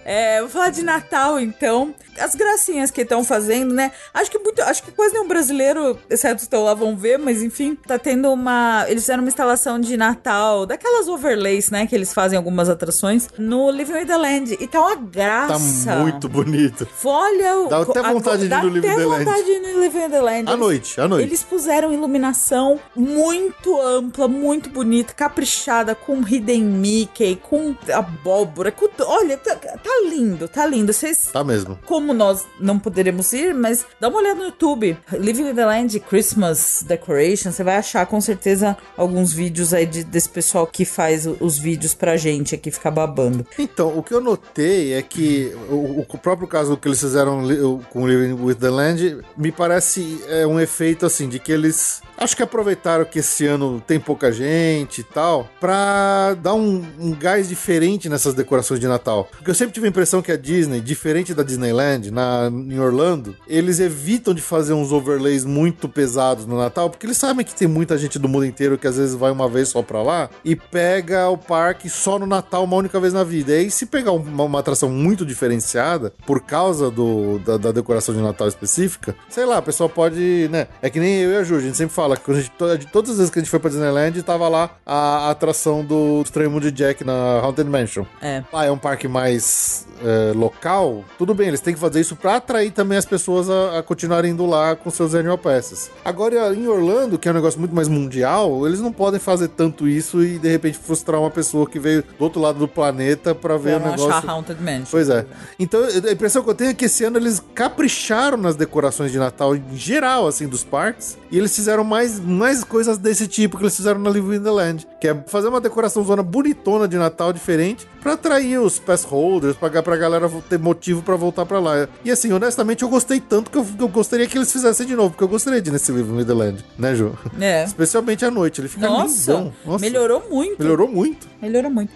É, 0.08 0.40
vou 0.40 0.48
falar 0.48 0.70
de 0.70 0.84
Natal, 0.84 1.40
então. 1.40 1.92
As 2.18 2.34
gracinhas 2.34 2.90
que 2.90 3.02
estão 3.02 3.22
fazendo, 3.22 3.74
né? 3.74 3.92
Acho 4.14 4.30
que 4.30 4.38
muito, 4.38 4.62
acho 4.62 4.82
que 4.82 4.90
quase 4.92 5.12
nenhum 5.12 5.28
brasileiro, 5.28 5.98
exceto 6.08 6.36
os 6.36 6.40
que 6.42 6.46
estão 6.46 6.62
lá, 6.64 6.72
vão 6.72 6.96
ver, 6.96 7.18
mas 7.18 7.42
enfim, 7.42 7.74
tá 7.86 7.98
tendo 7.98 8.32
uma. 8.32 8.86
Eles 8.88 9.02
fizeram 9.02 9.22
uma 9.22 9.28
instalação 9.28 9.78
de 9.78 9.96
Natal, 9.98 10.64
daquelas 10.64 11.08
overlays, 11.08 11.70
né? 11.70 11.86
Que 11.86 11.94
eles 11.94 12.14
fazem 12.14 12.36
em 12.36 12.38
algumas 12.38 12.70
atrações, 12.70 13.28
no 13.36 13.70
Living 13.70 13.92
with 13.92 14.06
the 14.06 14.16
Land. 14.16 14.56
E 14.58 14.66
tá 14.66 14.80
uma 14.80 14.94
graça. 14.94 15.90
Tá 15.90 15.96
muito 15.96 16.26
bonito. 16.28 16.88
Olha 17.04 17.56
o. 17.58 17.68
Dá 17.68 17.80
até 17.80 17.98
a- 17.98 18.12
vontade 18.12 18.38
de 18.38 18.46
ir 18.46 18.48
dá 18.48 18.62
no 18.62 18.68
Living 18.70 18.88
até 18.88 18.96
the 18.96 19.06
Land. 19.06 19.24
vontade 19.24 19.44
de 19.44 19.50
ir 19.50 19.60
no 19.74 19.80
Living 19.80 20.08
the 20.10 20.20
Land. 20.22 20.50
À 20.52 20.56
noite, 20.56 21.00
à 21.00 21.08
noite. 21.08 21.26
Eles 21.28 21.42
puseram 21.42 21.92
iluminação 21.92 22.80
muito 22.94 23.78
ampla, 23.80 24.26
muito 24.28 24.70
bonita, 24.70 25.12
caprichada, 25.12 25.94
com 25.94 26.20
Hidden 26.26 26.62
Mickey, 26.62 27.36
com 27.42 27.74
abóbora, 27.92 28.72
com... 28.72 28.86
Olha, 29.04 29.36
tá, 29.36 29.54
tá 29.56 29.95
lindo, 30.08 30.48
tá 30.48 30.66
lindo. 30.66 30.92
Vocês... 30.92 31.28
Tá 31.32 31.42
mesmo. 31.44 31.78
Como 31.86 32.12
nós 32.12 32.44
não 32.60 32.78
poderemos 32.78 33.32
ir, 33.32 33.54
mas 33.54 33.84
dá 34.00 34.08
uma 34.08 34.18
olhada 34.18 34.36
no 34.40 34.44
YouTube. 34.46 34.96
Living 35.12 35.50
in 35.50 35.54
the 35.54 35.64
Land 35.66 36.00
Christmas 36.00 36.84
Decoration. 36.86 37.52
Você 37.52 37.62
vai 37.64 37.76
achar 37.76 38.06
com 38.06 38.20
certeza 38.20 38.76
alguns 38.96 39.32
vídeos 39.32 39.72
aí 39.74 39.86
de- 39.86 40.04
desse 40.04 40.28
pessoal 40.28 40.66
que 40.66 40.84
faz 40.84 41.26
os 41.40 41.58
vídeos 41.58 41.94
pra 41.94 42.16
gente 42.16 42.54
aqui 42.54 42.70
ficar 42.70 42.90
babando. 42.90 43.46
Então, 43.58 43.96
o 43.96 44.02
que 44.02 44.12
eu 44.14 44.20
notei 44.20 44.92
é 44.94 45.02
que 45.02 45.52
o, 45.70 46.00
o 46.08 46.18
próprio 46.18 46.48
caso 46.48 46.76
que 46.76 46.88
eles 46.88 47.00
fizeram 47.00 47.42
com 47.90 48.02
o 48.02 48.06
Living 48.08 48.42
with 48.42 48.54
the 48.56 48.70
Land 48.70 49.18
me 49.36 49.50
parece 49.52 50.20
é, 50.28 50.46
um 50.46 50.58
efeito 50.60 51.06
assim 51.06 51.28
de 51.28 51.38
que 51.38 51.52
eles 51.52 52.00
acho 52.18 52.34
que 52.36 52.42
aproveitaram 52.42 53.04
que 53.04 53.18
esse 53.18 53.46
ano 53.46 53.82
tem 53.86 54.00
pouca 54.00 54.32
gente 54.32 55.00
e 55.00 55.04
tal 55.04 55.48
pra 55.60 56.34
dar 56.42 56.54
um, 56.54 56.84
um 56.98 57.12
gás 57.12 57.48
diferente 57.48 58.08
nessas 58.08 58.34
decorações 58.34 58.80
de 58.80 58.86
Natal. 58.86 59.28
Porque 59.30 59.50
eu 59.50 59.54
sempre 59.54 59.74
tive 59.74 59.85
a 59.86 59.90
impressão 59.90 60.22
que 60.22 60.32
a 60.32 60.36
Disney, 60.36 60.80
diferente 60.80 61.34
da 61.34 61.42
Disneyland 61.42 62.10
na, 62.10 62.50
em 62.50 62.78
Orlando, 62.78 63.36
eles 63.48 63.80
evitam 63.80 64.34
de 64.34 64.42
fazer 64.42 64.72
uns 64.72 64.92
overlays 64.92 65.44
muito 65.44 65.88
pesados 65.88 66.46
no 66.46 66.56
Natal 66.56 66.90
porque 66.90 67.06
eles 67.06 67.16
sabem 67.16 67.44
que 67.44 67.54
tem 67.54 67.68
muita 67.68 67.96
gente 67.98 68.18
do 68.18 68.28
mundo 68.28 68.46
inteiro 68.46 68.78
que 68.78 68.86
às 68.86 68.96
vezes 68.96 69.14
vai 69.14 69.30
uma 69.30 69.48
vez 69.48 69.68
só 69.68 69.82
pra 69.82 70.02
lá 70.02 70.30
e 70.44 70.56
pega 70.56 71.28
o 71.28 71.36
parque 71.36 71.88
só 71.88 72.18
no 72.18 72.26
Natal 72.26 72.64
uma 72.64 72.76
única 72.76 72.98
vez 73.00 73.12
na 73.12 73.24
vida. 73.24 73.52
E 73.52 73.58
aí, 73.58 73.70
se 73.70 73.86
pegar 73.86 74.12
uma, 74.12 74.44
uma 74.44 74.60
atração 74.60 74.88
muito 74.88 75.24
diferenciada, 75.24 76.12
por 76.26 76.40
causa 76.40 76.90
do, 76.90 77.38
da, 77.40 77.56
da 77.56 77.72
decoração 77.72 78.14
de 78.14 78.20
Natal 78.20 78.48
específica, 78.48 79.14
sei 79.28 79.44
lá, 79.44 79.58
a 79.58 79.62
pessoa 79.62 79.88
pode, 79.88 80.48
né? 80.50 80.66
É 80.80 80.90
que 80.90 81.00
nem 81.00 81.20
eu 81.20 81.32
e 81.32 81.36
a 81.36 81.42
Ju, 81.42 81.56
a 81.56 81.60
gente 81.60 81.76
sempre 81.76 81.94
fala 81.94 82.16
que 82.16 82.34
gente, 82.34 82.52
de 82.78 82.86
todas 82.86 83.10
as 83.10 83.16
vezes 83.18 83.30
que 83.30 83.38
a 83.38 83.42
gente 83.42 83.50
foi 83.50 83.58
pra 83.58 83.70
Disneyland, 83.70 84.22
tava 84.22 84.48
lá 84.48 84.70
a, 84.84 85.28
a 85.28 85.30
atração 85.30 85.84
do 85.84 86.24
Mundo 86.50 86.70
de 86.70 86.72
Jack 86.72 87.04
na 87.04 87.40
Haunted 87.40 87.68
Mansion. 87.68 88.04
É. 88.20 88.42
Ah, 88.52 88.64
é 88.64 88.70
um 88.70 88.78
parque 88.78 89.08
mais 89.08 89.75
é, 90.04 90.32
local, 90.34 91.04
tudo 91.18 91.34
bem, 91.34 91.48
eles 91.48 91.60
têm 91.60 91.74
que 91.74 91.80
fazer 91.80 92.00
isso 92.00 92.16
pra 92.16 92.36
atrair 92.36 92.70
também 92.70 92.96
as 92.98 93.04
pessoas 93.04 93.48
a, 93.50 93.78
a 93.78 93.82
continuarem 93.82 94.32
indo 94.32 94.46
lá 94.46 94.76
com 94.76 94.90
seus 94.90 95.14
annual 95.14 95.36
passes. 95.38 95.90
Agora, 96.04 96.54
em 96.54 96.66
Orlando, 96.68 97.18
que 97.18 97.28
é 97.28 97.30
um 97.30 97.34
negócio 97.34 97.58
muito 97.58 97.74
mais 97.74 97.88
mundial, 97.88 98.66
eles 98.66 98.80
não 98.80 98.92
podem 98.92 99.18
fazer 99.20 99.48
tanto 99.48 99.88
isso 99.88 100.22
e 100.22 100.38
de 100.38 100.48
repente 100.48 100.78
frustrar 100.78 101.20
uma 101.20 101.30
pessoa 101.30 101.68
que 101.68 101.78
veio 101.78 102.02
do 102.02 102.22
outro 102.24 102.40
lado 102.40 102.58
do 102.58 102.68
planeta 102.68 103.34
pra 103.34 103.56
ver 103.56 103.80
Pra 103.80 103.88
o 103.88 103.90
negócio. 103.90 104.12
achar 104.12 104.30
Haunted 104.30 104.62
Mansion. 104.62 104.86
Pois 104.90 105.08
é. 105.08 105.26
Então, 105.58 105.80
a 105.82 106.12
impressão 106.12 106.42
que 106.42 106.50
eu 106.50 106.54
tenho 106.54 106.70
é 106.70 106.74
que 106.74 106.84
esse 106.86 107.04
ano 107.04 107.18
eles 107.18 107.42
capricharam 107.54 108.36
nas 108.36 108.56
decorações 108.56 109.10
de 109.12 109.18
Natal 109.18 109.54
em 109.56 109.62
geral, 109.74 110.26
assim, 110.26 110.46
dos 110.48 110.64
parques. 110.64 111.18
E 111.30 111.38
eles 111.38 111.54
fizeram 111.54 111.84
mais, 111.84 112.18
mais 112.20 112.62
coisas 112.64 112.96
desse 112.98 113.26
tipo 113.26 113.56
que 113.56 113.62
eles 113.64 113.76
fizeram 113.76 114.00
na 114.00 114.10
Live 114.10 114.36
in 114.36 114.40
the 114.42 114.50
Land. 114.50 114.86
Que 115.00 115.08
é 115.08 115.14
fazer 115.26 115.48
uma 115.48 115.60
decoração 115.60 116.04
zona 116.04 116.22
bonitona 116.22 116.86
de 116.88 116.96
Natal 116.96 117.32
diferente 117.32 117.86
pra 118.06 118.12
atrair 118.12 118.58
os 118.60 118.78
pass 118.78 119.02
holders, 119.02 119.56
pra, 119.56 119.82
pra 119.82 119.96
galera 119.96 120.30
ter 120.48 120.60
motivo 120.60 121.02
pra 121.02 121.16
voltar 121.16 121.44
pra 121.44 121.58
lá. 121.58 121.88
E 122.04 122.10
assim, 122.12 122.32
honestamente, 122.32 122.84
eu 122.84 122.88
gostei 122.88 123.18
tanto 123.18 123.50
que 123.50 123.58
eu, 123.58 123.66
eu 123.80 123.88
gostaria 123.88 124.28
que 124.28 124.38
eles 124.38 124.52
fizessem 124.52 124.86
de 124.86 124.94
novo, 124.94 125.10
porque 125.10 125.24
eu 125.24 125.28
gostaria 125.28 125.60
de 125.60 125.70
ir 125.70 125.72
nesse 125.72 125.90
Live 125.90 126.08
in 126.12 126.24
the 126.24 126.32
Land, 126.32 126.64
né, 126.78 126.94
Ju? 126.94 127.18
É. 127.40 127.64
Especialmente 127.66 128.24
à 128.24 128.30
noite, 128.30 128.60
ele 128.60 128.68
fica 128.68 128.86
Nossa, 128.88 129.32
lindão. 129.32 129.52
Nossa, 129.64 129.84
melhorou 129.84 130.22
muito. 130.30 130.62
melhorou 130.62 130.86
muito. 130.86 131.26
Melhorou 131.42 131.70
muito. 131.72 131.92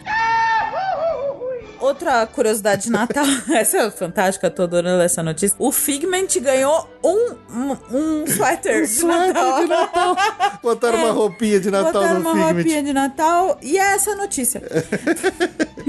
Outra 1.78 2.26
curiosidade 2.26 2.82
de 2.82 2.90
Natal, 2.90 3.24
essa 3.54 3.78
é 3.78 3.90
fantástica, 3.90 4.50
tô 4.50 4.64
adorando 4.64 5.00
essa 5.02 5.22
notícia. 5.22 5.56
O 5.58 5.72
Figment 5.72 6.26
ganhou 6.42 6.86
um, 7.02 7.34
um, 7.50 7.76
um 7.90 8.24
sweater 8.28 8.82
de 8.82 8.88
Suéter 8.88 9.32
Natal. 9.32 9.60
de 9.60 9.66
Natal. 9.66 10.16
Botaram 10.62 10.98
É. 10.98 11.04
uma 11.04 11.12
roupinha 11.12 11.58
de 11.58 11.70
Natal 11.70 11.92
Botaram 12.02 12.14
no 12.16 12.20
uma 12.20 12.32
Figment. 12.34 12.52
roupinha 12.54 12.82
de 12.82 12.92
Natal 12.92 13.58
e 13.62 13.78
é 13.78 13.92
essa 13.94 14.14
notícia. 14.14 14.60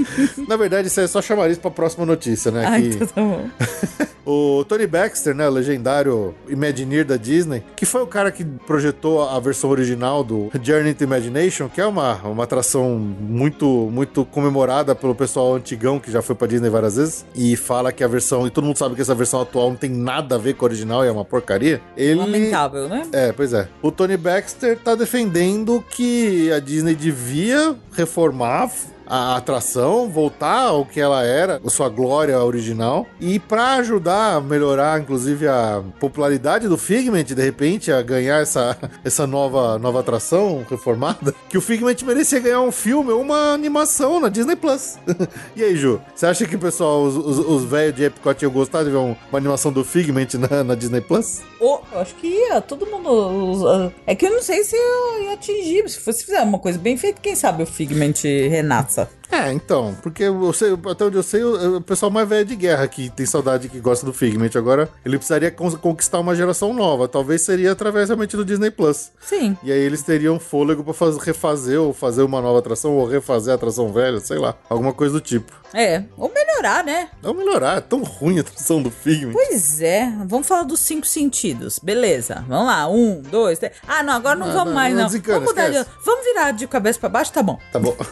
Na 0.48 0.56
verdade, 0.56 0.88
isso 0.88 1.00
é 1.00 1.06
só 1.06 1.20
chamariz 1.22 1.58
pra 1.58 1.70
próxima 1.70 2.04
notícia, 2.04 2.50
né? 2.50 2.64
Ai, 2.66 2.82
que 2.82 2.88
então 2.88 3.06
tá 3.06 3.20
bom. 3.20 3.48
o 4.24 4.64
Tony 4.64 4.86
Baxter, 4.86 5.34
né, 5.34 5.48
o 5.48 5.50
legendário 5.50 6.34
Imagineer 6.48 7.04
da 7.04 7.16
Disney, 7.16 7.62
que 7.76 7.84
foi 7.84 8.02
o 8.02 8.06
cara 8.06 8.30
que 8.30 8.44
projetou 8.44 9.28
a 9.28 9.38
versão 9.40 9.70
original 9.70 10.22
do 10.22 10.50
Journey 10.62 10.94
to 10.94 11.04
Imagination, 11.04 11.68
que 11.68 11.80
é 11.80 11.86
uma, 11.86 12.14
uma 12.24 12.44
atração 12.44 12.96
muito, 12.98 13.66
muito 13.92 14.24
comemorada 14.24 14.94
pelo 14.94 15.14
pessoal 15.14 15.54
antigão 15.54 15.98
que 15.98 16.10
já 16.10 16.22
foi 16.22 16.34
pra 16.34 16.46
Disney 16.46 16.70
várias 16.70 16.96
vezes, 16.96 17.26
e 17.34 17.56
fala 17.56 17.92
que 17.92 18.04
a 18.04 18.08
versão, 18.08 18.46
e 18.46 18.50
todo 18.50 18.64
mundo 18.64 18.78
sabe 18.78 18.94
que 18.94 19.02
essa 19.02 19.14
versão 19.14 19.40
atual 19.40 19.70
não 19.70 19.76
tem 19.76 19.90
nada 19.90 20.36
a 20.36 20.38
ver 20.38 20.54
com 20.54 20.64
a 20.64 20.68
original, 20.68 21.04
é 21.04 21.10
uma 21.10 21.24
porcaria. 21.24 21.80
Ele... 21.96 22.20
Lamentável, 22.20 22.88
né? 22.88 23.06
É, 23.12 23.32
pois 23.32 23.52
é. 23.52 23.68
O 23.82 23.90
Tony 23.90 24.16
Baxter 24.16 24.78
tá 24.78 24.94
defendendo 24.94 25.84
que 25.90 26.52
a 26.52 26.60
Disney 26.60 26.94
devia 26.94 27.74
reformar 27.92 28.70
a 29.12 29.36
atração 29.36 30.08
voltar 30.08 30.68
ao 30.68 30.86
que 30.86 30.98
ela 30.98 31.22
era, 31.22 31.60
a 31.62 31.68
sua 31.68 31.90
glória 31.90 32.42
original. 32.42 33.06
E 33.20 33.38
para 33.38 33.74
ajudar 33.74 34.36
a 34.36 34.40
melhorar, 34.40 34.98
inclusive, 34.98 35.46
a 35.46 35.82
popularidade 36.00 36.66
do 36.66 36.78
Figment, 36.78 37.24
de 37.24 37.34
repente, 37.42 37.92
a 37.92 38.00
ganhar 38.00 38.40
essa, 38.40 38.74
essa 39.04 39.26
nova, 39.26 39.78
nova 39.78 40.00
atração 40.00 40.64
reformada, 40.68 41.34
que 41.50 41.58
o 41.58 41.60
Figment 41.60 41.96
merecia 42.04 42.40
ganhar 42.40 42.62
um 42.62 42.72
filme 42.72 43.12
ou 43.12 43.20
uma 43.20 43.52
animação 43.52 44.18
na 44.18 44.30
Disney 44.30 44.56
Plus. 44.56 44.96
e 45.54 45.62
aí, 45.62 45.76
Ju, 45.76 46.00
você 46.14 46.24
acha 46.24 46.46
que 46.46 46.56
pessoal, 46.56 47.02
os, 47.02 47.14
os, 47.14 47.38
os 47.38 47.64
velhos 47.64 47.94
de 47.94 48.04
Epcot 48.04 48.42
iam 48.42 48.50
gostar 48.50 48.82
de 48.82 48.90
ver 48.90 48.96
um- 48.96 49.14
uma 49.30 49.38
animação 49.38 49.70
do 49.70 49.84
Figment 49.84 50.28
na, 50.38 50.64
na 50.64 50.74
Disney 50.74 51.02
Plus? 51.02 51.42
Ô, 51.60 51.80
eu 51.92 52.00
acho 52.00 52.14
que 52.14 52.26
ia, 52.26 52.62
todo 52.62 52.86
mundo. 52.86 53.92
É 54.06 54.14
que 54.14 54.24
eu 54.26 54.30
não 54.30 54.42
sei 54.42 54.64
se 54.64 54.74
eu 54.74 55.22
ia 55.24 55.34
atingir. 55.34 55.86
Se 55.90 55.98
fosse 56.00 56.24
fizer 56.24 56.40
uma 56.42 56.58
coisa 56.58 56.78
bem 56.78 56.96
feita, 56.96 57.20
quem 57.20 57.34
sabe 57.36 57.62
o 57.62 57.66
Figment 57.66 58.14
renasça. 58.48 59.01
остаток. 59.02 59.21
É, 59.32 59.50
então, 59.50 59.96
porque 60.02 60.24
eu 60.24 60.52
sei, 60.52 60.76
até 60.90 61.04
onde 61.06 61.16
eu 61.16 61.22
sei, 61.22 61.42
o, 61.42 61.78
o 61.78 61.80
pessoal 61.80 62.10
mais 62.12 62.28
velho 62.28 62.44
de 62.44 62.54
guerra 62.54 62.86
que 62.86 63.08
tem 63.08 63.24
saudade 63.24 63.68
que 63.70 63.80
gosta 63.80 64.04
do 64.04 64.12
Figment. 64.12 64.50
Agora, 64.54 64.90
ele 65.04 65.16
precisaria 65.16 65.50
con- 65.50 65.74
conquistar 65.78 66.20
uma 66.20 66.36
geração 66.36 66.74
nova. 66.74 67.08
Talvez 67.08 67.40
seria 67.42 67.72
através 67.72 68.10
realmente 68.10 68.36
do 68.36 68.44
Disney 68.44 68.70
Plus. 68.70 69.10
Sim. 69.20 69.56
E 69.62 69.72
aí 69.72 69.78
eles 69.80 70.02
teriam 70.02 70.38
fôlego 70.38 70.84
pra 70.84 70.92
faz- 70.92 71.16
refazer 71.16 71.80
ou 71.80 71.94
fazer 71.94 72.22
uma 72.22 72.42
nova 72.42 72.58
atração 72.58 72.92
ou 72.96 73.06
refazer 73.08 73.52
a 73.52 73.54
atração 73.54 73.90
velha, 73.90 74.20
sei 74.20 74.36
lá, 74.38 74.54
alguma 74.68 74.92
coisa 74.92 75.14
do 75.14 75.20
tipo. 75.20 75.50
É. 75.72 76.04
Ou 76.18 76.30
melhorar, 76.30 76.84
né? 76.84 77.08
Não 77.22 77.32
melhorar, 77.32 77.78
é 77.78 77.80
tão 77.80 78.02
ruim 78.02 78.36
a 78.36 78.42
atração 78.42 78.82
do 78.82 78.90
Figment. 78.90 79.32
Pois 79.32 79.80
é. 79.80 80.12
Vamos 80.26 80.46
falar 80.46 80.64
dos 80.64 80.80
cinco 80.80 81.06
sentidos. 81.06 81.78
Beleza. 81.82 82.44
Vamos 82.46 82.66
lá. 82.66 82.86
Um, 82.86 83.22
dois, 83.22 83.58
três. 83.58 83.72
Ah, 83.88 84.02
não, 84.02 84.12
agora 84.12 84.36
não, 84.38 84.46
Não, 84.48 84.52
vamos 84.52 84.68
não, 84.68 84.74
mais, 84.74 84.92
não 84.94 85.00
não. 85.00 85.06
desencana, 85.06 85.38
vamos 85.40 85.54
mudar 85.54 85.70
de. 85.70 85.86
Vamos 86.04 86.24
virar 86.26 86.50
de 86.50 86.66
cabeça 86.66 86.98
pra 87.00 87.08
baixo? 87.08 87.32
Tá 87.32 87.42
bom. 87.42 87.58
Tá 87.72 87.78
bom. 87.78 87.96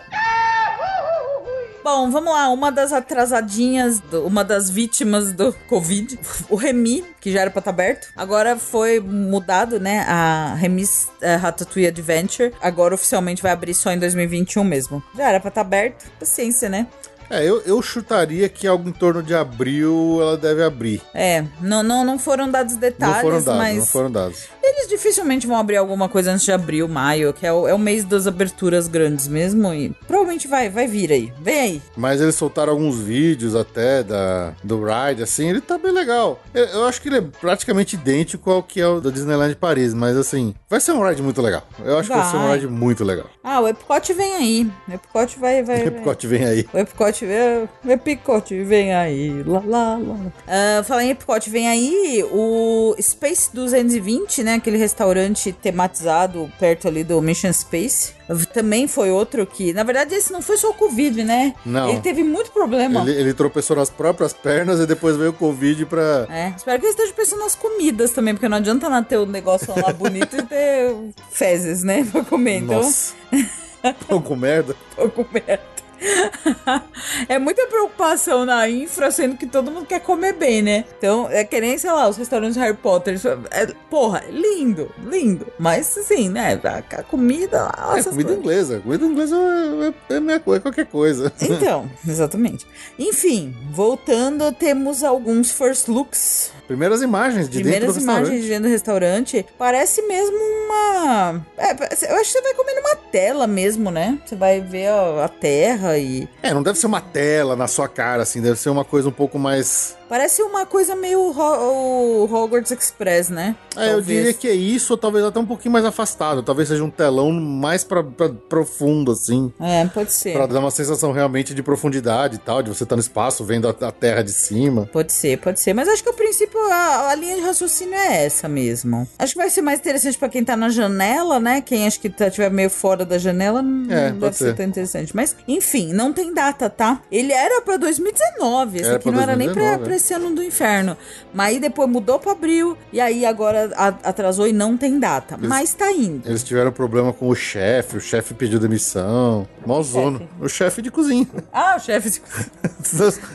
Bom, 1.83 2.11
vamos 2.11 2.33
lá. 2.35 2.49
Uma 2.49 2.73
das 2.73 2.93
atrasadinhas, 2.93 4.01
do- 4.01 4.27
uma 4.27 4.43
das 4.43 4.69
vítimas 4.69 5.31
do 5.33 5.53
Covid, 5.69 6.19
o 6.51 6.57
Remy, 6.57 7.05
que 7.21 7.31
já 7.31 7.43
era 7.43 7.51
pra 7.51 7.61
estar 7.61 7.71
aberto, 7.71 8.09
agora 8.17 8.57
foi 8.57 8.99
mudado, 8.99 9.79
né? 9.79 10.01
A 10.09 10.55
Remy's 10.59 11.07
eh, 11.23 11.37
Ratatouille 11.37 11.87
Adventure. 11.87 12.53
Agora 12.61 12.93
oficialmente 12.95 13.41
vai 13.41 13.53
abrir 13.53 13.73
só 13.73 13.93
em 13.93 13.99
2021 14.01 14.65
mesmo. 14.65 15.01
Já 15.17 15.29
era 15.29 15.39
pra 15.39 15.49
estar 15.49 15.61
aberto. 15.61 16.07
Paciência, 16.19 16.69
né? 16.69 16.89
É, 17.31 17.45
eu, 17.45 17.61
eu 17.63 17.83
chutaria 17.83 18.49
que 18.49 18.69
algo 18.69 18.89
em 18.89 18.93
torno 18.93 19.21
de 19.21 19.35
abril 19.35 20.19
ela 20.21 20.37
deve 20.37 20.63
abrir. 20.63 21.03
É, 21.13 21.45
não, 21.61 21.83
não, 21.83 22.05
não 22.05 22.19
foram 22.21 22.49
dados 22.49 22.77
detalhes, 22.77 23.17
não 23.17 23.23
foram 23.23 23.43
dados, 23.43 23.59
mas 23.61 23.79
não 23.79 23.87
foram 23.87 24.11
dados. 24.13 24.45
Eles 24.67 24.89
dificilmente 24.89 25.47
vão 25.47 25.57
abrir 25.57 25.77
alguma 25.77 26.09
coisa 26.09 26.33
antes 26.33 26.45
de 26.45 26.53
abril, 26.53 26.89
maio, 26.89 27.33
que 27.33 27.47
é 27.47 27.53
o, 27.53 27.69
é 27.69 27.75
o 27.75 27.79
mês 27.79 28.05
das 28.05 28.27
aberturas 28.27 28.89
grandes 28.89 29.29
mesmo. 29.29 29.73
E 29.73 29.91
provavelmente 30.07 30.49
vai, 30.49 30.69
vai 30.69 30.87
vir 30.87 31.13
aí. 31.13 31.33
Vem 31.41 31.61
aí. 31.61 31.83
Mas 31.97 32.21
eles 32.21 32.35
soltaram 32.35 32.73
alguns 32.73 32.99
vídeos 32.99 33.55
até 33.55 34.03
da, 34.03 34.53
do 34.63 34.83
ride, 34.85 35.23
assim, 35.23 35.49
ele 35.49 35.61
tá 35.61 35.79
bem 35.79 35.93
legal. 35.93 36.41
Eu, 36.53 36.65
eu 36.67 36.85
acho 36.85 37.01
que 37.01 37.09
ele 37.09 37.19
é 37.19 37.23
praticamente 37.23 37.97
idêntico 37.97 38.51
ao 38.51 38.63
que 38.63 38.81
é 38.81 38.87
o 38.87 39.01
da 39.01 39.11
Disneyland 39.11 39.55
Paris, 39.57 39.95
mas 39.95 40.17
assim, 40.17 40.55
vai 40.69 40.81
ser 40.81 40.93
um 40.93 41.07
ride 41.07 41.23
muito 41.23 41.41
legal. 41.41 41.63
Eu 41.85 41.99
acho 41.99 42.11
que 42.11 42.17
vai 42.17 42.31
ser 42.31 42.37
um 42.37 42.47
Vai. 42.47 42.55
ride 42.55 42.67
muito 42.67 43.05
legal. 43.05 43.27
Ah, 43.43 43.61
o 43.61 43.69
Epcot 43.69 44.13
vem 44.13 44.35
aí. 44.35 44.71
O 44.89 44.93
Epcot 44.93 45.39
vai, 45.39 45.63
vai. 45.63 45.77
vai. 45.77 45.87
Epcot 45.87 46.27
vem 46.27 46.45
aí. 46.45 46.69
O 46.73 46.79
Epcot 46.79 47.25
vem, 47.25 47.69
o 47.85 47.91
Epcot 47.91 48.65
vem 48.65 48.95
aí, 48.95 49.43
lá, 49.45 49.63
lá, 49.65 49.97
lá. 49.97 50.17
Ah, 50.47 50.83
falar 50.85 51.05
em 51.05 51.11
Epcot 51.11 51.49
vem 51.49 51.69
aí, 51.69 52.25
o 52.33 52.97
Space 53.01 53.51
220, 53.55 54.43
né, 54.43 54.56
aquele 54.57 54.77
restaurante 54.77 55.53
tematizado 55.53 56.51
perto 56.59 56.89
ali 56.89 57.05
do 57.05 57.21
Mission 57.21 57.53
Space, 57.53 58.15
também 58.53 58.89
foi 58.89 59.11
outro 59.11 59.47
que, 59.47 59.73
na 59.73 59.83
verdade, 59.83 60.15
esse 60.15 60.33
não 60.33 60.43
foi 60.43 60.57
só 60.57 60.71
o 60.71 60.75
Covid, 60.75 61.23
né? 61.23 61.55
Não. 61.65 61.89
Ele 61.91 62.01
teve 62.01 62.23
muito 62.23 62.51
problema. 62.51 63.03
Ele, 63.03 63.13
ele 63.13 63.35
tropeçou 63.35 63.77
nas 63.77 63.91
próprias 63.91 64.33
pernas 64.33 64.81
e 64.81 64.87
depois 64.87 65.17
veio 65.17 65.31
o 65.31 65.35
Covid 65.35 65.87
pra. 65.87 66.27
É, 66.29 66.53
espero 66.57 66.79
que 66.79 66.87
ele 66.87 66.91
esteja 66.91 67.13
pensando 67.13 67.41
nas 67.41 67.55
comidas 67.55 68.11
também, 68.13 68.35
porque 68.35 68.49
não 68.49 68.59
adianta 68.59 68.89
não 68.89 69.03
ter 69.03 69.19
um 69.19 69.27
negócio 69.27 69.73
lá 69.81 69.93
bonito 69.93 70.37
e 70.37 70.43
ter 70.43 70.95
fezes, 71.31 71.83
né, 71.83 72.07
pra 72.11 72.25
comer. 72.25 72.59
Então, 72.59 72.83
Nossa. 72.83 73.15
Pão 74.09 74.21
com 74.21 74.35
merda. 74.35 74.75
tô 74.97 75.09
com 75.09 75.25
medo. 75.33 75.76
é 77.29 77.39
muita 77.39 77.67
preocupação 77.67 78.45
na 78.45 78.69
infra, 78.69 79.11
sendo 79.11 79.37
que 79.37 79.47
todo 79.47 79.71
mundo 79.71 79.87
quer 79.87 80.01
comer 80.01 80.33
bem, 80.35 80.63
né? 80.63 80.85
Então, 80.99 81.29
é 81.31 81.45
que 81.45 81.61
nem, 81.61 81.77
sei 81.79 81.91
lá, 81.91 82.09
os 82.09 82.17
restaurantes 82.17 82.57
Harry 82.57 82.77
Potter. 82.77 83.21
É, 83.51 83.67
porra, 83.91 84.25
lindo, 84.31 84.91
lindo. 85.05 85.47
Mas, 85.59 85.97
assim, 85.97 86.29
né? 86.29 86.61
A, 86.65 86.99
a 86.99 87.03
comida 87.03 87.63
lá, 87.63 87.99
É 87.99 88.03
comida 88.03 88.29
coisas. 88.29 88.39
inglesa. 88.39 88.81
Comida 88.81 89.07
inglesa 89.07 89.37
é, 89.37 90.15
é, 90.15 90.17
é, 90.17 90.21
minha 90.21 90.41
coisa, 90.41 90.61
é 90.61 90.63
qualquer 90.63 90.87
coisa. 90.87 91.33
Então, 91.43 91.91
exatamente. 92.07 92.67
Enfim, 92.99 93.57
voltando, 93.71 94.51
temos 94.53 95.03
alguns 95.03 95.51
first 95.51 95.89
looks 95.89 96.53
Primeiras 96.67 97.03
imagens 97.03 97.49
de 97.49 97.61
Primeiras 97.61 97.81
dentro 97.89 98.01
do 98.01 98.03
imagens 98.03 98.29
restaurante. 98.29 98.43
de 98.43 98.49
dentro 98.49 98.69
do 98.69 98.73
restaurante. 98.73 99.47
Parece 99.59 100.03
mesmo 100.03 100.37
uma. 100.37 101.45
É, 101.57 101.71
eu 101.73 102.17
acho 102.17 102.33
que 102.33 102.39
você 102.39 102.43
vai 102.43 102.55
comer 102.55 102.75
numa 102.75 102.97
tela 102.97 103.47
mesmo, 103.47 103.91
né? 103.91 104.19
Você 104.25 104.35
vai 104.37 104.61
ver 104.61 104.89
a, 104.89 105.29
terra 105.29 105.97
e. 105.99 106.29
É, 106.43 106.53
não 106.53 106.63
deve 106.63 106.79
ser 106.79 106.87
uma 106.87 107.01
tela 107.01 107.55
na 107.57 107.67
sua 107.69 107.89
cara, 107.89 108.23
assim, 108.23 108.41
deve 108.41 108.59
ser 108.59 108.71
uma 108.71 108.85
coisa 108.85 109.09
um 109.09 109.13
pouco 109.13 109.39
mais. 109.39 109.97
Parece 110.09 110.41
uma 110.43 110.65
coisa 110.65 110.95
meio 110.95 111.19
o 111.21 112.25
Hogwarts 112.33 112.71
Express, 112.71 113.29
né? 113.29 113.57
É, 113.77 113.93
eu 113.93 114.01
diria 114.01 114.33
que 114.33 114.47
é 114.47 114.55
isso, 114.55 114.93
ou 114.93 114.97
talvez 114.97 115.25
até 115.25 115.39
um 115.41 115.47
pouquinho 115.47 115.73
mais 115.73 115.85
afastado. 115.85 116.43
Talvez 116.45 116.69
seja 116.69 116.85
um 116.85 116.91
telão 116.91 117.33
mais 117.33 117.83
pra, 117.83 118.05
pra- 118.05 118.29
profundo, 118.49 119.11
assim. 119.13 119.53
É, 119.61 119.85
pode 119.87 120.13
ser. 120.13 120.33
Pra 120.35 120.47
dar 120.47 120.61
uma 120.61 120.71
sensação 120.71 121.11
realmente 121.11 121.53
de 121.55 121.63
profundidade 121.63 122.37
e 122.37 122.39
tal, 122.39 122.63
de 122.63 122.69
você 122.69 122.85
estar 122.85 122.95
no 122.95 123.01
espaço, 123.01 123.45
vendo 123.45 123.69
a, 123.69 123.71
a 123.89 123.91
terra 123.91 124.23
de 124.23 124.33
cima. 124.33 124.89
Pode 124.93 125.13
ser, 125.13 125.39
pode 125.39 125.59
ser. 125.61 125.75
Mas 125.75 125.89
acho 125.89 126.03
que 126.05 126.09
a 126.11 126.13
princípio 126.13 126.56
a, 126.71 127.09
a 127.11 127.15
linha 127.15 127.37
de 127.37 127.41
raciocínio 127.43 127.95
é 127.95 128.25
essa 128.25 128.49
mesmo. 128.49 129.07
Acho 129.19 129.33
que 129.33 129.39
vai 129.39 129.51
ser 129.51 129.63
mais 129.63 129.79
interessante 129.81 130.19
pra 130.19 130.29
quem 130.29 130.45
tá 130.45 130.57
na 130.57 130.69
janela, 130.69 131.39
né? 131.41 131.61
Quem 131.61 131.87
acho 131.87 132.01
que 132.01 132.09
tá, 132.11 132.31
tiver 132.31 132.51
meio 132.51 132.71
fora 132.71 133.05
da 133.05 133.19
janela 133.19 133.63
não 133.63 133.91
É, 133.93 134.11
deve 134.11 134.37
ser 134.37 134.45
ser. 134.47 134.55
tão 134.57 134.67
interessante. 134.67 135.15
Mas, 135.15 135.37
enfim, 135.47 135.93
não 135.93 136.13
tem 136.13 136.33
data, 136.35 136.69
tá? 136.71 137.01
Ele 137.11 137.33
era 137.33 137.61
pra 137.63 137.77
2019. 137.77 138.77
Esse 138.79 138.87
Era 138.89 138.97
aqui 138.97 139.11
não 139.11 139.21
era 139.21 139.37
nem 139.37 139.49
pra, 139.53 139.77
2019, 139.77 139.85
pra 139.85 139.93
é. 139.93 139.97
esse 139.97 140.13
ano 140.15 140.35
do 140.35 140.43
inferno. 140.43 140.97
Mas 141.33 141.47
aí 141.55 141.61
depois 141.61 141.89
mudou 141.89 142.19
pra 142.19 142.33
abril. 142.33 142.77
E 142.93 143.01
aí 143.01 143.25
agora 143.25 143.71
atrasou 144.03 144.47
e 144.47 144.53
não 144.53 144.77
tem 144.77 144.99
data. 144.99 145.37
Mas 145.41 145.75
tá 145.75 145.91
indo. 145.93 146.29
Eles 146.29 146.43
tiveram 146.43 146.73
problema 146.73 147.13
com 147.13 147.29
o 147.29 147.35
chefe, 147.35 147.97
o 147.97 148.01
chefe 148.01 148.35
pediu 148.35 148.59
demissão. 148.59 149.47
Mó 149.65 149.83
zona. 149.83 150.23
O 150.41 150.49
chefe 150.49 150.83
de 150.83 150.91
cozinha. 150.91 151.27
Ah, 151.53 151.77
o 151.77 151.81
chefe. 151.81 152.21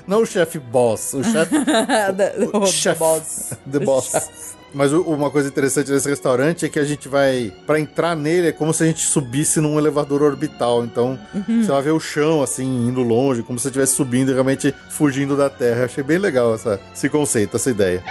Não 0.08 0.22
o 0.22 0.26
chefe 0.26 0.60
boss, 0.60 1.14
o 1.14 1.24
chefe 1.24 1.56
da- 2.16 2.30
do- 2.30 2.66
Chef. 2.68 2.98
Boss. 3.20 3.54
The 3.72 3.80
Boss. 3.80 4.12
Mas 4.74 4.94
o- 4.94 5.02
uma 5.02 5.30
coisa 5.30 5.50
interessante 5.50 5.92
desse 5.92 6.08
restaurante 6.08 6.66
é 6.66 6.70
que 6.70 6.80
a 6.80 6.86
gente 6.86 7.10
vai. 7.10 7.52
Pra 7.68 7.78
entrar 7.78 8.16
nele 8.16 8.48
é 8.48 8.52
como 8.54 8.74
se 8.74 8.82
a 8.84 8.86
gente 8.86 9.06
subisse 9.06 9.60
num 9.60 9.78
elevador 9.78 10.22
orbital. 10.22 10.86
Então 10.86 11.20
Uhum. 11.34 11.62
você 11.64 11.70
vai 11.72 11.82
ver 11.82 11.92
o 11.92 12.00
chão, 12.00 12.42
assim, 12.42 12.64
indo 12.88 13.02
longe, 13.04 13.44
como 13.44 13.60
se 13.60 13.64
você 13.64 13.68
estivesse 13.70 13.94
subindo 13.96 14.32
e 14.32 14.34
realmente 14.34 14.74
fugindo 14.90 15.36
da 15.36 15.50
terra. 15.50 15.84
Achei 15.86 16.02
bem 16.04 16.18
legal 16.18 16.56
essa, 16.56 16.80
esse 16.96 17.10
conceito, 17.10 17.58
essa 17.58 17.70
ideia. 17.70 18.02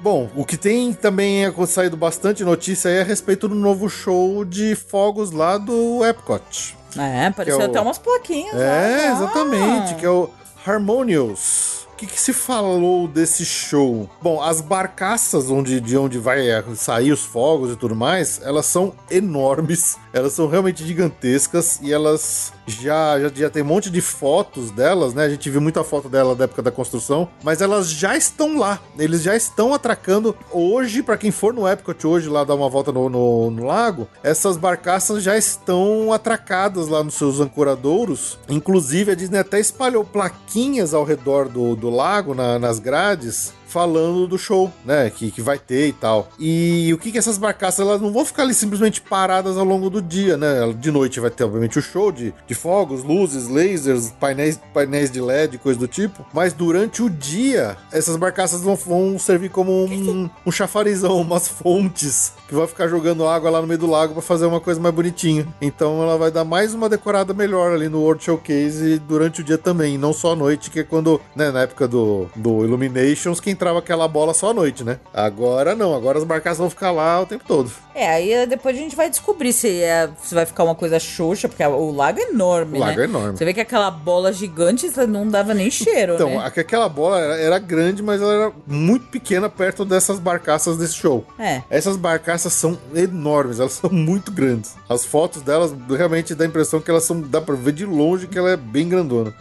Bom, 0.00 0.30
o 0.36 0.44
que 0.44 0.56
tem 0.56 0.92
também 0.94 1.44
é 1.44 1.52
saído 1.66 1.96
bastante 1.96 2.44
notícia 2.44 2.90
aí 2.90 3.00
a 3.00 3.04
respeito 3.04 3.48
do 3.48 3.54
novo 3.54 3.90
show 3.90 4.44
de 4.44 4.74
fogos 4.74 5.32
lá 5.32 5.58
do 5.58 6.04
Epcot. 6.04 6.76
É, 6.96 7.26
apareceu 7.26 7.60
é 7.60 7.64
o- 7.66 7.68
até 7.70 7.80
umas 7.80 7.98
plaquinhas. 7.98 8.54
É, 8.54 9.08
lá. 9.10 9.12
exatamente, 9.16 9.94
que 9.96 10.06
é 10.06 10.08
o 10.10 10.30
Harmonious. 10.64 11.87
Que, 11.98 12.06
que 12.06 12.20
se 12.20 12.32
falou 12.32 13.08
desse 13.08 13.44
show? 13.44 14.08
Bom, 14.22 14.40
as 14.40 14.60
barcaças 14.60 15.50
onde, 15.50 15.80
de 15.80 15.98
onde 15.98 16.16
vai 16.16 16.48
é, 16.48 16.62
sair 16.76 17.10
os 17.10 17.24
fogos 17.24 17.72
e 17.72 17.76
tudo 17.76 17.96
mais, 17.96 18.40
elas 18.40 18.66
são 18.66 18.94
enormes, 19.10 19.96
elas 20.14 20.32
são 20.32 20.46
realmente 20.46 20.86
gigantescas 20.86 21.80
e 21.82 21.92
elas 21.92 22.52
já, 22.68 23.18
já, 23.20 23.28
já 23.34 23.50
tem 23.50 23.62
um 23.62 23.66
monte 23.66 23.90
de 23.90 24.00
fotos 24.00 24.70
delas, 24.70 25.14
né? 25.14 25.24
A 25.24 25.28
gente 25.28 25.48
viu 25.50 25.60
muita 25.60 25.82
foto 25.84 26.08
dela 26.08 26.34
da 26.34 26.44
época 26.44 26.62
da 26.62 26.70
construção, 26.70 27.28
mas 27.42 27.60
elas 27.60 27.90
já 27.90 28.16
estão 28.16 28.58
lá, 28.58 28.80
eles 28.98 29.22
já 29.22 29.34
estão 29.36 29.72
atracando. 29.74 30.36
Hoje, 30.52 31.02
para 31.02 31.16
quem 31.16 31.30
for 31.30 31.52
no 31.54 31.68
Epcot 31.68 32.06
hoje 32.06 32.28
lá 32.28 32.44
dar 32.44 32.54
uma 32.54 32.68
volta 32.68 32.92
no, 32.92 33.08
no, 33.08 33.50
no 33.50 33.64
lago, 33.64 34.08
essas 34.22 34.56
barcaças 34.56 35.22
já 35.22 35.36
estão 35.36 36.12
atracadas 36.12 36.88
lá 36.88 37.02
nos 37.02 37.14
seus 37.14 37.40
ancoradouros. 37.40 38.38
Inclusive, 38.48 39.12
a 39.12 39.14
Disney 39.14 39.38
até 39.38 39.58
espalhou 39.60 40.04
plaquinhas 40.04 40.94
ao 40.94 41.04
redor 41.04 41.48
do, 41.48 41.74
do 41.76 41.90
lago, 41.90 42.34
na- 42.34 42.58
nas 42.58 42.78
grades, 42.78 43.52
falando 43.68 44.26
do 44.26 44.38
show, 44.38 44.72
né? 44.84 45.10
Que, 45.10 45.30
que 45.30 45.42
vai 45.42 45.58
ter 45.58 45.88
e 45.88 45.92
tal. 45.92 46.28
E 46.38 46.90
o 46.92 46.98
que 46.98 47.12
que 47.12 47.18
essas 47.18 47.38
barcaças, 47.38 47.80
elas 47.80 48.00
não 48.00 48.12
vão 48.12 48.24
ficar 48.24 48.42
ali 48.42 48.54
simplesmente 48.54 49.00
paradas 49.00 49.56
ao 49.56 49.64
longo 49.64 49.90
do 49.90 50.00
dia, 50.00 50.36
né? 50.36 50.72
De 50.78 50.90
noite 50.90 51.20
vai 51.20 51.30
ter, 51.30 51.44
obviamente, 51.44 51.78
o 51.78 51.82
show 51.82 52.10
de, 52.10 52.34
de 52.46 52.54
fogos, 52.54 53.04
luzes, 53.04 53.48
lasers, 53.48 54.10
painéis, 54.18 54.60
painéis 54.72 55.10
de 55.10 55.20
LED, 55.20 55.58
coisa 55.58 55.78
do 55.78 55.86
tipo. 55.86 56.26
Mas 56.32 56.52
durante 56.52 57.02
o 57.02 57.10
dia, 57.10 57.76
essas 57.92 58.16
barcaças 58.16 58.62
vão, 58.62 58.74
vão 58.74 59.18
servir 59.18 59.50
como 59.50 59.84
um, 59.84 60.30
um 60.46 60.50
chafarizão, 60.50 61.20
umas 61.20 61.46
fontes 61.46 62.32
que 62.48 62.54
vai 62.54 62.66
ficar 62.66 62.88
jogando 62.88 63.26
água 63.26 63.50
lá 63.50 63.60
no 63.60 63.66
meio 63.66 63.78
do 63.78 63.86
lago 63.86 64.14
para 64.14 64.22
fazer 64.22 64.46
uma 64.46 64.60
coisa 64.60 64.80
mais 64.80 64.94
bonitinha. 64.94 65.46
Então 65.60 66.02
ela 66.02 66.16
vai 66.16 66.30
dar 66.30 66.44
mais 66.44 66.72
uma 66.72 66.88
decorada 66.88 67.34
melhor 67.34 67.72
ali 67.72 67.88
no 67.88 68.00
World 68.00 68.24
Showcase 68.24 68.98
durante 69.00 69.42
o 69.42 69.44
dia 69.44 69.58
também, 69.58 69.98
não 69.98 70.12
só 70.12 70.32
à 70.32 70.36
noite, 70.36 70.70
que 70.70 70.80
é 70.80 70.84
quando, 70.84 71.20
né, 71.36 71.50
na 71.50 71.62
época 71.62 71.86
do, 71.86 72.26
do 72.34 72.64
Illuminations, 72.64 73.40
que 73.40 73.50
entrava 73.58 73.80
aquela 73.80 74.06
bola 74.06 74.32
só 74.32 74.50
à 74.50 74.54
noite, 74.54 74.84
né? 74.84 75.00
Agora 75.12 75.74
não, 75.74 75.92
agora 75.94 76.16
as 76.18 76.24
barcaças 76.24 76.58
vão 76.58 76.70
ficar 76.70 76.92
lá 76.92 77.20
o 77.20 77.26
tempo 77.26 77.44
todo. 77.46 77.70
É, 77.92 78.08
aí 78.08 78.32
eh, 78.32 78.46
depois 78.46 78.76
a 78.76 78.78
gente 78.78 78.94
vai 78.94 79.10
descobrir 79.10 79.52
se, 79.52 79.82
é, 79.82 80.08
se 80.22 80.32
vai 80.32 80.46
ficar 80.46 80.62
uma 80.62 80.74
coisa 80.76 81.00
xoxa, 81.00 81.48
porque 81.48 81.64
o 81.64 81.90
lago 81.90 82.20
é 82.20 82.30
enorme, 82.30 82.78
O 82.78 82.80
lago 82.80 82.96
né? 82.96 83.02
é 83.02 83.08
enorme. 83.08 83.36
Você 83.36 83.44
vê 83.44 83.52
que 83.52 83.60
aquela 83.60 83.90
bola 83.90 84.32
gigante 84.32 84.88
não 85.08 85.26
dava 85.26 85.52
nem 85.52 85.68
cheiro, 85.70 86.14
Então, 86.14 86.30
né? 86.30 86.36
aqu- 86.46 86.60
aquela 86.60 86.88
bola 86.88 87.18
era, 87.18 87.36
era 87.40 87.58
grande, 87.58 88.00
mas 88.02 88.22
ela 88.22 88.32
era 88.32 88.52
muito 88.66 89.06
pequena 89.08 89.48
perto 89.48 89.84
dessas 89.84 90.20
barcaças 90.20 90.76
desse 90.76 90.94
show. 90.94 91.26
É. 91.38 91.62
Essas 91.68 91.96
barcaças 91.96 92.52
são 92.52 92.78
enormes, 92.94 93.58
elas 93.58 93.72
são 93.82 93.90
muito 93.90 94.30
grandes. 94.30 94.76
As 94.88 95.04
fotos 95.04 95.42
delas 95.42 95.74
realmente 95.88 96.34
dá 96.36 96.44
a 96.44 96.46
impressão 96.46 96.80
que 96.80 96.90
elas 96.90 97.02
são. 97.04 97.20
dá 97.20 97.40
pra 97.40 97.56
ver 97.56 97.72
de 97.72 97.84
longe 97.84 98.28
que 98.28 98.38
ela 98.38 98.50
é 98.50 98.56
bem 98.56 98.88
grandona. 98.88 99.34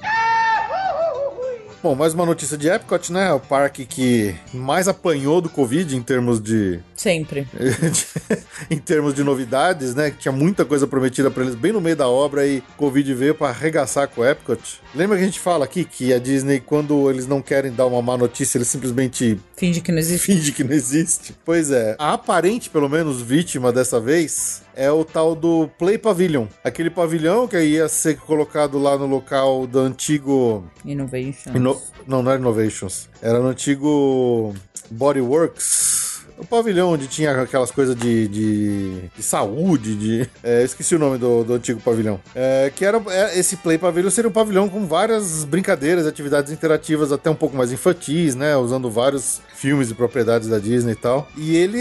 Bom, 1.87 1.95
mais 1.95 2.13
uma 2.13 2.25
notícia 2.25 2.57
de 2.57 2.67
Epcot, 2.67 3.13
né? 3.13 3.31
O 3.31 3.39
parque 3.39 3.85
que 3.85 4.35
mais 4.53 4.89
apanhou 4.89 5.39
do 5.39 5.47
Covid 5.47 5.95
em 5.95 6.03
termos 6.03 6.37
de. 6.37 6.81
Sempre. 6.97 7.47
em 8.69 8.77
termos 8.77 9.13
de 9.13 9.23
novidades, 9.23 9.93
né? 9.95 10.11
Que 10.11 10.17
tinha 10.17 10.31
muita 10.31 10.65
coisa 10.65 10.85
prometida 10.87 11.29
pra 11.31 11.43
eles 11.43 11.55
bem 11.55 11.71
no 11.71 11.79
meio 11.79 11.95
da 11.95 12.07
obra 12.09 12.45
e 12.45 12.61
Covid 12.75 13.13
veio 13.13 13.35
pra 13.35 13.49
arregaçar 13.49 14.07
com 14.09 14.21
o 14.21 14.25
Epcot. 14.25 14.81
Lembra 14.95 15.15
que 15.17 15.23
a 15.23 15.25
gente 15.25 15.39
fala 15.39 15.63
aqui 15.63 15.85
que 15.85 16.11
a 16.13 16.19
Disney, 16.19 16.59
quando 16.59 17.09
eles 17.09 17.27
não 17.27 17.41
querem 17.41 17.71
dar 17.71 17.85
uma 17.85 18.01
má 18.01 18.17
notícia, 18.17 18.57
eles 18.57 18.67
simplesmente 18.67 19.39
Finge 19.55 19.79
que 19.79 19.91
não 19.91 19.99
existe. 19.99 20.25
finge 20.25 20.51
que 20.51 20.63
não 20.63 20.73
existe. 20.73 21.35
Pois 21.45 21.71
é, 21.71 21.95
a 21.99 22.13
aparente, 22.13 22.69
pelo 22.69 22.89
menos, 22.89 23.21
vítima 23.21 23.71
dessa 23.71 23.99
vez 23.99 24.63
é 24.75 24.91
o 24.91 25.05
tal 25.05 25.35
do 25.35 25.69
Play 25.77 25.97
Pavilion. 25.97 26.47
Aquele 26.63 26.89
pavilhão 26.89 27.47
que 27.47 27.59
ia 27.59 27.87
ser 27.87 28.17
colocado 28.17 28.77
lá 28.79 28.97
no 28.97 29.05
local 29.05 29.65
do 29.67 29.79
antigo. 29.79 30.65
Innovation. 30.83 31.51
Ino- 31.55 31.79
Não, 32.07 32.21
não 32.23 32.31
era 32.31 32.39
Innovations. 32.39 33.07
Era 33.21 33.39
no 33.39 33.47
antigo 33.49 34.53
Bodyworks. 34.89 36.06
O 36.37 36.45
pavilhão 36.45 36.91
onde 36.91 37.07
tinha 37.07 37.41
aquelas 37.41 37.71
coisas 37.71 37.95
de, 37.95 38.27
de, 38.27 39.01
de 39.15 39.23
saúde, 39.23 39.95
de. 39.95 40.29
é, 40.43 40.63
esqueci 40.63 40.95
o 40.95 40.99
nome 40.99 41.17
do, 41.17 41.43
do 41.43 41.53
antigo 41.55 41.79
pavilhão. 41.79 42.19
É, 42.35 42.71
que 42.75 42.85
era. 42.85 43.01
é, 43.09 43.39
esse 43.39 43.57
Play 43.57 43.77
Pavilhão 43.77 44.11
seria 44.11 44.29
um 44.29 44.33
pavilhão 44.33 44.69
com 44.69 44.85
várias 44.85 45.43
brincadeiras, 45.43 46.05
atividades 46.05 46.51
interativas, 46.51 47.11
até 47.11 47.29
um 47.29 47.35
pouco 47.35 47.57
mais 47.57 47.71
infantis, 47.71 48.35
né? 48.35 48.55
Usando 48.55 48.89
vários 48.89 49.41
filmes 49.57 49.89
e 49.89 49.95
propriedades 49.95 50.47
da 50.47 50.59
Disney 50.59 50.91
e 50.91 50.95
tal. 50.95 51.27
E 51.35 51.55
ele, 51.55 51.79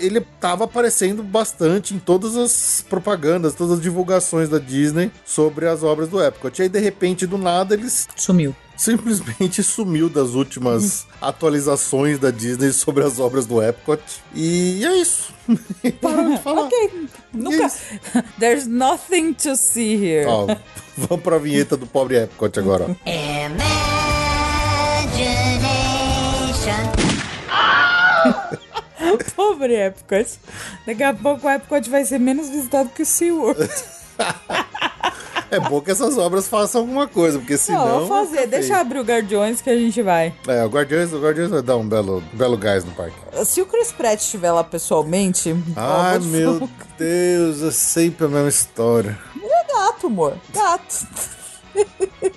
ele 0.00 0.20
tava 0.40 0.62
aparecendo 0.64 1.22
bastante 1.24 1.92
em 1.92 1.98
todas 1.98 2.36
as 2.36 2.84
propagandas, 2.88 3.52
todas 3.54 3.74
as 3.78 3.82
divulgações 3.82 4.48
da 4.48 4.58
Disney 4.60 5.10
sobre 5.24 5.66
as 5.66 5.82
obras 5.82 6.08
do 6.08 6.22
Epcot. 6.22 6.56
E 6.58 6.62
aí, 6.62 6.68
de 6.68 6.78
repente, 6.78 7.26
do 7.26 7.36
nada, 7.36 7.74
eles 7.74 8.06
Sumiu. 8.16 8.54
simplesmente 8.76 9.60
sumiu 9.66 10.08
das 10.08 10.30
últimas 10.34 11.04
atualizações 11.20 12.18
da 12.20 12.30
Disney 12.30 12.70
sobre 12.72 13.02
as 13.02 13.18
obras 13.18 13.44
do 13.44 13.60
Epcot. 13.60 14.00
E 14.32 14.84
é 14.86 14.96
isso. 14.96 15.34
Pararam 16.00 16.34
de 16.34 16.40
falar. 16.40 16.62
Ok. 16.66 17.08
Nunca. 17.32 17.66
Isso. 17.66 17.78
There's 18.38 18.68
nothing 18.68 19.32
to 19.34 19.56
see 19.56 19.96
here. 19.96 20.26
Ó, 20.28 20.46
vamos 20.96 21.24
pra 21.24 21.38
vinheta 21.38 21.76
do 21.76 21.86
pobre 21.88 22.16
Epcot 22.18 22.56
agora. 22.60 22.86
ó. 22.88 22.94
Imagination. 25.56 26.95
Pobre 29.34 29.74
Epcot. 29.74 30.38
Daqui 30.86 31.02
a 31.02 31.14
pouco 31.14 31.46
o 31.46 31.50
Epcot 31.50 31.88
vai 31.88 32.04
ser 32.04 32.18
menos 32.18 32.48
visitado 32.48 32.90
que 32.90 33.02
o 33.02 33.06
SeaWorld. 33.06 33.68
É 35.48 35.60
bom 35.60 35.80
que 35.80 35.90
essas 35.90 36.18
obras 36.18 36.48
façam 36.48 36.80
alguma 36.80 37.06
coisa, 37.06 37.38
porque 37.38 37.56
senão. 37.56 38.00
Não, 38.00 38.06
vou 38.06 38.26
fazer. 38.26 38.46
Deixa 38.46 38.78
abrir 38.78 38.98
o 38.98 39.04
Guardiões 39.04 39.60
que 39.60 39.70
a 39.70 39.76
gente 39.76 40.02
vai. 40.02 40.34
É, 40.46 40.64
o 40.64 40.68
Guardiões, 40.68 41.12
o 41.12 41.20
Guardiões 41.20 41.50
vai 41.50 41.62
dar 41.62 41.76
um 41.76 41.88
belo, 41.88 42.22
belo 42.32 42.56
gás 42.56 42.84
no 42.84 42.90
parque. 42.92 43.16
Se 43.44 43.62
o 43.62 43.66
Chris 43.66 43.92
Pratt 43.92 44.20
estiver 44.20 44.50
lá 44.50 44.64
pessoalmente. 44.64 45.54
Ai, 45.76 46.18
meu. 46.18 46.68
Deus, 46.98 47.62
é 47.62 47.70
sempre 47.70 48.26
a 48.26 48.28
mesma 48.28 48.48
história. 48.48 49.18
Ele 49.36 49.52
é 49.52 49.72
gato, 49.72 50.08
amor. 50.08 50.36
Gato. 50.52 51.06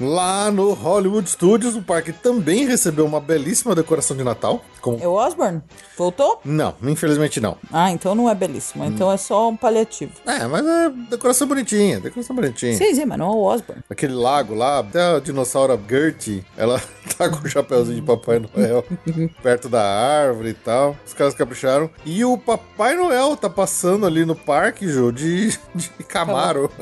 Lá 0.00 0.50
no 0.50 0.72
Hollywood 0.72 1.28
Studios, 1.28 1.76
o 1.76 1.82
parque 1.82 2.10
também 2.10 2.66
recebeu 2.66 3.04
uma 3.04 3.20
belíssima 3.20 3.74
decoração 3.74 4.16
de 4.16 4.24
Natal. 4.24 4.64
Com... 4.80 4.98
É 4.98 5.06
o 5.06 5.12
Osborne? 5.12 5.60
Voltou? 5.96 6.40
Não, 6.42 6.74
infelizmente 6.82 7.38
não. 7.38 7.58
Ah, 7.70 7.90
então 7.90 8.14
não 8.14 8.28
é 8.28 8.34
belíssimo. 8.34 8.82
Então 8.84 9.12
é 9.12 9.18
só 9.18 9.50
um 9.50 9.56
paliativo. 9.56 10.12
É, 10.24 10.46
mas 10.46 10.66
é 10.66 10.90
decoração 11.10 11.46
bonitinha, 11.46 12.00
decoração 12.00 12.34
bonitinha. 12.34 12.74
Sim, 12.74 12.94
sim, 12.94 13.04
mas 13.04 13.18
não 13.18 13.26
é 13.26 13.30
o 13.30 13.42
Osborne. 13.42 13.82
Aquele 13.90 14.14
lago 14.14 14.54
lá, 14.54 14.78
até 14.78 15.16
a 15.16 15.20
dinossauro 15.20 15.78
Gertie, 15.86 16.42
ela 16.56 16.80
tá 17.18 17.28
com 17.28 17.46
o 17.46 17.48
chapéuzinho 17.48 18.00
de 18.00 18.06
Papai 18.06 18.38
Noel 18.38 18.82
perto 19.42 19.68
da 19.68 19.82
árvore 19.82 20.50
e 20.50 20.54
tal. 20.54 20.96
Os 21.06 21.12
caras 21.12 21.34
capricharam. 21.34 21.90
E 22.06 22.24
o 22.24 22.38
Papai 22.38 22.94
Noel 22.94 23.36
tá 23.36 23.50
passando 23.50 24.06
ali 24.06 24.24
no 24.24 24.34
parque, 24.34 24.88
Ju, 24.88 25.12
de, 25.12 25.50
de 25.74 25.88
Camaro. 26.08 26.70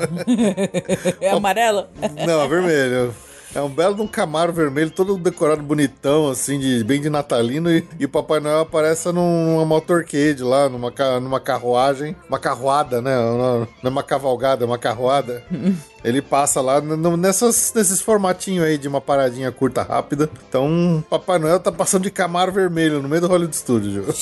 É 1.20 1.30
amarela? 1.30 1.90
Não, 2.26 2.42
é 2.42 2.48
vermelho. 2.48 3.07
É 3.54 3.60
um 3.60 3.68
belo 3.68 3.94
de 3.94 4.02
um 4.02 4.06
Camaro 4.06 4.52
vermelho, 4.52 4.90
todo 4.90 5.16
decorado 5.16 5.62
bonitão, 5.62 6.28
assim, 6.28 6.58
de, 6.58 6.84
bem 6.84 7.00
de 7.00 7.08
natalino. 7.08 7.70
E, 7.70 7.86
e 7.98 8.04
o 8.04 8.08
Papai 8.08 8.40
Noel 8.40 8.60
aparece 8.60 9.10
numa 9.10 9.64
motorcade 9.64 10.42
lá, 10.42 10.68
numa, 10.68 10.92
numa 11.20 11.40
carruagem. 11.40 12.14
Uma 12.28 12.38
carruada, 12.38 13.00
né? 13.00 13.16
Não 13.16 13.68
é 13.82 13.88
uma 13.88 14.02
cavalgada, 14.02 14.64
é 14.64 14.66
uma 14.66 14.78
carruada. 14.78 15.42
Ele 16.04 16.22
passa 16.22 16.60
lá 16.60 16.80
n- 16.80 16.96
n- 16.96 17.16
nessas, 17.16 17.72
nesses 17.74 18.00
formatinhos 18.00 18.64
aí 18.64 18.78
de 18.78 18.86
uma 18.88 19.00
paradinha 19.00 19.50
curta, 19.50 19.82
rápida. 19.82 20.30
Então, 20.48 21.04
Papai 21.10 21.38
Noel 21.38 21.58
tá 21.60 21.72
passando 21.72 22.02
de 22.04 22.10
Camaro 22.10 22.52
vermelho 22.52 23.02
no 23.02 23.08
meio 23.08 23.22
do 23.22 23.28
Hollywood 23.28 23.56
Studio. 23.56 24.04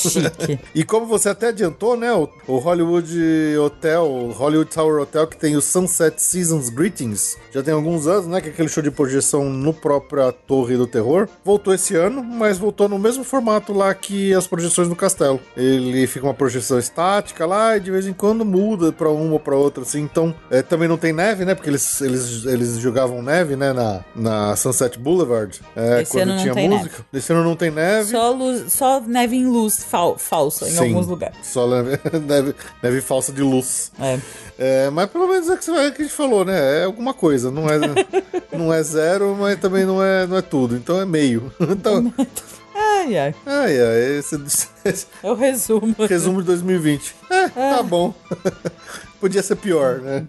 E 0.74 0.84
como 0.84 1.06
você 1.06 1.28
até 1.30 1.48
adiantou, 1.48 1.96
né? 1.96 2.12
O, 2.12 2.28
o 2.46 2.58
Hollywood 2.58 3.56
Hotel, 3.58 4.04
o 4.04 4.32
Hollywood 4.32 4.70
Tower 4.70 5.02
Hotel, 5.02 5.26
que 5.26 5.36
tem 5.36 5.56
o 5.56 5.60
Sunset 5.62 6.20
Seasons 6.20 6.68
Greetings, 6.68 7.36
já 7.52 7.62
tem 7.62 7.72
alguns 7.74 8.06
anos, 8.06 8.26
né? 8.26 8.40
Que 8.40 8.48
é 8.48 8.50
aquele 8.50 8.68
show 8.68 8.82
de 8.82 8.90
projeção 8.90 9.44
no 9.50 9.72
própria 9.72 10.32
Torre 10.32 10.76
do 10.76 10.86
Terror. 10.86 11.28
Voltou 11.44 11.72
esse 11.74 11.94
ano, 11.96 12.22
mas 12.22 12.58
voltou 12.58 12.88
no 12.88 12.98
mesmo 12.98 13.24
formato 13.24 13.72
lá 13.72 13.92
que 13.94 14.34
as 14.34 14.46
projeções 14.46 14.88
no 14.88 14.96
castelo. 14.96 15.40
Ele 15.56 16.06
fica 16.06 16.26
uma 16.26 16.34
projeção 16.34 16.78
estática 16.78 17.46
lá 17.46 17.76
e 17.76 17.80
de 17.80 17.90
vez 17.90 18.06
em 18.06 18.12
quando 18.12 18.44
muda 18.44 18.92
pra 18.92 19.08
uma 19.10 19.34
ou 19.34 19.40
pra 19.40 19.56
outra, 19.56 19.82
assim. 19.82 20.00
Então, 20.02 20.34
é, 20.50 20.62
também 20.62 20.88
não 20.88 20.96
tem 20.98 21.12
neve, 21.12 21.44
né? 21.44 21.54
Porque 21.54 21.70
eles, 21.76 22.00
eles, 22.00 22.44
eles 22.46 22.78
jogavam 22.78 23.22
neve, 23.22 23.54
né? 23.56 23.72
Na, 23.72 24.00
na 24.14 24.56
Sunset 24.56 24.98
Boulevard. 24.98 25.60
É, 25.76 26.04
quando 26.04 26.36
tinha 26.40 26.54
música. 26.54 27.04
Esse 27.12 27.32
ano 27.32 27.44
não 27.44 27.54
tem 27.56 27.70
neve. 27.70 28.10
Só, 28.10 28.30
luz, 28.32 28.72
só 28.72 29.00
neve 29.00 29.36
em 29.36 29.46
luz 29.46 29.84
fal- 29.84 30.16
falsa 30.18 30.68
em 30.68 30.72
Sim, 30.72 30.88
alguns 30.88 31.06
lugares. 31.06 31.36
Só 31.42 31.66
neve, 31.66 31.98
neve, 32.26 32.54
neve 32.82 33.00
falsa 33.00 33.32
de 33.32 33.42
luz. 33.42 33.92
É. 34.00 34.18
É, 34.58 34.90
mas 34.90 35.10
pelo 35.10 35.28
menos 35.28 35.48
é 35.50 35.56
que, 35.56 35.70
é 35.70 35.90
que 35.90 36.02
a 36.02 36.04
gente 36.06 36.14
falou, 36.16 36.44
né? 36.44 36.80
É 36.80 36.84
alguma 36.84 37.12
coisa. 37.12 37.50
Não 37.50 37.68
é, 37.68 37.78
não 38.56 38.72
é 38.72 38.82
zero, 38.82 39.36
mas 39.38 39.58
também 39.60 39.84
não 39.84 40.02
é, 40.02 40.26
não 40.26 40.36
é 40.36 40.42
tudo. 40.42 40.76
Então 40.76 41.00
é 41.00 41.04
meio. 41.04 41.52
Então, 41.60 42.12
Ai, 42.78 43.16
ai. 43.16 43.34
ai, 43.46 43.80
ai, 43.80 44.18
esse, 44.18 44.38
esse 44.84 45.06
Eu 45.22 45.34
resumo. 45.34 45.94
resumo 46.08 46.40
de 46.40 46.46
2020. 46.48 47.14
É, 47.30 47.48
tá 47.48 47.82
bom. 47.82 48.12
Podia 49.26 49.42
ser 49.42 49.56
pior, 49.56 49.98
né? 49.98 50.24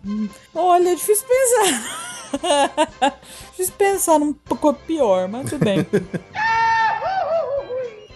Olha, 0.56 0.90
é 0.90 0.95
difícil 0.95 1.28
pensar. 1.28 3.14
difícil 3.52 3.74
pensar 3.78 4.18
num 4.18 4.34
pouco 4.34 4.74
pior, 4.74 5.28
mas 5.28 5.52
tudo 5.52 5.64
bem. 5.64 5.86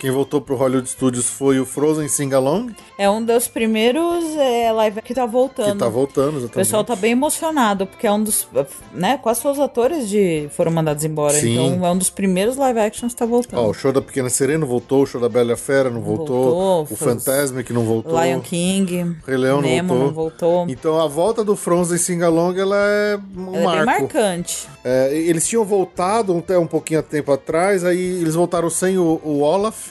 Quem 0.02 0.10
voltou 0.10 0.42
pro 0.42 0.56
Hollywood 0.56 0.90
Studios 0.90 1.30
foi 1.30 1.60
o 1.60 1.66
Frozen 1.66 2.08
Sing 2.08 2.34
Along, 2.34 2.74
É 2.98 3.08
um 3.08 3.24
dos 3.24 3.48
primeiros 3.48 4.26
é, 4.36 4.72
live 4.72 5.00
que 5.04 5.14
tá 5.14 5.28
voltando. 5.28 5.74
que 5.74 5.78
tá 5.78 5.88
voltando, 5.90 6.26
O 6.34 6.38
exatamente. 6.40 6.54
pessoal 6.54 6.84
tá 6.84 6.96
bem 6.96 7.12
emocionado, 7.12 7.86
porque 7.86 8.08
é 8.08 8.12
um 8.12 8.24
dos. 8.24 8.48
né? 8.92 9.20
Quase 9.22 9.44
todos 9.44 9.60
os 9.60 9.64
atores 9.64 10.10
de, 10.10 10.50
foram 10.56 10.72
mandados 10.72 11.06
embora. 11.06 11.36
Sim. 11.36 11.54
Então 11.54 11.86
é 11.86 11.92
um 11.92 11.98
dos 12.00 12.10
primeiros 12.10 12.58
live 12.58 12.80
actions 12.80 13.14
que 13.14 13.20
tá 13.20 13.28
voltando. 13.28 13.60
Ó, 13.62 13.70
o 13.70 13.74
show 13.76 13.92
da 13.94 14.02
Pequena 14.02 14.28
Sereia 14.28 14.58
não 14.58 14.66
voltou, 14.66 15.04
o 15.04 15.06
show 15.06 15.22
da 15.22 15.30
Bela 15.30 15.56
Fera 15.56 15.92
não 15.92 16.02
voltou, 16.02 16.46
voltou, 16.46 16.80
o 16.80 16.84
os- 16.94 16.98
Fantasmic 17.00 17.72
não 17.72 17.84
voltou. 17.84 18.20
Lion 18.20 18.40
King, 18.40 19.18
Rei 19.28 19.38
Leão 19.38 19.62
Nemo 19.62 19.94
não 19.94 20.06
não 20.06 20.12
voltou. 20.12 20.52
voltou. 20.58 20.74
Então 20.74 21.00
a 21.00 21.08
volta 21.08 21.44
do 21.44 21.56
Frozen 21.56 22.00
Sing 22.00 22.24
Along 22.24 22.58
ela 22.60 22.76
é 22.76 23.20
um 23.38 23.54
Ela 23.56 23.82
é 23.82 23.86
marco. 23.86 23.86
marcante. 24.16 24.68
É, 24.84 25.16
eles 25.16 25.48
tinham 25.48 25.64
voltado 25.64 26.36
até 26.36 26.58
um 26.58 26.66
pouquinho 26.66 27.04
tempo 27.04 27.32
atrás, 27.32 27.86
aí 27.86 28.00
eles 28.00 28.34
voltaram 28.34 28.68
sem 28.68 28.98
o, 28.98 29.22
o 29.24 29.42
Olaf. 29.42 29.91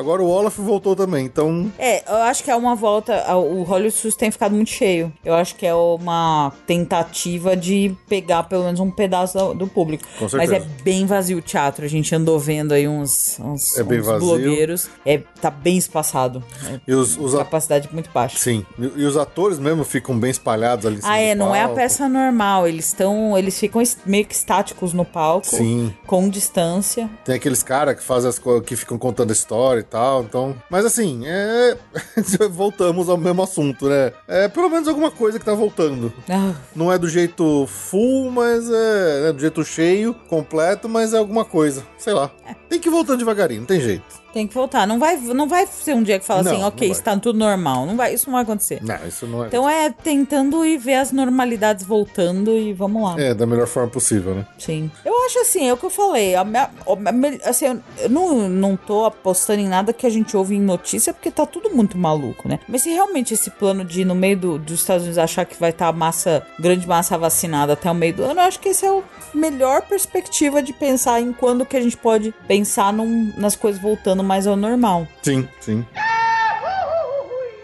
Agora 0.00 0.22
o 0.22 0.28
Olaf 0.28 0.56
voltou 0.58 0.96
também, 0.96 1.26
então. 1.26 1.70
É, 1.78 2.02
eu 2.10 2.16
acho 2.22 2.42
que 2.42 2.50
é 2.50 2.56
uma 2.56 2.74
volta. 2.74 3.22
a- 3.26 3.36
O 3.36 3.62
Hollywood 3.62 3.92
Studios 3.94 4.16
tem 4.16 4.30
ficado 4.30 4.54
muito 4.54 4.70
cheio. 4.70 5.12
Eu 5.24 5.34
acho 5.34 5.54
que 5.56 5.66
é 5.66 5.74
uma 5.74 6.52
tentativa 6.66 7.56
de 7.56 7.94
pegar 8.08 8.44
pelo 8.44 8.64
menos 8.64 8.80
um 8.80 8.90
pedaço 8.90 9.54
do, 9.54 9.66
público. 9.66 10.04
Com 10.18 10.22
Mas 10.24 10.30
certeza. 10.48 10.56
é 10.56 10.82
bem 10.82 11.04
vazio 11.06 11.38
o 11.38 11.42
teatro. 11.42 11.84
A 11.84 11.88
gente 11.88 12.14
andou 12.14 12.38
vendo 12.38 12.72
aí 12.72 12.88
uns, 12.88 13.38
uns, 13.38 13.76
É 13.76 13.82
bem 13.82 14.00
uns 14.00 14.06
vazio. 14.06 14.20
blogueiros. 14.28 14.88
É, 15.04 15.18
tá 15.40 15.50
bem 15.50 15.76
espaçado. 15.76 16.42
É, 16.66 16.80
E 16.88 16.94
os, 16.94 17.16
os 17.18 17.34
a- 17.34 17.38
capacidade 17.38 17.88
muito 17.92 18.10
baixa. 18.10 18.38
Sim, 18.38 18.64
e, 18.78 18.82
e 18.82 19.04
os 19.04 19.16
atores 19.16 19.58
mesmo 19.58 19.84
ficam 19.84 20.18
bem 20.18 20.30
espalhados 20.30 20.86
ali. 20.86 21.00
Ah, 21.02 21.18
é, 21.18 21.34
não 21.34 21.54
é 21.54 21.60
a 21.60 21.64
palco. 21.64 21.76
peça 21.76 22.08
normal. 22.08 22.66
Eles 22.66 22.86
estão. 22.86 23.36
Eles 23.36 23.58
ficam 23.58 23.82
meio 24.06 24.24
que 24.24 24.34
estáticos 24.34 24.92
no 24.92 25.04
palco. 25.04 25.46
Sim. 25.46 25.94
Com 26.06 26.28
distância. 26.28 27.08
Tem 27.24 27.34
aqueles 27.34 27.62
caras 27.62 27.96
que 27.96 28.02
fazem 28.02 28.28
as 28.30 28.38
coisas 28.38 28.64
que 28.66 28.76
ficam 28.76 28.98
contando 28.98 29.30
a 29.30 29.32
história 29.32 29.82
tal. 29.90 30.22
Então. 30.22 30.54
Mas 30.70 30.84
assim, 30.84 31.22
é. 31.26 31.76
Voltamos 32.50 33.08
ao 33.08 33.16
mesmo 33.16 33.42
assunto, 33.42 33.88
né? 33.88 34.12
É 34.28 34.48
pelo 34.48 34.68
menos 34.70 34.88
alguma 34.88 35.10
coisa 35.10 35.38
que 35.38 35.44
tá 35.44 35.54
voltando. 35.54 36.12
Ah, 36.28 36.54
Não 36.74 36.92
é 36.92 36.98
do 36.98 37.08
jeito 37.08 37.66
full, 37.66 38.30
mas 38.30 38.70
é, 38.70 39.28
é 39.28 39.32
do 39.32 39.40
jeito 39.40 39.64
cheio, 39.64 40.14
completo, 40.28 40.88
mas 40.88 41.12
é 41.12 41.18
alguma 41.18 41.44
coisa. 41.44 41.84
Sei 41.98 42.12
lá. 42.12 42.30
Tem 42.68 42.78
que 42.78 42.88
ir 42.88 42.92
voltando 42.92 43.18
devagarinho, 43.18 43.60
não 43.60 43.66
tem 43.66 43.80
jeito. 43.80 44.19
Tem 44.32 44.46
que 44.46 44.54
voltar. 44.54 44.86
Não 44.86 44.98
vai, 44.98 45.16
não 45.16 45.48
vai 45.48 45.66
ser 45.66 45.94
um 45.94 46.02
dia 46.02 46.18
que 46.18 46.24
fala 46.24 46.42
Não, 46.42 46.52
assim, 46.52 46.62
ok, 46.62 46.90
está 46.90 47.16
tudo 47.16 47.38
normal. 47.38 47.86
Não 47.86 47.96
vai, 47.96 48.14
isso 48.14 48.26
não 48.26 48.34
vai 48.34 48.42
acontecer. 48.42 48.80
Não, 48.82 48.96
isso 49.06 49.26
não 49.26 49.44
é. 49.44 49.46
Então 49.48 49.68
é 49.68 49.90
tentando 49.90 50.64
ir 50.64 50.78
ver 50.78 50.94
as 50.94 51.12
normalidades 51.12 51.84
voltando 51.84 52.52
e 52.56 52.72
vamos 52.72 53.02
lá. 53.02 53.20
É, 53.20 53.34
da 53.34 53.46
melhor 53.46 53.66
forma 53.66 53.88
possível, 53.90 54.34
né? 54.34 54.46
Sim. 54.58 54.90
Eu 55.04 55.12
acho 55.26 55.38
assim, 55.40 55.68
é 55.68 55.72
o 55.72 55.76
que 55.76 55.84
eu 55.86 55.90
falei. 55.90 56.34
A 56.34 56.44
minha- 56.44 56.70
a 57.06 57.12
me- 57.12 57.40
assim, 57.44 57.66
eu- 57.98 58.08
não, 58.10 58.48
não 58.48 58.76
tô 58.76 59.04
apostando 59.04 59.60
em 59.60 59.68
nada 59.68 59.92
que 59.92 60.06
a 60.06 60.10
gente 60.10 60.36
ouve 60.36 60.54
em 60.54 60.60
notícia, 60.60 61.12
porque 61.12 61.30
tá 61.30 61.44
tudo 61.46 61.70
muito 61.70 61.96
maluco, 61.98 62.48
né? 62.48 62.58
Mas 62.68 62.82
se 62.82 62.90
realmente 62.90 63.34
esse 63.34 63.50
plano 63.50 63.84
de 63.84 64.02
ir 64.02 64.04
no 64.04 64.14
meio 64.14 64.36
do- 64.36 64.58
dos 64.58 64.80
Estados 64.80 65.02
Unidos 65.02 65.18
achar 65.18 65.44
que 65.44 65.58
vai 65.58 65.70
estar 65.70 65.88
a 65.88 65.92
massa, 65.92 66.46
grande 66.58 66.86
massa 66.86 67.16
vacinada 67.18 67.72
até 67.74 67.90
o 67.90 67.94
meio 67.94 68.14
do 68.14 68.22
ano, 68.24 68.40
eu 68.40 68.44
acho 68.44 68.60
que 68.60 68.68
esse 68.70 68.84
é 68.84 68.90
o 68.92 69.02
melhor 69.34 69.82
perspectiva 69.82 70.62
de 70.62 70.72
pensar 70.72 71.20
em 71.20 71.32
quando 71.32 71.64
que 71.64 71.76
a 71.76 71.80
gente 71.80 71.96
pode 71.96 72.34
pensar 72.48 72.92
num- 72.92 73.32
nas 73.36 73.54
coisas 73.56 73.80
voltando 73.80 74.19
mais 74.22 74.46
ao 74.46 74.56
normal. 74.56 75.06
Sim, 75.22 75.48
sim. 75.60 75.84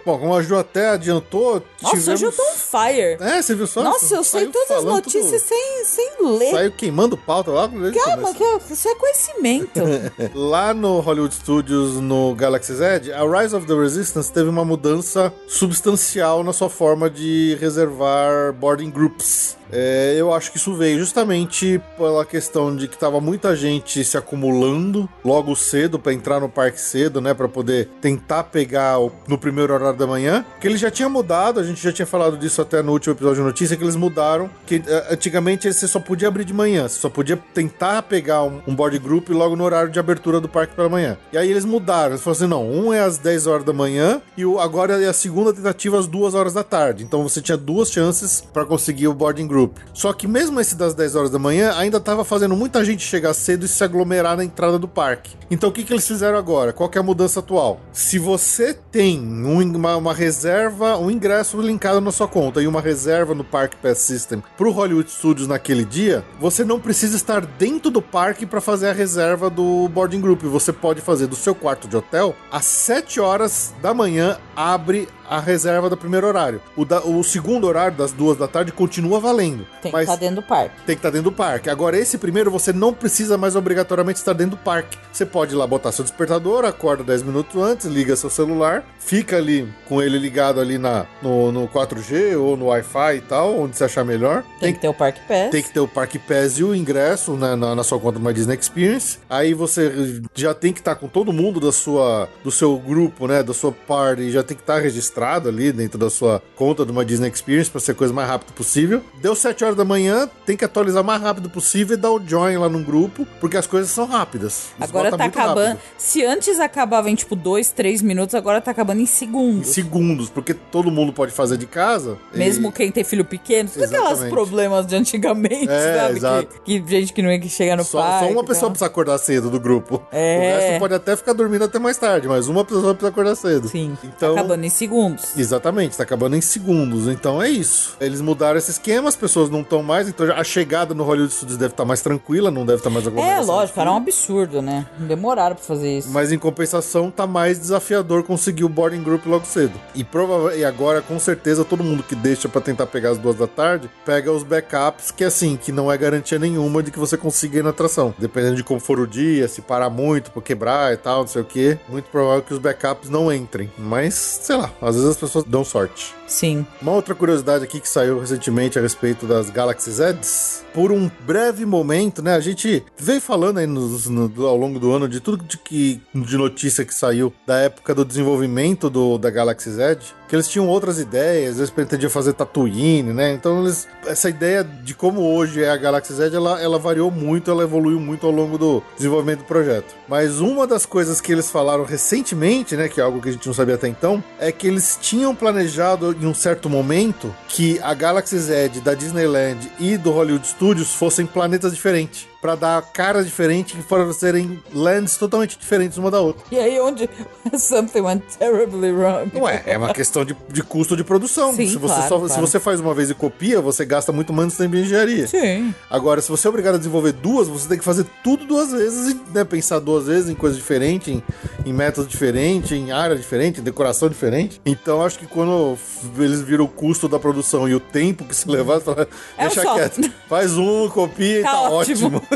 Bom, 0.06 0.20
como 0.20 0.36
a 0.36 0.40
Ju 0.40 0.56
até 0.56 0.90
adiantou, 0.90 1.60
Nossa, 1.82 1.96
tivemos... 1.96 2.08
hoje 2.08 2.24
eu 2.26 2.30
tô 2.30 2.40
on 2.40 2.54
fire. 2.54 3.16
É, 3.20 3.42
você 3.42 3.56
viu 3.56 3.66
só? 3.66 3.82
Nossa, 3.82 4.14
eu 4.14 4.22
sei 4.22 4.46
todas 4.46 4.70
as 4.70 4.84
notícias 4.84 5.42
tudo. 5.42 5.48
sem, 5.48 5.84
sem 5.84 6.38
ler. 6.38 6.50
Saiu 6.52 6.70
queimando 6.70 7.16
pauta 7.16 7.50
lá 7.50 7.68
Calma, 7.68 8.32
que 8.32 8.72
isso 8.72 8.88
é 8.88 8.94
conhecimento. 8.94 9.80
Lá 10.32 10.72
no 10.72 11.00
Hollywood 11.00 11.34
Studios, 11.34 11.94
no 11.94 12.36
Galaxy 12.36 12.74
Z, 12.74 13.12
a 13.12 13.24
Rise 13.24 13.56
of 13.56 13.66
the 13.66 13.74
Resistance 13.74 14.32
teve 14.32 14.48
uma 14.48 14.64
mudança 14.64 15.34
substancial 15.48 16.44
na 16.44 16.52
sua 16.52 16.70
forma 16.70 17.10
de 17.10 17.56
reservar 17.60 18.52
boarding 18.52 18.90
groups. 18.90 19.56
É, 19.72 20.14
eu 20.16 20.32
acho 20.32 20.50
que 20.52 20.58
isso 20.58 20.74
veio 20.74 20.98
justamente 20.98 21.80
pela 21.96 22.24
questão 22.24 22.74
de 22.74 22.88
que 22.88 22.96
tava 22.96 23.20
muita 23.20 23.54
gente 23.56 24.02
se 24.04 24.16
acumulando 24.16 25.08
logo 25.24 25.54
cedo 25.56 25.98
para 25.98 26.12
entrar 26.12 26.40
no 26.40 26.48
parque 26.48 26.80
cedo, 26.80 27.20
né, 27.20 27.34
para 27.34 27.48
poder 27.48 27.88
tentar 28.00 28.44
pegar 28.44 28.98
o- 29.00 29.10
no 29.26 29.36
primeiro 29.38 29.72
horário 29.74 29.98
da 29.98 30.06
manhã. 30.06 30.44
Que 30.60 30.68
eles 30.68 30.80
já 30.80 30.90
tinham 30.90 31.10
mudado, 31.10 31.58
a 31.60 31.62
gente 31.64 31.82
já 31.82 31.92
tinha 31.92 32.06
falado 32.06 32.36
disso 32.36 32.60
até 32.62 32.82
no 32.82 32.92
último 32.92 33.14
episódio 33.14 33.36
de 33.36 33.42
notícia 33.42 33.76
que 33.76 33.82
eles 33.82 33.96
mudaram, 33.96 34.48
que 34.66 34.82
eh, 34.86 35.06
antigamente 35.10 35.72
você 35.72 35.86
só 35.88 35.98
podia 36.00 36.28
abrir 36.28 36.44
de 36.44 36.54
manhã, 36.54 36.88
você 36.88 36.98
só 37.00 37.08
podia 37.08 37.36
tentar 37.54 38.02
pegar 38.02 38.42
um, 38.44 38.60
um 38.66 38.74
board 38.74 38.98
group 38.98 39.28
logo 39.30 39.56
no 39.56 39.64
horário 39.64 39.90
de 39.90 39.98
abertura 39.98 40.40
do 40.40 40.48
parque 40.48 40.74
pela 40.74 40.88
manhã. 40.88 41.16
E 41.32 41.38
aí 41.38 41.50
eles 41.50 41.64
mudaram, 41.64 42.12
eles 42.12 42.22
falaram 42.22 42.38
assim, 42.44 42.50
não, 42.50 42.70
um 42.70 42.92
é 42.92 43.00
às 43.00 43.18
10 43.18 43.46
horas 43.46 43.64
da 43.64 43.72
manhã 43.72 44.20
e 44.36 44.44
o, 44.44 44.58
agora 44.60 45.02
é 45.02 45.08
a 45.08 45.12
segunda 45.12 45.52
tentativa 45.52 45.98
às 45.98 46.06
2 46.06 46.34
horas 46.34 46.52
da 46.52 46.62
tarde. 46.62 47.02
Então 47.04 47.22
você 47.22 47.40
tinha 47.40 47.56
duas 47.56 47.90
chances 47.90 48.40
para 48.52 48.64
conseguir 48.64 49.08
o 49.08 49.14
boarding 49.14 49.46
group. 49.46 49.55
Só 49.92 50.12
que 50.12 50.26
mesmo 50.28 50.60
esse 50.60 50.74
das 50.74 50.94
10 50.94 51.16
horas 51.16 51.30
da 51.30 51.38
manhã 51.38 51.72
ainda 51.76 51.98
tava 52.00 52.24
fazendo 52.24 52.54
muita 52.56 52.84
gente 52.84 53.02
chegar 53.02 53.32
cedo 53.34 53.64
e 53.64 53.68
se 53.68 53.82
aglomerar 53.82 54.36
na 54.36 54.44
entrada 54.44 54.78
do 54.78 54.86
parque. 54.88 55.34
Então 55.50 55.68
o 55.70 55.72
que, 55.72 55.82
que 55.84 55.92
eles 55.92 56.06
fizeram 56.06 56.36
agora? 56.38 56.72
Qual 56.72 56.90
é 56.94 56.98
a 56.98 57.02
mudança 57.02 57.40
atual? 57.40 57.80
Se 57.92 58.18
você 58.18 58.74
tem 58.74 59.18
um- 59.20 59.76
uma, 59.76 59.96
uma 59.96 60.14
reserva, 60.14 60.96
um 60.98 61.10
ingresso 61.10 61.60
linkado 61.60 62.00
na 62.00 62.12
sua 62.12 62.28
conta 62.28 62.60
e 62.62 62.66
uma 62.66 62.80
reserva 62.80 63.34
no 63.34 63.44
Park 63.44 63.74
Pass 63.82 63.98
System 63.98 64.42
pro 64.56 64.70
Hollywood 64.70 65.10
Studios 65.10 65.48
naquele 65.48 65.84
dia, 65.84 66.24
você 66.38 66.64
não 66.64 66.78
precisa 66.80 67.16
estar 67.16 67.44
dentro 67.44 67.90
do 67.90 68.02
parque 68.02 68.44
para 68.46 68.60
fazer 68.60 68.88
a 68.88 68.92
reserva 68.92 69.48
do 69.48 69.88
boarding 69.88 70.20
group. 70.20 70.42
Você 70.44 70.72
pode 70.72 71.00
fazer 71.00 71.26
do 71.26 71.36
seu 71.36 71.54
quarto 71.54 71.88
de 71.88 71.96
hotel 71.96 72.34
às 72.50 72.64
7 72.66 73.20
horas 73.20 73.74
da 73.80 73.94
manhã 73.94 74.36
abre 74.54 75.08
a 75.28 75.40
reserva 75.40 75.88
do 75.90 75.96
primeiro 75.96 76.26
horário. 76.26 76.60
O, 76.76 76.84
da- 76.84 77.00
o 77.04 77.22
segundo 77.24 77.66
horário 77.66 77.96
das 77.96 78.12
duas 78.12 78.36
da 78.36 78.46
tarde 78.48 78.72
continua 78.72 79.20
valendo. 79.20 79.66
Tem 79.82 79.90
que 79.92 79.98
estar 79.98 80.16
dentro 80.16 80.36
do 80.36 80.42
parque. 80.42 80.76
tem 80.86 80.94
que 80.96 80.98
estar 81.00 81.10
dentro 81.10 81.30
do 81.30 81.32
parque. 81.36 81.68
Agora, 81.70 81.96
esse 81.98 82.18
primeiro 82.18 82.50
você 82.50 82.72
não 82.72 82.92
precisa 82.92 83.36
mais 83.38 83.56
obrigatoriamente 83.56 84.18
estar 84.18 84.32
dentro 84.32 84.56
do 84.56 84.62
parque. 84.62 84.96
Você 85.12 85.24
pode 85.26 85.54
ir 85.54 85.56
lá 85.56 85.66
botar 85.66 85.92
seu 85.92 86.04
despertador, 86.04 86.64
acorda 86.64 87.02
10 87.04 87.22
minutos 87.22 87.60
antes, 87.60 87.86
liga 87.86 88.14
seu 88.16 88.30
celular, 88.30 88.84
fica 88.98 89.36
ali 89.36 89.68
com 89.88 90.02
ele 90.02 90.18
ligado 90.18 90.60
ali 90.60 90.78
na, 90.78 91.06
no, 91.22 91.50
no 91.52 91.68
4G 91.68 92.38
ou 92.38 92.56
no 92.56 92.66
Wi-Fi 92.66 93.16
e 93.16 93.20
tal, 93.22 93.58
onde 93.58 93.76
você 93.76 93.84
achar 93.84 94.04
melhor. 94.04 94.44
Tem, 94.60 94.72
que 94.72 94.80
ter 94.80 94.88
o 94.88 94.94
Parque 94.94 95.20
Pass. 95.26 95.50
Tem 95.50 95.62
que 95.62 95.70
ter 95.72 95.80
o 95.80 95.88
Parque 95.88 96.18
Pass 96.18 96.58
e 96.58 96.64
o 96.64 96.74
ingresso 96.74 97.32
né, 97.32 97.54
na, 97.56 97.74
na 97.74 97.82
sua 97.84 97.98
conta 97.98 98.18
do 98.18 98.24
My 98.24 98.32
Disney 98.32 98.56
Experience. 98.56 99.18
Aí 99.28 99.54
você 99.54 100.20
já 100.34 100.54
tem 100.54 100.72
que 100.72 100.80
estar 100.80 100.94
com 100.96 101.08
todo 101.08 101.32
mundo 101.32 101.58
da 101.60 101.72
sua, 101.72 102.28
do 102.44 102.50
seu 102.50 102.76
grupo, 102.78 103.26
né, 103.26 103.42
da 103.42 103.52
sua 103.54 103.72
party, 103.72 104.30
já 104.30 104.42
tem 104.42 104.56
que 104.56 104.62
estar 104.62 104.78
registrado 104.78 105.15
ali 105.20 105.72
dentro 105.72 105.98
da 105.98 106.10
sua 106.10 106.42
conta 106.54 106.84
do 106.84 106.92
My 106.92 107.04
Disney 107.04 107.28
Experience 107.30 107.70
para 107.70 107.80
ser 107.80 107.92
a 107.92 107.94
coisa 107.94 108.12
mais 108.12 108.28
rápida 108.28 108.52
possível. 108.52 109.00
Deu 109.20 109.34
7 109.34 109.64
horas 109.64 109.76
da 109.76 109.84
manhã, 109.84 110.28
tem 110.44 110.56
que 110.56 110.64
atualizar 110.64 111.02
o 111.02 111.06
mais 111.06 111.20
rápido 111.22 111.48
possível 111.48 111.96
e 111.96 112.00
dar 112.00 112.10
o 112.10 112.20
join 112.24 112.56
lá 112.58 112.68
no 112.68 112.82
grupo, 112.82 113.26
porque 113.40 113.56
as 113.56 113.66
coisas 113.66 113.90
são 113.90 114.06
rápidas. 114.06 114.66
Agora 114.80 115.10
tá 115.10 115.16
muito 115.18 115.38
acabando. 115.38 115.68
rápido. 115.68 115.80
Se 115.96 116.24
antes 116.24 116.60
acabava 116.60 117.10
em 117.10 117.14
tipo 117.14 117.34
2, 117.34 117.70
3 117.70 118.02
minutos, 118.02 118.34
agora 118.34 118.60
tá 118.60 118.70
acabando 118.70 119.00
em 119.00 119.04
Em 119.04 119.06
segundos. 119.06 119.68
segundos, 119.68 120.28
porque 120.28 120.52
todo 120.54 120.90
mundo 120.90 121.12
pode 121.12 121.32
fazer 121.32 121.56
de 121.56 121.66
casa. 121.66 122.18
e- 122.34 122.38
Mesmo 122.38 122.70
quem 122.72 122.90
tem 122.92 123.04
filho 123.04 123.24
pequeno, 123.24 123.68
tudo 123.68 123.84
aqueles 123.84 124.00
Exatamente. 124.02 124.30
problemas 124.30 124.86
de 124.86 124.96
antigamente, 124.96 125.68
É, 125.70 125.96
sabe? 126.00 126.16
exato. 126.16 126.60
Que, 126.64 126.80
que 126.80 126.90
gente 126.90 127.12
que 127.12 127.22
não 127.22 127.30
ia 127.32 127.40
chegar 127.48 127.76
no 127.76 127.84
Só, 127.84 128.00
parque. 128.02 128.26
só 128.26 128.32
uma 128.32 128.42
e 128.42 128.46
pessoa 128.46 128.60
tal. 128.62 128.70
precisa 128.70 128.86
acordar 128.86 129.18
cedo 129.18 129.50
do 129.50 129.58
grupo. 129.60 130.02
É. 130.12 130.36
O 130.36 130.40
resto 130.60 130.78
pode 130.80 130.94
até 130.94 131.16
ficar 131.16 131.32
dormindo 131.32 131.64
até 131.64 131.78
mais 131.78 131.96
tarde, 131.96 132.26
mas 132.28 132.48
uma 132.48 132.64
pessoa 132.64 132.94
precisa 132.94 133.08
acordar 133.08 133.34
cedo. 133.36 133.68
Sim, 133.68 133.96
Então, 134.04 134.34
tá 134.34 134.40
acabando 134.40 134.64
em 134.64 134.68
segundos. 134.68 135.05
Exatamente, 135.36 135.96
tá 135.96 136.02
acabando 136.02 136.36
em 136.36 136.40
segundos. 136.40 137.06
Então 137.08 137.42
é 137.42 137.48
isso. 137.48 137.96
Eles 138.00 138.20
mudaram 138.20 138.58
esse 138.58 138.70
esquema, 138.70 139.08
as 139.08 139.16
pessoas 139.16 139.50
não 139.50 139.60
estão 139.60 139.82
mais, 139.82 140.08
então 140.08 140.26
a 140.32 140.42
chegada 140.44 140.94
no 140.94 141.04
Hollywood 141.04 141.32
Studios 141.32 141.58
deve 141.58 141.72
estar 141.72 141.84
mais 141.84 142.00
tranquila, 142.02 142.50
não 142.50 142.64
deve 142.66 142.78
estar 142.78 142.90
mais 142.90 143.04
É, 143.04 143.08
aglomeração. 143.08 143.54
lógico, 143.54 143.80
era 143.80 143.92
um 143.92 143.96
absurdo, 143.96 144.62
né? 144.62 144.86
Demoraram 144.98 145.54
pra 145.56 145.64
fazer 145.64 145.98
isso. 145.98 146.08
Mas 146.10 146.32
em 146.32 146.38
compensação, 146.38 147.10
tá 147.10 147.26
mais 147.26 147.58
desafiador 147.58 148.22
conseguir 148.22 148.64
o 148.64 148.68
boarding 148.68 149.02
group 149.02 149.26
logo 149.26 149.44
cedo. 149.46 149.72
E, 149.94 150.02
prova 150.04 150.54
e 150.54 150.64
agora, 150.64 151.00
com 151.02 151.18
certeza, 151.18 151.64
todo 151.64 151.84
mundo 151.84 152.02
que 152.02 152.14
deixa 152.14 152.48
pra 152.48 152.60
tentar 152.60 152.86
pegar 152.86 153.10
as 153.10 153.18
duas 153.18 153.36
da 153.36 153.46
tarde, 153.46 153.90
pega 154.04 154.32
os 154.32 154.42
backups, 154.42 155.10
que 155.10 155.24
assim, 155.24 155.56
que 155.56 155.70
não 155.72 155.90
é 155.92 155.96
garantia 155.98 156.38
nenhuma 156.38 156.82
de 156.82 156.90
que 156.90 156.98
você 156.98 157.16
consiga 157.16 157.58
ir 157.58 157.62
na 157.62 157.70
atração. 157.70 158.14
Dependendo 158.18 158.56
de 158.56 158.64
como 158.64 158.80
for 158.80 158.98
o 158.98 159.06
dia, 159.06 159.46
se 159.48 159.60
parar 159.62 159.90
muito 159.90 160.30
pra 160.30 160.42
quebrar 160.42 160.92
e 160.92 160.96
tal, 160.96 161.20
não 161.20 161.26
sei 161.28 161.42
o 161.42 161.44
que, 161.44 161.78
muito 161.88 162.06
provável 162.10 162.42
que 162.42 162.52
os 162.54 162.58
backups 162.58 163.08
não 163.10 163.32
entrem. 163.32 163.70
Mas, 163.78 164.14
sei 164.14 164.56
lá, 164.56 164.70
às 164.80 164.95
vezes 164.96 165.10
as 165.10 165.16
pessoas 165.16 165.44
dão 165.44 165.64
sorte. 165.64 166.14
Sim. 166.26 166.66
Uma 166.82 166.92
outra 166.92 167.14
curiosidade 167.14 167.64
aqui 167.64 167.80
que 167.80 167.88
saiu 167.88 168.18
recentemente 168.20 168.78
a 168.78 168.82
respeito 168.82 169.26
das 169.26 169.48
Galaxy 169.50 169.90
Zs. 169.92 170.64
Por 170.74 170.92
um 170.92 171.10
breve 171.26 171.64
momento, 171.64 172.22
né? 172.22 172.34
A 172.34 172.40
gente 172.40 172.84
veio 172.98 173.20
falando 173.20 173.58
aí 173.58 173.66
nos- 173.66 174.08
no- 174.08 174.46
ao 174.46 174.56
longo 174.56 174.78
do 174.78 174.92
ano 174.92 175.08
de 175.08 175.20
tudo 175.20 175.42
de, 175.44 175.56
que, 175.56 176.00
de 176.14 176.36
notícia 176.36 176.84
que 176.84 176.92
saiu 176.94 177.32
da 177.46 177.56
época 177.58 177.94
do 177.94 178.04
desenvolvimento 178.04 178.90
do, 178.90 179.16
da 179.18 179.30
Galaxy 179.30 179.70
Z. 179.70 179.98
que 180.28 180.34
eles 180.34 180.48
tinham 180.48 180.66
outras 180.66 180.98
ideias, 180.98 181.56
eles 181.58 181.70
pretendiam 181.70 182.10
fazer 182.10 182.32
Tatooine, 182.32 183.12
né? 183.12 183.32
Então 183.32 183.62
eles, 183.62 183.86
essa 184.06 184.28
ideia 184.28 184.64
de 184.64 184.92
como 184.92 185.20
hoje 185.20 185.62
é 185.62 185.70
a 185.70 185.76
Galaxy 185.76 186.12
Z, 186.12 186.34
ela, 186.34 186.60
ela 186.60 186.80
variou 186.80 187.12
muito, 187.12 187.48
ela 187.48 187.62
evoluiu 187.62 188.00
muito 188.00 188.26
ao 188.26 188.32
longo 188.32 188.58
do 188.58 188.82
desenvolvimento 188.96 189.38
do 189.40 189.44
projeto. 189.44 189.94
Mas 190.08 190.40
uma 190.40 190.66
das 190.66 190.84
coisas 190.84 191.20
que 191.20 191.30
eles 191.30 191.48
falaram 191.48 191.84
recentemente, 191.84 192.74
né, 192.76 192.88
que 192.88 193.00
é 193.00 193.04
algo 193.04 193.20
que 193.22 193.28
a 193.28 193.32
gente 193.32 193.46
não 193.46 193.54
sabia 193.54 193.76
até 193.76 193.86
então, 193.86 194.22
é 194.40 194.50
que 194.50 194.66
eles 194.66 194.98
tinham 195.00 195.32
planejado 195.32 196.12
em 196.20 196.26
um 196.26 196.34
certo 196.34 196.68
momento 196.68 197.34
que 197.48 197.78
a 197.80 197.94
Galaxy 197.94 198.38
Z 198.38 198.80
da 198.82 198.94
Disneyland 198.94 199.58
e 199.78 199.96
do 199.96 200.10
Hollywood 200.10 200.46
Studios 200.46 200.94
fossem 200.94 201.26
planetas 201.26 201.72
diferentes. 201.72 202.26
Pra 202.40 202.54
dar 202.54 202.80
cara 202.92 203.24
diferente, 203.24 203.74
que 203.74 203.82
foram 203.82 204.12
serem 204.12 204.62
lands 204.72 205.16
totalmente 205.16 205.58
diferentes 205.58 205.98
uma 205.98 206.10
da 206.10 206.20
outra. 206.20 206.44
E 206.52 206.58
aí 206.58 206.78
onde 206.78 207.08
something 207.58 208.00
went 208.02 208.22
terribly 208.38 208.92
wrong. 208.92 209.30
Ué, 209.34 209.62
é 209.66 209.76
uma 209.76 209.92
questão 209.92 210.24
de, 210.24 210.36
de 210.48 210.62
custo 210.62 210.96
de 210.96 211.02
produção. 211.02 211.54
Sim, 211.54 211.66
se, 211.68 211.76
você 211.76 211.94
claro, 211.94 212.08
só- 212.08 212.18
claro. 212.18 212.32
se 212.34 212.40
você 212.40 212.60
faz 212.60 212.78
uma 212.78 212.94
vez 212.94 213.10
e 213.10 213.14
copia, 213.14 213.60
você 213.60 213.84
gasta 213.84 214.12
muito 214.12 214.32
menos 214.32 214.56
tempo 214.56 214.76
em 214.76 214.80
engenharia. 214.82 215.26
Sim. 215.26 215.74
Agora, 215.90 216.20
se 216.20 216.28
você 216.28 216.46
é 216.46 216.50
obrigado 216.50 216.74
a 216.76 216.78
desenvolver 216.78 217.12
duas, 217.12 217.48
você 217.48 217.68
tem 217.68 217.78
que 217.78 217.84
fazer 217.84 218.04
tudo 218.22 218.44
duas 218.44 218.70
vezes 218.70 219.12
e 219.12 219.20
né, 219.34 219.42
pensar 219.42 219.78
duas 219.80 220.06
vezes 220.06 220.28
em 220.30 220.34
coisas 220.34 220.58
diferentes, 220.58 221.08
em, 221.08 221.22
em 221.64 221.72
métodos 221.72 222.08
diferentes, 222.10 222.70
em 222.72 222.92
área 222.92 223.16
diferente, 223.16 223.60
em 223.60 223.64
decoração 223.64 224.08
diferente. 224.08 224.60
Então, 224.64 225.02
acho 225.02 225.18
que 225.18 225.26
quando 225.26 225.76
eles 226.18 226.42
viram 226.42 226.64
o 226.64 226.68
custo 226.68 227.08
da 227.08 227.18
produção 227.18 227.68
e 227.68 227.74
o 227.74 227.80
tempo 227.80 228.24
que 228.24 228.36
se 228.36 228.48
levar, 228.48 228.76
É 228.76 229.44
um 229.44 229.46
deixa 229.48 229.62
só. 229.62 229.74
quieto. 229.74 230.10
Faz 230.28 230.56
um, 230.56 230.88
copia 230.90 231.40
e 231.40 231.42
Tá 231.42 231.52
tá 231.52 231.70
ótimo. 231.70 232.06
ótimo. 232.06 232.22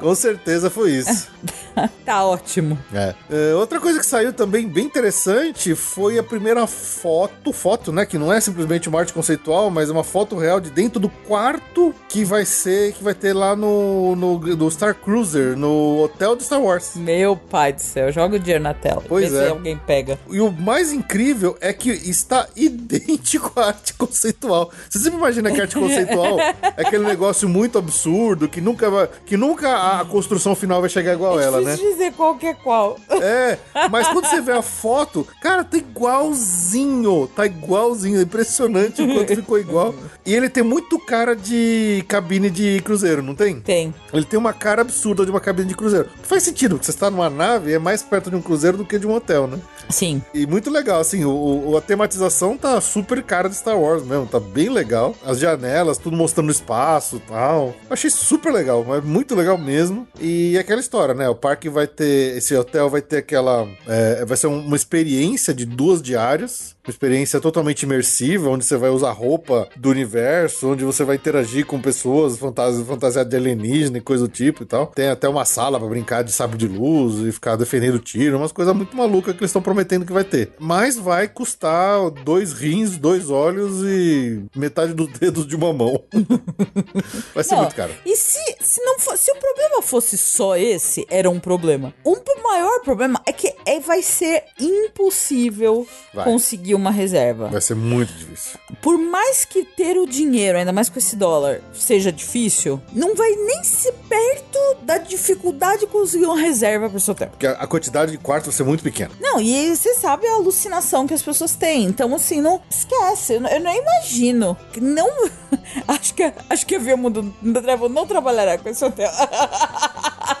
Com 0.00 0.14
certeza 0.14 0.70
foi 0.70 0.92
isso. 0.92 1.28
Tá 2.04 2.24
ótimo. 2.24 2.78
É. 2.92 3.14
É, 3.30 3.54
outra 3.54 3.80
coisa 3.80 3.98
que 3.98 4.06
saiu 4.06 4.32
também 4.32 4.68
bem 4.68 4.84
interessante 4.84 5.74
foi 5.74 6.18
a 6.18 6.22
primeira 6.22 6.66
foto, 6.66 7.52
foto, 7.52 7.92
né? 7.92 8.04
Que 8.04 8.18
não 8.18 8.32
é 8.32 8.40
simplesmente 8.40 8.88
uma 8.88 9.00
arte 9.00 9.12
conceitual, 9.12 9.70
mas 9.70 9.88
é 9.88 9.92
uma 9.92 10.04
foto 10.04 10.36
real 10.36 10.60
de 10.60 10.70
dentro 10.70 11.00
do 11.00 11.08
quarto 11.08 11.94
que 12.08 12.24
vai 12.24 12.44
ser, 12.44 12.92
que 12.92 13.02
vai 13.02 13.14
ter 13.14 13.32
lá 13.32 13.56
no, 13.56 14.14
no, 14.16 14.38
no 14.38 14.70
Star 14.70 14.94
Cruiser, 14.94 15.56
no 15.56 16.02
hotel 16.02 16.36
do 16.36 16.42
Star 16.42 16.60
Wars. 16.60 16.92
Meu 16.96 17.36
pai 17.36 17.72
do 17.72 17.80
céu, 17.80 18.12
joga 18.12 18.36
o 18.36 18.38
dinheiro 18.38 18.62
na 18.62 18.74
tela. 18.74 19.02
Pois 19.08 19.30
Vê 19.30 19.38
é. 19.38 19.44
se 19.44 19.50
alguém 19.50 19.78
pega. 19.78 20.18
E 20.30 20.40
o 20.40 20.50
mais 20.50 20.92
incrível 20.92 21.56
é 21.60 21.72
que 21.72 21.90
está 21.90 22.48
idêntico 22.56 23.58
à 23.58 23.68
arte 23.68 23.94
conceitual. 23.94 24.70
Você 24.90 24.98
sempre 24.98 25.18
imagina 25.18 25.50
que 25.50 25.60
a 25.60 25.62
arte 25.62 25.76
conceitual 25.76 26.38
é 26.76 26.82
aquele 26.82 27.04
negócio 27.04 27.48
muito 27.48 27.78
absurdo, 27.78 28.48
que 28.48 28.60
nunca 28.60 28.90
vai, 28.90 29.08
que 29.24 29.36
nunca 29.52 30.00
a, 30.00 30.04
construção 30.04 30.54
final 30.54 30.80
vai 30.80 30.88
chegar 30.88 31.12
igual 31.12 31.38
é 31.38 31.44
ela, 31.44 31.60
né? 31.60 31.76
dizer 31.76 32.12
qual 32.12 32.34
que 32.36 32.46
é 32.46 32.54
qual. 32.54 32.98
É, 33.10 33.58
mas 33.90 34.08
quando 34.08 34.26
você 34.26 34.40
vê 34.40 34.52
a 34.52 34.62
foto, 34.62 35.26
cara, 35.40 35.62
tá 35.62 35.76
igualzinho. 35.76 37.28
Tá 37.34 37.46
igualzinho. 37.46 38.18
É 38.18 38.22
impressionante 38.22 39.02
o 39.02 39.14
quanto 39.14 39.36
ficou 39.36 39.58
igual. 39.58 39.94
E 40.24 40.34
ele 40.34 40.48
tem 40.48 40.62
muito 40.62 40.98
cara 40.98 41.36
de 41.36 42.04
cabine 42.08 42.50
de 42.50 42.80
cruzeiro, 42.82 43.22
não 43.22 43.34
tem? 43.34 43.60
Tem. 43.60 43.94
Ele 44.12 44.24
tem 44.24 44.38
uma 44.38 44.52
cara 44.52 44.82
absurda 44.82 45.24
de 45.24 45.30
uma 45.30 45.40
cabine 45.40 45.68
de 45.68 45.74
cruzeiro. 45.74 46.08
Faz 46.22 46.42
sentido, 46.42 46.76
porque 46.76 46.86
você 46.86 46.92
está 46.92 47.10
numa 47.10 47.28
nave 47.28 47.72
é 47.72 47.78
mais 47.78 48.02
perto 48.02 48.30
de 48.30 48.36
um 48.36 48.42
cruzeiro 48.42 48.76
do 48.76 48.84
que 48.84 48.98
de 48.98 49.06
um 49.06 49.14
hotel, 49.14 49.46
né? 49.46 49.58
Sim. 49.88 50.22
E 50.32 50.46
muito 50.46 50.70
legal, 50.70 51.00
assim, 51.00 51.24
o, 51.24 51.76
a 51.76 51.80
tematização 51.80 52.56
tá 52.56 52.80
super 52.80 53.22
cara 53.22 53.48
de 53.48 53.56
Star 53.56 53.78
Wars 53.78 54.02
mesmo, 54.04 54.26
tá 54.26 54.40
bem 54.40 54.68
legal. 54.68 55.14
As 55.24 55.38
janelas, 55.38 55.98
tudo 55.98 56.16
mostrando 56.16 56.48
o 56.48 56.52
espaço 56.52 57.16
e 57.16 57.20
tal. 57.20 57.74
Achei 57.90 58.10
super 58.10 58.52
legal, 58.52 58.84
mas 58.86 59.04
muito 59.04 59.34
legal 59.34 59.41
mesmo. 59.58 60.06
E 60.20 60.56
aquela 60.58 60.80
história, 60.80 61.14
né? 61.14 61.28
O 61.28 61.34
parque 61.34 61.68
vai 61.68 61.86
ter, 61.86 62.36
esse 62.36 62.54
hotel 62.54 62.88
vai 62.88 63.02
ter 63.02 63.18
aquela, 63.18 63.68
é, 63.86 64.24
vai 64.24 64.36
ser 64.36 64.46
um- 64.46 64.60
uma 64.66 64.76
experiência 64.76 65.52
de 65.52 65.64
duas 65.64 66.00
diárias. 66.02 66.74
Uma 66.84 66.90
experiência 66.90 67.40
totalmente 67.40 67.84
imersiva, 67.84 68.50
onde 68.50 68.64
você 68.64 68.76
vai 68.76 68.90
usar 68.90 69.12
roupa 69.12 69.68
do 69.76 69.88
universo, 69.88 70.72
onde 70.72 70.84
você 70.84 71.04
vai 71.04 71.14
interagir 71.14 71.64
com 71.64 71.80
pessoas 71.80 72.36
fantas 72.36 72.82
fantasiadas 72.84 73.30
de 73.30 73.36
alienígena 73.36 73.98
e 73.98 74.00
coisa 74.00 74.26
do 74.26 74.32
tipo 74.32 74.64
e 74.64 74.66
tal. 74.66 74.88
Tem 74.88 75.08
até 75.08 75.28
uma 75.28 75.44
sala 75.44 75.78
pra 75.78 75.88
brincar 75.88 76.22
de 76.22 76.32
sabre 76.32 76.58
de 76.58 76.66
luz 76.66 77.20
e 77.20 77.30
ficar 77.30 77.54
defendendo 77.54 78.00
tiro, 78.00 78.36
umas 78.36 78.50
coisas 78.50 78.74
muito 78.74 78.96
malucas 78.96 79.32
que 79.32 79.40
eles 79.40 79.50
estão 79.50 79.62
prometendo 79.62 80.04
que 80.04 80.12
vai 80.12 80.24
ter. 80.24 80.54
Mas 80.58 80.98
vai 80.98 81.28
custar 81.28 82.10
dois 82.10 82.52
rins, 82.52 82.98
dois 82.98 83.30
olhos 83.30 83.80
e 83.84 84.42
metade 84.56 84.92
dos 84.92 85.06
dedos 85.20 85.46
de 85.46 85.54
uma 85.54 85.72
mão. 85.72 86.02
vai 87.32 87.44
ser 87.44 87.54
Não, 87.54 87.62
muito 87.62 87.76
caro. 87.76 87.92
E 88.04 88.16
se, 88.16 88.56
se 88.60 88.82
não 88.82 88.98
fosse, 88.98 89.24
se 89.26 89.30
o 89.30 89.36
problema 89.36 89.82
fosse 89.82 90.18
só 90.18 90.56
esse, 90.56 91.06
era 91.08 91.30
um 91.30 91.38
problema. 91.38 91.94
Um 92.04 92.16
maior 92.52 92.80
problema 92.80 93.20
é 93.26 93.32
que 93.32 93.54
é, 93.64 93.80
vai 93.80 94.02
ser 94.02 94.44
impossível 94.60 95.86
Vai. 96.12 96.24
conseguir 96.24 96.71
uma 96.74 96.90
reserva. 96.90 97.48
Vai 97.48 97.60
ser 97.60 97.74
muito 97.74 98.12
difícil. 98.12 98.58
Por 98.80 98.98
mais 98.98 99.44
que 99.44 99.64
ter 99.64 99.96
o 99.96 100.06
dinheiro, 100.06 100.58
ainda 100.58 100.72
mais 100.72 100.88
com 100.88 100.98
esse 100.98 101.16
dólar, 101.16 101.60
seja 101.72 102.10
difícil, 102.12 102.80
não 102.92 103.14
vai 103.14 103.30
nem 103.30 103.62
se 103.64 103.92
perto 103.92 104.58
da 104.82 104.98
dificuldade 104.98 105.80
de 105.80 105.86
conseguir 105.86 106.24
uma 106.26 106.38
reserva 106.38 106.88
pro 106.90 107.00
seu 107.00 107.12
hotel. 107.12 107.28
Porque 107.28 107.46
a 107.46 107.66
quantidade 107.66 108.12
de 108.12 108.18
quartos 108.18 108.46
vai 108.48 108.56
ser 108.56 108.64
muito 108.64 108.82
pequena. 108.82 109.10
Não, 109.20 109.40
e 109.40 109.74
você 109.74 109.94
sabe 109.94 110.26
a 110.26 110.34
alucinação 110.34 111.06
que 111.06 111.14
as 111.14 111.22
pessoas 111.22 111.54
têm. 111.54 111.84
Então, 111.84 112.14
assim, 112.14 112.40
não 112.40 112.60
esquece. 112.70 113.34
Eu, 113.34 113.40
não- 113.40 113.50
imagino. 113.74 114.56
que 114.72 114.80
Não. 114.80 115.08
acho 115.88 116.14
que, 116.14 116.32
acho 116.48 116.66
que 116.66 116.76
a 116.76 116.78
Via 116.78 116.96
Mundo 116.96 117.34
não 117.42 118.06
trabalhará 118.06 118.58
com 118.58 118.68
esse 118.68 118.84
hotel. 118.84 119.10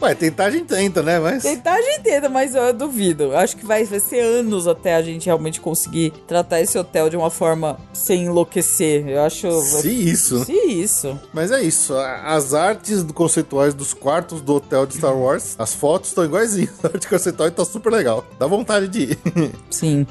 Ué, 0.00 0.14
tentar 0.14 0.46
a 0.46 0.50
gente 0.50 0.64
tenta, 0.64 1.02
né? 1.02 1.18
Mas. 1.18 1.42
Tentar 1.42 1.74
a 1.74 1.82
gente 1.82 2.02
tenta, 2.02 2.28
mas 2.28 2.54
eu 2.54 2.72
duvido. 2.72 3.36
Acho 3.36 3.56
que 3.56 3.66
vai, 3.66 3.84
vai 3.84 4.00
ser 4.00 4.20
anos 4.20 4.66
até 4.66 4.94
a 4.94 5.02
gente 5.02 5.26
realmente 5.26 5.60
conseguir 5.60 6.10
tratar 6.26 6.60
esse 6.60 6.78
hotel 6.78 7.10
de 7.10 7.16
uma 7.16 7.30
forma 7.30 7.78
sem 7.92 8.24
enlouquecer. 8.24 9.06
Eu 9.08 9.22
acho. 9.22 9.50
Se 9.60 9.90
isso. 9.90 10.44
Se 10.44 10.52
isso. 10.52 11.18
Mas 11.32 11.50
é 11.50 11.60
isso. 11.62 11.94
As 11.96 12.54
artes 12.54 13.02
conceituais 13.12 13.74
dos 13.74 13.92
quartos 13.92 14.40
do 14.40 14.54
hotel 14.54 14.86
de 14.86 14.96
Star 14.96 15.16
Wars, 15.16 15.54
as 15.58 15.74
fotos 15.74 16.10
estão 16.10 16.24
iguaizinhas. 16.24 16.70
A 16.82 16.88
arte 16.88 17.08
conceitual 17.08 17.50
tá 17.50 17.64
super 17.64 17.92
legal. 17.92 18.24
Dá 18.38 18.46
vontade 18.46 18.88
de 18.88 19.00
ir. 19.12 19.18
Sim. 19.70 20.06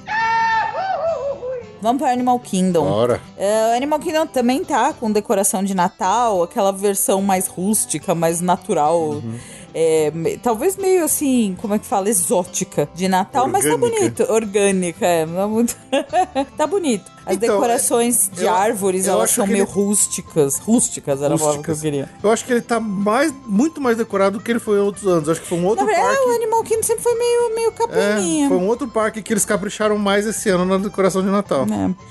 Vamos 1.81 2.01
para 2.01 2.11
Animal 2.11 2.39
Kingdom. 2.39 2.85
Bora. 2.85 3.21
O 3.37 3.75
Animal 3.75 3.99
Kingdom 3.99 4.27
também 4.27 4.63
tá 4.63 4.93
com 4.93 5.11
decoração 5.11 5.63
de 5.63 5.73
Natal, 5.73 6.43
aquela 6.43 6.71
versão 6.71 7.21
mais 7.21 7.47
rústica, 7.47 8.13
mais 8.13 8.41
natural. 8.41 8.99
Uhum. 8.99 9.39
É, 9.73 10.11
talvez 10.41 10.75
meio 10.77 11.03
assim, 11.03 11.55
como 11.61 11.75
é 11.75 11.79
que 11.79 11.85
fala? 11.85 12.09
Exótica 12.09 12.89
de 12.93 13.07
Natal, 13.07 13.47
mas 13.47 13.63
tá 13.63 13.71
Orgânica. 13.73 13.99
bonito. 13.99 14.31
Orgânica, 14.31 15.05
é. 15.05 15.25
Tá, 15.25 15.47
muito... 15.47 15.77
tá 16.57 16.67
bonito. 16.67 17.18
As 17.29 17.35
Então, 17.35 17.55
decorações 17.55 18.29
de 18.33 18.43
eu- 18.45 18.53
árvores, 18.53 19.05
eu 19.05 19.13
elas 19.13 19.25
acho 19.25 19.35
são 19.35 19.47
meio 19.47 19.63
ele- 19.63 19.71
rústicas. 19.71 20.57
Rústicas 20.59 21.21
era 21.21 21.35
a 21.35 21.37
palavra 21.37 21.61
que 21.63 21.69
eu 21.69 21.73
Rústicas. 21.75 21.81
queria. 21.81 22.09
Eu 22.23 22.31
acho 22.31 22.45
que 22.45 22.51
ele 22.53 22.61
tá 22.61 22.79
mais, 22.79 23.33
muito 23.45 23.79
mais 23.79 23.97
decorado 23.97 24.37
do 24.37 24.43
que 24.43 24.51
ele 24.51 24.59
foi 24.59 24.77
em 24.77 24.81
outros 24.81 25.05
anos. 25.07 25.27
Eu 25.27 25.33
acho 25.33 25.41
que 25.41 25.47
foi 25.47 25.57
um 25.59 25.65
outro 25.65 25.85
verdade, 25.85 26.07
parque. 26.07 26.29
o 26.29 26.35
Animal 26.35 26.63
Kingdom 26.63 26.83
sempre 26.83 27.03
foi 27.03 27.15
meio, 27.15 27.55
meio 27.55 27.69
É, 27.69 27.71
capininha. 27.71 28.47
foi 28.47 28.57
um 28.57 28.67
outro 28.67 28.87
parque 28.87 29.21
que 29.21 29.31
eles 29.33 29.45
capricharam 29.45 29.97
mais 29.97 30.25
esse 30.25 30.49
ano 30.49 30.65
na 30.65 30.77
decoração 30.77 31.21
de 31.21 31.27
Natal. 31.29 31.61
É. 31.65 31.65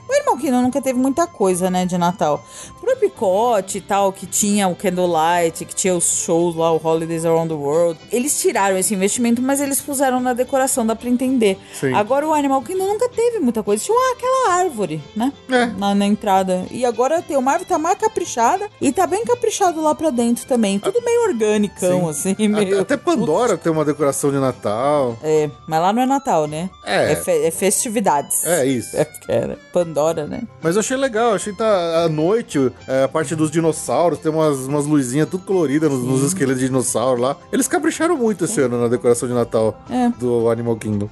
O 0.08 0.14
Animal 0.14 0.36
Kingdom 0.38 0.62
nunca 0.62 0.80
teve 0.80 0.98
muita 0.98 1.26
coisa, 1.26 1.68
né, 1.70 1.84
de 1.84 1.98
Natal. 1.98 2.44
Pro 2.80 2.96
Picote 2.96 3.78
e 3.78 3.80
tal, 3.80 4.12
que 4.12 4.26
tinha 4.26 4.66
o 4.68 4.74
Candlelight, 4.74 5.64
que 5.64 5.74
tinha 5.74 5.94
os 5.94 6.04
shows 6.24 6.54
lá, 6.56 6.72
o 6.72 6.80
Holidays 6.82 7.24
Around 7.24 7.48
the 7.48 7.54
World. 7.54 8.00
Eles 8.10 8.40
tiraram 8.40 8.76
esse 8.78 8.94
investimento, 8.94 9.42
mas 9.42 9.60
eles 9.60 9.80
puseram 9.80 10.20
na 10.20 10.32
decoração, 10.32 10.86
dá 10.86 10.94
pra 10.96 11.08
entender. 11.08 11.58
Sim. 11.78 11.92
Agora 11.92 12.26
o 12.26 12.32
Animal 12.32 12.62
Kingdom 12.62 12.86
nunca 12.86 13.08
teve 13.08 13.38
muita 13.40 13.62
coisa. 13.62 13.84
Tinha 13.84 14.12
aquela 14.14 14.54
árvore, 14.54 15.02
né? 15.16 15.32
É. 15.50 15.66
Na, 15.66 15.94
na 15.94 16.06
entrada. 16.06 16.64
E 16.70 16.84
agora 16.84 17.22
tem 17.22 17.36
uma 17.36 17.52
árvore, 17.52 17.68
tá 17.68 17.78
mais 17.78 17.98
caprichada. 17.98 18.68
E 18.80 18.92
tá 18.92 19.06
bem 19.06 19.24
caprichado 19.24 19.80
lá 19.82 19.94
pra 19.94 20.10
dentro 20.10 20.46
também. 20.46 20.78
Tudo 20.78 21.02
meio 21.04 21.22
organicão, 21.28 22.08
assim. 22.08 22.32
Até, 22.32 22.48
Meio... 22.48 22.80
até 22.80 22.96
Pandora 22.96 23.56
tem 23.56 23.70
uma 23.72 23.84
decoração 23.84 24.30
de 24.30 24.38
Natal. 24.38 25.16
É, 25.22 25.50
mas 25.66 25.80
lá 25.80 25.92
não 25.92 26.02
é 26.02 26.06
Natal, 26.06 26.46
né? 26.46 26.70
É. 26.84 27.12
É, 27.12 27.16
fe- 27.16 27.44
é 27.46 27.50
festividades. 27.50 28.44
É 28.44 28.66
isso. 28.66 28.96
É, 28.96 29.06
era 29.28 29.58
Pandora, 29.72 30.26
né? 30.26 30.42
Mas 30.62 30.76
eu 30.76 30.80
achei 30.80 30.96
legal, 30.96 31.34
achei 31.34 31.52
que 31.52 31.58
tá 31.58 32.04
à 32.04 32.08
noite, 32.08 32.70
é, 32.86 33.04
a 33.04 33.08
parte 33.08 33.34
dos 33.34 33.50
dinossauros, 33.50 34.18
tem 34.18 34.30
umas, 34.30 34.58
umas 34.60 34.86
luzinhas 34.86 35.28
tudo 35.28 35.44
coloridas 35.44 35.90
nos, 35.90 36.02
nos 36.04 36.22
esqueletos 36.22 36.60
de 36.60 36.66
dinossauro 36.66 37.20
lá. 37.20 37.36
Eles 37.52 37.68
capricharam 37.68 38.16
muito 38.16 38.44
esse 38.44 38.60
ano 38.60 38.80
na 38.80 38.88
decoração 38.88 39.28
de 39.28 39.34
Natal 39.34 39.78
É. 39.90 40.08
do 40.18 40.48
Animal 40.50 40.76
Kingdom. 40.76 41.08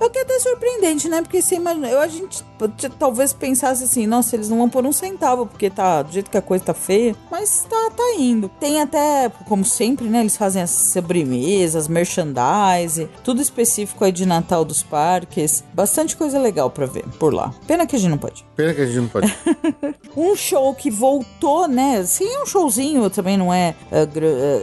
O 0.00 0.10
que 0.10 0.18
é 0.18 0.22
até 0.22 0.38
surpreendente, 0.38 1.08
né? 1.08 1.22
Porque 1.22 1.40
você 1.42 1.56
imagina, 1.56 1.88
eu, 1.88 2.00
a 2.00 2.06
gente 2.06 2.42
t- 2.76 2.88
talvez 3.26 3.32
pensasse 3.32 3.84
assim, 3.84 4.06
nossa, 4.06 4.36
eles 4.36 4.48
não 4.48 4.58
vão 4.58 4.68
pôr 4.68 4.84
um 4.86 4.92
centavo, 4.92 5.46
porque 5.46 5.68
tá 5.70 6.02
do 6.02 6.12
jeito 6.12 6.30
que 6.30 6.36
a 6.36 6.42
coisa 6.42 6.64
tá 6.64 6.74
feia. 6.74 7.14
Mas 7.30 7.66
tá, 7.68 7.90
tá 7.96 8.14
indo. 8.18 8.48
Tem 8.60 8.80
até, 8.80 9.30
como 9.48 9.64
sempre, 9.64 10.06
né? 10.08 10.20
Eles 10.20 10.36
fazem 10.36 10.62
as 10.62 10.70
sobremesas, 10.70 11.88
merchandise, 11.88 13.08
tudo 13.24 13.40
específico 13.42 14.04
aí 14.04 14.12
de 14.12 14.26
Natal 14.26 14.64
dos 14.64 14.82
parques. 14.82 15.64
Bastante 15.72 16.16
coisa 16.16 16.38
legal 16.38 16.70
pra 16.70 16.86
ver 16.86 17.04
por 17.18 17.32
lá. 17.34 17.52
Pena 17.66 17.86
que 17.86 17.96
a 17.96 17.98
gente 17.98 18.10
não 18.10 18.18
pode. 18.18 18.44
Pena 18.54 18.74
que 18.74 18.80
a 18.82 18.86
gente 18.86 18.98
não 19.00 19.08
pode. 19.08 19.34
Um 20.16 20.34
show 20.34 20.72
que 20.74 20.90
voltou, 20.90 21.68
né? 21.68 22.02
Sim, 22.06 22.24
é 22.26 22.42
um 22.42 22.46
showzinho 22.46 23.10
também, 23.10 23.36
não 23.36 23.52
é? 23.52 23.74
É, 23.92 24.08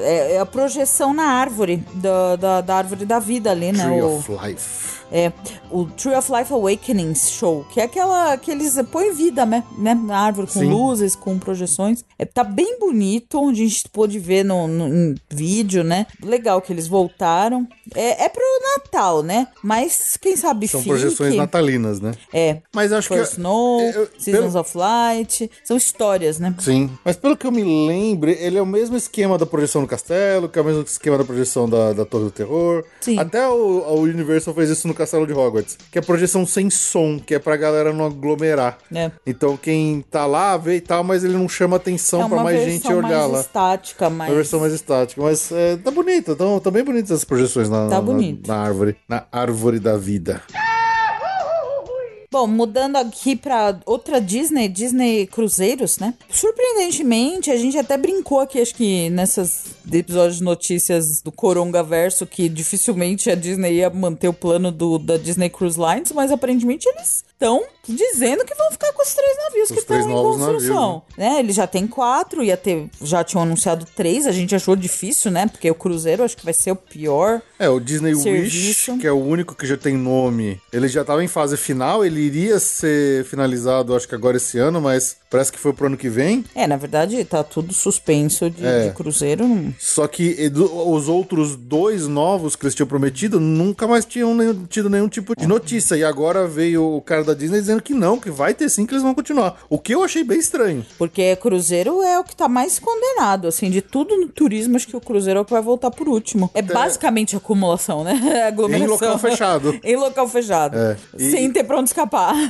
é- 0.03 0.31
é 0.34 0.40
a 0.40 0.45
projeção 0.48 1.14
na 1.14 1.26
árvore, 1.26 1.85
da, 1.94 2.35
da, 2.35 2.61
da 2.61 2.76
árvore 2.76 3.06
da 3.06 3.19
vida 3.19 3.52
ali, 3.52 3.72
né? 3.72 3.84
Tree 3.85 4.02
O- 4.02 4.18
of 4.18 4.31
Life. 4.31 5.02
É, 5.15 5.31
o 5.69 5.85
Tree 5.85 6.15
of 6.15 6.31
Life 6.31 6.52
Awakenings 6.52 7.30
Show, 7.31 7.64
que 7.72 7.80
é 7.80 7.84
aquela 7.84 8.35
que 8.35 8.49
eles 8.49 8.76
põem 8.91 9.14
vida, 9.14 9.45
né? 9.45 9.64
né, 9.77 9.94
Na 9.94 10.18
árvore, 10.19 10.48
com 10.48 10.60
Sim. 10.60 10.65
luzes, 10.72 11.15
com 11.15 11.38
projeções. 11.38 12.03
É, 12.18 12.26
tá 12.26 12.44
bem 12.44 12.80
bonito, 12.80 13.40
onde 13.40 13.61
a 13.64 13.68
gente 13.68 13.88
pôde 13.90 14.18
ver 14.18 14.44
no, 14.44 14.68
no- 14.68 15.14
vídeo, 15.30 15.84
né? 15.84 16.07
Legal 16.22 16.60
que 16.61 16.73
eles 16.73 16.88
voltaram. 16.88 17.68
É, 17.94 18.26
é 18.26 18.30
pro 18.30 18.41
Natal, 18.76 19.22
né? 19.22 19.48
Mas 19.64 20.18
quem 20.19 20.35
sabe 20.35 20.68
São 20.68 20.80
fique. 20.80 20.90
projeções 20.90 21.35
natalinas, 21.35 21.99
né? 22.02 22.14
É. 22.34 22.61
Mas 22.73 22.91
acho 22.91 23.07
For 23.10 23.18
que. 23.18 23.23
Snow, 23.34 23.81
eu- 23.81 24.07
Seasons 24.18 24.52
pelo- 24.53 24.60
of 24.61 24.77
Light. 24.77 25.52
São 25.64 25.77
histórias, 25.77 26.40
né? 26.40 26.56
Sim. 26.60 26.90
Mas 27.06 27.15
pelo 27.18 27.38
que 27.38 27.45
eu 27.45 27.52
me 27.52 27.64
lembro, 27.64 28.31
ele 28.31 28.57
é 28.57 28.61
o 28.61 28.65
mesmo 28.65 28.98
esquema 28.98 29.38
da 29.38 29.45
projeção 29.45 29.81
no 29.81 29.88
castelo, 29.88 30.49
que 30.49 30.57
é 30.57 30.61
o 30.61 30.65
mesmo 30.65 30.81
esquema 30.81 31.19
da 31.19 31.23
projeção 31.23 31.69
da, 31.69 31.94
da 31.94 32.03
Torre 32.03 32.23
do 32.26 32.31
Terror. 32.31 32.84
Sim. 32.99 33.19
Até 33.19 33.48
o, 33.48 33.84
a 33.85 33.91
Universal 33.94 34.56
fez 34.56 34.72
isso 34.72 34.88
no 34.88 34.94
Castelo 34.94 35.02
de 35.27 35.34
Hogwarts, 35.34 35.77
que 35.91 35.97
é 35.99 36.01
projeção 36.01 36.45
sem 36.45 36.69
som, 36.69 37.19
que 37.19 37.35
é 37.35 37.39
pra 37.39 37.55
galera 37.57 37.91
não 37.93 38.05
aglomerar. 38.05 38.77
É. 38.93 39.11
Então 39.25 39.55
quem 39.57 40.03
tá 40.09 40.25
lá 40.25 40.57
vê 40.57 40.75
e 40.77 40.81
tal, 40.81 41.03
mas 41.03 41.23
ele 41.23 41.34
não 41.38 41.47
chama 41.49 41.77
atenção 41.77 42.23
é 42.25 42.30
pra 42.30 42.43
mais 42.43 42.63
gente 42.63 42.88
olhar 42.91 43.01
mais 43.01 43.31
lá. 43.31 43.39
estática, 43.41 44.09
mais... 44.09 44.30
Uma 44.31 44.35
versão 44.35 44.59
mais 44.59 44.73
estática, 44.73 45.21
mas 45.21 45.51
é, 45.51 45.77
tá 45.77 45.91
bonita, 45.91 46.35
tão, 46.35 46.59
tão 46.59 46.71
bem 46.71 46.84
bonitas 46.84 47.11
essas 47.11 47.23
projeções 47.23 47.69
na, 47.69 47.88
Tá 47.89 47.95
na- 47.95 48.01
bonito. 48.01 48.47
na 48.47 48.55
árvore, 48.57 48.95
na 49.07 49.25
árvore 49.31 49.80
da 49.80 49.97
vida. 49.97 50.41
Bom, 52.34 52.47
mudando 52.47 52.95
aqui 52.95 53.35
pra 53.35 53.80
outra 53.85 54.19
Disney, 54.19 54.68
Disney 54.68 55.27
Cruzeiros, 55.27 55.99
né? 55.99 56.15
Surpreendentemente, 56.31 57.51
a 57.51 57.57
gente 57.57 57.77
até 57.77 57.95
brincou 57.95 58.39
aqui, 58.39 58.60
acho 58.60 58.73
que 58.73 59.07
nessas 59.11 59.65
episódios 59.91 60.38
de 60.38 60.43
notícias 60.43 61.22
do 61.22 61.31
Coronga 61.31 61.84
Verso, 61.84 62.26
que 62.26 62.49
dificilmente 62.49 63.30
a 63.30 63.35
Disney 63.35 63.76
ia 63.76 63.89
manter 63.91 64.30
o 64.30 64.34
plano 64.34 64.72
do, 64.72 64.97
da 64.97 65.15
Disney 65.15 65.47
Cruise 65.47 65.80
Lines, 65.80 66.11
mas 66.11 66.31
aparentemente 66.31 66.89
eles 66.89 67.23
estão 67.34 67.64
dizendo 67.88 68.45
que 68.45 68.55
vão 68.55 68.72
ficar 68.72 68.93
com 68.93 69.01
os 69.03 69.14
três 69.14 69.38
navios 69.38 69.69
Os 69.69 69.72
que 69.76 69.80
estão 69.81 69.99
em 69.99 70.14
construção. 70.14 71.01
né? 71.18 71.39
Eles 71.39 71.55
já 71.55 71.68
tem 71.68 71.85
quatro, 71.85 72.41
ia 72.41 72.55
ter, 72.55 72.89
já 73.01 73.23
tinham 73.23 73.43
anunciado 73.43 73.85
três, 73.93 74.26
a 74.26 74.31
gente 74.31 74.55
achou 74.55 74.76
difícil, 74.76 75.30
né? 75.30 75.47
Porque 75.47 75.69
o 75.69 75.76
Cruzeiro 75.76 76.23
acho 76.23 76.38
que 76.38 76.45
vai 76.45 76.53
ser 76.53 76.72
o 76.72 76.76
pior. 76.77 77.41
É, 77.60 77.68
o 77.68 77.80
Disney 77.81 78.15
Serviço. 78.15 78.91
Wish, 78.93 79.01
que 79.01 79.07
é 79.07 79.11
o 79.11 79.19
único 79.22 79.53
que 79.55 79.68
já 79.68 79.76
tem 79.76 79.97
nome, 79.97 80.61
ele 80.72 80.88
já 80.88 81.03
tava 81.03 81.23
em 81.23 81.27
fase 81.27 81.57
final, 81.57 82.05
ele 82.05 82.22
iria 82.22 82.57
ser 82.60 83.26
finalizado, 83.26 83.95
acho 83.95 84.07
que 84.07 84.15
agora 84.15 84.38
esse 84.38 84.57
ano, 84.57 84.80
mas 84.80 85.18
parece 85.30 85.51
que 85.51 85.60
foi 85.60 85.73
pro 85.73 85.88
ano 85.88 85.97
que 85.97 86.07
vem. 86.10 86.45
É, 86.55 86.65
na 86.68 86.77
verdade, 86.77 87.23
tá 87.26 87.43
tudo 87.43 87.73
suspenso 87.73 88.49
de, 88.49 88.65
É. 88.65 88.88
de 88.88 88.93
Cruzeiro. 88.95 89.73
Só 89.80 90.07
que 90.07 90.38
os 90.55 91.10
outros 91.10 91.55
dois 91.57 92.07
novos 92.07 92.55
que 92.55 92.64
eles 92.65 92.76
tinham 92.76 92.88
prometido 92.88 93.39
nunca 93.39 93.88
mais 93.88 94.05
tinham 94.05 94.38
tido 94.69 94.89
nenhum 94.89 95.10
tipo 95.10 95.35
de 95.35 95.47
notícia. 95.47 95.95
E 95.95 96.03
agora 96.03 96.47
veio 96.47 96.84
o 96.97 97.01
cara 97.01 97.23
da 97.24 97.34
Disney 97.34 97.60
dizendo 97.60 97.82
que 97.82 97.94
não, 97.94 98.20
que 98.20 98.30
vai 98.32 98.54
ter 98.54 98.70
sim, 98.70 98.86
que 98.86 98.94
eles 98.94 99.04
vão 99.04 99.14
continuar. 99.14 99.58
O 99.70 99.78
que 99.80 99.94
eu 99.94 100.04
achei 100.04 100.24
bem 100.24 100.40
estranho. 100.40 100.86
Porque 100.98 101.36
Cruzeiro 101.38 102.02
é 102.04 102.20
o 102.20 102.24
que 102.24 102.36
tá 102.36 102.48
mais 102.48 102.80
condenado, 102.80 103.48
assim, 103.48 103.70
de 103.70 103.82
tudo 103.82 104.18
no 104.18 104.28
turismo, 104.28 104.76
acho 104.76 104.88
que 104.88 104.95
o 104.95 105.02
Cruzeiro 105.02 105.40
é 105.40 105.41
o 105.41 105.45
que 105.45 105.52
vai 105.54 105.62
voltar 105.62 105.91
por 105.91 106.08
último. 106.08 106.50
É 106.54 106.62
basicamente 106.62 107.36
acumulação, 107.36 108.04
né? 108.04 108.44
Aglomeração. 108.48 108.88
Em 108.88 108.90
local 108.90 109.20
fechado. 109.20 109.80
em 109.84 109.95
local 109.95 110.28
fechado. 110.28 110.78
É, 110.78 110.98
e- 111.18 111.32
Sem 111.32 111.52
ter 111.52 111.64
pra 111.64 111.78
onde 111.78 111.90
escapar. 111.90 112.34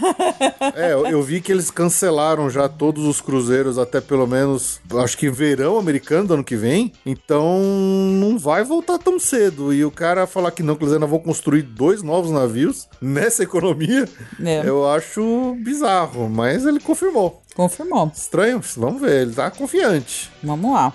É, 0.76 0.94
eu, 0.94 1.06
eu 1.06 1.22
vi 1.22 1.42
que 1.42 1.52
eles 1.52 1.70
cancelaram 1.70 2.50
já 2.50 2.68
todos 2.68 3.06
os 3.06 3.20
cruzeiros 3.22 3.78
até 3.78 4.00
pelo 4.02 4.26
menos, 4.26 4.80
acho 5.04 5.18
que 5.18 5.30
verão 5.30 5.78
americano 5.78 6.28
do 6.28 6.34
ano 6.36 6.44
que 6.44 6.56
vem. 6.56 6.92
Então 7.06 7.60
não 7.62 8.38
vai 8.38 8.64
voltar 8.64 8.98
tão 8.98 9.20
cedo. 9.20 9.74
E 9.74 9.84
o 9.86 9.92
cara 9.92 10.26
falar 10.26 10.52
que 10.52 10.64
não, 10.64 10.76
que 10.76 10.84
eles 10.84 10.94
ainda 10.94 11.06
vão 11.06 11.20
construir 11.20 11.62
dois 11.64 12.02
novos 12.02 12.32
navios 12.32 12.88
nessa 13.02 13.44
economia, 13.44 14.08
É. 14.44 14.63
eu 14.64 14.90
acho 14.90 15.56
bizarro. 15.60 16.30
Mas 16.30 16.66
ele 16.66 16.80
confirmou. 16.80 17.42
Confirmou. 17.56 18.12
Estranho, 18.14 18.62
vamos 18.78 19.02
ver, 19.02 19.24
ele 19.24 19.34
tá 19.34 19.52
confiante. 19.52 20.32
Vamos 20.44 20.74
lá. 20.74 20.94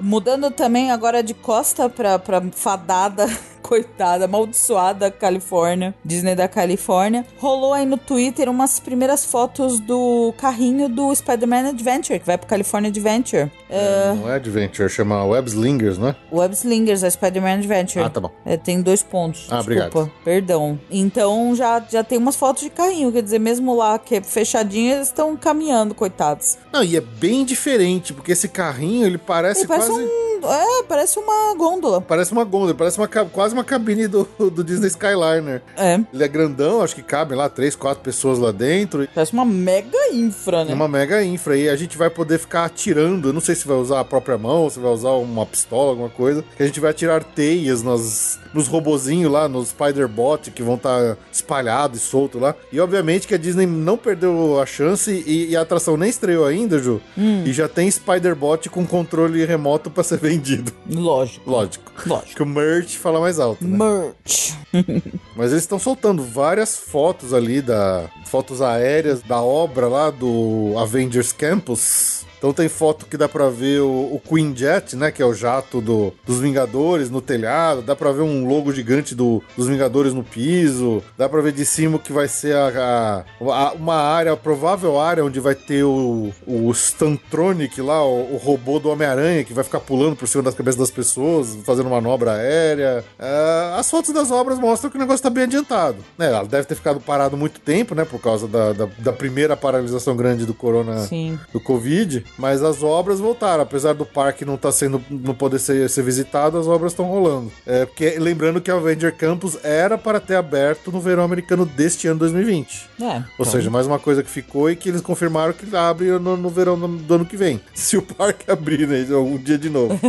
Mudando 0.00 0.50
também 0.50 0.90
agora 0.92 1.22
de 1.22 1.34
costa 1.34 1.88
pra, 1.88 2.18
pra 2.18 2.40
fadada, 2.52 3.26
coitada, 3.68 4.24
amaldiçoada 4.24 5.10
Califórnia, 5.10 5.94
Disney 6.02 6.34
da 6.34 6.48
Califórnia. 6.48 7.26
Rolou 7.36 7.74
aí 7.74 7.84
no 7.84 7.98
Twitter 7.98 8.48
umas 8.48 8.80
primeiras 8.80 9.26
fotos 9.26 9.78
do 9.78 10.32
carrinho 10.38 10.88
do 10.88 11.14
Spider-Man 11.14 11.68
Adventure, 11.68 12.18
que 12.18 12.24
vai 12.24 12.38
pro 12.38 12.46
California 12.46 12.88
Adventure. 12.88 13.52
É, 13.68 14.14
Não 14.14 14.30
é 14.30 14.36
Adventure, 14.36 14.88
chama 14.88 15.22
Web 15.22 15.50
Slingers, 15.50 15.98
né? 15.98 16.16
Web 16.32 16.54
Slingers, 16.54 17.04
a 17.04 17.10
Spider-Man 17.10 17.58
Adventure. 17.58 18.02
Ah, 18.02 18.08
tá 18.08 18.20
bom. 18.20 18.30
É, 18.46 18.56
tem 18.56 18.80
dois 18.80 19.02
pontos. 19.02 19.46
Ah, 19.50 19.58
desculpa. 19.58 19.60
obrigado. 19.60 20.12
Perdão. 20.24 20.80
Então 20.90 21.54
já, 21.54 21.84
já 21.90 22.02
tem 22.02 22.16
umas 22.16 22.36
fotos 22.36 22.62
de 22.62 22.70
carrinho, 22.70 23.12
quer 23.12 23.22
dizer, 23.22 23.38
mesmo 23.38 23.76
lá 23.76 23.98
que 23.98 24.14
é 24.14 24.22
fechadinho, 24.22 24.94
eles 24.94 25.08
estão 25.08 25.36
caminhando, 25.36 25.94
coitados. 25.94 26.56
Não, 26.72 26.82
e 26.82 26.96
é 26.96 27.00
bem 27.02 27.44
diferente, 27.44 28.14
porque 28.14 28.32
esse 28.32 28.48
carrinho, 28.48 29.06
ele 29.06 29.18
parece, 29.18 29.60
Ele 29.60 29.68
parece 29.68 29.88
quase... 29.88 30.02
um. 30.02 30.28
É, 30.40 30.82
parece 30.84 31.18
uma 31.18 31.54
gôndola. 31.54 32.00
Parece 32.00 32.30
uma 32.32 32.44
gondola, 32.44 32.74
parece 32.74 32.96
uma, 32.96 33.08
quase 33.08 33.54
uma 33.54 33.57
cabine 33.64 34.06
do, 34.06 34.28
do 34.38 34.64
Disney 34.64 34.88
Skyliner. 34.88 35.62
É. 35.76 36.00
Ele 36.12 36.24
é 36.24 36.28
grandão, 36.28 36.82
acho 36.82 36.94
que 36.94 37.02
cabem 37.02 37.36
lá 37.36 37.48
três, 37.48 37.74
quatro 37.74 38.02
pessoas 38.02 38.38
lá 38.38 38.52
dentro. 38.52 39.08
Parece 39.14 39.32
uma 39.32 39.44
mega 39.44 39.98
infra, 40.12 40.64
né? 40.64 40.72
Uma 40.74 40.88
mega 40.88 41.22
infra 41.22 41.56
e 41.56 41.68
a 41.68 41.76
gente 41.76 41.96
vai 41.96 42.10
poder 42.10 42.38
ficar 42.38 42.64
atirando. 42.64 43.28
Eu 43.28 43.32
não 43.32 43.40
sei 43.40 43.54
se 43.54 43.66
vai 43.66 43.76
usar 43.76 44.00
a 44.00 44.04
própria 44.04 44.38
mão, 44.38 44.68
se 44.68 44.78
vai 44.78 44.90
usar 44.90 45.10
uma 45.10 45.46
pistola, 45.46 45.90
alguma 45.90 46.08
coisa. 46.08 46.44
Que 46.56 46.62
a 46.62 46.66
gente 46.66 46.80
vai 46.80 46.90
atirar 46.90 47.22
teias 47.24 47.82
nas, 47.82 48.38
nos 48.52 48.66
robozinhos 48.68 49.30
lá, 49.30 49.48
nos 49.48 49.68
Spider-Bot 49.68 50.50
que 50.50 50.62
vão 50.62 50.74
estar 50.74 51.16
espalhados 51.32 52.00
e 52.00 52.04
soltos 52.04 52.40
lá. 52.40 52.54
E 52.72 52.80
obviamente 52.80 53.26
que 53.26 53.34
a 53.34 53.38
Disney 53.38 53.66
não 53.66 53.96
perdeu 53.96 54.60
a 54.60 54.66
chance 54.66 55.10
e, 55.26 55.50
e 55.50 55.56
a 55.56 55.62
atração 55.62 55.96
nem 55.96 56.08
estreou 56.08 56.44
ainda, 56.44 56.78
Ju. 56.78 57.00
Hum. 57.16 57.44
E 57.44 57.52
já 57.52 57.68
tem 57.68 57.90
Spider-Bot 57.90 58.68
com 58.70 58.86
controle 58.86 59.44
remoto 59.44 59.90
pra 59.90 60.02
ser 60.02 60.18
vendido. 60.20 60.72
Lógico. 60.88 61.50
Lógico. 61.50 61.92
Lógico. 62.06 62.34
Que 62.34 62.42
o 62.42 62.46
merch 62.46 62.96
fala 62.96 63.20
mais 63.20 63.38
alto, 63.38 63.47
né? 63.60 63.78
Merch. 63.78 64.54
Mas 65.36 65.50
eles 65.52 65.62
estão 65.62 65.78
soltando 65.78 66.22
várias 66.22 66.76
fotos 66.76 67.32
ali 67.32 67.62
da 67.62 68.10
fotos 68.26 68.60
aéreas 68.60 69.22
da 69.22 69.40
obra 69.40 69.88
lá 69.88 70.10
do 70.10 70.74
Avengers 70.78 71.32
Campus. 71.32 72.17
Então 72.38 72.52
tem 72.52 72.68
foto 72.68 73.06
que 73.06 73.16
dá 73.16 73.28
pra 73.28 73.48
ver 73.50 73.80
o, 73.80 73.88
o 74.14 74.20
Queen 74.26 74.54
Jet, 74.56 74.94
né, 74.96 75.10
que 75.10 75.20
é 75.20 75.26
o 75.26 75.34
jato 75.34 75.80
do- 75.80 76.12
dos 76.24 76.38
Vingadores 76.38 77.10
no 77.10 77.20
telhado, 77.20 77.82
dá 77.82 77.96
pra 77.96 78.12
ver 78.12 78.22
um 78.22 78.46
logo 78.46 78.72
gigante 78.72 79.14
do- 79.14 79.42
dos 79.56 79.66
Vingadores 79.68 80.14
no 80.14 80.22
piso, 80.22 81.02
dá 81.16 81.28
pra 81.28 81.40
ver 81.40 81.52
de 81.52 81.64
cima 81.64 81.98
que 81.98 82.12
vai 82.12 82.28
ser 82.28 82.54
a, 82.54 83.24
a- 83.40 83.52
a- 83.68 83.72
uma 83.72 83.96
área, 83.96 84.32
a 84.32 84.36
provável 84.36 85.00
área 85.00 85.24
onde 85.24 85.40
vai 85.40 85.54
ter 85.54 85.82
o, 85.84 86.32
o 86.46 86.72
Stuntronic 86.72 87.80
lá, 87.80 88.04
o, 88.04 88.34
o 88.34 88.36
robô 88.36 88.78
do 88.78 88.88
Homem-Aranha 88.88 89.44
que 89.44 89.52
vai 89.52 89.64
ficar 89.64 89.80
pulando 89.80 90.16
por 90.16 90.28
cima 90.28 90.42
das 90.42 90.54
cabeças 90.54 90.78
das 90.78 90.90
pessoas, 90.90 91.56
fazendo 91.64 91.88
manobra 91.90 92.32
aérea. 92.32 93.04
É, 93.18 93.74
as 93.76 93.90
fotos 93.90 94.12
das 94.12 94.30
obras 94.30 94.58
mostram 94.58 94.90
que 94.90 94.96
o 94.96 95.00
negócio 95.00 95.22
tá 95.22 95.30
bem 95.30 95.44
adiantado. 95.44 95.96
né? 96.16 96.26
ela 96.26 96.44
deve 96.44 96.66
ter 96.66 96.74
ficado 96.74 97.00
parado 97.00 97.36
muito 97.36 97.58
tempo, 97.60 97.94
né, 97.94 98.04
por 98.04 98.20
causa 98.20 98.46
da, 98.46 98.72
da, 98.72 98.88
da 98.98 99.12
primeira 99.12 99.56
paralisação 99.56 100.14
grande 100.16 100.44
do 100.44 100.52
corona 100.54 100.98
Sim. 101.00 101.38
do 101.52 101.60
Covid, 101.60 102.24
mas 102.36 102.62
as 102.62 102.82
obras 102.82 103.20
voltaram, 103.20 103.62
apesar 103.62 103.94
do 103.94 104.04
parque 104.04 104.44
não 104.44 104.56
tá 104.56 104.70
sendo 104.70 105.02
não 105.10 105.34
poder 105.34 105.58
ser, 105.58 105.88
ser 105.88 106.02
visitado, 106.02 106.58
as 106.58 106.66
obras 106.66 106.92
estão 106.92 107.06
rolando. 107.06 107.50
É, 107.66 107.86
porque 107.86 108.18
lembrando 108.18 108.60
que 108.60 108.70
o 108.70 108.76
Avenger 108.76 109.14
Campus 109.14 109.58
era 109.64 109.96
para 109.96 110.20
ter 110.20 110.36
aberto 110.36 110.92
no 110.92 111.00
verão 111.00 111.22
americano 111.22 111.64
deste 111.64 112.06
ano 112.06 112.18
2020. 112.20 112.88
É. 113.00 113.04
Ou 113.04 113.22
então, 113.34 113.46
seja, 113.46 113.70
mais 113.70 113.86
uma 113.86 113.98
coisa 113.98 114.22
que 114.22 114.30
ficou 114.30 114.70
e 114.70 114.76
que 114.76 114.88
eles 114.88 115.00
confirmaram 115.00 115.52
que 115.52 115.74
abre 115.76 116.10
no, 116.18 116.36
no 116.36 116.48
verão 116.48 116.78
do, 116.78 116.88
do 116.88 117.14
ano 117.14 117.24
que 117.24 117.36
vem. 117.36 117.60
Se 117.74 117.96
o 117.96 118.02
parque 118.02 118.50
abrir, 118.50 118.86
né? 118.86 119.04
Um 119.16 119.38
dia 119.38 119.58
de 119.58 119.70
novo. 119.70 119.98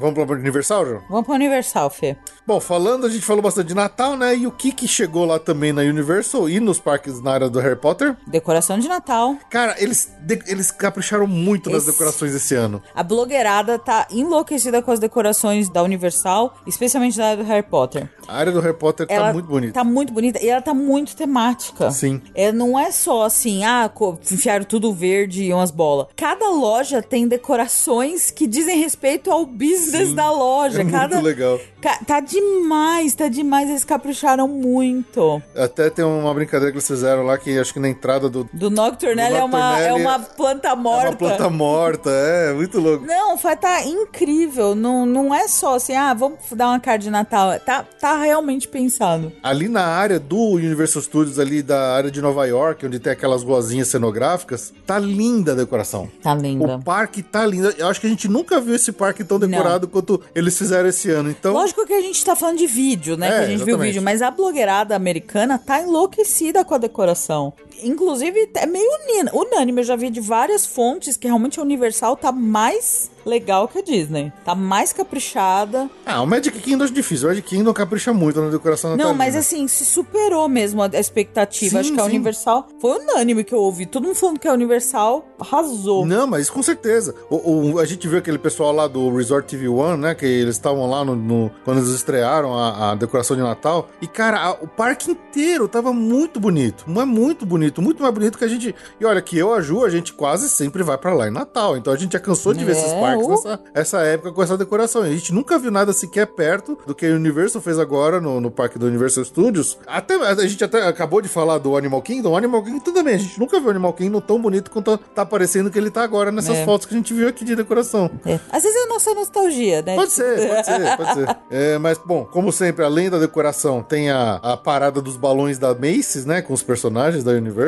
Vamos 0.00 0.14
para 0.14 0.34
o 0.34 0.38
Universal, 0.38 0.86
João? 0.86 1.02
Vamos 1.10 1.26
pro 1.26 1.34
Universal, 1.34 1.90
Fê. 1.90 2.16
Bom, 2.50 2.58
falando, 2.58 3.06
a 3.06 3.08
gente 3.08 3.24
falou 3.24 3.40
bastante 3.40 3.68
de 3.68 3.74
Natal, 3.76 4.16
né? 4.16 4.34
E 4.36 4.44
o 4.44 4.50
que 4.50 4.72
que 4.72 4.88
chegou 4.88 5.24
lá 5.24 5.38
também 5.38 5.72
na 5.72 5.82
Universal 5.82 6.48
e 6.48 6.58
nos 6.58 6.80
parques 6.80 7.22
na 7.22 7.30
área 7.30 7.48
do 7.48 7.60
Harry 7.60 7.76
Potter? 7.76 8.16
Decoração 8.26 8.76
de 8.76 8.88
Natal. 8.88 9.36
Cara, 9.48 9.76
eles, 9.78 10.10
de- 10.22 10.42
eles 10.48 10.72
capricharam 10.72 11.28
muito 11.28 11.70
nas 11.70 11.84
Esse- 11.84 11.92
decorações 11.92 12.34
esse 12.34 12.56
ano. 12.56 12.82
A 12.92 13.04
blogueirada 13.04 13.78
tá 13.78 14.08
enlouquecida 14.10 14.82
com 14.82 14.90
as 14.90 14.98
decorações 14.98 15.68
da 15.68 15.80
Universal, 15.84 16.56
especialmente 16.66 17.16
da 17.16 17.26
área 17.28 17.44
do 17.44 17.48
Harry 17.48 17.62
Potter. 17.62 18.10
A 18.26 18.36
área 18.38 18.50
do 18.50 18.58
Harry 18.58 18.76
Potter 18.76 19.06
tá 19.06 19.14
ela 19.14 19.32
muito 19.32 19.46
bonita. 19.46 19.72
Tá 19.74 19.84
muito 19.84 20.12
bonita 20.12 20.42
e 20.42 20.48
ela 20.48 20.60
tá 20.60 20.74
muito 20.74 21.14
temática. 21.14 21.92
Sim. 21.92 22.20
É, 22.34 22.50
não 22.50 22.76
é 22.76 22.90
só 22.90 23.22
assim, 23.26 23.62
ah, 23.64 23.88
enfiaram 24.28 24.64
tudo 24.64 24.92
verde 24.92 25.44
e 25.44 25.52
umas 25.54 25.70
bolas. 25.70 26.08
Cada 26.16 26.48
loja 26.48 27.00
tem 27.00 27.28
decorações 27.28 28.32
que 28.32 28.48
dizem 28.48 28.76
respeito 28.80 29.30
ao 29.30 29.46
business 29.46 30.08
Sim. 30.08 30.14
da 30.16 30.32
loja. 30.32 30.80
É 30.80 30.82
muito 30.82 30.96
Cada... 30.96 31.20
legal. 31.20 31.60
Ca- 31.80 32.00
Tá 32.04 32.18
demais, 32.40 33.14
tá 33.14 33.28
demais. 33.28 33.68
Eles 33.68 33.84
capricharam 33.84 34.48
muito. 34.48 35.42
Até 35.54 35.90
tem 35.90 36.04
uma 36.04 36.32
brincadeira 36.32 36.70
que 36.72 36.78
eles 36.78 36.86
fizeram 36.86 37.24
lá 37.24 37.36
que 37.36 37.58
acho 37.58 37.72
que 37.72 37.80
na 37.80 37.88
entrada 37.88 38.28
do. 38.28 38.48
Do 38.52 38.70
Nocturnal 38.70 39.28
Do 39.28 39.36
é, 39.36 39.44
uma, 39.44 39.80
é 39.80 39.92
uma 39.92 40.14
é- 40.14 40.18
planta 40.18 40.74
morta. 40.74 41.06
É 41.06 41.10
uma 41.10 41.16
planta 41.16 41.50
morta, 41.50 42.10
é, 42.10 42.52
muito 42.52 42.80
louco. 42.80 43.04
Não, 43.06 43.36
vai 43.36 43.56
tá 43.56 43.84
incrível. 43.84 44.74
Não, 44.74 45.04
não 45.04 45.34
é 45.34 45.46
só 45.46 45.76
assim, 45.76 45.94
ah, 45.94 46.14
vamos 46.14 46.38
dar 46.52 46.68
uma 46.68 46.80
cara 46.80 46.98
de 46.98 47.10
Natal. 47.10 47.58
Tá, 47.60 47.82
tá 47.82 48.16
realmente 48.22 48.66
pensado. 48.68 49.32
Ali 49.42 49.68
na 49.68 49.84
área 49.84 50.18
do 50.18 50.36
Universal 50.36 51.02
Studios, 51.02 51.38
ali 51.38 51.62
da 51.62 51.94
área 51.94 52.10
de 52.10 52.22
Nova 52.22 52.46
York, 52.46 52.86
onde 52.86 52.98
tem 52.98 53.12
aquelas 53.12 53.42
ruazinhas 53.42 53.88
cenográficas, 53.88 54.72
tá 54.86 54.98
linda 54.98 55.52
a 55.52 55.54
decoração. 55.54 56.08
Tá 56.22 56.34
linda. 56.34 56.76
O 56.76 56.82
parque 56.82 57.22
tá 57.22 57.44
lindo. 57.44 57.70
Eu 57.76 57.88
acho 57.88 58.00
que 58.00 58.06
a 58.06 58.10
gente 58.10 58.28
nunca 58.28 58.60
viu 58.60 58.74
esse 58.74 58.92
parque 58.92 59.24
tão 59.24 59.38
decorado 59.38 59.88
quanto 59.88 60.20
eles 60.34 60.56
fizeram 60.56 60.88
esse 60.88 61.10
ano. 61.10 61.30
Então, 61.30 61.52
Lógico 61.52 61.86
que 61.86 61.92
a 61.92 62.00
gente 62.00 62.24
tá 62.24 62.29
falando 62.36 62.58
de 62.58 62.66
vídeo, 62.66 63.16
né? 63.16 63.28
É, 63.28 63.30
que 63.30 63.36
a 63.36 63.46
gente 63.46 63.58
viu 63.58 63.66
o 63.66 63.68
exatamente. 63.68 63.86
vídeo, 63.88 64.02
mas 64.02 64.22
a 64.22 64.30
blogueirada 64.30 64.94
americana 64.96 65.58
tá 65.58 65.80
enlouquecida 65.80 66.64
com 66.64 66.74
a 66.74 66.78
decoração. 66.78 67.52
Inclusive, 67.82 68.50
é 68.54 68.66
meio 68.66 68.88
unânime. 69.32 69.80
Eu 69.80 69.84
já 69.84 69.96
vi 69.96 70.10
de 70.10 70.20
várias 70.20 70.66
fontes 70.66 71.16
que 71.16 71.26
realmente 71.26 71.58
a 71.58 71.62
Universal 71.62 72.16
tá 72.16 72.32
mais 72.32 73.10
legal 73.26 73.68
que 73.68 73.78
a 73.78 73.82
Disney. 73.82 74.32
Tá 74.44 74.54
mais 74.54 74.92
caprichada. 74.92 75.90
ah, 76.06 76.22
o 76.22 76.26
Magic 76.26 76.58
Kingdom 76.58 76.84
é 76.86 76.88
difícil. 76.88 77.26
O 77.26 77.30
Magic 77.30 77.46
Kingdom 77.48 77.72
capricha 77.72 78.12
muito 78.14 78.40
na 78.40 78.48
decoração 78.48 78.90
Não, 78.90 78.96
natalina. 78.96 79.18
mas 79.18 79.36
assim, 79.36 79.68
se 79.68 79.84
superou 79.84 80.48
mesmo 80.48 80.82
a 80.82 80.90
a 80.92 80.98
expectativa. 80.98 81.70
Sim, 81.70 81.78
Acho 81.78 81.92
que 81.94 82.00
a 82.00 82.04
sim. 82.04 82.08
Universal 82.10 82.66
foi 82.80 82.98
unânime 82.98 83.44
que 83.44 83.54
eu 83.54 83.58
ouvi. 83.60 83.86
Todo 83.86 84.04
mundo 84.04 84.14
falando 84.16 84.38
que 84.40 84.48
a 84.48 84.52
Universal 84.52 85.24
arrasou. 85.38 86.04
Não, 86.06 86.26
mas 86.26 86.48
com 86.50 86.62
certeza. 86.62 87.14
O, 87.28 87.72
o- 87.74 87.78
a 87.78 87.84
gente 87.84 88.08
viu 88.08 88.18
aquele 88.18 88.38
pessoal 88.38 88.72
lá 88.72 88.88
do 88.88 89.14
Resort 89.14 89.46
TV 89.48 89.68
One, 89.68 90.00
né? 90.00 90.14
Que 90.14 90.26
eles 90.26 90.56
estavam 90.56 90.88
lá 90.90 91.04
no, 91.04 91.14
no- 91.14 91.50
quando 91.64 91.78
eles 91.78 91.90
estrearam 91.90 92.56
a, 92.58 92.92
a 92.92 92.94
decoração 92.94 93.36
de 93.36 93.42
Natal. 93.42 93.88
E, 94.00 94.06
cara, 94.06 94.40
a- 94.40 94.52
o 94.52 94.66
parque 94.66 95.10
inteiro 95.10 95.68
tava 95.68 95.92
muito 95.92 96.40
bonito. 96.40 96.84
Mas 96.88 97.06
muito 97.06 97.44
bonito. 97.46 97.69
Muito 97.78 98.02
mais 98.02 98.14
bonito 98.14 98.38
que 98.38 98.44
a 98.44 98.48
gente. 98.48 98.74
E 98.98 99.04
olha, 99.04 99.20
que 99.20 99.36
eu, 99.38 99.52
a 99.52 99.60
Ju, 99.60 99.84
a 99.84 99.90
gente 99.90 100.12
quase 100.12 100.48
sempre 100.48 100.82
vai 100.82 100.96
pra 100.98 101.12
lá 101.14 101.28
em 101.28 101.30
Natal. 101.30 101.76
Então 101.76 101.92
a 101.92 101.96
gente 101.96 102.12
já 102.12 102.18
cansou 102.20 102.52
de 102.54 102.64
ver 102.64 102.74
É, 102.74 102.78
esses 102.78 102.92
parques 102.94 103.26
uh. 103.26 103.30
nessa 103.30 103.60
essa 103.74 104.00
época 104.02 104.32
com 104.32 104.42
essa 104.42 104.56
decoração. 104.56 105.04
E 105.06 105.10
a 105.10 105.12
gente 105.12 105.32
nunca 105.34 105.58
viu 105.58 105.70
nada 105.70 105.92
sequer 105.92 106.26
perto 106.26 106.78
do 106.86 106.94
que 106.94 107.04
a 107.06 107.10
Universal 107.10 107.60
fez 107.60 107.78
agora 107.78 108.20
no, 108.20 108.40
no 108.40 108.50
parque 108.50 108.78
do 108.78 108.86
Universal 108.86 109.24
Studios. 109.24 109.78
Até, 109.86 110.14
a 110.14 110.34
gente 110.46 110.62
até 110.64 110.86
acabou 110.86 111.20
de 111.20 111.28
falar 111.28 111.58
do 111.58 111.76
Animal 111.76 112.00
Kingdom. 112.02 112.30
O 112.32 112.36
Animal 112.36 112.62
Kingdom 112.62 112.92
também. 112.92 113.14
A 113.14 113.18
gente 113.18 113.38
nunca 113.38 113.58
viu 113.58 113.68
o 113.68 113.70
Animal 113.70 113.92
Kingdom 113.92 114.20
tão 114.20 114.40
bonito 114.40 114.70
quanto 114.70 114.96
tá 114.96 115.22
aparecendo 115.22 115.70
que 115.70 115.78
ele 115.78 115.90
tá 115.90 116.02
agora 116.02 116.30
nessas 116.32 116.56
É. 116.56 116.64
fotos 116.64 116.86
que 116.86 116.94
a 116.94 116.96
gente 116.96 117.12
viu 117.12 117.28
aqui 117.28 117.44
de 117.44 117.54
decoração. 117.56 118.10
É. 118.24 118.38
Às 118.50 118.62
vezes 118.62 118.76
é 118.76 118.84
a 118.84 118.86
nossa 118.86 119.14
nostalgia, 119.14 119.82
né? 119.82 119.94
Pode 119.96 120.12
ser, 120.12 120.48
pode 120.48 120.66
ser, 120.66 120.96
pode 120.96 121.14
ser. 121.14 121.36
É, 121.50 121.78
mas, 121.78 121.98
bom, 121.98 122.24
como 122.24 122.52
sempre, 122.52 122.84
além 122.84 123.10
da 123.10 123.18
decoração, 123.18 123.82
tem 123.82 124.10
a, 124.10 124.34
a 124.42 124.56
parada 124.56 125.00
dos 125.00 125.16
balões 125.16 125.58
da 125.58 125.74
Macy's, 125.74 126.24
né? 126.24 126.40
Com 126.42 126.52
os 126.52 126.62
personagens 126.62 127.24
da 127.24 127.32
Universal, 127.32 127.59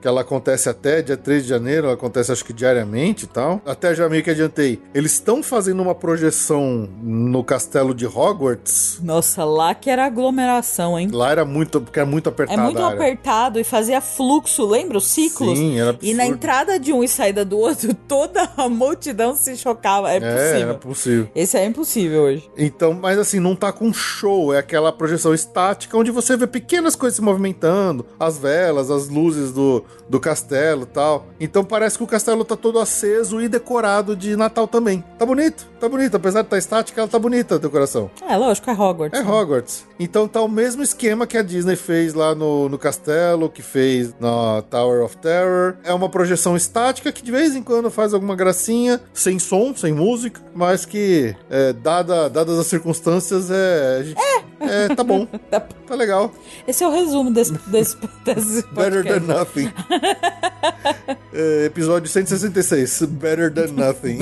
que 0.00 0.06
ela 0.08 0.20
acontece 0.20 0.68
até 0.68 1.02
dia 1.02 1.16
3 1.16 1.42
de 1.42 1.48
janeiro, 1.48 1.86
ela 1.86 1.94
acontece 1.94 2.30
acho 2.32 2.44
que 2.44 2.52
diariamente 2.52 3.24
e 3.24 3.28
tal. 3.28 3.60
Até 3.66 3.94
já 3.94 4.08
meio 4.08 4.22
que 4.22 4.30
adiantei. 4.30 4.80
Eles 4.94 5.12
estão 5.12 5.42
fazendo 5.42 5.82
uma 5.82 5.94
projeção 5.94 6.88
no 7.02 7.42
castelo 7.42 7.94
de 7.94 8.06
Hogwarts. 8.06 9.00
Nossa, 9.02 9.44
lá 9.44 9.74
que 9.74 9.90
era 9.90 10.04
aglomeração, 10.06 10.98
hein? 10.98 11.08
Lá 11.12 11.30
era 11.30 11.44
muito, 11.44 11.80
porque 11.80 11.98
era 11.98 12.08
muito 12.08 12.28
É 12.28 12.32
apertada 12.32 12.62
muito 12.62 12.82
área. 12.82 12.94
apertado 12.96 13.58
e 13.60 13.64
fazia 13.64 14.00
fluxo, 14.00 14.66
lembra? 14.66 14.98
Os 14.98 15.06
ciclos? 15.08 15.58
Sim, 15.58 15.78
era 15.80 15.96
E 16.02 16.14
na 16.14 16.22
absurdo. 16.24 16.36
entrada 16.36 16.78
de 16.78 16.92
um 16.92 17.02
e 17.02 17.08
saída 17.08 17.44
do 17.44 17.58
outro, 17.58 17.92
toda 18.06 18.48
a 18.56 18.68
multidão 18.68 19.34
se 19.34 19.56
chocava. 19.56 20.10
É, 20.12 20.16
É, 20.16 20.20
possível. 20.20 20.60
era 20.60 20.74
possível. 20.74 21.28
Esse 21.34 21.56
é 21.56 21.64
impossível 21.64 22.22
hoje. 22.22 22.50
Então, 22.56 22.92
mas 22.92 23.18
assim, 23.18 23.40
não 23.40 23.56
tá 23.56 23.72
com 23.72 23.92
show, 23.92 24.52
é 24.54 24.58
aquela 24.58 24.92
projeção 24.92 25.32
estática 25.34 25.96
onde 25.96 26.10
você 26.10 26.36
vê 26.36 26.46
pequenas 26.46 26.94
coisas 26.94 27.16
se 27.16 27.22
movimentando, 27.22 28.04
as 28.18 28.38
velas, 28.38 28.90
as 28.90 29.08
luzes 29.08 29.39
do, 29.48 29.84
do 30.08 30.20
castelo 30.20 30.82
e 30.82 30.86
tal. 30.86 31.26
Então 31.40 31.64
parece 31.64 31.96
que 31.98 32.04
o 32.04 32.06
castelo 32.06 32.44
tá 32.44 32.56
todo 32.56 32.78
aceso 32.78 33.40
e 33.40 33.48
decorado 33.48 34.14
de 34.16 34.36
Natal 34.36 34.66
também. 34.68 35.02
Tá 35.18 35.24
bonito, 35.24 35.66
tá 35.78 35.88
bonito. 35.88 36.16
Apesar 36.16 36.40
de 36.42 36.46
estar 36.46 36.58
estática, 36.58 37.00
ela 37.00 37.08
tá 37.08 37.18
bonita 37.18 37.54
a 37.54 37.58
decoração. 37.58 38.10
É, 38.28 38.36
lógico, 38.36 38.68
é 38.70 38.74
Hogwarts. 38.74 39.18
É 39.18 39.22
Hogwarts. 39.22 39.86
Então 39.98 40.26
tá 40.28 40.40
o 40.42 40.48
mesmo 40.48 40.82
esquema 40.82 41.26
que 41.26 41.36
a 41.38 41.42
Disney 41.42 41.76
fez 41.76 42.14
lá 42.14 42.34
no, 42.34 42.68
no 42.68 42.78
castelo, 42.78 43.48
que 43.48 43.62
fez 43.62 44.14
na 44.20 44.62
Tower 44.68 45.04
of 45.04 45.16
Terror. 45.18 45.76
É 45.84 45.92
uma 45.94 46.08
projeção 46.08 46.56
estática 46.56 47.12
que 47.12 47.22
de 47.22 47.30
vez 47.30 47.54
em 47.54 47.62
quando 47.62 47.90
faz 47.90 48.12
alguma 48.14 48.34
gracinha, 48.34 49.00
sem 49.14 49.38
som, 49.38 49.74
sem 49.76 49.92
música, 49.92 50.40
mas 50.54 50.84
que, 50.84 51.34
é, 51.48 51.72
dada, 51.72 52.28
dadas 52.28 52.58
as 52.58 52.66
circunstâncias, 52.66 53.50
é. 53.50 54.02
gente- 54.04 54.18
é, 54.20 54.49
tá 54.96 55.02
bom. 55.04 55.26
Tá- 55.50 55.60
Tá 55.90 55.96
legal. 55.96 56.30
Esse 56.68 56.84
é 56.84 56.86
o 56.86 56.90
resumo 56.92 57.32
desse, 57.32 57.52
desse, 57.68 57.96
desse 58.24 58.64
Better 58.68 59.02
than 59.04 59.18
nothing. 59.26 59.72
É, 61.34 61.64
episódio 61.64 62.08
166. 62.08 63.02
Better 63.10 63.52
than 63.52 63.72
nothing. 63.72 64.18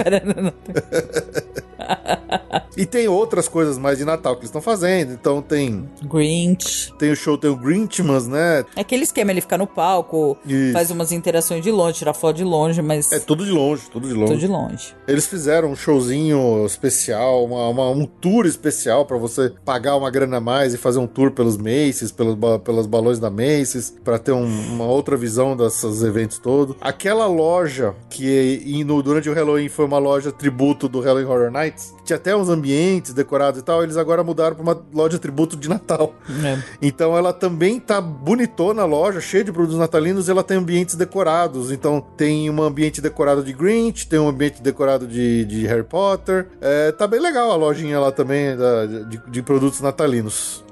E 2.77 2.87
tem 2.87 3.09
outras 3.09 3.49
coisas 3.49 3.77
mais 3.77 3.99
de 3.99 4.05
Natal 4.05 4.35
que 4.35 4.41
eles 4.43 4.49
estão 4.51 4.63
fazendo. 4.63 5.13
Então 5.13 5.43
tem, 5.43 5.89
Grinch. 6.05 6.93
tem 6.99 7.11
o 7.11 7.17
show, 7.17 7.37
tem 7.37 7.51
o 7.51 7.57
Grinchmas, 7.57 8.27
né? 8.29 8.65
É 8.77 8.81
aquele 8.81 9.03
esquema, 9.03 9.31
ele 9.33 9.41
fica 9.41 9.59
no 9.59 9.67
palco, 9.67 10.39
Isso. 10.47 10.73
faz 10.73 10.91
umas 10.91 11.11
interações 11.13 11.63
de 11.63 11.71
longe, 11.73 11.99
tira 11.99 12.15
foto 12.15 12.37
de 12.37 12.45
longe, 12.45 12.81
mas 12.81 13.11
É 13.13 13.19
tudo 13.19 13.45
de 13.45 13.51
longe, 13.51 13.83
tudo 13.91 14.07
de 14.09 14.15
longe. 14.15 14.33
tô 14.33 14.39
de 14.39 14.47
longe. 14.47 14.95
Eles 15.09 15.27
fizeram 15.27 15.71
um 15.73 15.77
showzinho 15.77 16.65
especial, 16.65 17.45
uma, 17.45 17.69
uma- 17.69 17.91
um 17.91 18.07
tour 18.07 18.47
especial 18.47 19.05
pra 19.05 19.17
você 19.17 19.53
pagar 19.65 19.97
uma 19.97 20.09
grana 20.11 20.28
a 20.35 20.41
mais 20.41 20.75
e 20.75 20.79
fazer 20.79 20.99
um 20.99 21.07
tour 21.07 21.31
pelos 21.31 21.57
Macy's, 21.57 22.11
pelos, 22.13 22.37
pelas 22.65 22.87
balões 22.87 23.19
da 23.19 23.31
Macy's, 23.31 23.95
pra 24.05 24.19
ter 24.19 24.33
um- 24.33 24.45
uma 24.75 24.85
outra 24.85 25.17
visão 25.17 25.57
desses 25.57 26.03
eventos 26.03 26.39
todos. 26.39 26.77
Aquela 26.81 27.27
loja 27.27 27.95
que 28.11 28.83
no, 28.87 29.03
durante 29.03 29.29
o 29.29 29.33
Halloween 29.35 29.69
foi 29.69 29.85
uma 29.85 29.99
loja 29.99 30.31
tributo 30.33 30.89
do 30.89 31.01
Halloween 31.01 31.27
Horror 31.27 31.51
Nights, 31.51 31.95
tinha 32.05 32.17
até 32.17 32.35
uns 32.37 32.49
ambientes 32.49 33.13
decorados 33.13 33.61
e 33.61 33.63
tal, 33.63 33.83
eles 33.83 33.97
agora 33.97 34.23
mudaram 34.25 34.55
pra 34.57 34.63
uma 34.63 34.83
loja 34.93 35.19
tributo 35.19 35.57
de 35.57 35.69
Natal. 35.69 36.15
É. 36.45 36.59
Então 36.81 37.17
ela 37.17 37.33
também 37.33 37.79
tá 37.81 38.01
bonitona 38.01 38.83
a 38.83 38.87
loja, 38.87 39.21
cheia 39.21 39.45
de 39.45 39.53
produtos 39.53 39.79
natalinos, 39.79 40.29
e 40.29 40.31
ela 40.31 40.43
tem 40.43 40.57
ambientes 40.57 40.95
decorados. 40.95 41.71
Então 41.71 42.01
tem 42.17 42.49
um 42.51 42.63
ambiente 42.63 43.01
decorado 43.01 43.43
de 43.43 43.53
Grinch, 43.53 44.07
tem 44.07 44.19
um 44.19 44.29
ambiente 44.29 44.63
decorado 44.63 45.07
de, 45.07 45.45
de 45.45 45.67
Harry 45.67 45.83
Potter. 45.85 46.47
É, 46.61 46.93
tá 46.93 47.07
bem 47.07 47.21
legal 47.21 47.51
a 47.51 47.57
lojinha 47.57 47.99
lá 48.01 48.11
também 48.11 48.57
da- 48.57 48.87
de, 48.87 49.21
de 49.31 49.43
produtos 49.43 49.81
natalinos. 49.81 50.18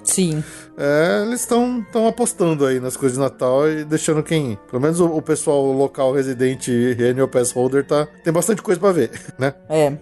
Sim. 0.04 0.42
É, 0.78 1.22
eles 1.26 1.40
estão 1.40 1.84
apostando 2.08 2.64
aí 2.66 2.78
nas 2.80 2.96
coisas 2.96 3.16
de 3.18 3.22
Natal 3.24 3.68
e 3.68 3.84
deixando 3.84 4.22
quem. 4.22 4.58
Pelo 4.70 4.80
menos 4.82 5.00
o, 5.00 5.06
o 5.06 5.22
pessoal 5.22 5.64
local 5.72 6.12
residente 6.12 6.70
e 6.70 7.02
Annual 7.04 7.28
Pass 7.28 7.50
Holder 7.52 7.84
tá, 7.86 8.06
tem 8.22 8.32
bastante 8.32 8.62
coisa 8.62 8.80
pra 8.80 8.92
ver, 8.92 9.10
né? 9.38 9.54
É. 9.68 9.92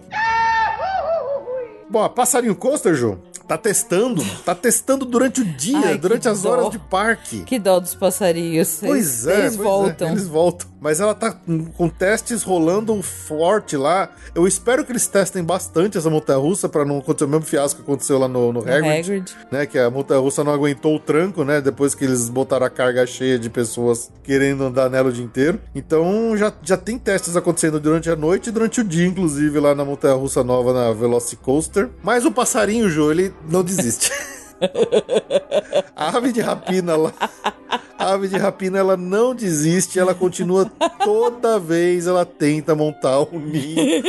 Bom, 1.89 2.03
a 2.03 2.09
Passarinho 2.09 2.55
Coaster, 2.55 2.93
Ju, 2.95 3.19
tá 3.47 3.57
testando. 3.57 4.23
Tá 4.43 4.53
testando 4.55 5.05
durante 5.05 5.41
o 5.41 5.45
dia, 5.45 5.79
Ai, 5.89 5.97
durante 5.97 6.27
as 6.27 6.41
dó. 6.41 6.51
horas 6.51 6.69
de 6.71 6.79
parque. 6.79 7.43
Que 7.43 7.57
dó 7.59 7.79
dos 7.79 7.95
passarinhos. 7.95 8.79
Pois 8.81 9.25
eles, 9.25 9.27
é, 9.27 9.39
Eles 9.45 9.55
pois 9.55 9.59
é, 9.59 9.63
voltam. 9.69 10.09
eles 10.09 10.27
voltam. 10.27 10.67
Mas 10.85 10.99
ela 10.99 11.15
tá 11.15 11.35
com, 11.75 11.89
testes 11.89 12.43
rolando 12.43 13.01
forte 13.01 13.75
lá. 13.75 14.07
Eu 14.35 14.45
espero 14.45 14.85
que 14.85 14.91
eles 14.91 15.07
testem 15.07 15.43
bastante 15.43 15.97
essa 15.97 16.11
montanha 16.11 16.37
russa 16.37 16.69
pra 16.69 16.85
não 16.85 16.99
acontecer 16.99 17.25
o 17.25 17.27
mesmo 17.27 17.43
fiasco 17.43 17.77
que 17.77 17.81
aconteceu 17.81 18.19
lá 18.19 18.27
no, 18.27 18.53
no 18.53 18.61
No 18.61 18.71
Hagrid, 18.71 18.99
Hagrid. 18.99 19.35
né? 19.51 19.65
Que 19.65 19.79
a 19.79 19.89
montanha 19.89 20.21
russa 20.21 20.43
não 20.43 20.53
aguentou 20.53 20.95
o 20.95 20.99
tranco, 20.99 21.43
né? 21.43 21.59
Depois 21.59 21.95
que 21.95 22.05
eles 22.05 22.29
botaram 22.29 22.67
a 22.67 22.69
carga 22.69 23.03
cheia 23.07 23.39
de 23.39 23.49
pessoas 23.49 24.11
querendo 24.21 24.63
andar 24.63 24.87
nela 24.87 25.09
o 25.09 25.11
dia 25.11 25.25
inteiro. 25.25 25.59
Então 25.73 26.37
já, 26.37 26.53
já 26.61 26.77
tem 26.77 26.99
testes 26.99 27.35
acontecendo 27.35 27.79
durante 27.79 28.07
a 28.11 28.15
noite 28.15 28.49
e 28.49 28.51
durante 28.51 28.81
o 28.81 28.83
dia, 28.83 29.07
inclusive, 29.07 29.59
lá 29.59 29.73
na 29.73 29.83
montanha 29.83 30.13
russa 30.13 30.43
nova 30.43 30.71
na 30.71 30.93
Velocicoaster. 30.93 31.89
Mas 32.03 32.25
o 32.25 32.31
passarinho, 32.31 32.87
Jô, 32.91 33.09
ele 33.09 33.33
não 33.49 33.63
desiste. 33.63 34.11
A 35.95 36.15
ave 36.15 36.31
de 36.31 36.41
rapina 36.41 36.95
lá. 36.95 37.11
A 37.97 38.13
ave 38.13 38.27
de 38.27 38.37
rapina, 38.37 38.77
ela 38.79 38.97
não 38.97 39.33
desiste, 39.33 39.97
ela 39.99 40.13
continua 40.13 40.69
toda 41.03 41.57
vez, 41.59 42.07
ela 42.07 42.25
tenta 42.25 42.75
montar 42.75 43.21
um 43.21 43.39
ninho 43.39 44.03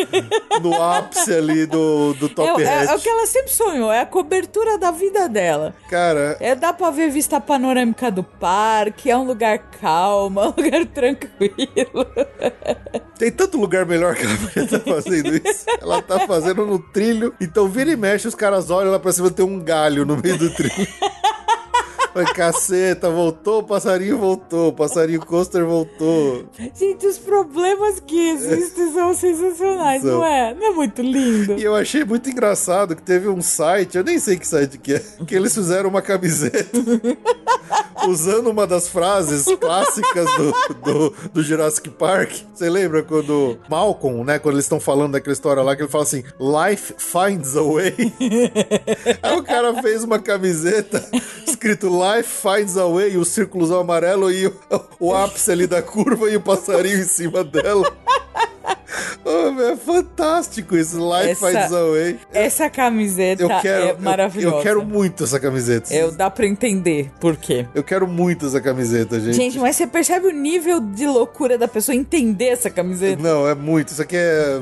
no 0.60 0.82
ápice 0.82 1.32
ali 1.32 1.66
do, 1.66 2.12
do 2.14 2.26
É, 2.26 2.28
top 2.30 2.62
é- 2.62 2.78
hat. 2.82 2.90
é 2.90 2.94
o 2.96 2.98
que 3.00 3.08
ela 3.08 3.26
sempre 3.26 3.52
sonhou, 3.52 3.92
é 3.92 4.00
a 4.00 4.06
cobertura 4.06 4.76
da 4.76 4.90
vida 4.90 5.28
dela. 5.28 5.74
Cara, 5.88 6.36
É, 6.40 6.54
dá 6.54 6.72
pra 6.72 6.90
ver 6.90 7.10
vista 7.10 7.40
panorâmica 7.40 8.10
do 8.10 8.22
parque, 8.24 9.10
é 9.10 9.16
um 9.16 9.24
lugar 9.24 9.58
calmo, 9.80 10.40
é 10.42 10.48
um 10.48 10.54
lugar 10.56 10.84
tranquilo. 10.86 12.06
tem 13.18 13.30
tanto 13.30 13.56
lugar 13.58 13.86
melhor 13.86 14.14
que 14.16 14.24
ela 14.24 14.34
estar 14.64 14.80
fazendo 14.80 15.34
isso. 15.36 15.64
Ela 15.80 16.02
tá 16.02 16.26
fazendo 16.26 16.66
no 16.66 16.78
trilho. 16.78 17.32
Então 17.40 17.68
vira 17.68 17.90
e 17.90 17.96
mexe, 17.96 18.26
os 18.26 18.34
caras 18.34 18.68
olham 18.70 18.90
lá 18.90 18.98
pra 18.98 19.12
cima, 19.12 19.30
tem 19.30 19.44
um 19.44 19.60
galho 19.60 20.04
no 20.04 20.16
meio 20.16 20.36
do 20.36 20.50
trilho. 20.54 20.88
Ai, 22.16 22.32
caceta, 22.32 23.10
voltou, 23.10 23.58
o 23.58 23.62
passarinho 23.62 24.16
voltou, 24.16 24.68
o 24.68 24.72
passarinho 24.72 25.20
coaster 25.20 25.66
voltou. 25.66 26.46
Gente, 26.74 27.06
os 27.06 27.18
problemas 27.18 28.00
que 28.00 28.30
existem 28.30 28.90
são 28.92 29.12
sensacionais, 29.12 30.00
São. 30.00 30.12
não 30.12 30.24
é? 30.24 30.54
Não 30.54 30.66
é 30.66 30.70
muito 30.70 31.02
lindo? 31.02 31.58
E 31.58 31.62
eu 31.62 31.74
achei 31.76 32.04
muito 32.04 32.30
engraçado 32.30 32.96
que 32.96 33.02
teve 33.02 33.28
um 33.28 33.42
site, 33.42 33.98
eu 33.98 34.04
nem 34.04 34.18
sei 34.18 34.38
que 34.38 34.46
site 34.46 34.78
que 34.78 34.94
é, 34.94 35.02
que 35.26 35.34
eles 35.34 35.54
fizeram 35.54 35.90
uma 35.90 36.00
camiseta 36.00 36.78
usando 38.08 38.48
uma 38.48 38.66
das 38.66 38.88
frases 38.88 39.44
clássicas 39.60 40.26
do, 40.36 40.74
do, 40.74 41.14
do 41.34 41.42
Jurassic 41.42 41.90
Park. 41.90 42.30
Você 42.54 42.70
lembra 42.70 43.02
quando 43.02 43.58
Malcolm, 43.68 44.24
né, 44.24 44.38
quando 44.38 44.54
eles 44.54 44.64
estão 44.64 44.80
falando 44.80 45.12
daquela 45.12 45.32
história 45.32 45.62
lá, 45.62 45.74
que 45.76 45.82
ele 45.82 45.90
fala 45.90 46.04
assim, 46.04 46.24
Life 46.40 46.94
finds 46.98 47.56
a 47.56 47.62
way. 47.62 47.94
Aí 49.22 49.38
o 49.38 49.42
cara 49.42 49.82
fez 49.82 50.04
uma 50.04 50.18
camiseta 50.18 51.04
escrito 51.46 51.88
Life 51.88 52.05
finds 52.22 52.76
a 52.76 52.86
way, 52.86 53.16
o 53.16 53.24
círculos 53.24 53.70
amarelo 53.70 54.30
e 54.30 54.46
o, 54.46 54.54
o 55.00 55.14
ápice 55.14 55.50
ali 55.50 55.66
da 55.66 55.82
curva 55.82 56.30
e 56.30 56.36
o 56.36 56.40
passarinho 56.40 56.98
em 56.98 57.04
cima 57.04 57.42
dela. 57.44 57.90
Oh, 59.28 59.60
é 59.60 59.76
fantástico 59.76 60.76
isso, 60.76 60.96
Life 60.98 61.30
Essa- 61.30 61.46
finds 61.50 61.72
a 61.72 61.82
way. 61.90 62.18
Essa 62.32 62.70
camiseta 62.70 63.42
Eu 63.42 63.48
quero, 63.60 63.84
é 63.84 63.90
eu- 63.90 63.98
maravilhosa. 63.98 64.56
Eu, 64.56 64.62
quero 64.62 64.84
muito 64.84 65.24
essa 65.24 65.40
camiseta. 65.40 65.92
Eu, 65.92 66.12
dá 66.12 66.30
pra 66.30 66.46
entender 66.46 67.10
por 67.20 67.36
quê. 67.36 67.66
Eu 67.74 67.82
quero 67.82 68.06
muito 68.06 68.46
essa 68.46 68.60
camiseta, 68.60 69.18
gente. 69.20 69.34
Gente, 69.34 69.58
mas 69.58 69.74
você 69.76 69.86
percebe 69.86 70.28
o 70.28 70.30
nível 70.30 70.80
de 70.80 71.06
loucura 71.08 71.58
da 71.58 71.66
pessoa 71.66 71.94
entender 71.94 72.46
essa 72.46 72.70
camiseta? 72.70 73.20
Não, 73.20 73.48
é 73.48 73.54
muito. 73.54 73.88
Isso 73.88 74.02
aqui 74.02 74.16
é, 74.16 74.60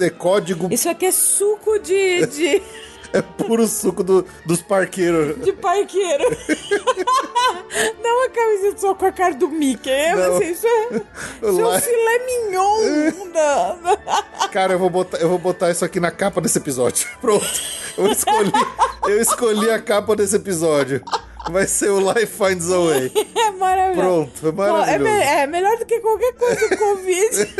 é, 0.00 0.06
é 0.06 0.10
código, 0.10 0.68
Isso 0.72 0.88
aqui 0.88 1.06
é 1.06 1.10
suco 1.12 1.78
de, 1.80 2.26
de, 2.26 2.62
é 3.14 3.22
puro 3.22 3.66
suco 3.66 4.02
do- 4.04 4.26
dos 4.44 4.60
parqueiros. 4.60 5.42
de 5.44 5.52
parqueiro. 5.52 6.24
Não 8.02 8.18
uma 8.20 8.28
camiseta 8.28 8.78
só 8.78 8.94
com 8.94 9.06
a 9.06 9.12
cara 9.12 9.34
do 9.34 9.48
Mickey. 9.48 9.90
É, 9.90 10.14
Não. 10.14 10.36
assim, 10.36 10.50
isso 10.50 10.66
é, 10.66 10.88
isso 10.96 11.02
é 11.42 11.50
um 11.50 11.60
Lá- 11.68 11.80
filé 11.80 12.18
mignon. 12.26 13.32
da- 13.32 14.18
Cara, 14.52 14.74
eu 14.74 14.78
vou, 14.78 14.90
botar, 14.90 15.18
eu 15.18 15.28
vou 15.28 15.38
botar 15.38 15.70
isso 15.70 15.84
aqui 15.84 15.98
na 15.98 16.10
capa 16.10 16.40
desse 16.40 16.58
episódio. 16.58 17.08
Pronto. 17.20 17.44
Eu 17.98 18.10
escolhi, 18.12 18.52
eu 19.08 19.20
escolhi 19.20 19.70
a 19.70 19.80
capa 19.80 20.14
desse 20.16 20.36
episódio. 20.36 21.02
Vai 21.50 21.66
ser 21.66 21.90
o 21.90 21.98
Life 22.12 22.26
Finds 22.38 22.70
a 22.72 22.78
Way. 22.78 23.12
É 23.36 23.50
maravilhoso. 23.50 24.30
Pronto, 24.42 24.48
é 24.48 24.52
Pô, 24.52 24.62
é, 24.62 24.70
maravilhoso. 24.72 25.02
me- 25.12 25.22
é 25.24 25.46
melhor 25.46 25.78
do 25.78 25.84
que 25.86 26.00
qualquer 26.00 26.32
coisa 26.34 26.68
do 26.68 26.76
Covid. 26.78 27.54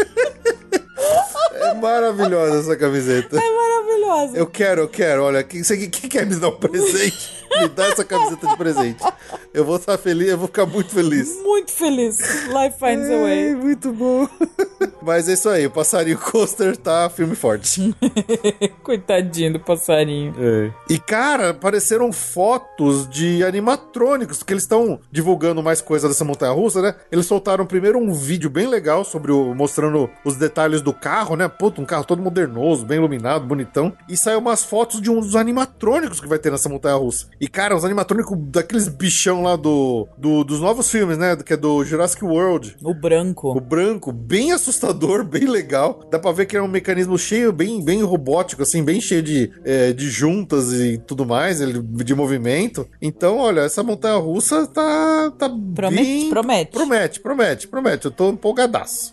É 1.52 1.74
maravilhosa 1.74 2.58
essa 2.60 2.76
camiseta. 2.76 3.38
É 3.38 3.50
maravilhosa. 3.50 4.36
Eu 4.36 4.46
quero, 4.46 4.82
eu 4.82 4.88
quero. 4.88 5.24
Olha, 5.24 5.42
quem, 5.42 5.62
quem 5.62 6.10
quer 6.10 6.26
me 6.26 6.36
dar 6.36 6.48
um 6.48 6.56
presente? 6.56 7.43
Me 7.60 7.68
dá 7.68 7.86
essa 7.86 8.04
camiseta 8.04 8.46
de 8.46 8.56
presente. 8.56 9.04
Eu 9.52 9.64
vou 9.64 9.76
estar 9.76 9.96
feliz, 9.98 10.28
eu 10.28 10.38
vou 10.38 10.48
ficar 10.48 10.66
muito 10.66 10.90
feliz. 10.90 11.28
Muito 11.42 11.70
feliz. 11.70 12.18
Life 12.46 12.78
finds 12.78 13.10
a 13.10 13.22
way. 13.22 13.54
muito 13.54 13.92
bom. 13.92 14.28
Mas 15.00 15.28
é 15.28 15.34
isso 15.34 15.48
aí, 15.48 15.66
o 15.66 15.70
passarinho 15.70 16.18
coaster 16.18 16.76
tá 16.76 17.08
firme 17.10 17.34
e 17.34 17.36
forte. 17.36 17.94
Coitadinho 18.82 19.54
do 19.54 19.60
passarinho. 19.60 20.34
E, 20.88 20.98
cara, 20.98 21.50
apareceram 21.50 22.12
fotos 22.12 23.08
de 23.08 23.44
animatrônicos, 23.44 24.42
que 24.42 24.52
eles 24.52 24.62
estão 24.62 24.98
divulgando 25.12 25.62
mais 25.62 25.80
coisa 25.80 26.08
dessa 26.08 26.24
montanha 26.24 26.52
russa, 26.52 26.80
né? 26.80 26.94
Eles 27.12 27.26
soltaram 27.26 27.66
primeiro 27.66 27.98
um 27.98 28.12
vídeo 28.12 28.48
bem 28.50 28.66
legal 28.66 29.04
sobre 29.04 29.30
o. 29.30 29.54
mostrando 29.54 30.10
os 30.24 30.36
detalhes 30.36 30.80
do 30.80 30.92
carro, 30.92 31.36
né? 31.36 31.48
Puta, 31.48 31.80
um 31.80 31.84
carro 31.84 32.04
todo 32.04 32.22
modernoso, 32.22 32.86
bem 32.86 32.98
iluminado, 32.98 33.46
bonitão. 33.46 33.92
E 34.08 34.16
saiu 34.16 34.38
umas 34.38 34.64
fotos 34.64 35.00
de 35.00 35.10
um 35.10 35.20
dos 35.20 35.36
animatrônicos 35.36 36.20
que 36.20 36.28
vai 36.28 36.38
ter 36.38 36.50
nessa 36.50 36.68
montanha 36.68 36.96
russa. 36.96 37.28
E, 37.44 37.48
cara, 37.48 37.76
os 37.76 37.84
animatrônicos 37.84 38.38
daqueles 38.48 38.88
bichão 38.88 39.42
lá 39.42 39.54
do, 39.54 40.08
do- 40.16 40.42
dos 40.44 40.60
novos 40.60 40.90
filmes, 40.90 41.18
né? 41.18 41.36
Que 41.36 41.52
é 41.52 41.56
do 41.58 41.84
Jurassic 41.84 42.24
World. 42.24 42.74
O 42.82 42.94
branco. 42.94 43.54
O 43.54 43.60
branco, 43.60 44.10
bem 44.12 44.52
assustador, 44.52 45.22
bem 45.28 45.44
legal. 45.46 46.00
Dá 46.10 46.18
pra 46.18 46.32
ver 46.32 46.46
que 46.46 46.56
é 46.56 46.62
um 46.62 46.66
mecanismo 46.68 47.18
cheio, 47.18 47.52
bem, 47.52 47.84
bem 47.84 48.02
robótico, 48.02 48.62
assim, 48.62 48.82
bem 48.82 48.98
cheio 48.98 49.22
de, 49.22 49.52
é, 49.62 49.92
de 49.92 50.08
juntas 50.08 50.72
e 50.72 50.96
tudo 50.96 51.26
mais, 51.26 51.58
de 51.58 52.14
movimento. 52.14 52.88
Então, 53.02 53.36
olha, 53.38 53.60
essa 53.60 53.82
montanha 53.82 54.16
russa 54.16 54.66
tá. 54.66 55.30
tá 55.38 55.50
Promete, 55.74 56.02
bem- 56.02 56.30
promete. 56.30 56.70
Promete, 56.72 57.20
promete, 57.20 57.68
promete. 57.68 58.04
Eu 58.06 58.10
tô 58.10 58.30
empolgadaço. 58.30 59.12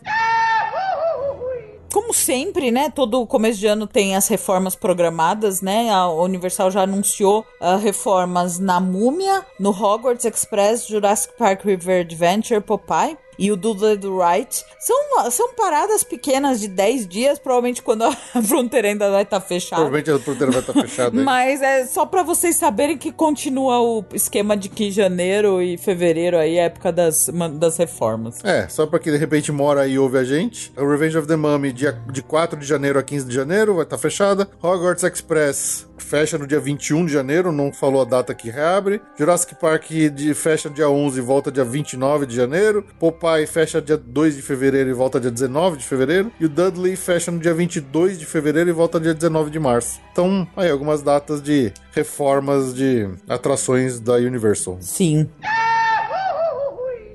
Como 1.91 2.13
sempre, 2.13 2.71
né? 2.71 2.89
Todo 2.89 3.25
começo 3.27 3.59
de 3.59 3.67
ano 3.67 3.85
tem 3.85 4.15
as 4.15 4.27
reformas 4.29 4.75
programadas, 4.75 5.61
né? 5.61 5.89
A 5.89 6.07
Universal 6.07 6.71
já 6.71 6.83
anunciou 6.83 7.45
ah, 7.59 7.75
reformas 7.75 8.59
na 8.59 8.79
Múmia, 8.79 9.45
no 9.59 9.71
Hogwarts 9.71 10.23
Express, 10.23 10.87
Jurassic 10.87 11.33
Park 11.37 11.65
River 11.65 12.01
Adventure, 12.01 12.61
Popeye. 12.61 13.17
E 13.41 13.51
o 13.51 13.55
do 13.55 13.73
Right. 13.73 14.63
São, 14.79 15.31
são 15.31 15.55
paradas 15.55 16.03
pequenas 16.03 16.59
de 16.59 16.67
10 16.67 17.07
dias, 17.07 17.39
provavelmente 17.39 17.81
quando 17.81 18.03
a 18.03 18.11
fronteira 18.47 18.87
ainda 18.87 19.09
vai 19.09 19.23
estar 19.23 19.41
fechada. 19.41 19.81
Provavelmente 19.81 20.11
a 20.11 20.19
fronteira 20.19 20.51
vai 20.51 20.61
estar 20.61 20.73
fechada 20.73 21.19
aí. 21.19 21.25
Mas 21.25 21.59
é 21.59 21.87
só 21.87 22.05
pra 22.05 22.21
vocês 22.21 22.55
saberem 22.55 22.99
que 22.99 23.11
continua 23.11 23.81
o 23.81 24.05
esquema 24.13 24.55
de 24.55 24.69
que 24.69 24.91
janeiro 24.91 25.59
e 25.59 25.75
fevereiro 25.75 26.37
aí 26.37 26.57
é 26.57 26.61
a 26.61 26.65
época 26.65 26.91
das, 26.91 27.31
das 27.53 27.77
reformas. 27.77 28.45
É, 28.45 28.67
só 28.69 28.85
pra 28.85 28.99
que 28.99 29.09
de 29.09 29.17
repente 29.17 29.51
mora 29.51 29.87
e 29.87 29.97
ouve 29.97 30.19
a 30.19 30.23
gente. 30.23 30.71
O 30.77 30.87
Revenge 30.87 31.17
of 31.17 31.27
the 31.27 31.35
Mummy, 31.35 31.73
dia, 31.73 31.99
de 32.11 32.21
4 32.21 32.59
de 32.59 32.65
janeiro 32.67 32.99
a 32.99 33.03
15 33.03 33.25
de 33.25 33.33
janeiro, 33.33 33.73
vai 33.73 33.85
estar 33.85 33.97
fechada. 33.97 34.47
Hogwarts 34.61 35.03
Express 35.03 35.87
fecha 36.01 36.37
no 36.37 36.47
dia 36.47 36.59
21 36.59 37.05
de 37.05 37.13
janeiro, 37.13 37.51
não 37.51 37.71
falou 37.71 38.01
a 38.01 38.05
data 38.05 38.33
que 38.33 38.49
reabre. 38.49 39.01
Jurassic 39.17 39.55
Park 39.55 39.89
de, 40.13 40.33
fecha 40.33 40.69
dia 40.69 40.89
11 40.89 41.19
e 41.19 41.21
volta 41.21 41.51
dia 41.51 41.63
29 41.63 42.25
de 42.25 42.35
janeiro. 42.35 42.85
Popeye 42.99 43.47
fecha 43.47 43.81
dia 43.81 43.97
2 43.97 44.35
de 44.35 44.41
fevereiro 44.41 44.89
e 44.89 44.93
volta 44.93 45.19
dia 45.19 45.31
19 45.31 45.77
de 45.77 45.85
fevereiro. 45.85 46.31
E 46.39 46.45
o 46.45 46.49
Dudley 46.49 46.95
fecha 46.95 47.31
no 47.31 47.39
dia 47.39 47.53
22 47.53 48.19
de 48.19 48.25
fevereiro 48.25 48.69
e 48.69 48.73
volta 48.73 48.99
dia 48.99 49.13
19 49.13 49.49
de 49.49 49.59
março. 49.59 49.99
Então, 50.11 50.47
aí, 50.55 50.69
algumas 50.69 51.01
datas 51.01 51.41
de 51.41 51.71
reformas 51.93 52.73
de 52.73 53.09
atrações 53.27 53.99
da 53.99 54.15
Universal. 54.15 54.77
Sim. 54.81 55.29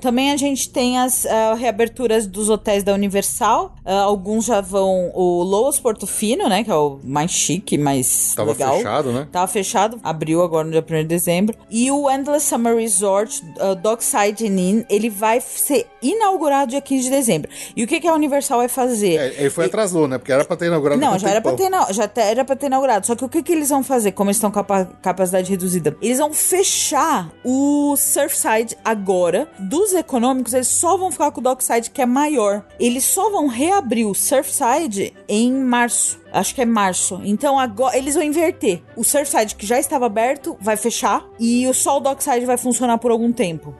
Também 0.07 0.31
a 0.31 0.37
gente 0.37 0.71
tem 0.71 0.99
as 1.01 1.27
ah, 1.27 1.55
reaberturas 1.59 2.29
dos 2.29 2.49
hotéis 2.49 2.85
da 2.85 2.95
Universal. 2.95 3.75
Ah, 3.85 4.03
alguns 4.03 4.45
já 4.45 4.61
vão. 4.61 5.11
O 5.13 5.43
Loas 5.43 5.81
Portofino, 5.81 6.49
né? 6.49 6.63
Que 6.63 6.71
é 6.71 6.75
o 6.77 7.01
mais 7.03 7.33
chique, 7.33 7.77
mais 7.77 8.33
Tava 8.37 8.53
legal. 8.53 8.77
fechado, 8.77 9.11
né? 9.11 9.27
Tava 9.33 9.49
fechado, 9.49 9.99
abriu 10.05 10.43
agora 10.43 10.65
no 10.65 10.71
dia 10.71 10.85
1 10.89 10.95
de 10.99 11.05
dezembro. 11.07 11.57
E 11.69 11.91
o 11.91 12.09
Endless 12.09 12.47
Summer 12.49 12.77
Resort 12.77 13.43
uh, 13.61 13.75
Dockside 13.75 14.47
Inn, 14.47 14.85
ele 14.89 15.11
vai 15.11 15.41
ser 15.41 15.89
inaugurado 16.01 16.71
dia 16.71 16.81
15 16.81 17.03
de 17.03 17.11
dezembro. 17.11 17.51
E 17.75 17.83
o 17.83 17.87
que, 17.89 17.99
que 17.99 18.07
a 18.07 18.15
Universal 18.15 18.59
vai 18.59 18.69
fazer? 18.69 19.17
É, 19.17 19.35
ele 19.41 19.51
foi 19.51 19.65
atrasou, 19.67 20.07
né? 20.07 20.19
Porque 20.19 20.31
era 20.31 20.45
pra 20.45 20.57
ter 20.57 20.67
inaugurado 20.67 21.01
Não, 21.01 21.19
já 21.19 21.31
era, 21.31 21.41
pra 21.41 21.53
ter, 21.55 21.69
já 21.91 22.09
era 22.23 22.45
pra 22.45 22.55
ter 22.55 22.67
inaugurado. 22.67 23.05
Só 23.09 23.17
que 23.17 23.25
o 23.25 23.29
que, 23.29 23.43
que 23.43 23.51
eles 23.51 23.71
vão 23.71 23.83
fazer, 23.83 24.13
como 24.13 24.31
eles 24.31 24.37
estão 24.37 24.53
com 24.53 24.61
a 24.61 24.65
pa- 24.65 24.85
capacidade 25.03 25.51
reduzida? 25.51 25.97
Eles 26.01 26.19
vão 26.19 26.33
fechar 26.33 27.33
o 27.45 27.97
Surfside 27.97 28.77
agora. 28.85 29.49
Dos 29.59 29.96
econômicos, 29.97 30.55
eles 30.55 30.69
só 30.69 30.97
vão 30.97 31.11
ficar 31.11 31.31
com 31.31 31.41
o 31.41 31.43
Dockside, 31.43 31.91
que 31.91 32.03
é 32.03 32.07
maior. 32.07 32.65
Eles 32.79 33.05
só 33.05 33.31
vão 33.31 33.47
reabrir 33.47 34.07
o 34.07 34.15
Surfside 34.15 35.15
em 35.29 35.53
março. 35.53 36.21
Acho 36.33 36.55
que 36.55 36.63
é 36.63 36.67
março. 36.67 37.21
Então 37.25 37.59
agora 37.59 37.97
eles 37.97 38.15
vão 38.15 38.23
inverter. 38.23 38.83
O 38.95 39.03
Surfside, 39.03 39.55
que 39.55 39.67
já 39.67 39.79
estava 39.79 40.07
aberto, 40.07 40.57
vai 40.61 40.77
fechar. 40.77 41.25
E 41.41 41.67
o 41.67 41.75
só 41.75 41.97
o 41.97 42.01
Dockside 42.01 42.47
vai 42.47 42.57
funcionar 42.57 42.99
por 42.99 43.11
algum 43.11 43.33
tempo. 43.33 43.75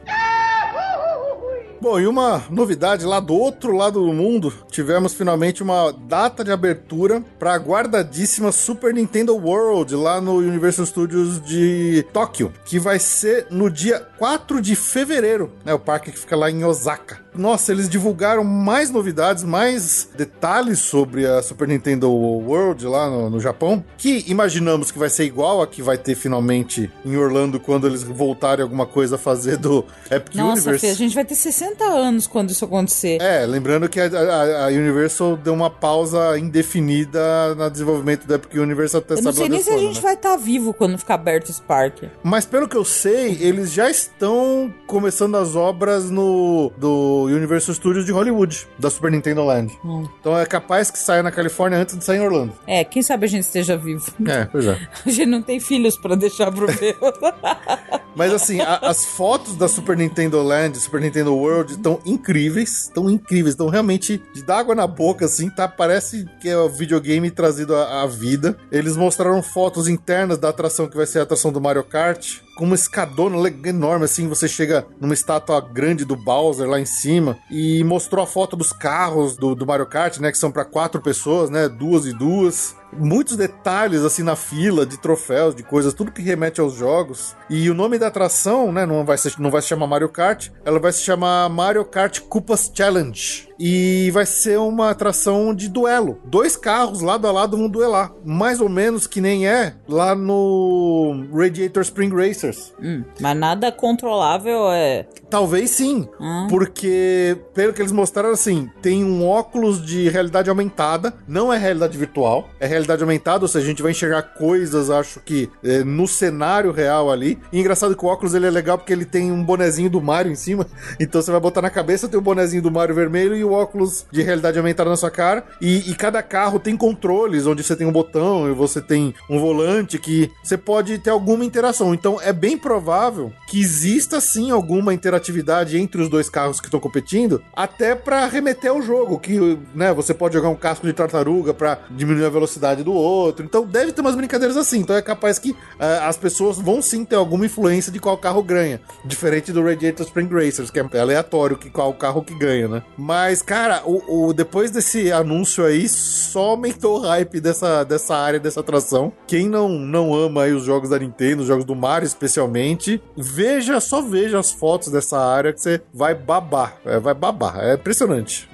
Bom, 1.81 2.01
e 2.01 2.07
uma 2.07 2.43
novidade 2.51 3.05
lá 3.05 3.21
do 3.21 3.35
outro 3.35 3.77
lado 3.77 4.05
do 4.05 4.13
mundo, 4.13 4.53
tivemos 4.71 5.13
finalmente 5.13 5.63
uma 5.63 5.93
data 5.93 6.43
de 6.43 6.51
abertura 6.51 7.23
para 7.39 7.55
a 7.55 7.59
guardadíssima 7.59 8.51
Super 8.51 8.95
Nintendo 8.95 9.37
World 9.37 9.95
lá 9.95 10.21
no 10.21 10.37
Universal 10.37 10.87
Studios 10.87 11.41
de 11.45 12.05
Tóquio, 12.13 12.53
que 12.65 12.79
vai 12.79 12.99
ser 12.99 13.47
no 13.51 13.71
dia 13.71 14.01
4 14.19 14.61
de 14.61 14.75
fevereiro, 14.75 15.53
né? 15.65 15.75
O 15.75 15.79
parque 15.79 16.11
que 16.11 16.19
fica 16.19 16.35
lá 16.35 16.51
em 16.51 16.65
Osaka. 16.65 17.26
Nossa, 17.37 17.73
eles 17.73 17.89
divulgaram 17.89 18.43
mais 18.45 18.91
novidades, 18.91 19.45
mais 19.45 20.09
detalhes 20.17 20.79
sobre 20.79 21.27
a 21.27 21.43
Super 21.43 21.69
Nintendo 21.69 22.11
World 22.11 22.87
lá 22.87 23.09
no, 23.11 23.31
no 23.31 23.41
Japão, 23.41 23.85
que 23.99 24.25
imaginamos 24.29 24.91
que 24.91 24.99
vai 24.99 25.09
ser 25.09 25.25
igual 25.25 25.63
a 25.63 25.67
que 25.67 25.83
vai 25.83 25.99
ter 25.99 26.15
finalmente 26.15 26.91
em 27.05 27.17
Orlando 27.17 27.59
quando 27.61 27.87
eles 27.87 28.03
voltarem 28.03 28.63
alguma 28.63 28.87
coisa 28.87 29.17
a 29.17 29.19
fazer 29.19 29.57
do 29.57 29.85
Epic 30.11 30.35
Nossa, 30.35 30.53
Universe. 30.63 30.87
Fê, 30.87 30.93
a 30.93 30.95
gente 30.95 31.15
vai 31.15 31.25
ter 31.25 31.35
60 31.35 31.85
anos 31.85 32.27
quando 32.27 32.51
isso 32.51 32.65
acontecer. 32.65 33.21
É, 33.21 33.45
lembrando 33.47 33.89
que 33.89 34.01
a, 34.01 34.07
a- 34.07 34.65
a 34.67 34.69
Universal 34.69 35.37
deu 35.37 35.53
uma 35.55 35.71
pausa 35.71 36.39
indefinida 36.39 37.55
no 37.55 37.71
desenvolvimento 37.71 38.27
do 38.27 38.35
Epic 38.35 38.55
Universe 38.55 38.97
até 38.97 39.15
Eu 39.15 39.23
não 39.23 39.33
sei 39.33 39.49
nem 39.49 39.63
se 39.63 39.71
a 39.71 39.79
gente 39.79 39.97
né? 39.97 40.01
vai 40.01 40.15
estar 40.15 40.37
vivo 40.37 40.73
quando 40.75 40.99
ficar 40.99 41.15
aberto 41.15 41.51
esse 41.51 41.61
parque. 41.63 42.09
Mas 42.23 42.45
pelo 42.45 42.69
que 42.69 42.77
eu 42.77 42.85
sei, 42.85 43.37
eles 43.41 43.73
já 43.73 43.91
estão 43.91 44.73
começando 44.87 45.37
as 45.37 45.55
obras 45.57 46.11
no 46.11 46.71
do 46.77 47.26
Universal 47.35 47.75
Studios 47.75 48.05
de 48.07 48.13
Hollywood, 48.13 48.67
da 48.79 48.89
Super 48.91 49.11
Nintendo 49.11 49.45
Land. 49.45 49.79
Então 50.21 50.39
é 50.39 50.45
capaz 50.47 50.91
que 50.91 50.99
saia 50.99 51.23
na 51.23 51.31
Califórnia 51.31 51.79
antes 51.79 51.97
de 51.97 52.05
sair 52.05 52.19
em 52.19 52.21
Orlando. 52.23 52.53
É, 52.67 52.85
quem 52.85 53.03
sabe 53.03 53.27
a 53.27 53.29
gente 53.29 53.43
esteja 53.45 53.77
vivo. 53.77 54.05
É, 54.27 54.45
pois 54.47 54.67
é. 54.67 54.77
A 55.07 55.11
gente 55.11 55.27
não 55.27 55.43
tem 55.43 55.59
filhos 55.61 55.97
pra 55.97 56.15
deixar 56.15 56.51
pro 56.53 56.67
meu. 56.67 56.97
Mas 58.15 58.33
assim, 58.33 58.61
a- 58.61 58.79
as 58.83 59.05
fotos 59.05 59.57
da 59.57 59.69
Super 59.69 59.97
Nintendo 59.97 60.43
Land, 60.43 60.79
Super 60.79 61.01
Nintendo 61.01 61.35
World 61.35 61.73
estão 61.75 62.01
incríveis, 62.05 62.85
estão 62.85 63.11
incríveis, 63.11 63.53
estão 63.53 63.69
realmente 63.69 64.23
de 64.33 64.43
dar 64.43 64.59
água 64.59 64.75
na 64.75 64.87
boca, 64.87 65.27
assim, 65.27 65.51
tá? 65.51 65.69
Parece 65.69 66.27
que 66.41 66.49
é 66.49 66.57
o 66.57 66.69
videogame 66.69 67.31
trazido 67.31 67.75
à, 67.77 68.03
à 68.03 68.07
vida. 68.07 68.57
Eles 68.73 68.97
mostraram 68.97 69.43
fotos 69.43 69.87
internas 69.89 70.39
da 70.39 70.49
atração 70.49 70.89
que 70.89 70.97
vai 70.97 71.07
ser 71.07 71.19
a 71.21 71.23
atração 71.23 71.53
do 71.53 71.61
Mario 71.61 71.85
Kart. 71.85 72.39
Com 72.57 72.65
uma 72.65 72.75
escadona 72.75 73.37
enorme, 73.65 74.07
assim, 74.07 74.29
você 74.29 74.49
chega 74.49 74.87
numa 75.01 75.15
estátua 75.15 75.61
grande 75.61 76.05
do 76.05 76.17
Bowser 76.17 76.69
lá 76.69 76.81
em 76.81 76.87
cima 76.87 77.39
e 77.51 77.85
mostrou 77.85 78.25
a 78.25 78.27
foto 78.27 78.57
dos 78.57 78.73
carros 78.73 79.37
do, 79.37 79.55
do 79.55 79.67
Mario 79.67 79.87
Kart, 79.87 80.19
né? 80.19 80.33
Que 80.33 80.39
são 80.39 80.51
pra 80.51 80.65
quatro 80.65 81.01
pessoas, 81.01 81.51
né? 81.51 81.69
Duas 81.69 82.07
e 82.07 82.15
duas 82.15 82.75
muitos 82.93 83.37
detalhes 83.37 84.03
assim 84.03 84.23
na 84.23 84.37
fila 84.37 84.87
de 84.87 84.99
troféus, 84.99 85.55
de 85.55 85.63
coisas, 85.63 85.95
tudo 85.95 86.13
que 86.13 86.23
remete 86.23 86.61
aos 86.61 86.75
jogos. 86.75 87.37
E 87.49 87.71
o 87.71 87.75
nome 87.75 87.99
da 87.99 88.09
atração, 88.09 88.73
né, 88.73 88.87
não 88.87 89.05
vai, 89.05 89.19
ser, 89.19 89.35
não 89.39 89.51
vai 89.51 89.63
se 89.63 89.69
chamar 89.69 89.87
Mario 89.87 90.09
Kart, 90.09 90.49
ela 90.65 90.79
vai 90.79 90.93
se 90.93 91.03
chamar 91.03 91.49
Mario 91.49 91.85
Kart 91.85 92.21
Koopas 92.21 92.71
Challenge. 92.73 93.49
E 93.59 94.11
vai 94.11 94.27
ser 94.27 94.59
uma 94.59 94.91
atração 94.91 95.55
de 95.55 95.69
duelo. 95.69 96.21
Dois 96.27 96.57
carros 96.57 97.01
lado 97.01 97.27
a 97.27 97.33
lado 97.33 97.57
vão 97.57 97.71
duelar. 97.71 98.13
Mais 98.23 98.61
ou 98.61 98.69
menos 98.69 99.07
que 99.07 99.19
nem 99.19 99.49
é 99.49 99.75
lá 99.89 100.15
no 100.15 101.25
Radiator 101.33 101.83
Spring 101.83 102.11
Racers. 102.11 102.75
Hum, 102.83 103.03
mas 103.19 103.37
nada 103.37 103.73
controlável 103.73 104.71
é. 104.71 105.07
Talvez 105.31 105.71
sim, 105.71 106.07
porque 106.49 107.37
pelo 107.55 107.73
que 107.73 107.83
eles 107.83 107.91
mostraram 107.91 108.31
assim, 108.31 108.71
tem 108.81 109.03
um 109.03 109.27
óculos 109.27 109.85
de 109.85 110.09
realidade 110.09 110.49
aumentada, 110.49 111.15
não 111.27 111.53
é 111.53 111.59
realidade 111.59 111.99
virtual, 111.99 112.49
é 112.61 112.67
realidade 112.67 112.76
aumentada, 113.03 113.45
ou 113.45 113.49
seja, 113.49 113.65
a 113.65 113.69
gente 113.69 113.83
vai 113.83 113.93
enxergar 113.93 114.23
coisas, 114.23 114.91
acho 114.91 115.21
que 115.21 115.49
é, 115.63 115.85
no 115.85 116.07
cenário 116.07 116.73
real 116.73 117.11
ali. 117.11 117.39
E 117.53 117.61
engraçado 117.61 117.97
que 117.97 118.05
o 118.05 118.09
óculos 118.09 118.35
ele 118.35 118.47
é 118.47 118.51
legal 118.51 118.79
porque 118.79 118.93
ele 118.93 119.05
tem 119.05 119.31
um 119.31 119.43
bonezinho 119.43 119.89
do 119.89 120.01
Mario 120.01 120.33
em 120.33 120.37
cima, 120.37 120.67
então 121.01 121.21
você 121.21 121.31
vai 121.31 121.41
botar 121.41 121.63
na 121.63 121.71
cabeça 121.71 122.09
tem 122.09 122.19
o 122.19 122.23
bonezinho 122.23 122.63
do 122.63 122.71
Mario 122.71 122.95
vermelho 122.95 123.37
e 123.37 123.45
o 123.45 123.53
óculos 123.53 124.07
de 124.11 124.23
realidade 124.23 124.59
aumentada 124.59 124.91
na 124.91 124.97
sua 124.97 125.11
cara. 125.11 125.45
E, 125.61 125.91
e 125.91 125.95
cada 125.95 126.23
carro 126.23 126.59
tem 126.59 126.77
controles, 126.77 127.47
onde 127.47 127.63
você 127.63 127.77
tem 127.77 127.87
um 127.87 127.93
botão 127.93 128.49
e 128.51 128.53
você 128.53 128.81
tem 128.81 129.15
um 129.31 129.39
volante 129.39 129.99
que 129.99 130.31
você 130.43 130.57
pode 130.57 130.99
ter 130.99 131.11
alguma 131.11 131.45
interação. 131.45 131.95
Então 131.95 132.21
é 132.21 132.33
bem 132.33 132.59
provável 132.59 133.33
que 133.47 133.61
exista 133.61 134.21
sim 134.21 134.51
alguma 134.51 134.93
interatividade 134.93 135.79
entre 135.79 136.03
os 136.03 136.09
dois 136.09 136.29
carros 136.29 136.61
que 136.61 136.67
estão 136.67 136.81
competindo, 136.81 137.43
até 137.55 137.95
pra 137.95 138.27
remeter 138.27 138.71
ao 138.71 138.83
jogo, 138.83 139.19
que 139.19 139.59
né, 139.75 139.93
você 139.93 140.13
pode 140.13 140.35
jogar 140.35 140.49
um 140.49 140.57
casco 140.57 140.87
de 140.87 140.93
tartaruga 140.93 141.55
pra 141.55 141.79
diminuir 141.91 142.25
a 142.25 142.31
velocidade 142.31 142.66
do 142.83 142.93
outro. 142.93 143.45
Então 143.45 143.65
deve 143.65 143.93
ter 143.93 144.01
umas 144.01 144.15
brincadeiras 144.17 144.57
assim. 144.57 144.81
Então 144.81 144.97
é 144.97 145.03
capaz 145.03 145.39
que 145.39 145.55
ah, 145.79 146.09
as 146.09 146.17
pessoas 146.17 146.59
vão 146.59 146.81
sim 146.83 147.05
ter 147.05 147.17
alguma 147.17 147.47
influência 147.47 147.93
de 147.93 147.99
qual 147.99 148.17
carro 148.19 148.43
ganha, 148.43 148.81
diferente 149.05 149.53
do 149.53 149.63
Radiator 149.63 150.07
Spring 150.07 150.29
Racers, 150.33 150.71
que 150.71 150.79
é 150.81 151.01
aleatório 151.01 151.57
que 151.57 151.71
qual 151.71 151.93
carro 151.95 152.23
que 152.23 152.35
ganha, 152.35 152.69
né? 152.69 152.83
Mas 152.97 153.43
cara, 153.43 153.83
o, 153.85 154.29
o- 154.29 154.33
depois 154.33 154.71
desse 154.71 155.13
anúncio 155.13 155.65
aí, 155.65 155.89
só 155.89 156.51
aumentou 156.51 156.99
o 156.99 157.01
hype 157.03 157.41
dessa, 157.41 157.85
dessa 157.85 158.15
área, 158.17 158.41
dessa 158.41 158.61
atração. 158.61 159.13
Quem 159.27 159.49
não, 159.49 159.69
não 159.69 160.15
ama 160.15 160.43
aí 160.45 160.53
os 160.53 160.65
jogos 160.65 160.91
da 160.91 160.99
Nintendo, 160.99 161.43
os 161.43 161.49
jogos 161.49 161.65
do 161.65 161.75
Mario 161.75 162.07
especialmente, 162.07 163.03
veja, 163.17 163.81
só 163.81 164.01
veja 164.03 164.39
as 164.39 164.51
fotos 164.53 164.89
dessa 164.91 165.19
área 165.19 165.53
que 165.53 165.61
você 165.61 165.81
vai 165.93 166.15
babar. 166.15 166.77
É, 166.85 166.99
vai 166.99 167.15
babar. 167.15 167.59
É 167.61 167.75
impressionante. 167.75 168.49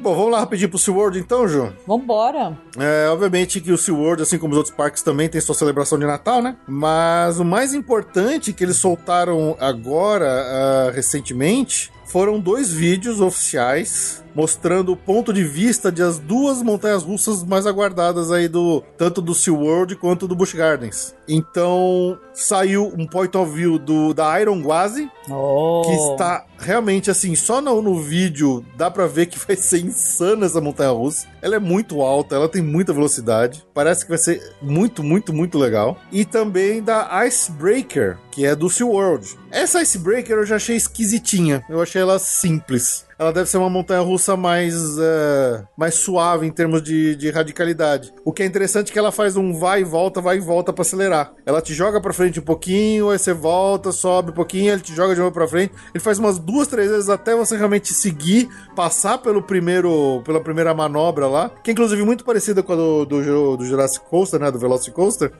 Bom, 0.00 0.14
vamos 0.14 0.32
lá 0.32 0.40
rapidinho 0.40 0.70
pro 0.70 0.78
SeaWorld 0.78 1.18
então, 1.18 1.46
Ju? 1.46 1.74
Vambora. 1.86 2.56
É, 2.78 3.06
obviamente 3.10 3.60
que 3.60 3.70
o 3.70 3.76
SeaWorld, 3.76 4.22
assim 4.22 4.38
como 4.38 4.52
os 4.52 4.56
outros 4.56 4.74
parques, 4.74 5.02
também 5.02 5.28
tem 5.28 5.38
sua 5.42 5.54
celebração 5.54 5.98
de 5.98 6.06
Natal, 6.06 6.40
né? 6.40 6.56
Mas 6.66 7.38
o 7.38 7.44
mais 7.44 7.74
importante 7.74 8.54
que 8.54 8.64
eles 8.64 8.76
soltaram 8.76 9.56
agora, 9.60 10.26
ah, 10.26 10.90
recentemente, 10.90 11.92
foram 12.06 12.40
dois 12.40 12.72
vídeos 12.72 13.20
oficiais 13.20 14.24
mostrando 14.34 14.92
o 14.92 14.96
ponto 14.96 15.32
de 15.32 15.44
vista 15.44 15.90
de 15.90 16.02
as 16.02 16.18
duas 16.18 16.62
montanhas 16.62 17.02
russas 17.02 17.42
mais 17.44 17.66
aguardadas 17.66 18.30
aí 18.30 18.48
do 18.48 18.82
tanto 18.96 19.20
do 19.20 19.34
SeaWorld 19.34 19.96
quanto 19.96 20.26
do 20.28 20.34
Busch 20.36 20.54
Gardens. 20.54 21.14
Então, 21.28 22.18
saiu 22.32 22.92
um 22.96 23.06
point 23.06 23.36
of 23.36 23.52
view 23.52 23.78
do 23.78 24.12
da 24.14 24.40
Iron 24.40 24.60
Gwazi, 24.62 25.10
Oh. 25.30 25.82
que 25.84 25.92
está 25.92 26.44
realmente 26.58 27.08
assim, 27.10 27.36
só 27.36 27.60
no, 27.60 27.80
no 27.80 28.00
vídeo 28.00 28.64
dá 28.76 28.90
pra 28.90 29.06
ver 29.06 29.26
que 29.26 29.38
vai 29.38 29.54
ser 29.56 29.78
insana 29.80 30.46
essa 30.46 30.60
montanha 30.60 30.90
russa. 30.90 31.26
Ela 31.40 31.56
é 31.56 31.58
muito 31.60 32.02
alta, 32.02 32.34
ela 32.34 32.48
tem 32.48 32.60
muita 32.62 32.92
velocidade. 32.92 33.64
Parece 33.72 34.02
que 34.04 34.08
vai 34.10 34.18
ser 34.18 34.42
muito, 34.60 35.02
muito, 35.04 35.32
muito 35.32 35.56
legal. 35.58 35.96
E 36.10 36.24
também 36.24 36.82
da 36.82 37.24
Icebreaker, 37.26 38.18
que 38.32 38.44
é 38.44 38.54
do 38.56 38.68
SeaWorld. 38.68 39.38
Essa 39.50 39.82
Icebreaker 39.82 40.36
eu 40.38 40.46
já 40.46 40.56
achei 40.56 40.76
esquisitinha. 40.76 41.64
Eu 41.68 41.80
achei 41.80 42.02
ela 42.02 42.18
simples. 42.18 43.06
Ela 43.20 43.34
deve 43.34 43.50
ser 43.50 43.58
uma 43.58 43.68
montanha 43.68 44.00
russa 44.00 44.34
mais, 44.34 44.96
é, 44.98 45.62
mais 45.76 45.96
suave 45.96 46.46
em 46.46 46.50
termos 46.50 46.82
de, 46.82 47.14
de 47.16 47.30
radicalidade. 47.30 48.14
O 48.24 48.32
que 48.32 48.42
é 48.42 48.46
interessante 48.46 48.88
é 48.88 48.92
que 48.94 48.98
ela 48.98 49.12
faz 49.12 49.36
um 49.36 49.52
vai 49.52 49.82
e 49.82 49.84
volta, 49.84 50.22
vai 50.22 50.38
e 50.38 50.40
volta 50.40 50.72
pra 50.72 50.80
acelerar. 50.80 51.34
Ela 51.44 51.60
te 51.60 51.74
joga 51.74 52.00
pra 52.00 52.14
frente 52.14 52.40
um 52.40 52.42
pouquinho, 52.42 53.10
aí 53.10 53.18
você 53.18 53.34
volta, 53.34 53.92
sobe 53.92 54.30
um 54.30 54.34
pouquinho, 54.34 54.72
ele 54.72 54.80
te 54.80 54.94
joga 54.94 55.14
de 55.14 55.20
novo 55.20 55.32
pra 55.32 55.46
frente. 55.46 55.74
Ele 55.92 56.02
faz 56.02 56.18
umas 56.18 56.38
duas, 56.38 56.66
três 56.66 56.90
vezes 56.90 57.10
até 57.10 57.36
você 57.36 57.58
realmente 57.58 57.92
seguir, 57.92 58.48
passar 58.74 59.18
pelo 59.18 59.42
primeiro, 59.42 60.22
pela 60.24 60.40
primeira 60.40 60.72
manobra 60.72 61.26
lá, 61.26 61.50
que 61.62 61.70
é 61.70 61.72
inclusive 61.74 62.02
muito 62.02 62.24
parecida 62.24 62.62
com 62.62 62.72
a 62.72 62.76
do, 62.76 63.04
do, 63.04 63.56
do 63.58 63.64
Jurassic 63.66 64.02
Coaster, 64.08 64.40
né? 64.40 64.50
Do 64.50 64.58
Velocicoaster. 64.58 65.30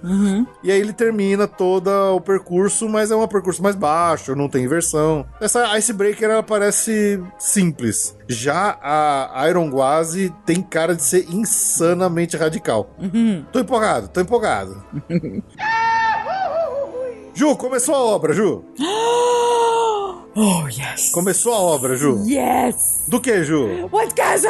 E 0.63 0.71
aí 0.71 0.79
ele 0.79 0.93
termina 0.93 1.49
todo 1.49 1.89
o 1.89 2.21
percurso, 2.21 2.87
mas 2.91 3.11
é 3.11 3.17
um 3.17 3.27
percurso 3.27 3.63
mais 3.63 3.75
baixo, 3.75 4.37
não 4.37 4.51
tem 4.51 4.67
inversão. 4.67 5.25
Essa 5.41 5.79
Icebreaker 5.79 6.29
ela 6.29 6.43
parece 6.43 7.19
simples. 7.71 8.17
Já 8.29 8.79
a 8.83 9.49
Iron 9.49 9.71
Gwazi 9.71 10.35
tem 10.45 10.61
cara 10.61 10.95
de 10.95 11.03
ser 11.03 11.27
insanamente 11.31 12.37
radical. 12.37 12.91
Tô 13.53 13.61
empolgado, 13.61 14.09
tô 14.09 14.21
empolgado. 14.21 14.85
Ju, 17.35 17.57
começou 17.57 17.95
a 17.95 18.01
obra, 18.01 18.33
Ju. 18.35 18.65
Oh, 20.33 20.69
yes. 20.69 21.11
Começou 21.11 21.53
a 21.53 21.59
obra, 21.59 21.97
Ju. 21.97 22.23
Yes! 22.25 23.03
Do 23.09 23.21
que, 23.21 23.43
Ju? 23.43 23.89
White 23.93 24.15
Castle! 24.15 24.49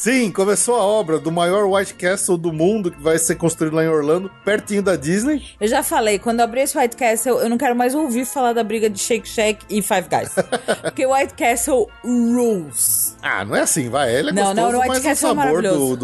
Sim, 0.00 0.32
começou 0.32 0.76
a 0.76 0.82
obra 0.82 1.18
do 1.18 1.30
maior 1.30 1.66
White 1.70 1.92
Castle 1.92 2.38
do 2.38 2.50
mundo 2.50 2.90
que 2.90 2.98
vai 3.02 3.18
ser 3.18 3.34
construído 3.34 3.76
lá 3.76 3.84
em 3.84 3.88
Orlando, 3.88 4.30
pertinho 4.42 4.82
da 4.82 4.96
Disney. 4.96 5.42
Eu 5.60 5.68
já 5.68 5.82
falei, 5.82 6.18
quando 6.18 6.40
eu 6.40 6.44
abrir 6.44 6.62
esse 6.62 6.78
White 6.78 6.96
Castle, 6.96 7.38
eu 7.38 7.50
não 7.50 7.58
quero 7.58 7.76
mais 7.76 7.94
ouvir 7.94 8.24
falar 8.24 8.54
da 8.54 8.64
briga 8.64 8.88
de 8.88 8.98
Shake 8.98 9.28
Shack 9.28 9.62
e 9.68 9.82
Five 9.82 10.08
Guys. 10.08 10.30
Porque 10.80 11.04
White 11.04 11.34
Castle 11.34 11.86
rules. 12.02 13.14
Ah, 13.20 13.44
não 13.44 13.54
é 13.54 13.60
assim, 13.60 13.90
vai. 13.90 14.10
Ele 14.10 14.30
é 14.30 14.32
Não, 14.32 14.54
não, 14.54 14.72
gostoso, 14.72 14.72
no 14.72 14.78
White 14.78 14.88
mas 14.88 14.98
o 14.98 15.02
Castle 15.02 15.12
é 15.12 15.34
sabor 15.34 15.44
do, 15.44 15.62
maravilhoso. 15.62 15.96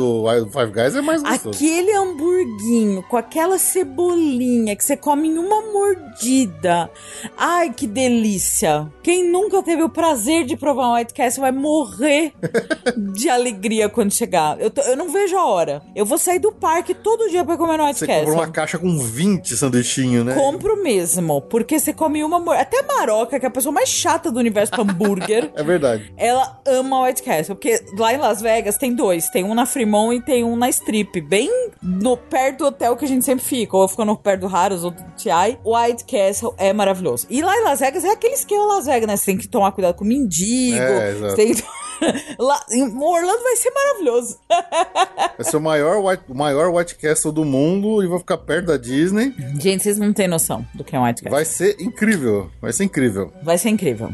do 0.45 0.51
Five 0.51 0.73
Guys 0.73 0.95
é 0.95 1.01
mais 1.01 1.23
gostoso. 1.23 1.57
Aquele 1.57 1.93
hamburguinho 1.95 3.03
com 3.05 3.17
aquela 3.17 3.59
cebolinha 3.59 4.77
que 4.77 4.85
você 4.85 4.99
come 4.99 5.29
em 5.29 5.39
uma 5.39 5.63
mordida. 5.73 6.91
Ai, 7.35 7.73
que 7.73 7.87
delícia. 7.87 8.93
Quem 9.03 9.27
nunca 9.33 9.63
teve 9.63 9.83
o 9.83 9.89
prazer 9.89 10.45
de 10.45 10.55
provar 10.55 10.91
um 10.91 10.95
White 10.97 11.15
Castle 11.15 11.41
vai 11.41 11.53
morrer 11.53 12.35
de 13.15 13.31
alegria 13.31 13.86
quando 13.89 14.13
chegar. 14.13 14.61
Eu, 14.61 14.71
tô- 14.71 14.81
eu 14.83 14.97
não 14.97 15.11
vejo 15.11 15.37
a 15.37 15.45
hora. 15.47 15.83
Eu 15.95 16.05
vou 16.07 16.19
sair 16.19 16.39
do 16.39 16.53
parque 16.53 16.95
todo 16.95 17.29
dia 17.31 17.45
pra 17.45 17.57
comer 17.57 17.77
no 17.77 17.85
White 17.87 17.99
Você 18.01 18.07
Castle. 18.07 18.27
compra 18.27 18.41
uma 18.41 18.51
caixa 18.53 18.79
com 18.79 18.99
20 18.99 19.57
sanduichinhos, 19.57 20.25
né? 20.25 20.35
Compro 20.35 20.83
mesmo, 20.83 21.41
porque 21.43 21.79
você 21.79 21.93
come 21.93 22.23
uma. 22.25 22.55
Até 22.57 22.81
a 22.81 22.83
Maroca, 22.83 23.39
que 23.39 23.45
é 23.47 23.49
a 23.49 23.53
pessoa 23.53 23.73
mais 23.73 23.89
chata 23.89 24.31
do 24.31 24.39
universo 24.39 24.73
pro 24.73 24.83
hambúrguer, 24.83 25.51
É 25.57 25.63
verdade. 25.63 26.13
ela 26.17 26.61
ama 26.67 27.05
White 27.07 27.23
Castle. 27.23 27.55
Porque 27.57 27.83
lá 27.99 28.13
em 28.15 28.19
Las 28.19 28.41
Vegas 28.41 28.77
tem 28.77 28.95
dois. 28.95 29.29
Tem 29.29 29.45
um 29.45 29.55
na 29.55 29.67
Fremont 29.67 30.17
e 30.17 30.21
tem 30.23 30.45
um 30.45 30.57
na 30.57 30.69
Strip. 30.69 31.21
Bem 31.21 31.51
no, 31.83 32.17
perto 32.17 32.59
do 32.59 32.67
hotel 32.67 32.97
que 32.97 33.05
a 33.05 33.09
gente 33.09 33.25
sempre 33.25 33.45
fica. 33.45 33.77
Ou 33.77 33.87
ficando 33.89 34.17
perto 34.17 34.43
do 34.43 34.47
Harris 34.47 34.83
ou 34.85 34.91
do 34.91 35.03
TI. 35.17 35.59
White 35.65 36.05
Castle 36.05 36.55
é 36.59 36.73
maravilhoso. 36.73 37.27
E 37.31 37.43
lá 37.43 37.57
em 37.57 37.65
Las 37.65 37.81
Vegas 37.81 38.05
é 38.05 38.11
aquele 38.11 38.35
esquema 38.35 38.65
Las 38.67 38.87
Vegas, 38.87 39.07
né? 39.07 39.17
Você 39.17 39.27
tem 39.27 39.39
que 39.39 39.49
tomar 39.49 39.73
cuidado 39.73 39.95
com 39.95 40.05
o 40.05 40.07
mendigo. 40.07 40.77
É, 40.77 41.11
exato. 41.13 41.31
você 41.31 41.37
tem 41.37 41.55
que... 41.55 41.63
lá, 42.39 42.61
Orlando 43.01 43.43
vai 43.43 43.57
ser 43.57 43.71
maravilhoso. 43.71 44.39
Vai 44.49 45.45
ser 45.45 45.57
o 45.57 45.61
maior, 45.61 46.05
White, 46.05 46.23
o 46.29 46.35
maior 46.35 46.75
White 46.75 46.97
Castle 46.97 47.33
do 47.33 47.45
mundo 47.45 48.03
e 48.03 48.07
vai 48.07 48.19
ficar 48.19 48.39
perto 48.39 48.67
da 48.67 48.77
Disney. 48.77 49.35
gente, 49.61 49.83
vocês 49.83 49.99
não 49.99 50.13
têm 50.13 50.29
noção 50.29 50.67
do 50.75 50.85
que 50.85 50.95
é 50.95 51.01
um 51.01 51.05
White 51.05 51.23
Castle. 51.23 51.37
Vai 51.37 51.45
ser 51.45 51.81
incrível. 51.81 52.51
Vai 52.61 52.73
ser 52.73 52.85
incrível. 52.85 53.33
Vai 53.43 53.59
ser 53.59 53.71
incrível. 53.71 54.13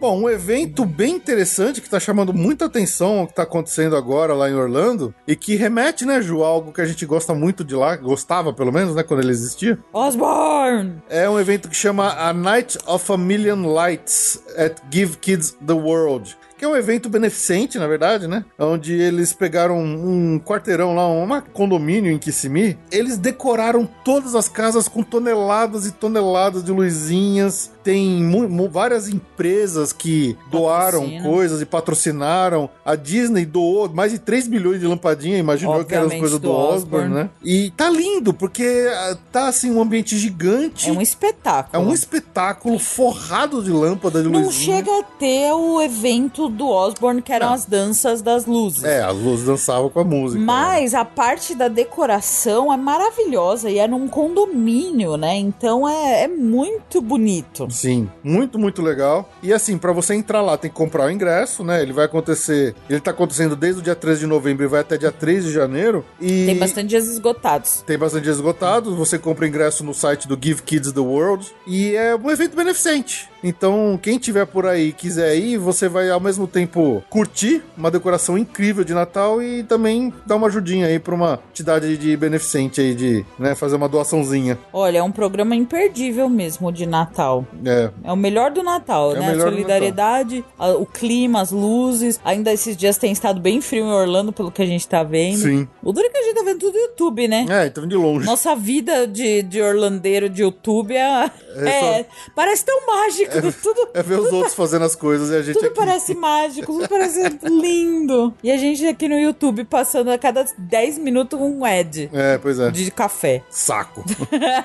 Bom, 0.00 0.22
um 0.22 0.30
evento 0.30 0.84
bem 0.84 1.16
interessante 1.16 1.80
que 1.80 1.90
tá 1.90 1.98
chamando 1.98 2.32
muita 2.32 2.66
atenção 2.66 3.24
o 3.24 3.26
que 3.26 3.34
tá 3.34 3.42
acontecendo 3.42 3.96
agora 3.96 4.32
lá 4.32 4.48
em 4.48 4.54
Orlando 4.54 5.12
e 5.26 5.34
que 5.34 5.56
remete, 5.56 6.06
né, 6.06 6.22
Ju, 6.22 6.44
a 6.44 6.46
algo 6.46 6.72
que 6.72 6.80
a 6.80 6.86
gente 6.86 7.04
gosta 7.04 7.34
muito 7.34 7.64
de 7.64 7.74
lá, 7.74 7.96
gostava 7.96 8.52
pelo 8.52 8.72
menos, 8.72 8.94
né, 8.94 9.02
quando 9.02 9.20
ele 9.20 9.32
existia. 9.32 9.76
Osborne! 9.92 11.02
É 11.08 11.28
um 11.28 11.38
evento 11.38 11.68
que 11.68 11.74
chama 11.74 12.12
A 12.12 12.32
Night 12.32 12.78
of 12.86 13.12
a 13.12 13.16
Million 13.16 13.66
Lights 13.66 14.40
at 14.56 14.76
Give 14.88 15.16
Kids 15.16 15.56
the 15.66 15.72
World. 15.72 16.36
Que 16.58 16.64
é 16.64 16.68
um 16.68 16.76
evento 16.76 17.08
beneficente, 17.08 17.78
na 17.78 17.86
verdade, 17.86 18.26
né? 18.26 18.44
Onde 18.58 18.92
eles 18.92 19.32
pegaram 19.32 19.78
um 19.78 20.40
quarteirão 20.44 20.92
lá, 20.92 21.08
um 21.08 21.40
condomínio 21.52 22.10
em 22.10 22.18
Kissimmee. 22.18 22.76
Eles 22.90 23.16
decoraram 23.16 23.88
todas 24.04 24.34
as 24.34 24.48
casas 24.48 24.88
com 24.88 25.04
toneladas 25.04 25.86
e 25.86 25.92
toneladas 25.92 26.64
de 26.64 26.72
luzinhas. 26.72 27.70
Tem 27.84 28.28
várias 28.70 29.08
empresas 29.08 29.92
que 29.92 30.36
doaram 30.50 31.02
Patrocinam. 31.02 31.22
coisas 31.32 31.62
e 31.62 31.64
patrocinaram. 31.64 32.68
A 32.84 32.96
Disney 32.96 33.46
doou 33.46 33.88
mais 33.88 34.10
de 34.10 34.18
3 34.18 34.48
bilhões 34.48 34.80
de 34.80 34.86
lampadinha. 34.86 35.38
Imaginou 35.38 35.84
que 35.84 35.94
eram 35.94 36.08
as 36.08 36.14
coisas 36.14 36.38
do, 36.40 36.48
do 36.48 36.50
Osborne, 36.50 37.06
Osborne. 37.06 37.14
né? 37.14 37.30
E 37.42 37.70
tá 37.76 37.88
lindo, 37.88 38.34
porque 38.34 38.90
ah, 38.92 39.16
tá 39.30 39.48
assim 39.48 39.70
um 39.70 39.80
ambiente 39.80 40.18
gigante. 40.18 40.88
É 40.88 40.92
um 40.92 41.00
espetáculo. 41.00 41.82
É 41.82 41.86
um 41.86 41.94
espetáculo 41.94 42.78
forrado 42.78 43.62
de 43.62 43.70
lâmpada 43.70 44.22
de 44.22 44.28
Não 44.28 44.42
luzinha. 44.42 44.76
chega 44.76 44.90
a 45.00 45.02
ter 45.04 45.52
o 45.52 45.80
evento 45.80 46.47
do 46.48 46.68
Osborne, 46.68 47.20
que 47.22 47.32
eram 47.32 47.48
Não. 47.48 47.54
as 47.54 47.64
danças 47.64 48.22
das 48.22 48.46
luzes. 48.46 48.84
É, 48.84 49.02
as 49.02 49.16
luzes 49.16 49.46
dançavam 49.46 49.88
com 49.88 50.00
a 50.00 50.04
música. 50.04 50.38
né? 50.40 50.46
Mas 50.46 50.94
a 50.94 51.04
parte 51.04 51.54
da 51.54 51.68
decoração 51.68 52.72
é 52.72 52.76
maravilhosa 52.76 53.70
e 53.70 53.78
é 53.78 53.86
num 53.88 54.08
condomínio, 54.08 55.16
né? 55.16 55.36
Então 55.36 55.88
é, 55.88 56.24
é 56.24 56.28
muito 56.28 57.00
bonito. 57.00 57.66
Sim, 57.70 58.08
muito, 58.22 58.58
muito 58.58 58.82
legal. 58.82 59.28
E 59.42 59.52
assim, 59.52 59.76
pra 59.78 59.92
você 59.92 60.14
entrar 60.14 60.40
lá, 60.42 60.56
tem 60.56 60.70
que 60.70 60.76
comprar 60.76 61.06
o 61.06 61.10
ingresso, 61.10 61.64
né? 61.64 61.82
Ele 61.82 61.92
vai 61.92 62.04
acontecer. 62.04 62.74
Ele 62.88 63.00
tá 63.00 63.10
acontecendo 63.10 63.56
desde 63.56 63.80
o 63.80 63.82
dia 63.84 63.94
13 63.94 64.20
de 64.20 64.26
novembro 64.26 64.64
e 64.64 64.68
vai 64.68 64.80
até 64.80 64.96
dia 64.96 65.12
3 65.12 65.44
de 65.44 65.52
janeiro. 65.52 66.04
E 66.20 66.46
Tem 66.46 66.56
bastante 66.58 66.88
dias 66.88 67.06
esgotados. 67.08 67.82
Tem 67.86 67.98
bastante 67.98 68.24
dias 68.24 68.36
esgotados. 68.36 68.94
Você 68.94 69.18
compra 69.18 69.44
o 69.44 69.48
ingresso 69.48 69.82
no 69.84 69.94
site 69.94 70.28
do 70.28 70.38
Give 70.40 70.62
Kids 70.62 70.92
the 70.92 71.00
World. 71.00 71.46
E 71.66 71.94
é 71.94 72.14
um 72.14 72.30
evento 72.30 72.54
beneficente. 72.56 73.28
Então, 73.42 73.98
quem 74.02 74.18
tiver 74.18 74.46
por 74.46 74.66
aí 74.66 74.88
e 74.88 74.92
quiser 74.92 75.36
ir, 75.36 75.58
você 75.58 75.88
vai 75.88 76.10
ao 76.10 76.20
mesmo 76.20 76.37
tempo 76.46 77.02
curtir 77.10 77.62
uma 77.76 77.90
decoração 77.90 78.36
incrível 78.38 78.84
de 78.84 78.94
Natal 78.94 79.42
e 79.42 79.62
também 79.62 80.12
dar 80.26 80.36
uma 80.36 80.46
ajudinha 80.48 80.86
aí 80.86 80.98
pra 80.98 81.14
uma 81.14 81.40
entidade 81.50 81.96
de 81.96 82.16
beneficente 82.16 82.80
aí, 82.80 82.94
de 82.94 83.24
né, 83.38 83.54
fazer 83.54 83.76
uma 83.76 83.88
doaçãozinha. 83.88 84.58
Olha, 84.72 84.98
é 84.98 85.02
um 85.02 85.12
programa 85.12 85.54
imperdível 85.56 86.28
mesmo 86.28 86.70
de 86.72 86.86
Natal. 86.86 87.46
É, 87.64 87.90
É 88.04 88.12
o 88.12 88.16
melhor 88.16 88.50
do 88.50 88.62
Natal, 88.62 89.14
É 89.16 89.20
né? 89.20 89.32
do 89.34 89.40
Solidariedade, 89.42 90.44
a- 90.58 90.70
o 90.70 90.86
clima, 90.86 91.40
as 91.40 91.50
luzes. 91.50 92.20
Ainda 92.24 92.52
esses 92.52 92.76
dias 92.76 92.96
tem 92.98 93.12
estado 93.12 93.40
bem 93.40 93.60
frio 93.60 93.84
em 93.84 93.92
Orlando, 93.92 94.32
pelo 94.32 94.50
que 94.50 94.62
a 94.62 94.66
gente 94.66 94.86
tá 94.86 95.02
vendo. 95.02 95.38
Sim. 95.38 95.68
O 95.82 95.92
duro 95.92 96.06
é 96.06 96.10
que 96.10 96.18
a 96.18 96.22
gente 96.22 96.34
tá 96.34 96.42
vendo 96.42 96.58
tudo 96.58 96.74
no 96.74 96.80
YouTube, 96.80 97.28
né? 97.28 97.46
é, 97.48 97.66
então 97.66 97.86
de 97.86 97.96
longe. 97.96 98.26
Nossa 98.26 98.54
vida 98.54 99.06
de, 99.06 99.42
de 99.42 99.60
orlandeiro 99.62 100.28
de 100.28 100.42
YouTube 100.42 100.94
é. 100.94 101.30
É 101.56 101.68
é, 102.00 102.06
parece 102.36 102.64
tão 102.64 102.86
mágico. 102.86 103.32
tudo 103.62 103.88
É 103.94 104.02
ver 104.02 104.18
os 104.20 104.32
outros 104.32 104.54
fazendo 104.54 104.84
as 104.84 104.94
coisas 104.94 105.30
e 105.30 105.34
a 105.36 105.42
gente 105.42 105.54
tudo 105.54 105.66
aqui. 105.66 105.74
parece 105.74 106.14
mágico, 106.14 106.27
tudo 106.64 106.88
parece 106.88 107.22
lindo. 107.44 108.34
E 108.42 108.50
a 108.50 108.56
gente 108.56 108.86
aqui 108.86 109.08
no 109.08 109.18
YouTube 109.18 109.64
passando 109.64 110.10
a 110.10 110.18
cada 110.18 110.44
10 110.56 110.98
minutos 110.98 111.38
um 111.40 111.64
ad 111.64 112.10
É, 112.12 112.38
pois 112.38 112.58
é. 112.58 112.70
de 112.70 112.90
café. 112.90 113.42
Saco. 113.50 114.04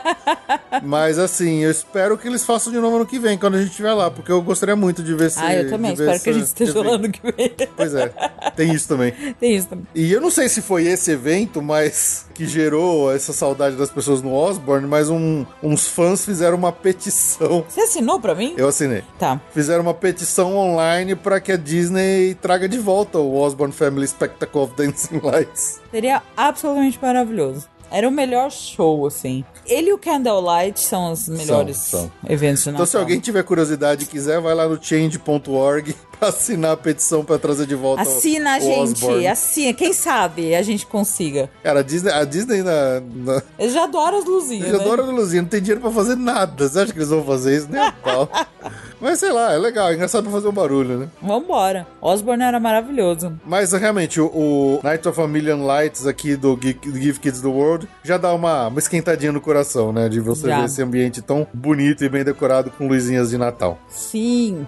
Mas 0.83 1.17
assim, 1.19 1.59
eu 1.63 1.71
espero 1.71 2.17
que 2.17 2.27
eles 2.27 2.43
façam 2.45 2.71
de 2.71 2.79
novo 2.79 2.95
ano 2.97 3.05
que 3.05 3.19
vem, 3.19 3.37
quando 3.37 3.55
a 3.55 3.59
gente 3.59 3.69
estiver 3.71 3.93
lá, 3.93 4.09
porque 4.09 4.31
eu 4.31 4.41
gostaria 4.41 4.75
muito 4.75 5.03
de 5.03 5.13
ver 5.13 5.29
se. 5.31 5.39
ah, 5.39 5.53
eu 5.55 5.69
também. 5.69 5.93
Espero 5.93 6.19
que 6.19 6.29
a 6.29 6.33
gente 6.33 6.45
esteja 6.45 6.81
lá 6.81 6.97
no 6.97 7.09
que 7.11 7.21
vem. 7.31 7.53
Pois 7.75 7.93
é, 7.93 8.11
tem 8.55 8.73
isso 8.73 8.87
também. 8.87 9.13
Tem 9.39 9.55
isso 9.55 9.67
também. 9.67 9.85
E 9.95 10.11
eu 10.11 10.21
não 10.21 10.29
sei 10.29 10.47
se 10.47 10.61
foi 10.61 10.85
esse 10.85 11.11
evento, 11.11 11.61
mas 11.61 12.25
que 12.33 12.45
gerou 12.45 13.11
essa 13.13 13.33
saudade 13.33 13.75
das 13.75 13.89
pessoas 13.89 14.21
no 14.21 14.33
Osborne, 14.33 14.87
mas 14.87 15.09
um- 15.09 15.45
uns 15.61 15.87
fãs 15.87 16.23
fizeram 16.25 16.57
uma 16.57 16.71
petição. 16.71 17.63
Você 17.67 17.81
assinou 17.81 18.19
pra 18.19 18.33
mim? 18.35 18.53
Eu 18.57 18.67
assinei. 18.67 19.03
Tá. 19.19 19.39
Fizeram 19.53 19.81
uma 19.83 19.93
petição 19.93 20.55
online 20.55 21.15
para 21.15 21.39
que 21.39 21.51
a 21.53 21.57
Disney 21.57 22.35
traga 22.35 22.67
de 22.67 22.77
volta 22.77 23.17
o 23.19 23.35
Osborne 23.35 23.73
Family 23.73 24.07
Spectacle 24.07 24.61
of 24.61 24.73
Dancing 24.75 25.19
Lights. 25.23 25.79
Seria 25.91 26.21
absolutamente 26.35 26.99
maravilhoso. 27.01 27.67
Era 27.91 28.09
o 28.09 28.11
melhor 28.11 28.51
show, 28.51 29.05
assim. 29.05 29.45
Ele 29.67 29.89
e 29.89 29.93
o 29.93 29.99
Candlelight 29.99 30.79
são 30.79 31.11
os 31.11 31.29
melhores 31.29 31.77
são. 31.77 32.11
eventos 32.27 32.63
de 32.63 32.71
Natal. 32.71 32.83
Então, 32.83 32.85
se 32.87 32.97
alguém 32.97 33.19
tiver 33.19 33.43
curiosidade 33.43 34.05
e 34.05 34.07
quiser, 34.07 34.41
vai 34.41 34.55
lá 34.55 34.67
no 34.67 34.83
change.org 34.83 35.95
assinar 36.29 36.71
a 36.71 36.77
petição 36.77 37.23
pra 37.23 37.37
trazer 37.37 37.65
de 37.65 37.75
volta 37.75 38.03
o- 38.03 38.07
Assina, 38.07 38.57
o 38.57 38.61
gente. 38.61 38.79
Osborne. 39.03 39.27
Assina. 39.27 39.73
Quem 39.73 39.93
sabe 39.93 40.55
a 40.55 40.61
gente 40.61 40.85
consiga. 40.85 41.49
Cara, 41.63 41.79
a 41.79 41.83
Disney, 41.83 42.11
a 42.11 42.23
Disney 42.23 42.61
na, 42.63 43.01
na, 43.15 43.41
Eles 43.59 43.73
já 43.73 43.83
adoram 43.85 44.17
as 44.19 44.25
luzinhas, 44.25 44.67
Eles 44.67 44.79
né? 44.79 44.85
adoram 44.85 45.05
a 45.09 45.11
luzinha, 45.11 45.41
não 45.41 45.49
tem 45.49 45.61
dinheiro 45.61 45.81
pra 45.81 45.91
fazer 45.91 46.15
nada. 46.15 46.67
Você 46.67 46.79
acha 46.79 46.91
que 46.93 46.97
eles 46.99 47.09
vão 47.09 47.23
fazer 47.23 47.57
isso? 47.57 47.67
Nem 47.69 47.81
a 47.81 47.91
pau. 47.91 48.29
Mas 49.01 49.19
sei 49.19 49.33
lá, 49.33 49.51
é 49.53 49.57
legal, 49.57 49.89
é 49.89 49.95
engraçado 49.95 50.23
pra 50.23 50.31
fazer 50.31 50.47
um 50.47 50.51
barulho, 50.53 50.97
né? 50.97 51.09
Vambora. 51.21 51.85
Osborne 52.01 52.41
era 52.43 52.57
maravilhoso. 52.57 53.37
Mas 53.45 53.73
realmente, 53.73 54.21
o, 54.21 54.27
o 54.27 54.79
Night 54.81 55.05
of 55.05 55.19
a 55.19 55.27
Million 55.27 55.65
Lights 55.65 56.07
aqui 56.07 56.37
do 56.37 56.57
Gi- 56.61 56.79
Give 56.81 57.19
Kids 57.19 57.41
the 57.41 57.47
World 57.47 57.85
já 58.01 58.17
dá 58.17 58.33
uma, 58.33 58.67
uma 58.67 58.79
esquentadinha 58.79 59.33
no 59.33 59.41
coração, 59.41 59.91
né? 59.91 60.07
De 60.07 60.21
você 60.21 60.47
Já. 60.47 60.59
ver 60.59 60.65
esse 60.65 60.81
ambiente 60.81 61.21
tão 61.21 61.45
bonito 61.53 62.01
e 62.05 62.07
bem 62.07 62.23
decorado 62.23 62.71
com 62.71 62.87
luzinhas 62.87 63.29
de 63.31 63.37
Natal. 63.37 63.77
Sim. 63.89 64.65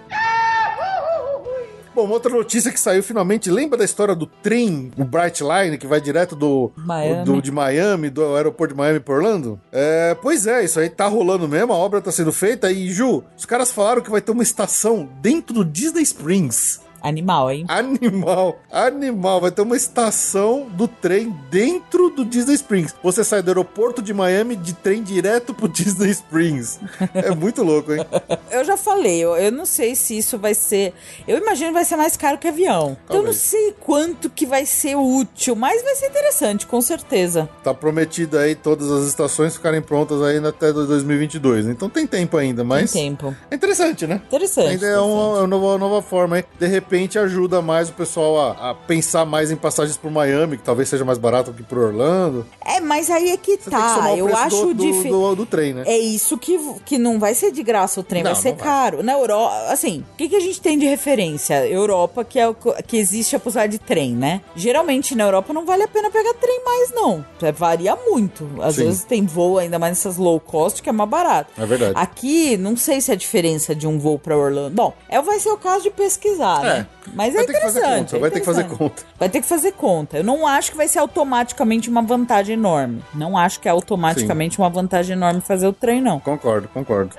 Bom, 1.96 2.04
uma 2.04 2.14
outra 2.14 2.30
notícia 2.30 2.72
que 2.72 2.80
saiu 2.80 3.02
finalmente, 3.02 3.50
lembra 3.50 3.78
da 3.78 3.86
história 3.86 4.14
do 4.14 4.26
trem, 4.26 4.92
o 4.98 5.06
Bright 5.06 5.42
Line, 5.42 5.78
que 5.78 5.88
vai 5.88 6.02
direto 6.02 6.36
do, 6.36 6.70
Miami. 6.76 7.24
do- 7.24 7.42
de 7.42 7.52
Miami, 7.52 8.10
do 8.10 8.36
aeroporto 8.36 8.74
de 8.74 8.78
Miami 8.78 9.00
para 9.00 9.14
Orlando? 9.16 9.60
É, 9.72 10.14
pois 10.22 10.46
é, 10.46 10.64
isso 10.66 10.78
aí 10.80 10.90
tá 10.90 11.08
rolando 11.08 11.48
mesmo, 11.48 11.72
a 11.72 11.78
obra 11.78 12.02
tá 12.02 12.12
sendo 12.12 12.34
feita 12.34 12.70
e, 12.70 12.90
Ju, 12.92 13.24
os 13.38 13.46
caras 13.46 13.72
falaram 13.72 14.02
que 14.02 14.12
vai 14.12 14.20
ter 14.20 14.32
uma 14.34 14.44
estação 14.44 15.08
dentro 15.22 15.54
do 15.56 15.64
Disney 15.64 16.02
Springs. 16.04 16.82
Animal, 17.10 17.52
hein? 17.52 17.66
Animal, 17.68 18.60
animal, 18.72 19.40
vai 19.40 19.52
ter 19.52 19.62
uma 19.62 19.78
estação 19.78 20.68
do 20.72 20.88
trem 20.88 21.30
dentro 21.52 22.10
do 22.10 22.26
Disney 22.26 22.56
Springs. 22.56 22.96
Você 23.04 23.24
sai 23.24 23.44
do 23.44 23.50
aeroporto 23.52 24.02
de 24.02 24.12
Miami 24.12 24.56
de 24.56 24.74
trem 24.74 25.04
direto 25.04 25.54
pro 25.54 25.68
Disney 25.70 26.10
Springs. 26.10 26.80
É 27.14 27.30
muito 27.30 27.62
louco, 27.62 27.94
hein? 27.94 28.04
Eu 28.50 28.66
já 28.66 28.76
falei, 28.76 29.24
eu, 29.24 29.36
eu 29.38 29.52
não 29.52 29.68
sei 29.68 29.94
se 29.96 30.18
isso 30.18 30.40
vai 30.40 30.56
ser. 30.56 30.94
Eu 31.28 31.38
imagino 31.38 31.68
que 31.68 31.74
vai 31.76 31.86
ser 31.86 31.96
mais 31.96 32.18
caro 32.18 32.40
que 32.40 32.48
avião. 32.48 32.98
Então 33.06 33.18
eu 33.18 33.24
não 33.24 33.34
sei 33.34 33.76
quanto 33.80 34.28
que 34.28 34.48
vai 34.48 34.66
ser 34.66 34.96
útil, 34.96 35.56
mas 35.56 35.84
vai 35.84 35.94
ser 35.96 36.08
interessante, 36.08 36.66
com 36.66 36.82
certeza. 36.82 37.48
Tá 37.64 37.72
prometido 37.72 38.40
aí 38.40 38.56
todas 38.56 38.90
as 38.92 39.06
estações 39.06 39.54
ficarem 39.54 39.82
prontas 39.82 40.24
aí 40.24 40.38
até 40.38 40.74
2022. 40.74 41.68
Então 41.68 41.88
tem 41.88 42.08
tempo 42.08 42.36
ainda, 42.36 42.64
mas 42.64 42.92
Tem 42.92 43.10
tempo. 43.12 43.36
é 43.52 43.56
interessante, 43.56 44.08
né? 44.08 44.20
Interessante. 44.26 44.70
Ainda 44.70 44.88
é 44.88 45.00
uma, 45.00 45.38
é 45.38 45.40
uma 45.42 45.48
nova, 45.48 45.78
nova 45.78 46.02
forma 46.02 46.38
aí. 46.38 46.46
De 46.60 46.66
repente 46.66 46.95
ajuda 47.20 47.62
mais 47.62 47.90
o 47.90 47.94
pessoal 47.94 48.40
a, 48.40 48.72
a 48.72 48.74
pensar 48.74 49.26
mais 49.26 49.52
em 49.52 49.56
passagens 49.56 49.98
pro 49.98 50.10
Miami, 50.10 50.58
que 50.58 50.64
talvez 50.64 50.88
seja 50.90 51.04
mais 51.06 51.18
barato 51.18 51.52
que 51.54 51.64
pro 51.64 51.82
Orlando. 51.86 52.46
É, 52.64 52.80
mas 52.80 53.10
aí 53.10 53.32
é 53.32 53.38
que 53.38 53.52
Você 53.58 53.64
que 53.66 53.70
tá. 53.70 54.12
o 54.14 54.18
Eu 54.18 54.36
acho 54.36 54.66
do, 54.68 54.74
do, 54.74 54.84
difícil. 54.86 55.12
do, 55.12 55.36
do 55.36 55.46
trem, 55.46 55.74
né? 55.74 55.84
É 55.86 55.98
isso 55.98 56.38
que, 56.38 56.58
que 56.86 56.98
não 56.98 57.20
vai 57.20 57.34
ser 57.34 57.52
de 57.52 57.62
graça 57.64 58.00
o 58.00 58.04
trem, 58.04 58.24
Não, 58.24 58.32
vai 58.34 58.42
ser 58.42 58.50
não 58.52 58.58
vai. 58.58 58.66
caro. 58.68 59.04
Na 59.04 59.14
Europa, 59.14 59.54
assim, 59.70 60.04
o 60.14 60.16
que, 60.18 60.30
que 60.30 60.36
a 60.36 60.40
gente 60.40 60.62
tem 60.62 60.78
de 60.78 60.86
referência? 60.86 61.68
Europa, 61.68 62.24
que 62.24 62.40
é 62.40 62.48
o 62.48 62.54
que 62.56 62.98
existe 62.98 63.36
a 63.36 63.40
possibilidade 63.40 63.74
de 63.74 63.80
trem, 63.80 64.14
né? 64.14 64.42
Geralmente 64.56 65.16
na 65.16 65.24
Europa 65.26 65.54
não 65.54 65.66
vale 65.66 65.84
a 65.84 65.88
pena 65.88 66.10
pegar 66.10 66.34
trem 66.36 66.62
mais, 66.64 66.92
não. 66.92 67.26
É, 67.42 67.52
varia 67.52 67.96
muito. 67.96 68.48
Às 68.62 68.76
Sim. 68.76 68.86
vezes 68.86 69.04
tem 69.04 69.26
voo, 69.26 69.58
ainda 69.58 69.78
mais 69.80 69.92
nessas 69.92 70.18
low 70.18 70.40
cost, 70.40 70.82
que 70.82 70.90
é 70.90 70.92
mais 70.92 71.10
barato. 71.10 71.52
É 71.58 71.66
verdade. 71.66 71.94
Aqui, 71.96 72.58
não 72.58 72.76
sei 72.78 73.02
se 73.02 73.12
a 73.12 73.16
diferença 73.16 73.76
de 73.76 73.88
um 73.88 73.98
voo 74.00 74.18
pra 74.20 74.36
Orlando. 74.38 74.76
Bom, 74.76 74.94
é, 75.10 75.22
vai 75.22 75.40
ser 75.40 75.50
o 75.50 75.58
caso 75.58 75.84
de 75.84 75.90
pesquisar, 75.92 76.62
É. 76.66 76.68
né? 76.80 76.85
Mas 77.14 77.34
Vai 77.34 77.42
é 77.42 77.46
interessante. 77.46 78.16
é 78.16 78.20
vai 78.20 78.32
ter 78.32 78.40
que 78.40 78.46
fazer 78.46 78.62
interessante. 78.62 78.78
conta. 78.78 79.04
Vai 79.20 79.30
ter 79.30 79.42
que 79.42 79.48
fazer 79.48 79.72
conta. 79.74 80.18
Eu 80.18 80.24
não 80.24 80.46
acho 80.48 80.72
que 80.72 80.78
vai 80.78 80.88
ser 80.88 81.00
automaticamente 81.00 81.90
uma 81.90 82.02
vantagem 82.02 82.54
enorme. 82.54 83.04
Não 83.14 83.38
acho 83.38 83.60
que 83.60 83.68
é 83.68 83.72
automaticamente 83.72 84.58
uma 84.58 84.70
vantagem 84.70 85.16
enorme 85.16 85.42
fazer 85.42 85.68
o 85.68 85.74
trem, 85.74 86.02
não. 86.02 86.20
Concordo, 86.20 86.68
concordo. 86.70 87.16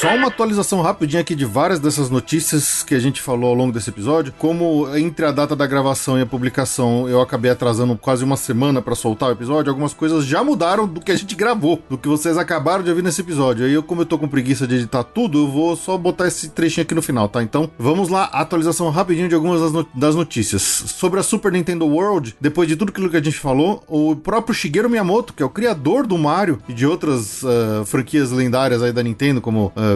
Só 0.00 0.14
uma 0.14 0.28
atualização 0.28 0.80
rapidinha 0.80 1.20
aqui 1.20 1.34
de 1.34 1.44
várias 1.44 1.78
dessas 1.78 2.08
notícias 2.08 2.82
que 2.82 2.94
a 2.94 2.98
gente 2.98 3.20
falou 3.20 3.50
ao 3.50 3.54
longo 3.54 3.70
desse 3.70 3.90
episódio. 3.90 4.32
Como 4.38 4.88
entre 4.96 5.26
a 5.26 5.30
data 5.30 5.54
da 5.54 5.66
gravação 5.66 6.18
e 6.18 6.22
a 6.22 6.26
publicação 6.26 7.06
eu 7.06 7.20
acabei 7.20 7.50
atrasando 7.50 7.94
quase 7.98 8.24
uma 8.24 8.38
semana 8.38 8.80
pra 8.80 8.94
soltar 8.94 9.28
o 9.28 9.32
episódio, 9.32 9.68
algumas 9.68 9.92
coisas 9.92 10.24
já 10.24 10.42
mudaram 10.42 10.88
do 10.88 11.02
que 11.02 11.12
a 11.12 11.16
gente 11.16 11.34
gravou, 11.34 11.82
do 11.86 11.98
que 11.98 12.08
vocês 12.08 12.38
acabaram 12.38 12.82
de 12.82 12.88
ouvir 12.88 13.02
nesse 13.02 13.20
episódio. 13.20 13.66
Aí 13.66 13.74
eu, 13.74 13.82
como 13.82 14.00
eu 14.00 14.06
tô 14.06 14.16
com 14.16 14.26
preguiça 14.26 14.66
de 14.66 14.76
editar 14.76 15.04
tudo, 15.04 15.40
eu 15.40 15.48
vou 15.48 15.76
só 15.76 15.98
botar 15.98 16.26
esse 16.28 16.48
trechinho 16.48 16.84
aqui 16.84 16.94
no 16.94 17.02
final, 17.02 17.28
tá? 17.28 17.42
Então 17.42 17.70
vamos 17.78 18.08
lá, 18.08 18.24
atualização 18.32 18.88
rapidinho 18.88 19.28
de 19.28 19.34
algumas 19.34 19.70
das, 19.70 19.84
das 19.94 20.14
notícias. 20.14 20.62
Sobre 20.62 21.20
a 21.20 21.22
Super 21.22 21.52
Nintendo 21.52 21.86
World, 21.86 22.36
depois 22.40 22.66
de 22.66 22.74
tudo 22.74 22.88
aquilo 22.88 23.10
que 23.10 23.18
a 23.18 23.22
gente 23.22 23.38
falou, 23.38 23.84
o 23.86 24.16
próprio 24.16 24.54
Shigeru 24.54 24.88
Miyamoto, 24.88 25.34
que 25.34 25.42
é 25.42 25.46
o 25.46 25.50
criador 25.50 26.06
do 26.06 26.16
Mario 26.16 26.58
e 26.66 26.72
de 26.72 26.86
outras 26.86 27.44
ah, 27.44 27.84
franquias 27.84 28.30
lendárias 28.30 28.82
aí 28.82 28.94
da 28.94 29.02
Nintendo, 29.02 29.42
como 29.42 29.70
eh, 29.76 29.89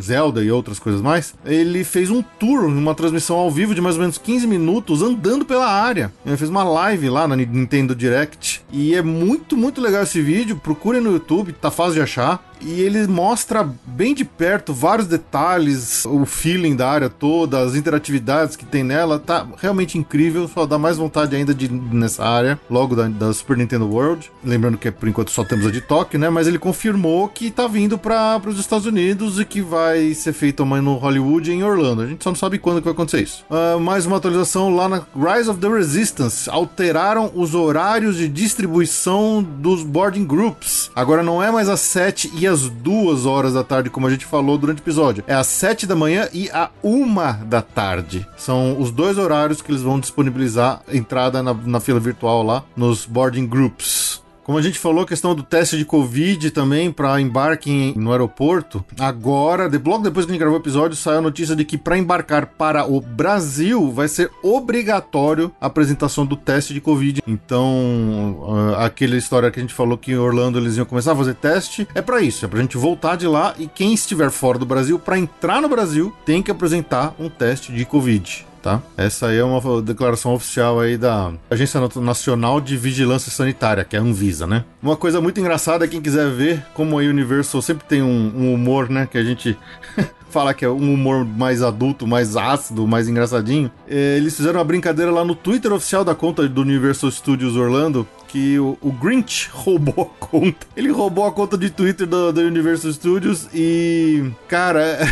Zelda 0.00 0.42
e 0.42 0.50
outras 0.50 0.78
coisas 0.78 1.00
mais, 1.00 1.34
ele 1.44 1.84
fez 1.84 2.10
um 2.10 2.22
tour, 2.22 2.64
uma 2.64 2.94
transmissão 2.94 3.36
ao 3.36 3.50
vivo 3.50 3.74
de 3.74 3.80
mais 3.80 3.96
ou 3.96 4.00
menos 4.00 4.18
15 4.18 4.46
minutos 4.46 5.02
andando 5.02 5.44
pela 5.44 5.66
área. 5.66 6.12
Ele 6.24 6.36
fez 6.36 6.50
uma 6.50 6.64
live 6.64 7.08
lá 7.08 7.26
na 7.28 7.36
Nintendo 7.36 7.94
Direct 7.94 8.62
e 8.72 8.94
é 8.94 9.02
muito, 9.02 9.56
muito 9.56 9.80
legal 9.80 10.02
esse 10.02 10.20
vídeo. 10.20 10.56
Procure 10.56 11.00
no 11.00 11.12
YouTube, 11.12 11.52
tá 11.52 11.70
fácil 11.70 11.94
de 11.94 12.00
achar. 12.02 12.47
E 12.60 12.80
ele 12.80 13.06
mostra 13.06 13.68
bem 13.86 14.14
de 14.14 14.24
perto 14.24 14.72
vários 14.72 15.06
detalhes, 15.06 16.04
o 16.04 16.24
feeling 16.26 16.76
da 16.76 16.88
área 16.88 17.08
toda, 17.08 17.60
as 17.60 17.74
interatividades 17.74 18.56
que 18.56 18.64
tem 18.64 18.82
nela, 18.82 19.18
tá 19.18 19.46
realmente 19.58 19.96
incrível, 19.96 20.48
só 20.48 20.66
dá 20.66 20.78
mais 20.78 20.96
vontade 20.96 21.34
ainda 21.36 21.54
de 21.54 21.70
nessa 21.70 22.24
área, 22.24 22.58
logo 22.68 22.96
da, 22.96 23.08
da 23.08 23.32
Super 23.32 23.56
Nintendo 23.56 23.88
World. 23.88 24.30
Lembrando 24.44 24.76
que 24.76 24.90
por 24.90 25.08
enquanto 25.08 25.30
só 25.30 25.44
temos 25.44 25.66
a 25.66 25.70
de 25.70 25.80
Tóquio, 25.80 26.18
né? 26.18 26.28
Mas 26.28 26.46
ele 26.46 26.58
confirmou 26.58 27.28
que 27.28 27.50
tá 27.50 27.66
vindo 27.66 27.96
para 27.96 28.40
os 28.46 28.58
Estados 28.58 28.86
Unidos 28.86 29.38
e 29.38 29.44
que 29.44 29.60
vai 29.60 30.14
ser 30.14 30.32
feito 30.32 30.62
amanhã 30.62 30.82
no 30.82 30.94
Hollywood 30.94 31.50
e 31.50 31.54
em 31.54 31.62
Orlando. 31.62 32.02
A 32.02 32.06
gente 32.06 32.24
só 32.24 32.30
não 32.30 32.36
sabe 32.36 32.58
quando 32.58 32.78
que 32.78 32.84
vai 32.84 32.92
acontecer 32.92 33.22
isso. 33.22 33.44
Uh, 33.48 33.78
mais 33.78 34.06
uma 34.06 34.16
atualização 34.16 34.74
lá 34.74 34.88
na 34.88 35.02
Rise 35.14 35.48
of 35.48 35.60
the 35.60 35.68
Resistance. 35.68 36.48
Alteraram 36.50 37.30
os 37.34 37.54
horários 37.54 38.16
de 38.16 38.28
distribuição 38.28 39.42
dos 39.42 39.82
boarding 39.82 40.24
groups. 40.24 40.90
Agora 40.94 41.22
não 41.22 41.42
é 41.42 41.50
mais 41.50 41.68
às 41.68 41.80
7 41.80 42.32
e 42.34 42.47
às 42.48 42.68
2 42.68 43.26
horas 43.26 43.54
da 43.54 43.64
tarde, 43.64 43.90
como 43.90 44.06
a 44.06 44.10
gente 44.10 44.26
falou 44.26 44.58
durante 44.58 44.78
o 44.78 44.82
episódio. 44.82 45.24
É 45.26 45.34
às 45.34 45.46
7 45.46 45.86
da 45.86 45.94
manhã 45.94 46.28
e 46.32 46.50
à 46.50 46.70
1 46.82 47.44
da 47.46 47.62
tarde. 47.62 48.26
São 48.36 48.80
os 48.80 48.90
dois 48.90 49.18
horários 49.18 49.60
que 49.60 49.70
eles 49.70 49.82
vão 49.82 50.00
disponibilizar 50.00 50.82
entrada 50.92 51.42
na, 51.42 51.54
na 51.54 51.80
fila 51.80 52.00
virtual 52.00 52.42
lá 52.42 52.64
nos 52.76 53.06
boarding 53.06 53.46
groups. 53.46 54.22
Como 54.48 54.56
a 54.56 54.62
gente 54.62 54.78
falou, 54.78 55.02
a 55.02 55.06
questão 55.06 55.34
do 55.34 55.42
teste 55.42 55.76
de 55.76 55.84
Covid 55.84 56.50
também 56.52 56.90
para 56.90 57.20
embarque 57.20 57.92
no 57.94 58.12
aeroporto. 58.12 58.82
Agora, 58.98 59.68
de, 59.68 59.76
logo 59.76 60.02
depois 60.02 60.24
que 60.24 60.30
a 60.30 60.32
gente 60.32 60.40
gravou 60.40 60.58
o 60.58 60.62
episódio, 60.62 60.96
saiu 60.96 61.18
a 61.18 61.20
notícia 61.20 61.54
de 61.54 61.66
que 61.66 61.76
para 61.76 61.98
embarcar 61.98 62.46
para 62.46 62.86
o 62.86 62.98
Brasil 62.98 63.92
vai 63.92 64.08
ser 64.08 64.30
obrigatório 64.42 65.52
a 65.60 65.66
apresentação 65.66 66.24
do 66.24 66.34
teste 66.34 66.72
de 66.72 66.80
Covid. 66.80 67.20
Então, 67.26 68.38
uh, 68.40 68.74
aquela 68.78 69.18
história 69.18 69.50
que 69.50 69.60
a 69.60 69.62
gente 69.62 69.74
falou 69.74 69.98
que 69.98 70.12
em 70.12 70.16
Orlando 70.16 70.58
eles 70.58 70.78
iam 70.78 70.86
começar 70.86 71.12
a 71.12 71.16
fazer 71.16 71.34
teste, 71.34 71.86
é 71.94 72.00
para 72.00 72.22
isso, 72.22 72.46
é 72.46 72.48
pra 72.48 72.62
gente 72.62 72.78
voltar 72.78 73.16
de 73.16 73.26
lá 73.26 73.54
e 73.58 73.66
quem 73.66 73.92
estiver 73.92 74.30
fora 74.30 74.58
do 74.58 74.64
Brasil, 74.64 74.98
para 74.98 75.18
entrar 75.18 75.60
no 75.60 75.68
Brasil, 75.68 76.10
tem 76.24 76.42
que 76.42 76.50
apresentar 76.50 77.14
um 77.20 77.28
teste 77.28 77.70
de 77.70 77.84
Covid 77.84 78.47
tá? 78.62 78.82
Essa 78.96 79.28
aí 79.28 79.38
é 79.38 79.44
uma 79.44 79.82
declaração 79.82 80.34
oficial 80.34 80.80
aí 80.80 80.96
da 80.96 81.32
Agência 81.50 81.80
Nacional 81.96 82.60
de 82.60 82.76
Vigilância 82.76 83.30
Sanitária, 83.30 83.84
que 83.84 83.96
é 83.96 83.98
a 83.98 84.02
Anvisa, 84.02 84.46
né? 84.46 84.64
Uma 84.82 84.96
coisa 84.96 85.20
muito 85.20 85.40
engraçada, 85.40 85.88
quem 85.88 86.00
quiser 86.00 86.30
ver, 86.30 86.64
como 86.74 86.98
a 86.98 87.02
Universal 87.02 87.62
sempre 87.62 87.86
tem 87.86 88.02
um, 88.02 88.32
um 88.36 88.54
humor, 88.54 88.88
né, 88.88 89.08
que 89.10 89.18
a 89.18 89.24
gente 89.24 89.56
fala 90.30 90.54
que 90.54 90.64
é 90.64 90.68
um 90.68 90.92
humor 90.92 91.24
mais 91.24 91.62
adulto, 91.62 92.06
mais 92.06 92.36
ácido, 92.36 92.86
mais 92.86 93.08
engraçadinho. 93.08 93.70
É, 93.88 94.16
eles 94.16 94.36
fizeram 94.36 94.58
uma 94.58 94.64
brincadeira 94.64 95.10
lá 95.10 95.24
no 95.24 95.34
Twitter 95.34 95.72
oficial 95.72 96.04
da 96.04 96.14
conta 96.14 96.48
do 96.48 96.60
Universal 96.60 97.10
Studios 97.10 97.56
Orlando, 97.56 98.06
que 98.28 98.58
o, 98.58 98.78
o, 98.80 98.92
Grinch 98.92 99.48
roubou 99.52 100.12
a 100.20 100.26
conta. 100.26 100.66
Ele 100.76 100.90
roubou 100.90 101.26
a 101.26 101.32
conta 101.32 101.56
de 101.56 101.70
Twitter 101.70 102.06
da 102.06 102.40
Universal 102.42 102.92
Studios 102.92 103.48
e, 103.52 104.30
cara, 104.46 104.80
é, 104.82 105.02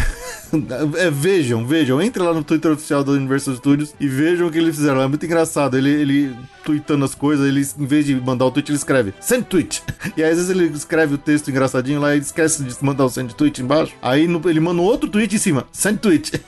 é, 1.06 1.10
vejam, 1.10 1.66
vejam, 1.66 2.00
entre 2.00 2.22
lá 2.22 2.32
no 2.32 2.44
Twitter 2.44 2.70
oficial 2.70 3.02
da 3.02 3.12
Universal 3.12 3.56
Studios 3.56 3.94
e 3.98 4.06
vejam 4.06 4.46
o 4.46 4.50
que 4.50 4.58
eles 4.58 4.76
fizeram. 4.76 5.00
É 5.00 5.08
muito 5.08 5.24
engraçado. 5.24 5.76
Ele, 5.76 5.90
ele 5.90 6.36
tweetando 6.64 7.04
as 7.04 7.14
coisas, 7.14 7.46
ele, 7.46 7.66
em 7.78 7.86
vez 7.86 8.04
de 8.04 8.14
mandar 8.16 8.44
o 8.44 8.50
tweet, 8.50 8.70
ele 8.70 8.76
escreve 8.76 9.14
send 9.20 9.44
tweet. 9.44 9.82
E 10.16 10.22
aí, 10.22 10.30
às 10.30 10.36
vezes 10.36 10.50
ele 10.50 10.66
escreve 10.66 11.14
o 11.14 11.18
texto 11.18 11.50
engraçadinho 11.50 12.00
lá 12.00 12.14
e 12.14 12.18
esquece 12.18 12.62
de 12.62 12.74
mandar 12.84 13.04
o 13.04 13.08
send 13.08 13.34
tweet 13.34 13.60
embaixo. 13.62 13.94
Aí 14.00 14.28
no, 14.28 14.40
ele 14.48 14.60
manda 14.60 14.80
um 14.80 14.84
outro 14.84 15.08
tweet 15.08 15.34
em 15.34 15.38
cima, 15.38 15.66
send 15.72 15.98
tweet. 15.98 16.40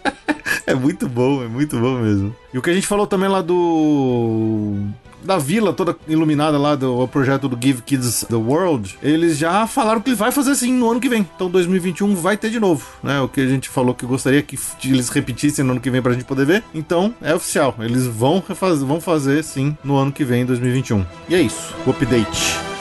é 0.66 0.74
muito 0.74 1.08
bom, 1.08 1.42
é 1.42 1.48
muito 1.48 1.78
bom 1.78 2.00
mesmo. 2.00 2.34
E 2.52 2.58
o 2.58 2.62
que 2.62 2.70
a 2.70 2.74
gente 2.74 2.86
falou 2.86 3.06
também 3.06 3.28
lá 3.28 3.42
do 3.42 4.76
da 5.22 5.38
vila 5.38 5.72
toda 5.72 5.96
iluminada 6.06 6.58
lá 6.58 6.74
do 6.74 7.06
projeto 7.08 7.48
do 7.48 7.58
Give 7.60 7.82
Kids 7.82 8.24
the 8.28 8.36
World, 8.36 8.98
eles 9.02 9.38
já 9.38 9.66
falaram 9.66 10.00
que 10.00 10.14
vai 10.14 10.32
fazer 10.32 10.52
assim 10.52 10.72
no 10.72 10.90
ano 10.90 11.00
que 11.00 11.08
vem. 11.08 11.26
Então 11.34 11.50
2021 11.50 12.14
vai 12.14 12.36
ter 12.36 12.50
de 12.50 12.60
novo, 12.60 12.86
né? 13.02 13.20
O 13.20 13.28
que 13.28 13.40
a 13.40 13.46
gente 13.46 13.68
falou 13.68 13.94
que 13.94 14.06
gostaria 14.06 14.42
que 14.42 14.58
eles 14.84 15.08
repetissem 15.08 15.64
no 15.64 15.72
ano 15.72 15.80
que 15.80 15.90
vem 15.90 16.02
pra 16.02 16.12
gente 16.12 16.24
poder 16.24 16.46
ver. 16.46 16.64
Então 16.74 17.14
é 17.20 17.34
oficial, 17.34 17.74
eles 17.80 18.06
vão, 18.06 18.42
refazer, 18.46 18.86
vão 18.86 19.00
fazer 19.00 19.42
sim 19.42 19.76
no 19.82 19.96
ano 19.96 20.12
que 20.12 20.24
vem, 20.24 20.44
2021. 20.46 21.04
E 21.28 21.34
é 21.34 21.40
isso, 21.40 21.74
o 21.86 21.90
update. 21.90 22.77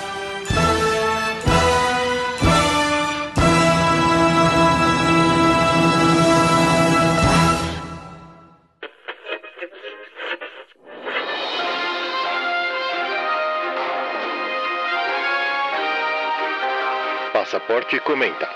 Passaporte 17.78 17.99
comenta. 17.99 18.48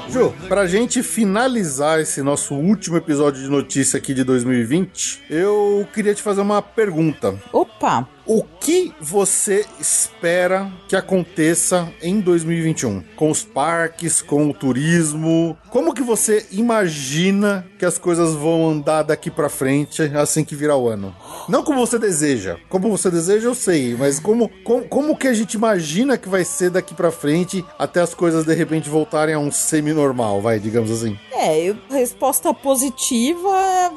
Ju, 0.09 0.33
pra 0.49 0.67
gente 0.67 1.01
finalizar 1.01 2.01
esse 2.01 2.21
nosso 2.21 2.53
último 2.53 2.97
episódio 2.97 3.41
de 3.41 3.47
notícia 3.47 3.97
aqui 3.97 4.13
de 4.13 4.25
2020, 4.25 5.23
eu 5.29 5.87
queria 5.93 6.13
te 6.13 6.21
fazer 6.21 6.41
uma 6.41 6.61
pergunta. 6.61 7.33
Opa! 7.53 8.05
O 8.33 8.43
que 8.61 8.93
você 9.01 9.65
espera 9.77 10.71
que 10.87 10.95
aconteça 10.95 11.91
em 12.01 12.21
2021? 12.21 13.03
Com 13.17 13.29
os 13.29 13.43
parques, 13.43 14.21
com 14.21 14.49
o 14.49 14.53
turismo? 14.53 15.57
Como 15.69 15.93
que 15.93 16.01
você 16.01 16.47
imagina 16.49 17.67
que 17.77 17.85
as 17.85 17.97
coisas 17.97 18.33
vão 18.33 18.69
andar 18.69 19.03
daqui 19.03 19.29
para 19.29 19.49
frente 19.49 20.03
assim 20.15 20.45
que 20.45 20.55
virar 20.55 20.77
o 20.77 20.87
ano? 20.87 21.13
Não 21.49 21.61
como 21.61 21.85
você 21.85 21.99
deseja. 21.99 22.55
Como 22.69 22.89
você 22.89 23.11
deseja, 23.11 23.49
eu 23.49 23.53
sei, 23.53 23.97
mas 23.99 24.17
como, 24.17 24.49
como, 24.63 24.87
como 24.87 25.17
que 25.17 25.27
a 25.27 25.33
gente 25.33 25.55
imagina 25.55 26.17
que 26.17 26.29
vai 26.29 26.45
ser 26.45 26.69
daqui 26.69 26.95
para 26.95 27.11
frente 27.11 27.65
até 27.77 27.99
as 27.99 28.13
coisas 28.13 28.45
de 28.45 28.53
repente 28.53 28.89
voltarem 28.89 29.35
a 29.35 29.39
um 29.39 29.51
semi-normal, 29.51 30.39
vai, 30.39 30.57
digamos 30.57 30.89
assim? 30.89 31.19
É, 31.33 31.75
resposta 31.89 32.53
positiva 32.53 33.91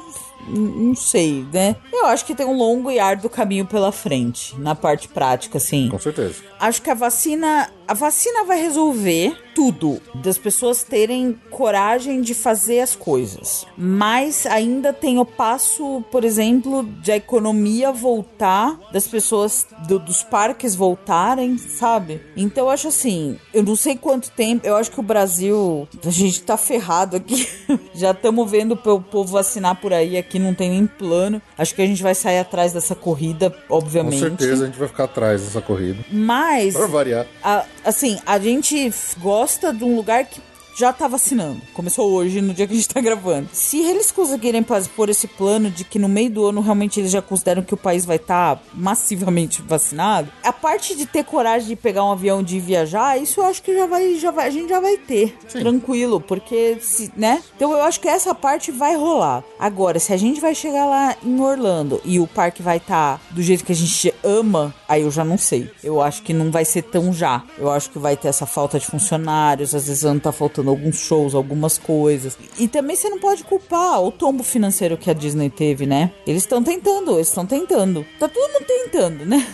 não 0.47 0.95
sei, 0.95 1.45
né? 1.51 1.75
Eu 1.91 2.05
acho 2.07 2.25
que 2.25 2.35
tem 2.35 2.45
um 2.45 2.57
longo 2.57 2.91
e 2.91 2.99
árduo 2.99 3.29
caminho 3.29 3.65
pela 3.65 3.91
frente, 3.91 4.55
na 4.59 4.75
parte 4.75 5.07
prática, 5.07 5.57
assim. 5.57 5.89
Com 5.89 5.99
certeza. 5.99 6.35
Acho 6.59 6.81
que 6.81 6.89
a 6.89 6.93
vacina. 6.93 7.69
A 7.87 7.93
vacina 7.93 8.43
vai 8.43 8.61
resolver 8.61 9.35
tudo. 9.55 10.01
Das 10.15 10.37
pessoas 10.37 10.83
terem 10.83 11.39
coragem 11.49 12.21
de 12.21 12.33
fazer 12.33 12.81
as 12.81 12.95
coisas. 12.95 13.65
Mas 13.77 14.45
ainda 14.45 14.91
tem 14.91 15.17
o 15.17 15.25
passo, 15.25 16.03
por 16.11 16.25
exemplo, 16.25 16.83
de 17.01 17.11
a 17.11 17.15
economia 17.15 17.91
voltar, 17.91 18.77
das 18.91 19.07
pessoas, 19.07 19.65
do, 19.87 19.97
dos 19.97 20.21
parques 20.21 20.75
voltarem, 20.75 21.57
sabe? 21.57 22.21
Então 22.35 22.65
eu 22.65 22.69
acho 22.69 22.89
assim, 22.89 23.39
eu 23.53 23.63
não 23.63 23.75
sei 23.75 23.95
quanto 23.95 24.29
tempo, 24.31 24.67
eu 24.67 24.75
acho 24.75 24.91
que 24.91 24.99
o 24.99 25.03
Brasil, 25.03 25.87
a 26.03 26.09
gente 26.09 26.41
tá 26.41 26.57
ferrado 26.57 27.15
aqui. 27.15 27.47
Já 27.95 28.11
estamos 28.11 28.51
vendo 28.51 28.73
o 28.73 28.77
povo 29.01 29.31
vacinar 29.31 29.79
por 29.79 29.93
aí, 29.93 30.17
aqui 30.17 30.37
não 30.37 30.53
tem 30.53 30.69
nem 30.69 30.85
plano. 30.85 31.41
Acho 31.57 31.73
que 31.73 31.81
a 31.81 31.87
gente 31.87 32.03
vai 32.03 32.13
sair 32.13 32.39
atrás 32.39 32.73
dessa 32.73 32.93
corrida, 32.93 33.55
obviamente. 33.69 34.21
Com 34.21 34.37
certeza 34.37 34.63
a 34.63 34.67
gente 34.67 34.77
vai 34.77 34.87
ficar 34.87 35.05
atrás 35.05 35.41
dessa 35.41 35.61
corrida. 35.61 36.03
Mas. 36.11 36.75
Pra 36.75 36.87
variar. 36.87 37.25
A, 37.41 37.63
assim, 37.85 38.19
a 38.25 38.39
gente 38.39 38.91
gosta 39.19 39.71
de 39.71 39.83
um 39.83 39.95
lugar 39.95 40.25
que 40.25 40.41
já 40.75 40.91
tá 40.91 41.07
vacinando. 41.07 41.61
Começou 41.73 42.11
hoje, 42.11 42.41
no 42.41 42.53
dia 42.53 42.67
que 42.67 42.73
a 42.73 42.75
gente 42.75 42.89
tá 42.89 42.99
gravando. 42.99 43.47
Se 43.53 43.79
eles 43.79 44.11
conseguirem 44.11 44.63
pôr 44.63 45.09
esse 45.09 45.27
plano 45.27 45.71
de 45.71 45.83
que 45.83 45.97
no 45.97 46.09
meio 46.09 46.29
do 46.29 46.45
ano 46.45 46.61
realmente 46.61 46.99
eles 46.99 47.11
já 47.11 47.21
consideram 47.21 47.63
que 47.63 47.73
o 47.73 47.77
país 47.77 48.05
vai 48.05 48.17
estar 48.17 48.57
tá 48.57 48.61
massivamente 48.73 49.61
vacinado, 49.65 50.29
a 50.43 50.51
parte 50.51 50.95
de 50.95 51.05
ter 51.05 51.23
coragem 51.23 51.69
de 51.69 51.75
pegar 51.75 52.03
um 52.03 52.11
avião 52.11 52.43
de 52.43 52.59
viajar, 52.59 53.17
isso 53.17 53.39
eu 53.39 53.45
acho 53.45 53.63
que 53.63 53.73
já 53.73 53.85
vai, 53.85 54.15
já 54.15 54.31
vai 54.31 54.47
a 54.47 54.49
gente 54.49 54.69
já 54.69 54.79
vai 54.79 54.97
ter. 54.97 55.35
Sim. 55.47 55.59
Tranquilo, 55.59 56.19
porque, 56.19 56.77
se, 56.81 57.11
né? 57.15 57.41
Então 57.55 57.71
eu 57.71 57.81
acho 57.81 57.99
que 57.99 58.07
essa 58.07 58.35
parte 58.35 58.71
vai 58.71 58.95
rolar. 58.95 59.43
Agora, 59.57 59.99
se 59.99 60.13
a 60.13 60.17
gente 60.17 60.41
vai 60.41 60.53
chegar 60.53 60.85
lá 60.85 61.15
em 61.23 61.39
Orlando 61.39 62.01
e 62.03 62.19
o 62.19 62.27
parque 62.27 62.61
vai 62.61 62.77
estar 62.77 63.17
tá 63.17 63.21
do 63.31 63.41
jeito 63.41 63.63
que 63.63 63.71
a 63.71 63.75
gente 63.75 64.13
ama, 64.23 64.73
aí 64.87 65.03
eu 65.03 65.11
já 65.11 65.23
não 65.23 65.37
sei. 65.37 65.69
Eu 65.83 66.01
acho 66.01 66.21
que 66.21 66.33
não 66.33 66.51
vai 66.51 66.65
ser 66.65 66.83
tão 66.83 67.13
já. 67.13 67.43
Eu 67.57 67.71
acho 67.71 67.89
que 67.89 67.97
vai 67.97 68.17
ter 68.17 68.27
essa 68.27 68.45
falta 68.45 68.77
de 68.77 68.85
funcionários, 68.85 69.73
às 69.73 69.87
vezes 69.87 70.03
ano 70.03 70.19
tá 70.19 70.31
faltando 70.31 70.64
alguns 70.69 70.97
shows, 70.97 71.35
algumas 71.35 71.77
coisas. 71.77 72.37
E 72.57 72.67
também 72.67 72.95
você 72.95 73.09
não 73.09 73.19
pode 73.19 73.43
culpar 73.43 74.01
o 74.01 74.11
tombo 74.11 74.43
financeiro 74.43 74.97
que 74.97 75.09
a 75.09 75.13
Disney 75.13 75.49
teve, 75.49 75.85
né? 75.85 76.11
Eles 76.25 76.43
estão 76.43 76.63
tentando, 76.63 77.15
eles 77.15 77.27
estão 77.27 77.45
tentando. 77.45 78.05
Tá 78.19 78.27
todo 78.27 78.53
mundo 78.53 78.65
tentando, 78.65 79.25
né? 79.25 79.47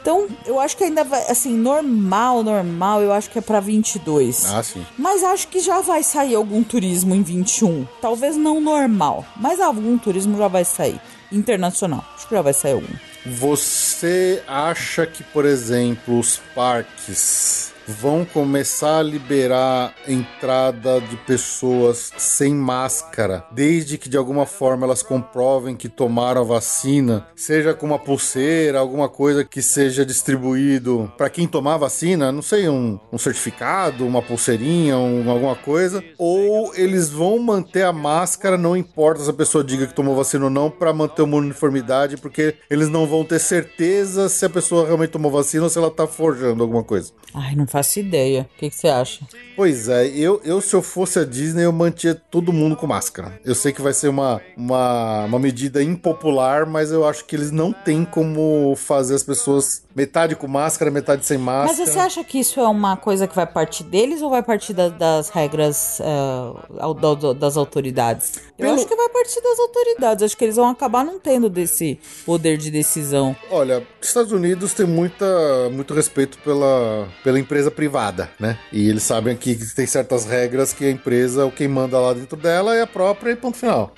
Então, 0.00 0.28
eu 0.46 0.58
acho 0.60 0.76
que 0.76 0.84
ainda 0.84 1.04
vai, 1.04 1.22
assim, 1.30 1.54
normal, 1.54 2.42
normal, 2.42 3.02
eu 3.02 3.12
acho 3.12 3.30
que 3.30 3.38
é 3.38 3.42
pra 3.42 3.60
22. 3.60 4.52
Ah, 4.52 4.62
sim. 4.62 4.84
Mas 4.98 5.22
acho 5.22 5.48
que 5.48 5.60
já 5.60 5.80
vai 5.80 6.02
sair 6.02 6.34
algum 6.34 6.62
turismo 6.62 7.14
em 7.14 7.22
21. 7.22 7.86
Talvez 8.00 8.36
não 8.36 8.60
normal, 8.60 9.24
mas 9.36 9.60
algum 9.60 9.96
turismo 9.98 10.36
já 10.38 10.48
vai 10.48 10.64
sair. 10.64 11.00
Internacional. 11.32 12.04
Acho 12.14 12.28
que 12.28 12.34
já 12.34 12.42
vai 12.42 12.52
sair 12.52 12.72
algum. 12.72 12.94
Você 13.26 14.42
acha 14.46 15.06
que, 15.06 15.24
por 15.24 15.44
exemplo, 15.44 16.18
os 16.18 16.40
parques 16.54 17.72
vão 17.86 18.24
começar 18.24 18.98
a 18.98 19.02
liberar 19.02 19.94
entrada 20.08 21.00
de 21.00 21.16
pessoas 21.18 22.12
sem 22.16 22.54
máscara, 22.54 23.44
desde 23.52 23.98
que 23.98 24.08
de 24.08 24.16
alguma 24.16 24.46
forma 24.46 24.86
elas 24.86 25.02
comprovem 25.02 25.76
que 25.76 25.88
tomaram 25.88 26.40
a 26.40 26.44
vacina, 26.44 27.26
seja 27.36 27.74
com 27.74 27.86
uma 27.86 27.98
pulseira, 27.98 28.78
alguma 28.78 29.08
coisa 29.08 29.44
que 29.44 29.60
seja 29.62 30.04
distribuído 30.04 31.12
para 31.16 31.30
quem 31.30 31.46
tomar 31.46 31.74
a 31.74 31.78
vacina, 31.78 32.32
não 32.32 32.42
sei, 32.42 32.68
um, 32.68 32.98
um 33.12 33.18
certificado, 33.18 34.06
uma 34.06 34.22
pulseirinha, 34.22 34.96
um- 34.98 35.28
alguma 35.30 35.54
coisa, 35.56 36.02
ou 36.18 36.74
eles 36.74 37.10
vão 37.10 37.38
manter 37.38 37.82
a 37.84 37.92
máscara, 37.92 38.56
não 38.56 38.76
importa 38.76 39.22
se 39.22 39.30
a 39.30 39.34
pessoa 39.34 39.62
diga 39.64 39.86
que 39.86 39.94
tomou 39.94 40.14
vacina 40.16 40.44
ou 40.44 40.50
não, 40.50 40.70
para 40.70 40.92
manter 40.92 41.22
uma 41.22 41.36
uniformidade, 41.36 42.16
porque 42.16 42.54
eles 42.70 42.88
não 42.88 43.06
vão 43.06 43.24
ter 43.24 43.38
certeza 43.38 44.28
se 44.28 44.44
a 44.44 44.50
pessoa 44.50 44.86
realmente 44.86 45.10
tomou 45.10 45.30
vacina 45.30 45.64
ou 45.64 45.70
se 45.70 45.78
ela 45.78 45.90
tá 45.90 46.06
forjando 46.06 46.62
alguma 46.62 46.82
coisa. 46.82 47.12
Ai, 47.34 47.54
não 47.54 47.66
faço 47.74 47.98
ideia. 47.98 48.48
O 48.54 48.58
que, 48.58 48.70
que 48.70 48.76
você 48.76 48.86
acha? 48.88 49.20
Pois 49.56 49.88
é, 49.88 50.06
eu, 50.06 50.40
eu 50.44 50.60
se 50.60 50.74
eu 50.74 50.80
fosse 50.82 51.18
a 51.18 51.24
Disney, 51.24 51.64
eu 51.64 51.72
mantinha 51.72 52.14
todo 52.30 52.52
mundo 52.52 52.76
com 52.76 52.86
máscara. 52.86 53.38
Eu 53.44 53.54
sei 53.54 53.72
que 53.72 53.82
vai 53.82 53.92
ser 53.92 54.08
uma, 54.08 54.40
uma, 54.56 55.24
uma 55.24 55.38
medida 55.38 55.82
impopular, 55.82 56.66
mas 56.66 56.90
eu 56.92 57.06
acho 57.06 57.24
que 57.24 57.34
eles 57.36 57.50
não 57.50 57.72
têm 57.72 58.04
como 58.04 58.74
fazer 58.76 59.14
as 59.14 59.22
pessoas 59.22 59.82
metade 59.94 60.34
com 60.34 60.46
máscara, 60.48 60.90
metade 60.90 61.24
sem 61.24 61.38
Mas 61.38 61.66
máscara. 61.68 61.86
você 61.92 61.98
acha 61.98 62.24
que 62.24 62.38
isso 62.38 62.58
é 62.60 62.66
uma 62.68 62.96
coisa 62.96 63.26
que 63.28 63.34
vai 63.34 63.46
partir 63.46 63.84
deles 63.84 64.22
ou 64.22 64.30
vai 64.30 64.42
partir 64.42 64.72
da- 64.72 64.88
das 64.88 65.28
regras 65.28 66.00
da- 66.00 67.14
da- 67.14 67.32
das 67.32 67.56
autoridades? 67.56 68.32
Eu 68.58 68.66
Pelo- 68.66 68.74
acho 68.74 68.86
que 68.86 68.96
vai 68.96 69.08
partir 69.08 69.40
das 69.40 69.58
autoridades. 69.58 70.22
Acho 70.24 70.36
que 70.36 70.44
eles 70.44 70.56
vão 70.56 70.68
acabar 70.68 71.04
não 71.04 71.18
tendo 71.18 71.48
desse 71.48 71.98
poder 72.26 72.56
de 72.56 72.70
decisão. 72.70 73.36
Olha, 73.50 73.86
os 74.00 74.08
Estados 74.08 74.32
Unidos 74.32 74.74
tem 74.74 74.86
muita, 74.86 75.24
muito 75.70 75.94
respeito 75.94 76.38
pela, 76.38 77.08
pela 77.22 77.38
empresa 77.38 77.63
privada, 77.70 78.30
né? 78.38 78.58
E 78.72 78.88
eles 78.88 79.02
sabem 79.02 79.36
que 79.36 79.54
tem 79.74 79.86
certas 79.86 80.24
regras 80.24 80.72
que 80.72 80.84
a 80.84 80.90
empresa, 80.90 81.46
o 81.46 81.50
quem 81.50 81.68
manda 81.68 81.98
lá 81.98 82.12
dentro 82.12 82.36
dela 82.36 82.74
é 82.74 82.82
a 82.82 82.86
própria 82.86 83.32
e 83.32 83.36
ponto 83.36 83.56
final. 83.56 83.94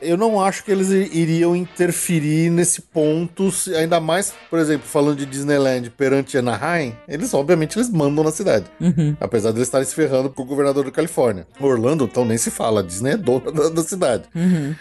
Eu 0.00 0.16
não 0.16 0.40
acho 0.40 0.64
que 0.64 0.70
eles 0.70 0.90
iriam 0.90 1.54
interferir 1.56 2.50
nesse 2.50 2.82
ponto, 2.82 3.50
ainda 3.76 4.00
mais, 4.00 4.32
por 4.50 4.58
exemplo, 4.58 4.86
falando 4.86 5.18
de 5.18 5.26
Disneyland 5.26 5.90
perante 5.90 6.38
Anaheim, 6.38 6.94
eles 7.06 7.32
obviamente 7.34 7.78
eles 7.78 7.90
mandam 7.90 8.24
na 8.24 8.30
cidade. 8.30 8.66
Apesar 9.20 9.50
de 9.50 9.58
eles 9.58 9.68
estarem 9.68 9.86
se 9.86 9.94
ferrando 9.94 10.30
com 10.30 10.42
o 10.42 10.46
governador 10.46 10.84
da 10.84 10.90
Califórnia. 10.90 11.46
Orlando, 11.60 12.04
então, 12.04 12.24
nem 12.24 12.38
se 12.38 12.50
fala. 12.50 12.80
A 12.80 12.82
Disney 12.82 13.12
é 13.12 13.16
dona 13.16 13.50
da, 13.52 13.68
da 13.68 13.82
cidade. 13.82 14.24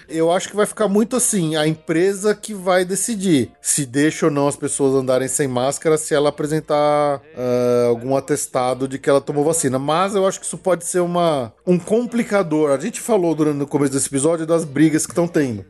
Eu 0.08 0.32
acho 0.32 0.50
que 0.50 0.56
vai 0.56 0.66
ficar 0.66 0.88
muito 0.88 1.16
assim, 1.16 1.56
a 1.56 1.68
empresa 1.68 2.36
que 2.36 2.54
vai 2.54 2.86
decidir 2.86 3.52
se 3.62 3.86
deixa 3.86 4.28
ou 4.28 4.32
não 4.32 4.48
as 4.48 4.56
pessoas 4.56 4.94
andarem 4.96 5.28
sem 5.28 5.48
máscara 5.48 5.98
se 5.98 6.14
ela 6.14 6.30
apresentar 6.30 7.22
ah, 7.36 7.94
atestado 8.18 8.88
de 8.88 8.98
que 9.00 9.10
ela 9.10 9.22
tomou 9.22 9.44
vacina. 9.44 9.78
Mas 9.80 10.16
eu 10.16 10.26
acho 10.28 10.40
que 10.40 10.46
isso 10.46 10.58
pode 10.58 10.86
ser 10.86 11.00
uma, 11.00 11.54
um 11.66 11.78
complicador. 11.80 12.72
A 12.72 12.80
gente 12.80 13.00
falou 13.00 13.34
durante 13.36 13.62
o 13.64 13.68
começo 13.68 13.94
desse 13.94 14.08
episódio 14.08 14.46
das 14.46 14.64
brigas 14.64 15.06
que 15.06 15.12
estão 15.12 15.28
tendo. 15.28 15.66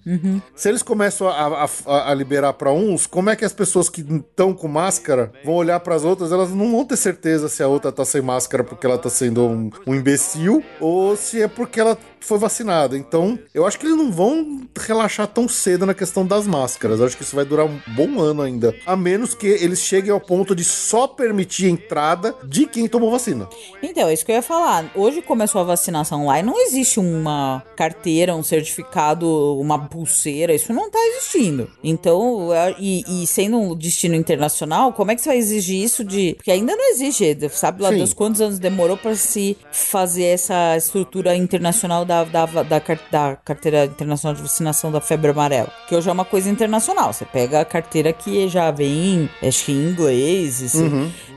Se 0.55 0.69
eles 0.69 0.81
começam 0.83 1.27
a, 1.27 1.65
a- 1.85 2.11
a 2.11 2.13
liberar 2.13 2.53
para 2.53 2.71
uns, 2.71 3.05
como 3.05 3.29
é 3.29 3.35
que 3.35 3.45
as 3.45 3.53
pessoas 3.53 3.89
que 3.89 4.01
estão 4.01 4.53
com 4.53 4.67
máscara 4.67 5.31
vão 5.43 5.55
olhar 5.55 5.79
para 5.79 5.95
as 5.95 6.03
outras? 6.03 6.31
Elas 6.31 6.49
não 6.51 6.71
vão 6.71 6.85
ter 6.85 6.97
certeza 6.97 7.49
se 7.49 7.61
a 7.61 7.67
outra 7.67 7.91
tá 7.91 8.05
sem 8.05 8.21
máscara 8.21 8.63
porque 8.63 8.85
ela 8.85 8.97
tá 8.97 9.09
sendo 9.09 9.45
um, 9.45 9.69
um 9.85 9.95
imbecil 9.95 10.63
ou 10.79 11.15
se 11.15 11.41
é 11.41 11.47
porque 11.47 11.79
ela 11.79 11.97
foi 12.19 12.37
vacinada. 12.37 12.97
Então, 12.97 13.37
eu 13.53 13.65
acho 13.65 13.79
que 13.79 13.85
eles 13.85 13.97
não 13.97 14.11
vão 14.11 14.61
relaxar 14.77 15.27
tão 15.27 15.47
cedo 15.47 15.85
na 15.85 15.93
questão 15.93 16.25
das 16.25 16.45
máscaras. 16.47 16.99
Eu 16.99 17.05
acho 17.05 17.17
que 17.17 17.23
isso 17.23 17.35
vai 17.35 17.45
durar 17.45 17.65
um 17.65 17.79
bom 17.95 18.19
ano 18.19 18.41
ainda. 18.41 18.75
A 18.85 18.95
menos 18.95 19.33
que 19.33 19.47
eles 19.47 19.79
cheguem 19.81 20.11
ao 20.11 20.19
ponto 20.19 20.55
de 20.55 20.63
só 20.63 21.07
permitir 21.07 21.65
a 21.65 21.69
entrada 21.69 22.35
de 22.43 22.65
quem 22.65 22.87
tomou 22.87 23.11
vacina. 23.11 23.47
Então, 23.81 24.07
é 24.07 24.13
isso 24.13 24.25
que 24.25 24.31
eu 24.31 24.35
ia 24.35 24.41
falar. 24.41 24.91
Hoje 24.95 25.21
começou 25.21 25.61
a 25.61 25.63
vacinação 25.63 26.25
lá 26.25 26.39
e 26.39 26.43
não 26.43 26.59
existe 26.65 26.99
uma 26.99 27.63
carteira, 27.75 28.35
um 28.35 28.43
certificado, 28.43 29.27
uma 29.59 29.87
pulseira. 29.87 30.53
Isso 30.53 30.73
não 30.73 30.89
tá 30.89 30.99
existindo. 30.99 31.69
Então, 31.83 32.53
é- 32.53 32.75
e, 32.79 33.23
e 33.23 33.27
sendo 33.27 33.57
um 33.57 33.75
destino 33.75 34.15
internacional, 34.15 34.93
como 34.93 35.11
é 35.11 35.15
que 35.15 35.21
você 35.21 35.29
vai 35.29 35.37
exigir 35.37 35.81
isso 35.83 36.03
de. 36.03 36.33
Porque 36.35 36.51
ainda 36.51 36.75
não 36.75 36.91
existe. 36.91 37.37
Sabe 37.51 37.81
lá 37.81 37.89
Sim. 37.89 37.97
Deus 37.97 38.13
quantos 38.13 38.41
anos 38.41 38.59
demorou 38.59 38.97
para 38.97 39.15
se 39.15 39.57
fazer 39.71 40.25
essa 40.25 40.75
estrutura 40.77 41.35
internacional 41.35 42.05
da, 42.05 42.16
da, 42.23 42.45
da, 42.63 42.79
car- 42.79 42.99
da 43.11 43.35
carteira 43.43 43.85
internacional 43.85 44.35
de 44.35 44.41
vacinação 44.41 44.91
da 44.91 44.99
febre 45.01 45.31
amarela? 45.31 45.71
Que 45.87 45.95
hoje 45.95 46.09
é 46.09 46.11
uma 46.11 46.25
coisa 46.25 46.49
internacional. 46.49 47.13
Você 47.13 47.25
pega 47.25 47.61
a 47.61 47.65
carteira 47.65 48.11
que 48.13 48.47
já 48.47 48.69
vem, 48.71 49.29
acho 49.41 49.65
que 49.65 49.71
em 49.71 49.89
inglês. 49.89 50.61
Isso, 50.61 50.83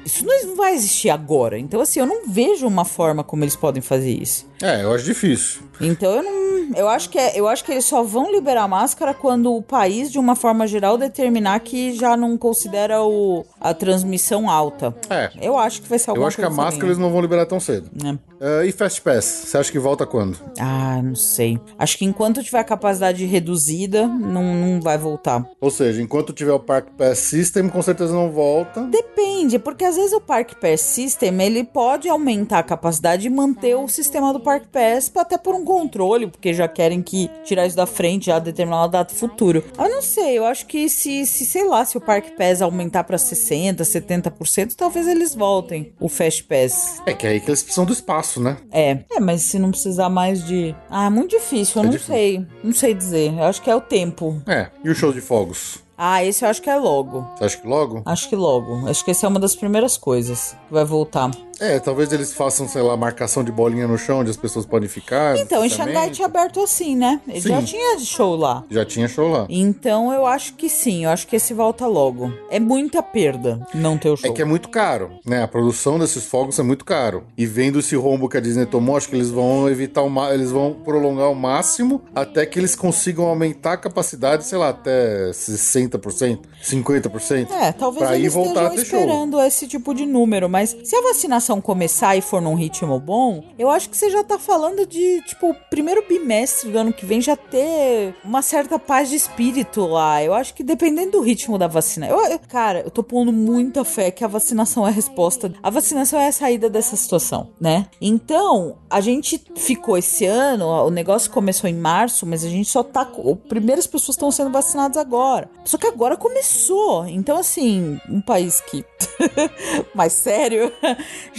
isso 0.05 0.25
não 0.27 0.41
não 0.51 0.57
vai 0.57 0.75
existir 0.75 1.11
agora. 1.11 1.59
Então, 1.59 1.81
assim, 1.81 2.01
eu 2.01 2.07
não 2.07 2.27
vejo 2.29 2.67
uma 2.67 2.85
forma 2.85 3.23
como 3.23 3.45
eles 3.45 3.57
podem 3.57 3.83
fazer 3.83 4.11
isso. 4.11 4.50
É, 4.63 4.83
eu 4.83 4.93
acho 4.95 5.05
difícil. 5.05 5.63
Então 5.81 6.11
eu 6.17 6.23
não. 6.23 6.41
Eu 6.77 6.89
acho 6.89 7.09
que 7.11 7.19
é, 7.19 7.39
eu 7.39 7.49
acho 7.49 7.65
que 7.65 7.73
eles 7.73 7.85
só 7.85 8.03
vão 8.03 8.31
liberar 8.31 8.63
a 8.65 8.69
máscara 8.69 9.13
quando 9.15 9.53
o 9.55 9.63
país, 9.63 10.11
de 10.13 10.19
uma 10.19 10.37
forma 10.37 10.67
geral, 10.67 10.97
determinar 10.99 11.59
que 11.61 11.93
já 11.93 12.17
não 12.17 12.37
considera 12.37 13.03
o, 13.03 13.45
a 13.61 13.73
transmissão 13.75 14.49
alta. 14.49 14.95
É. 15.09 15.31
Eu 15.41 15.59
acho 15.59 15.83
que 15.83 15.89
vai 15.89 15.99
ser 15.99 16.11
Eu 16.11 16.13
alguma 16.13 16.29
acho 16.29 16.37
que 16.37 16.43
a 16.43 16.47
coisa 16.47 16.63
máscara 16.63 16.77
assim, 16.85 16.87
eles 16.87 16.99
não 16.99 17.11
vão 17.11 17.21
liberar 17.21 17.47
tão 17.47 17.59
cedo. 17.59 17.91
né? 18.01 18.19
Ah, 18.41 18.65
e 18.65 18.73
Fast 18.73 19.03
Pass, 19.03 19.25
você 19.47 19.59
acha 19.59 19.71
que 19.73 19.79
volta 19.79 20.07
quando? 20.07 20.39
Ah, 20.59 21.01
não 21.03 21.15
sei. 21.15 21.59
Acho 21.79 21.99
que 21.99 22.05
enquanto 22.05 22.43
tiver 22.43 22.63
capacidade 22.65 23.25
reduzida, 23.27 24.07
não, 24.07 24.55
não 24.55 24.81
vai 24.81 24.97
voltar. 24.97 25.45
Ou 25.61 25.71
seja, 25.71 26.01
enquanto 26.01 26.33
tiver 26.33 26.53
o 26.53 26.61
Park 26.61 26.89
Pass 26.97 27.19
System, 27.19 27.69
com 27.69 27.83
certeza 27.83 28.15
não 28.15 28.31
volta. 28.31 28.83
Depende, 28.83 29.59
porque 29.59 29.85
às 29.85 29.97
vezes 29.97 30.13
o 30.13 30.21
Park 30.21 30.55
Pass 30.55 30.81
System 30.81 31.41
ele 31.43 31.65
pode 31.65 32.09
aumentar 32.09 32.61
a 32.61 32.63
capacidade 32.63 33.27
e 33.27 33.31
manter 33.31 33.75
o 33.75 33.89
sistema 33.89 34.33
do 34.33 34.41
Park 34.41 34.50
Pass 34.73 35.09
pra- 35.09 35.23
até 35.23 35.39
por 35.39 35.55
um 35.55 35.65
controle, 35.65 36.27
porque 36.27 36.53
já 36.53 36.67
querem 36.67 37.01
que 37.03 37.31
tirar 37.45 37.67
isso 37.67 37.77
da 37.77 37.87
frente 37.87 38.27
já 38.27 38.39
determinada 38.39 38.89
data 38.89 39.15
futuro. 39.15 39.65
Eu 39.79 39.89
não 39.89 40.03
sei, 40.03 40.39
eu 40.39 40.45
acho 40.45 40.67
que 40.67 40.89
se, 40.89 41.25
se 41.27 41.45
sei 41.47 41.65
lá, 41.67 41.85
se 41.85 41.97
o 41.97 42.01
Park 42.01 42.31
Pass 42.37 42.61
aumentar 42.63 43.05
pra 43.05 43.17
60, 43.19 43.85
70%, 43.85 44.75
talvez 44.77 45.07
eles 45.07 45.35
voltem 45.35 45.93
o 46.01 46.09
Fast 46.09 46.45
Pass. 46.45 47.01
É 47.07 47.13
que 47.15 47.27
é 47.27 47.31
aí 47.31 47.41
que 47.41 47.49
eles 47.51 47.63
precisam 47.63 47.85
do 47.85 47.93
espaço, 47.93 48.41
né? 48.41 48.57
É, 48.73 48.99
é, 49.11 49.21
mas 49.21 49.43
se 49.43 49.59
não 49.59 49.71
precisar 49.71 50.09
mais 50.09 50.45
de. 50.45 50.75
Ah, 50.89 51.07
é 51.07 51.11
muito 51.11 51.31
difícil, 51.31 51.75
eu 51.77 51.81
É 51.83 51.85
não 51.85 51.91
difícil. 51.93 52.15
sei. 52.15 52.47
Não 52.65 52.73
sei 52.73 52.95
dizer. 52.95 53.33
Eu 53.35 53.45
acho 53.45 53.63
que 53.63 53.71
é 53.71 53.77
o 53.77 53.81
tempo. 53.81 54.41
É. 54.47 54.69
E 54.85 54.91
o 54.91 54.95
show 54.95 55.13
de 55.13 55.21
fogos? 55.21 55.79
Ah, 56.03 56.25
esse 56.25 56.43
eu 56.45 56.49
acho 56.49 56.63
que 56.63 56.71
é 56.71 56.77
logo. 56.77 57.27
Você 57.37 57.45
acha 57.45 57.59
que 57.59 57.67
logo? 57.67 58.03
Acho 58.07 58.29
que 58.31 58.35
logo. 58.37 58.89
Acho 58.89 59.05
que 59.05 59.11
essa 59.11 59.27
é 59.27 59.29
uma 59.29 59.39
das 59.39 59.55
primeiras 59.55 59.99
coisas 59.99 60.57
que 60.67 60.73
vai 60.73 60.83
voltar. 60.85 61.31
É, 61.61 61.79
talvez 61.79 62.13
eles 62.13 62.33
façam, 62.33 62.67
sei 62.67 62.81
lá, 62.83 62.97
marcação 62.97 63.45
de 63.45 63.53
bolinha 63.53 63.87
no 63.87 63.99
chão 63.99 64.21
onde 64.21 64.31
as 64.31 64.37
pessoas 64.37 64.65
podem 64.65 64.89
ficar. 64.89 65.37
Então, 65.39 65.65
em. 65.65 65.69
Xangai 65.69 66.11
tinha 66.11 66.27
aberto 66.27 66.61
assim, 66.61 66.97
né? 66.97 67.21
Ele 67.29 67.41
já 67.41 67.63
tinha 67.63 67.99
show 67.99 68.35
lá. 68.35 68.65
Já 68.71 68.85
tinha 68.85 69.07
show 69.07 69.29
lá. 69.29 69.47
Então, 69.49 70.13
eu 70.13 70.27
acho 70.27 70.55
que 70.55 70.69
sim. 70.69 71.05
Eu 71.05 71.11
acho 71.11 71.27
que 71.27 71.37
esse 71.37 71.53
volta 71.53 71.87
logo. 71.87 72.33
É 72.51 72.59
muita 72.59 73.03
perda 73.03 73.67
não 73.75 73.99
ter 73.99 74.11
o 74.11 74.17
show. 74.17 74.31
É 74.31 74.33
que 74.33 74.43
é 74.43 74.45
muito 74.45 74.69
caro, 74.69 75.11
né? 75.25 75.43
A 75.43 75.49
produção 75.49 75.99
desses 75.99 76.25
fogos 76.25 76.59
é 76.59 76.63
muito 76.63 76.85
caro. 76.85 77.25
E 77.37 77.47
vendo 77.47 77.79
esse 77.79 77.95
rombo 77.95 78.29
que 78.29 78.37
a 78.37 78.41
Disney 78.41 78.67
tomou, 78.67 78.97
acho 78.97 79.09
que 79.09 79.17
eles 79.17 79.31
vão 79.31 79.69
evitar 79.69 80.03
o 80.03 80.11
eles 80.33 80.51
vão 80.51 80.75
prolongar 80.85 81.31
o 81.31 81.35
máximo 81.35 82.03
até 82.15 82.45
que 82.45 82.59
eles 82.59 82.75
consigam 82.75 83.27
aumentar 83.27 83.75
a 83.75 83.77
capacidade, 83.77 84.45
sei 84.45 84.59
lá, 84.59 84.71
até 84.71 85.31
60%, 85.31 86.41
50%. 86.63 87.51
É, 87.51 87.73
talvez 87.73 88.07
pra 88.07 88.19
eles 88.19 88.33
voltar 88.33 88.67
a 88.67 88.75
estejam 88.75 88.77
ter 88.77 88.85
show. 88.85 89.01
esperando 89.01 89.41
esse 89.41 89.67
tipo 89.67 89.95
de 89.95 90.07
número, 90.07 90.49
mas 90.49 90.77
se 90.85 90.97
a 90.97 91.03
vacinação 91.03 91.50
começar 91.59 92.15
e 92.17 92.21
for 92.21 92.43
num 92.43 92.55
ritmo 92.55 93.01
bom, 93.01 93.43
eu 93.59 93.71
acho 93.71 93.89
que 93.89 93.97
você 93.97 94.11
já 94.11 94.23
tá 94.23 94.39
falando 94.39 94.85
de, 94.87 95.23
tipo, 95.23 95.49
o 95.49 95.55
primeiro 95.71 96.05
bimestre 96.07 96.71
do 96.71 96.77
ano 96.79 96.93
que 96.93 97.07
vem 97.07 97.19
já 97.23 97.35
ter 97.35 98.15
uma 98.23 98.43
certa 98.43 98.79
paz 98.79 99.09
de 99.09 99.17
espírito 99.17 99.87
lá. 99.87 100.23
Eu 100.23 100.35
acho 100.35 100.53
que 100.53 100.63
dependendo 100.63 101.13
do 101.13 101.21
ritmo 101.23 101.57
da 101.57 101.67
vacina. 101.67 102.07
Eu, 102.07 102.19
eu- 102.27 102.39
cara, 102.47 102.81
eu 102.81 102.91
tô 102.91 103.03
pondo 103.03 103.33
muita 103.33 103.83
fé 103.87 104.11
que 104.11 104.23
a 104.23 104.29
vacinação 104.29 104.85
é 104.87 104.91
a 104.91 104.93
resposta. 104.93 105.51
A 105.63 105.71
vacinação 105.71 106.21
é 106.21 106.29
a 106.29 106.33
saída 106.33 106.69
dessa 106.69 106.95
situação, 106.97 107.49
né? 107.59 107.87
Então, 108.03 108.77
a 108.91 109.01
gente 109.01 109.43
ficou 109.57 109.97
esse 109.97 110.27
ano, 110.27 110.67
o 110.67 110.91
negócio 110.91 111.31
começou 111.31 111.71
em 111.71 111.75
março, 111.75 112.27
mas 112.27 112.45
a 112.45 112.49
gente 112.51 112.69
só 112.69 112.83
tá. 112.83 113.09
Primeiras 113.49 113.87
pessoas 113.87 114.17
estão 114.17 114.31
sendo 114.31 114.51
vacinadas 114.51 114.99
agora. 114.99 115.49
Só 115.65 115.79
que 115.79 115.87
agora 115.87 116.17
começou. 116.19 117.07
Então, 117.07 117.39
assim, 117.39 117.99
um 118.11 118.21
país 118.21 118.61
que. 118.61 118.85
mais 119.95 120.13
sério, 120.13 120.73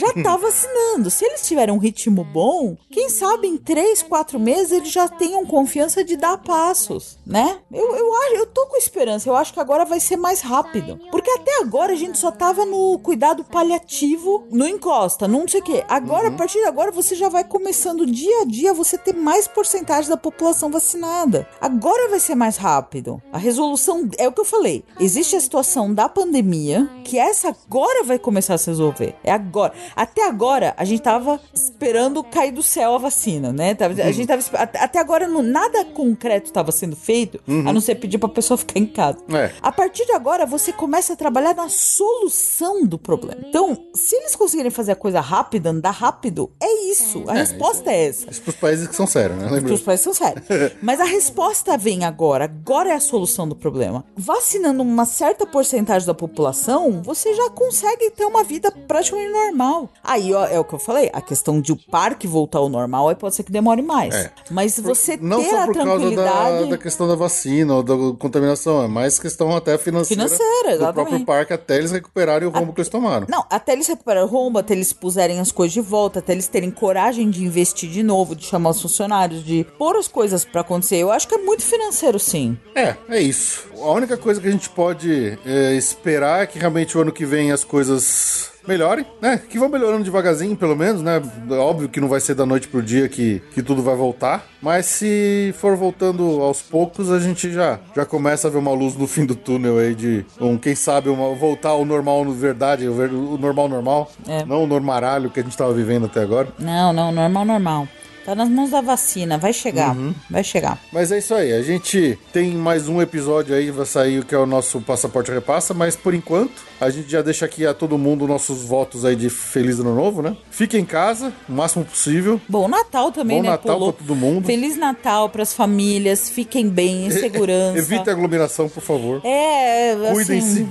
já 0.01 0.23
tá 0.23 0.35
vacinando. 0.35 1.09
Se 1.11 1.23
eles 1.23 1.47
tiverem 1.47 1.73
um 1.73 1.77
ritmo 1.77 2.23
bom, 2.23 2.75
quem 2.89 3.09
sabe 3.09 3.47
em 3.47 3.57
três, 3.57 4.01
quatro 4.01 4.39
meses 4.39 4.71
eles 4.71 4.91
já 4.91 5.07
tenham 5.07 5.45
confiança 5.45 6.03
de 6.03 6.17
dar 6.17 6.37
passos, 6.37 7.19
né? 7.25 7.59
Eu, 7.71 7.95
eu, 7.95 8.11
eu 8.33 8.45
tô 8.47 8.65
com 8.65 8.77
esperança. 8.77 9.29
Eu 9.29 9.35
acho 9.35 9.53
que 9.53 9.59
agora 9.59 9.85
vai 9.85 9.99
ser 9.99 10.17
mais 10.17 10.41
rápido. 10.41 10.99
Porque 11.11 11.29
até 11.29 11.61
agora 11.61 11.93
a 11.93 11.95
gente 11.95 12.17
só 12.17 12.31
tava 12.31 12.65
no 12.65 12.97
cuidado 12.99 13.43
paliativo, 13.43 14.47
no 14.49 14.67
encosta, 14.67 15.27
não 15.27 15.47
sei 15.47 15.61
o 15.61 15.63
quê. 15.63 15.85
Agora, 15.87 16.29
a 16.29 16.31
partir 16.31 16.59
de 16.59 16.65
agora, 16.65 16.91
você 16.91 17.15
já 17.15 17.29
vai 17.29 17.43
começando 17.43 18.05
dia 18.05 18.41
a 18.41 18.45
dia 18.45 18.73
você 18.73 18.97
ter 18.97 19.13
mais 19.13 19.47
porcentagem 19.47 20.09
da 20.09 20.17
população 20.17 20.71
vacinada. 20.71 21.47
Agora 21.59 22.09
vai 22.09 22.19
ser 22.19 22.35
mais 22.35 22.57
rápido. 22.57 23.21
A 23.31 23.37
resolução 23.37 24.09
é 24.17 24.27
o 24.27 24.31
que 24.31 24.41
eu 24.41 24.45
falei. 24.45 24.83
Existe 24.99 25.35
a 25.35 25.39
situação 25.39 25.93
da 25.93 26.09
pandemia, 26.09 26.89
que 27.03 27.17
essa 27.17 27.49
agora 27.49 28.03
vai 28.03 28.17
começar 28.17 28.55
a 28.55 28.57
se 28.57 28.67
resolver. 28.67 29.15
É 29.23 29.31
agora. 29.31 29.73
Até 29.95 30.27
agora, 30.27 30.73
a 30.77 30.85
gente 30.85 31.01
tava 31.01 31.39
esperando 31.53 32.23
cair 32.23 32.51
do 32.51 32.63
céu 32.63 32.95
a 32.95 32.97
vacina, 32.97 33.51
né? 33.51 33.75
A 34.03 34.11
gente 34.11 34.27
tava 34.27 34.41
até 34.57 34.99
agora 34.99 35.27
não, 35.27 35.41
nada 35.41 35.85
concreto 35.85 36.47
estava 36.47 36.71
sendo 36.71 36.95
feito, 36.95 37.39
a 37.47 37.73
não 37.73 37.81
ser 37.81 37.95
pedir 37.95 38.17
pra 38.17 38.29
pessoa 38.29 38.57
ficar 38.57 38.79
em 38.79 38.85
casa. 38.85 39.17
É. 39.33 39.51
A 39.61 39.71
partir 39.71 40.05
de 40.05 40.11
agora, 40.13 40.45
você 40.45 40.71
começa 40.71 41.13
a 41.13 41.15
trabalhar 41.15 41.55
na 41.55 41.69
solução 41.69 42.85
do 42.85 42.97
problema. 42.97 43.41
Então, 43.47 43.77
se 43.93 44.15
eles 44.15 44.35
conseguirem 44.35 44.71
fazer 44.71 44.91
a 44.93 44.95
coisa 44.95 45.19
rápida, 45.19 45.69
andar 45.69 45.91
rápido, 45.91 46.51
é 46.61 46.89
isso. 46.89 47.23
A 47.27 47.33
resposta 47.33 47.91
é 47.91 48.07
essa. 48.07 48.29
Isso 48.29 48.41
pros 48.41 48.55
países 48.55 48.87
que 48.87 48.95
são 48.95 49.07
sérios, 49.07 49.37
né? 49.37 49.49
Lembra? 49.49 49.73
os 49.73 49.81
países 49.81 50.03
são 50.03 50.13
sérios. 50.13 50.45
Mas 50.81 50.99
a 50.99 51.05
resposta 51.05 51.77
vem 51.77 52.03
agora. 52.03 52.45
Agora 52.45 52.89
é 52.89 52.93
a 52.93 52.99
solução 52.99 53.47
do 53.47 53.55
problema. 53.55 54.05
Vacinando 54.15 54.81
uma 54.81 55.05
certa 55.05 55.45
porcentagem 55.45 56.07
da 56.07 56.13
população, 56.13 57.01
você 57.03 57.33
já 57.33 57.49
consegue 57.49 58.11
ter 58.11 58.25
uma 58.25 58.43
vida 58.43 58.71
praticamente 58.87 59.31
normal. 59.31 59.80
Aí, 60.03 60.33
ó, 60.33 60.45
é 60.45 60.59
o 60.59 60.63
que 60.63 60.73
eu 60.73 60.79
falei. 60.79 61.09
A 61.13 61.21
questão 61.21 61.61
de 61.61 61.71
o 61.71 61.75
parque 61.75 62.27
voltar 62.27 62.59
ao 62.59 62.69
normal, 62.69 63.09
aí 63.09 63.15
pode 63.15 63.35
ser 63.35 63.43
que 63.43 63.51
demore 63.51 63.81
mais. 63.81 64.13
É. 64.13 64.31
Mas 64.49 64.79
você 64.79 65.17
Não 65.17 65.41
ter 65.41 65.49
só 65.49 65.61
a 65.61 65.65
por 65.65 65.75
causa 65.75 65.89
tranquilidade... 65.91 66.63
da, 66.63 66.69
da 66.71 66.77
questão 66.77 67.07
da 67.07 67.15
vacina 67.15 67.75
ou 67.75 67.83
da 67.83 67.93
contaminação, 68.17 68.83
é 68.83 68.87
mais 68.87 69.19
questão 69.19 69.55
até 69.55 69.77
financeira. 69.77 70.23
Financeira, 70.23 70.69
Do 70.69 70.75
exatamente. 70.75 70.93
próprio 71.09 71.25
parque 71.25 71.53
até 71.53 71.77
eles 71.77 71.91
recuperarem 71.91 72.47
o 72.47 72.51
rombo 72.51 72.73
que 72.73 72.81
eles 72.81 72.89
tomaram. 72.89 73.27
Não, 73.29 73.45
até 73.49 73.73
eles 73.73 73.87
recuperarem 73.87 74.27
o 74.27 74.31
rombo, 74.31 74.59
até 74.59 74.73
eles 74.73 74.93
puserem 74.93 75.39
as 75.39 75.51
coisas 75.51 75.73
de 75.73 75.81
volta, 75.81 76.19
até 76.19 76.33
eles 76.33 76.47
terem 76.47 76.71
coragem 76.71 77.29
de 77.29 77.43
investir 77.43 77.89
de 77.89 78.03
novo, 78.03 78.35
de 78.35 78.45
chamar 78.45 78.71
os 78.71 78.81
funcionários, 78.81 79.43
de 79.43 79.65
pôr 79.77 79.95
as 79.95 80.07
coisas 80.07 80.45
pra 80.45 80.61
acontecer. 80.61 80.97
Eu 80.97 81.11
acho 81.11 81.27
que 81.27 81.35
é 81.35 81.37
muito 81.37 81.63
financeiro, 81.63 82.19
sim. 82.19 82.57
É, 82.75 82.95
é 83.09 83.19
isso. 83.21 83.65
A 83.81 83.91
única 83.91 84.17
coisa 84.17 84.39
que 84.39 84.47
a 84.47 84.51
gente 84.51 84.69
pode 84.69 85.37
é, 85.45 85.73
esperar 85.73 86.43
é 86.43 86.45
que 86.45 86.59
realmente 86.59 86.97
o 86.97 87.01
ano 87.01 87.11
que 87.11 87.25
vem 87.25 87.51
as 87.51 87.63
coisas 87.63 88.50
melhorem, 88.67 89.05
né? 89.21 89.41
Que 89.49 89.59
vão 89.59 89.69
melhorando 89.69 90.03
devagarzinho, 90.03 90.55
pelo 90.55 90.75
menos, 90.75 91.01
né? 91.01 91.21
Óbvio 91.49 91.89
que 91.89 91.99
não 91.99 92.07
vai 92.07 92.19
ser 92.19 92.35
da 92.35 92.45
noite 92.45 92.67
pro 92.67 92.81
dia 92.81 93.07
que, 93.09 93.41
que 93.53 93.61
tudo 93.61 93.81
vai 93.81 93.95
voltar. 93.95 94.45
Mas 94.61 94.85
se 94.85 95.53
for 95.57 95.75
voltando 95.75 96.41
aos 96.41 96.61
poucos, 96.61 97.11
a 97.11 97.19
gente 97.19 97.51
já, 97.51 97.79
já 97.95 98.05
começa 98.05 98.47
a 98.47 98.51
ver 98.51 98.57
uma 98.57 98.73
luz 98.73 98.95
no 98.95 99.07
fim 99.07 99.25
do 99.25 99.35
túnel 99.35 99.79
aí 99.79 99.95
de 99.95 100.25
um, 100.39 100.57
quem 100.57 100.75
sabe, 100.75 101.09
uma, 101.09 101.33
voltar 101.35 101.69
ao 101.69 101.85
normal 101.85 102.23
no 102.23 102.33
verdade, 102.33 102.87
o, 102.87 103.37
normal 103.37 103.67
normal. 103.67 104.11
É. 104.27 104.45
Não 104.45 104.63
o 104.63 104.67
normalho 104.67 105.29
que 105.29 105.39
a 105.39 105.43
gente 105.43 105.57
tava 105.57 105.73
vivendo 105.73 106.05
até 106.05 106.21
agora. 106.21 106.49
Não, 106.59 106.93
não, 106.93 107.11
normal, 107.11 107.45
normal. 107.45 107.87
Tá 108.25 108.35
nas 108.35 108.49
mãos 108.49 108.69
da 108.69 108.81
vacina, 108.81 109.37
vai 109.37 109.51
chegar, 109.53 109.95
Uhum. 109.95 110.13
vai 110.29 110.43
chegar. 110.43 110.79
Mas 110.93 111.11
é 111.11 111.17
isso 111.17 111.33
aí, 111.33 111.53
a 111.53 111.61
gente 111.63 112.17
tem 112.31 112.51
mais 112.51 112.87
um 112.87 113.01
episódio 113.01 113.55
aí, 113.55 113.71
vai 113.71 113.85
sair 113.85 114.19
o 114.19 114.25
que 114.25 114.35
é 114.35 114.37
o 114.37 114.45
nosso 114.45 114.79
Passaporte 114.81 115.31
Repassa, 115.31 115.73
mas 115.73 115.95
por 115.95 116.13
enquanto 116.13 116.51
a 116.79 116.89
gente 116.89 117.09
já 117.11 117.21
deixa 117.21 117.45
aqui 117.45 117.65
a 117.65 117.73
todo 117.73 117.97
mundo 117.97 118.27
nossos 118.27 118.63
votos 118.63 119.05
aí 119.05 119.15
de 119.15 119.29
Feliz 119.29 119.79
Ano 119.79 119.95
Novo, 119.95 120.21
né? 120.21 120.35
Fique 120.49 120.77
em 120.77 120.85
casa, 120.85 121.33
o 121.49 121.51
máximo 121.53 121.83
possível. 121.85 122.39
Bom 122.47 122.67
Natal 122.67 123.11
também, 123.11 123.37
Bom 123.37 123.43
né? 123.43 123.49
Natal 123.49 123.77
Pulou. 123.77 123.93
pra 123.93 124.05
todo 124.05 124.15
mundo. 124.15 124.45
Feliz 124.45 124.77
Natal 124.77 125.29
pras 125.29 125.53
famílias, 125.53 126.29
fiquem 126.29 126.69
bem, 126.69 127.07
em 127.07 127.11
segurança. 127.11 127.77
Evite 127.77 128.09
aglomeração, 128.09 128.69
por 128.69 128.81
favor. 128.81 129.21
É, 129.25 129.93
assim, 129.93 130.13
Cuidem-se. 130.13 130.67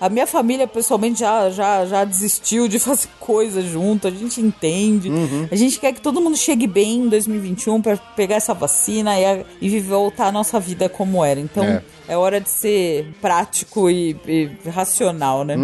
a 0.00 0.08
minha 0.08 0.26
família 0.26 0.66
pessoalmente 0.66 1.20
já, 1.20 1.50
já, 1.50 1.86
já 1.86 2.04
desistiu 2.04 2.68
de 2.68 2.78
fazer 2.80 3.08
coisa 3.18 3.62
junto, 3.62 4.06
a 4.06 4.10
gente 4.10 4.40
entende. 4.40 5.08
Uhum. 5.08 5.48
A 5.50 5.56
gente 5.56 5.78
quer 5.78 5.92
que 5.92 6.00
todo 6.00 6.20
mundo 6.20 6.36
chegue 6.36 6.66
bem 6.66 6.99
em 7.06 7.08
2021 7.08 7.80
pra 7.82 7.96
pegar 7.96 8.36
essa 8.36 8.54
vacina 8.54 9.18
e, 9.18 9.44
e 9.60 9.80
voltar 9.80 10.26
a 10.26 10.32
nossa 10.32 10.58
vida 10.60 10.88
como 10.88 11.24
era. 11.24 11.38
Então 11.40 11.64
É. 11.64 11.82
é, 12.08 12.16
hora 12.16 12.40
de 12.40 12.48
ser 12.48 13.12
prático 13.20 13.88
e, 13.90 14.16
e 14.26 14.50
racional, 14.70 15.44
né? 15.44 15.56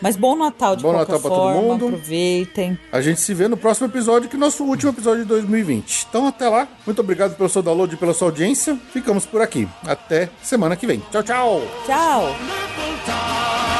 Mas 0.00 0.16
bom 0.16 0.36
Natal 0.36 0.76
de 0.76 0.84
Uhum. 0.84 0.92
Bom 0.92 0.98
qualquer 0.98 1.12
Natal 1.12 1.20
pra 1.20 1.30
todo 1.36 1.52
forma, 1.54 1.60
mundo. 1.62 1.86
aproveitem. 1.86 2.78
A 2.92 3.00
gente 3.00 3.20
se 3.20 3.32
vê 3.34 3.48
no 3.48 3.56
próximo 3.56 3.86
episódio, 3.88 4.28
que 4.28 4.36
é 4.36 4.38
o 4.38 4.40
nosso 4.40 4.64
último 4.64 4.90
episódio 4.92 5.22
de 5.22 5.28
2020. 5.28 6.06
Então 6.08 6.26
até 6.26 6.48
lá, 6.48 6.68
muito 6.86 7.00
obrigado 7.00 7.36
pelo 7.36 7.48
seu 7.48 7.62
download 7.62 7.94
e 7.94 7.96
pela 7.98 8.14
sua 8.14 8.28
audiência. 8.28 8.78
Ficamos 8.92 9.26
por 9.26 9.40
aqui. 9.42 9.68
Até 9.86 10.28
semana 10.42 10.76
que 10.76 10.86
vem. 10.86 11.02
Tchau, 11.10 11.22
tchau! 11.22 11.62
Tchau! 11.86 13.73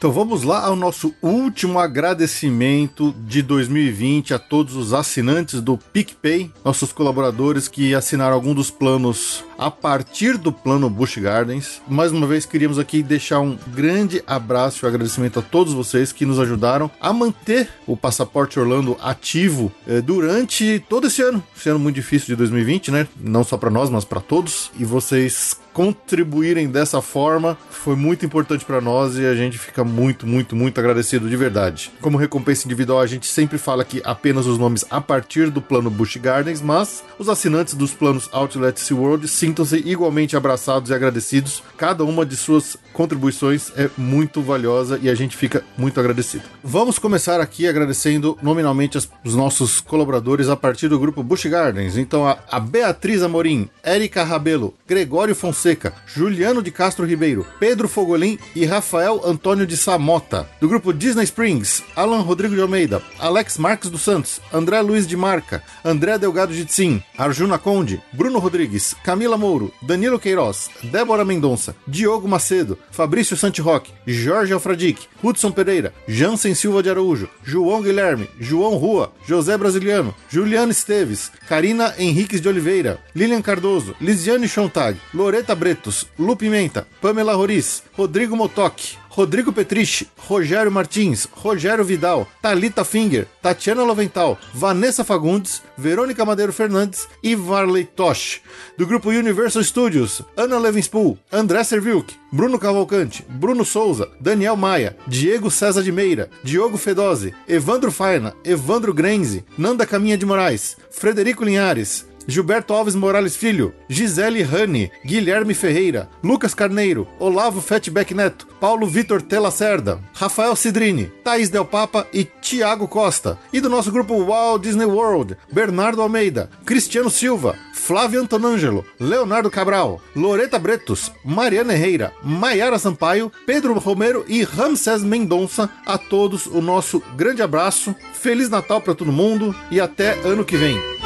Então 0.00 0.10
vamos 0.10 0.44
lá 0.44 0.64
ao 0.64 0.74
nosso 0.74 1.14
último 1.20 1.78
agradecimento 1.78 3.14
de 3.26 3.42
2020 3.42 4.32
a 4.32 4.38
todos 4.38 4.74
os 4.74 4.94
assinantes 4.94 5.60
do 5.60 5.76
PicPay, 5.76 6.50
nossos 6.64 6.90
colaboradores 6.90 7.68
que 7.68 7.94
assinaram 7.94 8.34
algum 8.34 8.54
dos 8.54 8.70
planos 8.70 9.44
a 9.58 9.70
partir 9.70 10.38
do 10.38 10.50
plano 10.50 10.88
Busch 10.88 11.18
Gardens. 11.18 11.82
Mais 11.86 12.12
uma 12.12 12.26
vez 12.26 12.46
queríamos 12.46 12.78
aqui 12.78 13.02
deixar 13.02 13.40
um 13.40 13.58
grande 13.74 14.24
abraço 14.26 14.86
e 14.86 14.88
agradecimento 14.88 15.38
a 15.38 15.42
todos 15.42 15.74
vocês 15.74 16.12
que 16.12 16.24
nos 16.24 16.40
ajudaram 16.40 16.90
a 16.98 17.12
manter 17.12 17.68
o 17.86 17.94
Passaporte 17.94 18.58
Orlando 18.58 18.96
ativo 19.02 19.70
eh, 19.86 20.00
durante 20.00 20.82
todo 20.88 21.08
esse 21.08 21.20
ano. 21.20 21.44
Esse 21.54 21.68
ano 21.68 21.78
muito 21.78 21.96
difícil 21.96 22.28
de 22.28 22.36
2020, 22.36 22.90
né? 22.90 23.06
Não 23.20 23.44
só 23.44 23.58
para 23.58 23.68
nós, 23.68 23.90
mas 23.90 24.06
para 24.06 24.22
todos. 24.22 24.70
E 24.78 24.84
vocês 24.86 25.60
contribuírem 25.72 26.68
dessa 26.68 27.00
forma 27.00 27.56
foi 27.70 27.96
muito 27.96 28.24
importante 28.26 28.64
para 28.64 28.80
nós 28.80 29.16
e 29.16 29.26
a 29.26 29.34
gente 29.34 29.58
fica 29.58 29.84
muito, 29.84 30.26
muito, 30.26 30.54
muito 30.54 30.78
agradecido 30.78 31.28
de 31.28 31.36
verdade. 31.36 31.90
Como 32.00 32.18
recompensa 32.18 32.66
individual, 32.66 33.00
a 33.00 33.06
gente 33.06 33.26
sempre 33.26 33.58
fala 33.58 33.82
aqui 33.82 34.02
apenas 34.04 34.46
os 34.46 34.58
nomes 34.58 34.84
a 34.90 35.00
partir 35.00 35.50
do 35.50 35.62
plano 35.62 35.90
Busch 35.90 36.16
Gardens, 36.16 36.60
mas 36.60 37.02
os 37.18 37.28
assinantes 37.28 37.74
dos 37.74 37.92
planos 37.92 38.28
Outlet 38.32 38.78
SeaWorld 38.78 39.26
sintam-se 39.28 39.76
igualmente 39.76 40.36
abraçados 40.36 40.90
e 40.90 40.94
agradecidos. 40.94 41.62
Cada 41.76 42.04
uma 42.04 42.26
de 42.26 42.36
suas 42.36 42.76
contribuições 42.92 43.72
é 43.76 43.88
muito 43.96 44.42
valiosa 44.42 44.98
e 45.02 45.08
a 45.08 45.14
gente 45.14 45.36
fica 45.36 45.64
muito 45.76 45.98
agradecido. 45.98 46.44
Vamos 46.62 46.98
começar 46.98 47.40
aqui 47.40 47.66
agradecendo 47.66 48.38
nominalmente 48.42 48.98
os 48.98 49.34
nossos 49.34 49.80
colaboradores 49.80 50.48
a 50.48 50.56
partir 50.56 50.88
do 50.88 50.98
grupo 50.98 51.22
Busch 51.22 51.46
Gardens. 51.46 51.96
Então, 51.96 52.26
a 52.26 52.60
Beatriz 52.60 53.22
Amorim, 53.22 53.68
Érica 53.82 54.24
Rabelo, 54.24 54.74
Gregório 54.86 55.34
Fonseca, 55.34 55.60
Juliano 56.06 56.62
de 56.62 56.70
Castro 56.70 57.04
Ribeiro, 57.04 57.46
Pedro 57.58 57.88
Fogolin 57.88 58.38
e 58.54 58.64
Rafael 58.64 59.20
Antônio 59.24 59.66
de 59.66 59.76
Samota. 59.76 60.48
Do 60.60 60.68
grupo 60.68 60.92
Disney 60.92 61.24
Springs, 61.24 61.82
Alan 61.94 62.20
Rodrigo 62.20 62.54
de 62.54 62.60
Almeida, 62.60 63.02
Alex 63.18 63.58
Marques 63.58 63.90
dos 63.90 64.02
Santos, 64.02 64.40
André 64.52 64.80
Luiz 64.80 65.06
de 65.06 65.16
Marca, 65.16 65.62
André 65.84 66.18
Delgado 66.18 66.52
de 66.52 66.64
Tsim, 66.64 67.02
Arjuna 67.16 67.58
Conde, 67.58 68.02
Bruno 68.12 68.38
Rodrigues, 68.38 68.94
Camila 69.04 69.36
Mouro, 69.36 69.72
Danilo 69.82 70.18
Queiroz, 70.18 70.68
Débora 70.84 71.24
Mendonça, 71.24 71.74
Diogo 71.86 72.28
Macedo, 72.28 72.78
Fabrício 72.90 73.36
Santiroque, 73.36 73.92
Jorge 74.06 74.52
Alfradique, 74.52 75.06
Hudson 75.22 75.52
Pereira, 75.52 75.92
Jansen 76.08 76.54
Silva 76.54 76.82
de 76.82 76.90
Araújo, 76.90 77.28
João 77.44 77.82
Guilherme, 77.82 78.28
João 78.38 78.76
Rua, 78.76 79.12
José 79.26 79.56
Brasiliano, 79.56 80.14
Juliano 80.28 80.72
Esteves, 80.72 81.30
Karina 81.48 81.94
Henriques 81.98 82.40
de 82.40 82.48
Oliveira, 82.48 82.98
Lilian 83.14 83.42
Cardoso, 83.42 83.94
Lisiane 84.00 84.48
Chontag, 84.48 84.96
Loreta 85.12 85.49
Loreta 85.50 85.54
Bretos, 85.54 86.06
Lu 86.18 86.36
Pimenta, 86.36 86.86
Pamela 87.00 87.34
Roriz, 87.34 87.82
Rodrigo 87.96 88.36
Motoc, 88.36 88.96
Rodrigo 89.10 89.52
Petriche, 89.52 90.06
Rogério 90.16 90.70
Martins, 90.70 91.26
Rogério 91.32 91.84
Vidal, 91.84 92.26
Talita 92.40 92.84
Finger, 92.84 93.26
Tatiana 93.42 93.82
Lovental, 93.82 94.38
Vanessa 94.54 95.02
Fagundes, 95.02 95.62
Verônica 95.76 96.24
Madeiro 96.24 96.52
Fernandes 96.52 97.08
e 97.22 97.34
Varley 97.34 97.84
Tosh. 97.84 98.40
Do 98.78 98.86
grupo 98.86 99.08
Universal 99.08 99.64
Studios, 99.64 100.22
Ana 100.36 100.58
Levenspool, 100.58 101.18
André 101.32 101.64
Servilk, 101.64 102.12
Bruno 102.32 102.58
Cavalcante, 102.58 103.24
Bruno 103.28 103.64
Souza, 103.64 104.08
Daniel 104.20 104.56
Maia, 104.56 104.96
Diego 105.06 105.50
César 105.50 105.82
de 105.82 105.90
Meira, 105.90 106.30
Diogo 106.44 106.78
Fedose, 106.78 107.34
Evandro 107.48 107.90
Faina, 107.90 108.34
Evandro 108.44 108.94
Grenze, 108.94 109.44
Nanda 109.58 109.84
Caminha 109.84 110.16
de 110.16 110.24
Moraes, 110.24 110.76
Frederico 110.92 111.44
Linhares, 111.44 112.06
Gilberto 112.26 112.74
Alves 112.74 112.94
Morales 112.94 113.36
Filho, 113.36 113.74
Gisele 113.88 114.42
Rani, 114.42 114.90
Guilherme 115.04 115.54
Ferreira, 115.54 116.08
Lucas 116.22 116.54
Carneiro, 116.54 117.08
Olavo 117.18 117.60
Fatback 117.60 118.14
Neto, 118.14 118.46
Paulo 118.60 118.86
Vitor 118.86 119.22
Telacerda, 119.22 120.00
Rafael 120.12 120.54
Cidrini, 120.54 121.06
Thaís 121.24 121.48
Del 121.48 121.64
Papa 121.64 122.06
e 122.12 122.24
Tiago 122.24 122.86
Costa. 122.86 123.38
E 123.52 123.60
do 123.60 123.68
nosso 123.68 123.90
grupo 123.90 124.14
Walt 124.22 124.62
Disney 124.62 124.86
World, 124.86 125.36
Bernardo 125.50 126.02
Almeida, 126.02 126.50
Cristiano 126.64 127.10
Silva, 127.10 127.56
Flávio 127.72 128.20
Antonângelo, 128.20 128.84
Leonardo 128.98 129.50
Cabral, 129.50 130.00
Loreta 130.14 130.58
Bretos, 130.58 131.10
Mariana 131.24 131.72
Herreira, 131.72 132.12
Maiara 132.22 132.78
Sampaio, 132.78 133.32
Pedro 133.46 133.78
Romero 133.78 134.24
e 134.28 134.44
Ramsés 134.44 135.02
Mendonça. 135.02 135.70
A 135.86 135.96
todos 135.96 136.46
o 136.46 136.60
nosso 136.60 137.02
grande 137.16 137.42
abraço, 137.42 137.94
Feliz 138.12 138.48
Natal 138.48 138.80
para 138.80 138.94
todo 138.94 139.10
mundo 139.10 139.54
e 139.70 139.80
até 139.80 140.12
ano 140.24 140.44
que 140.44 140.56
vem. 140.56 140.99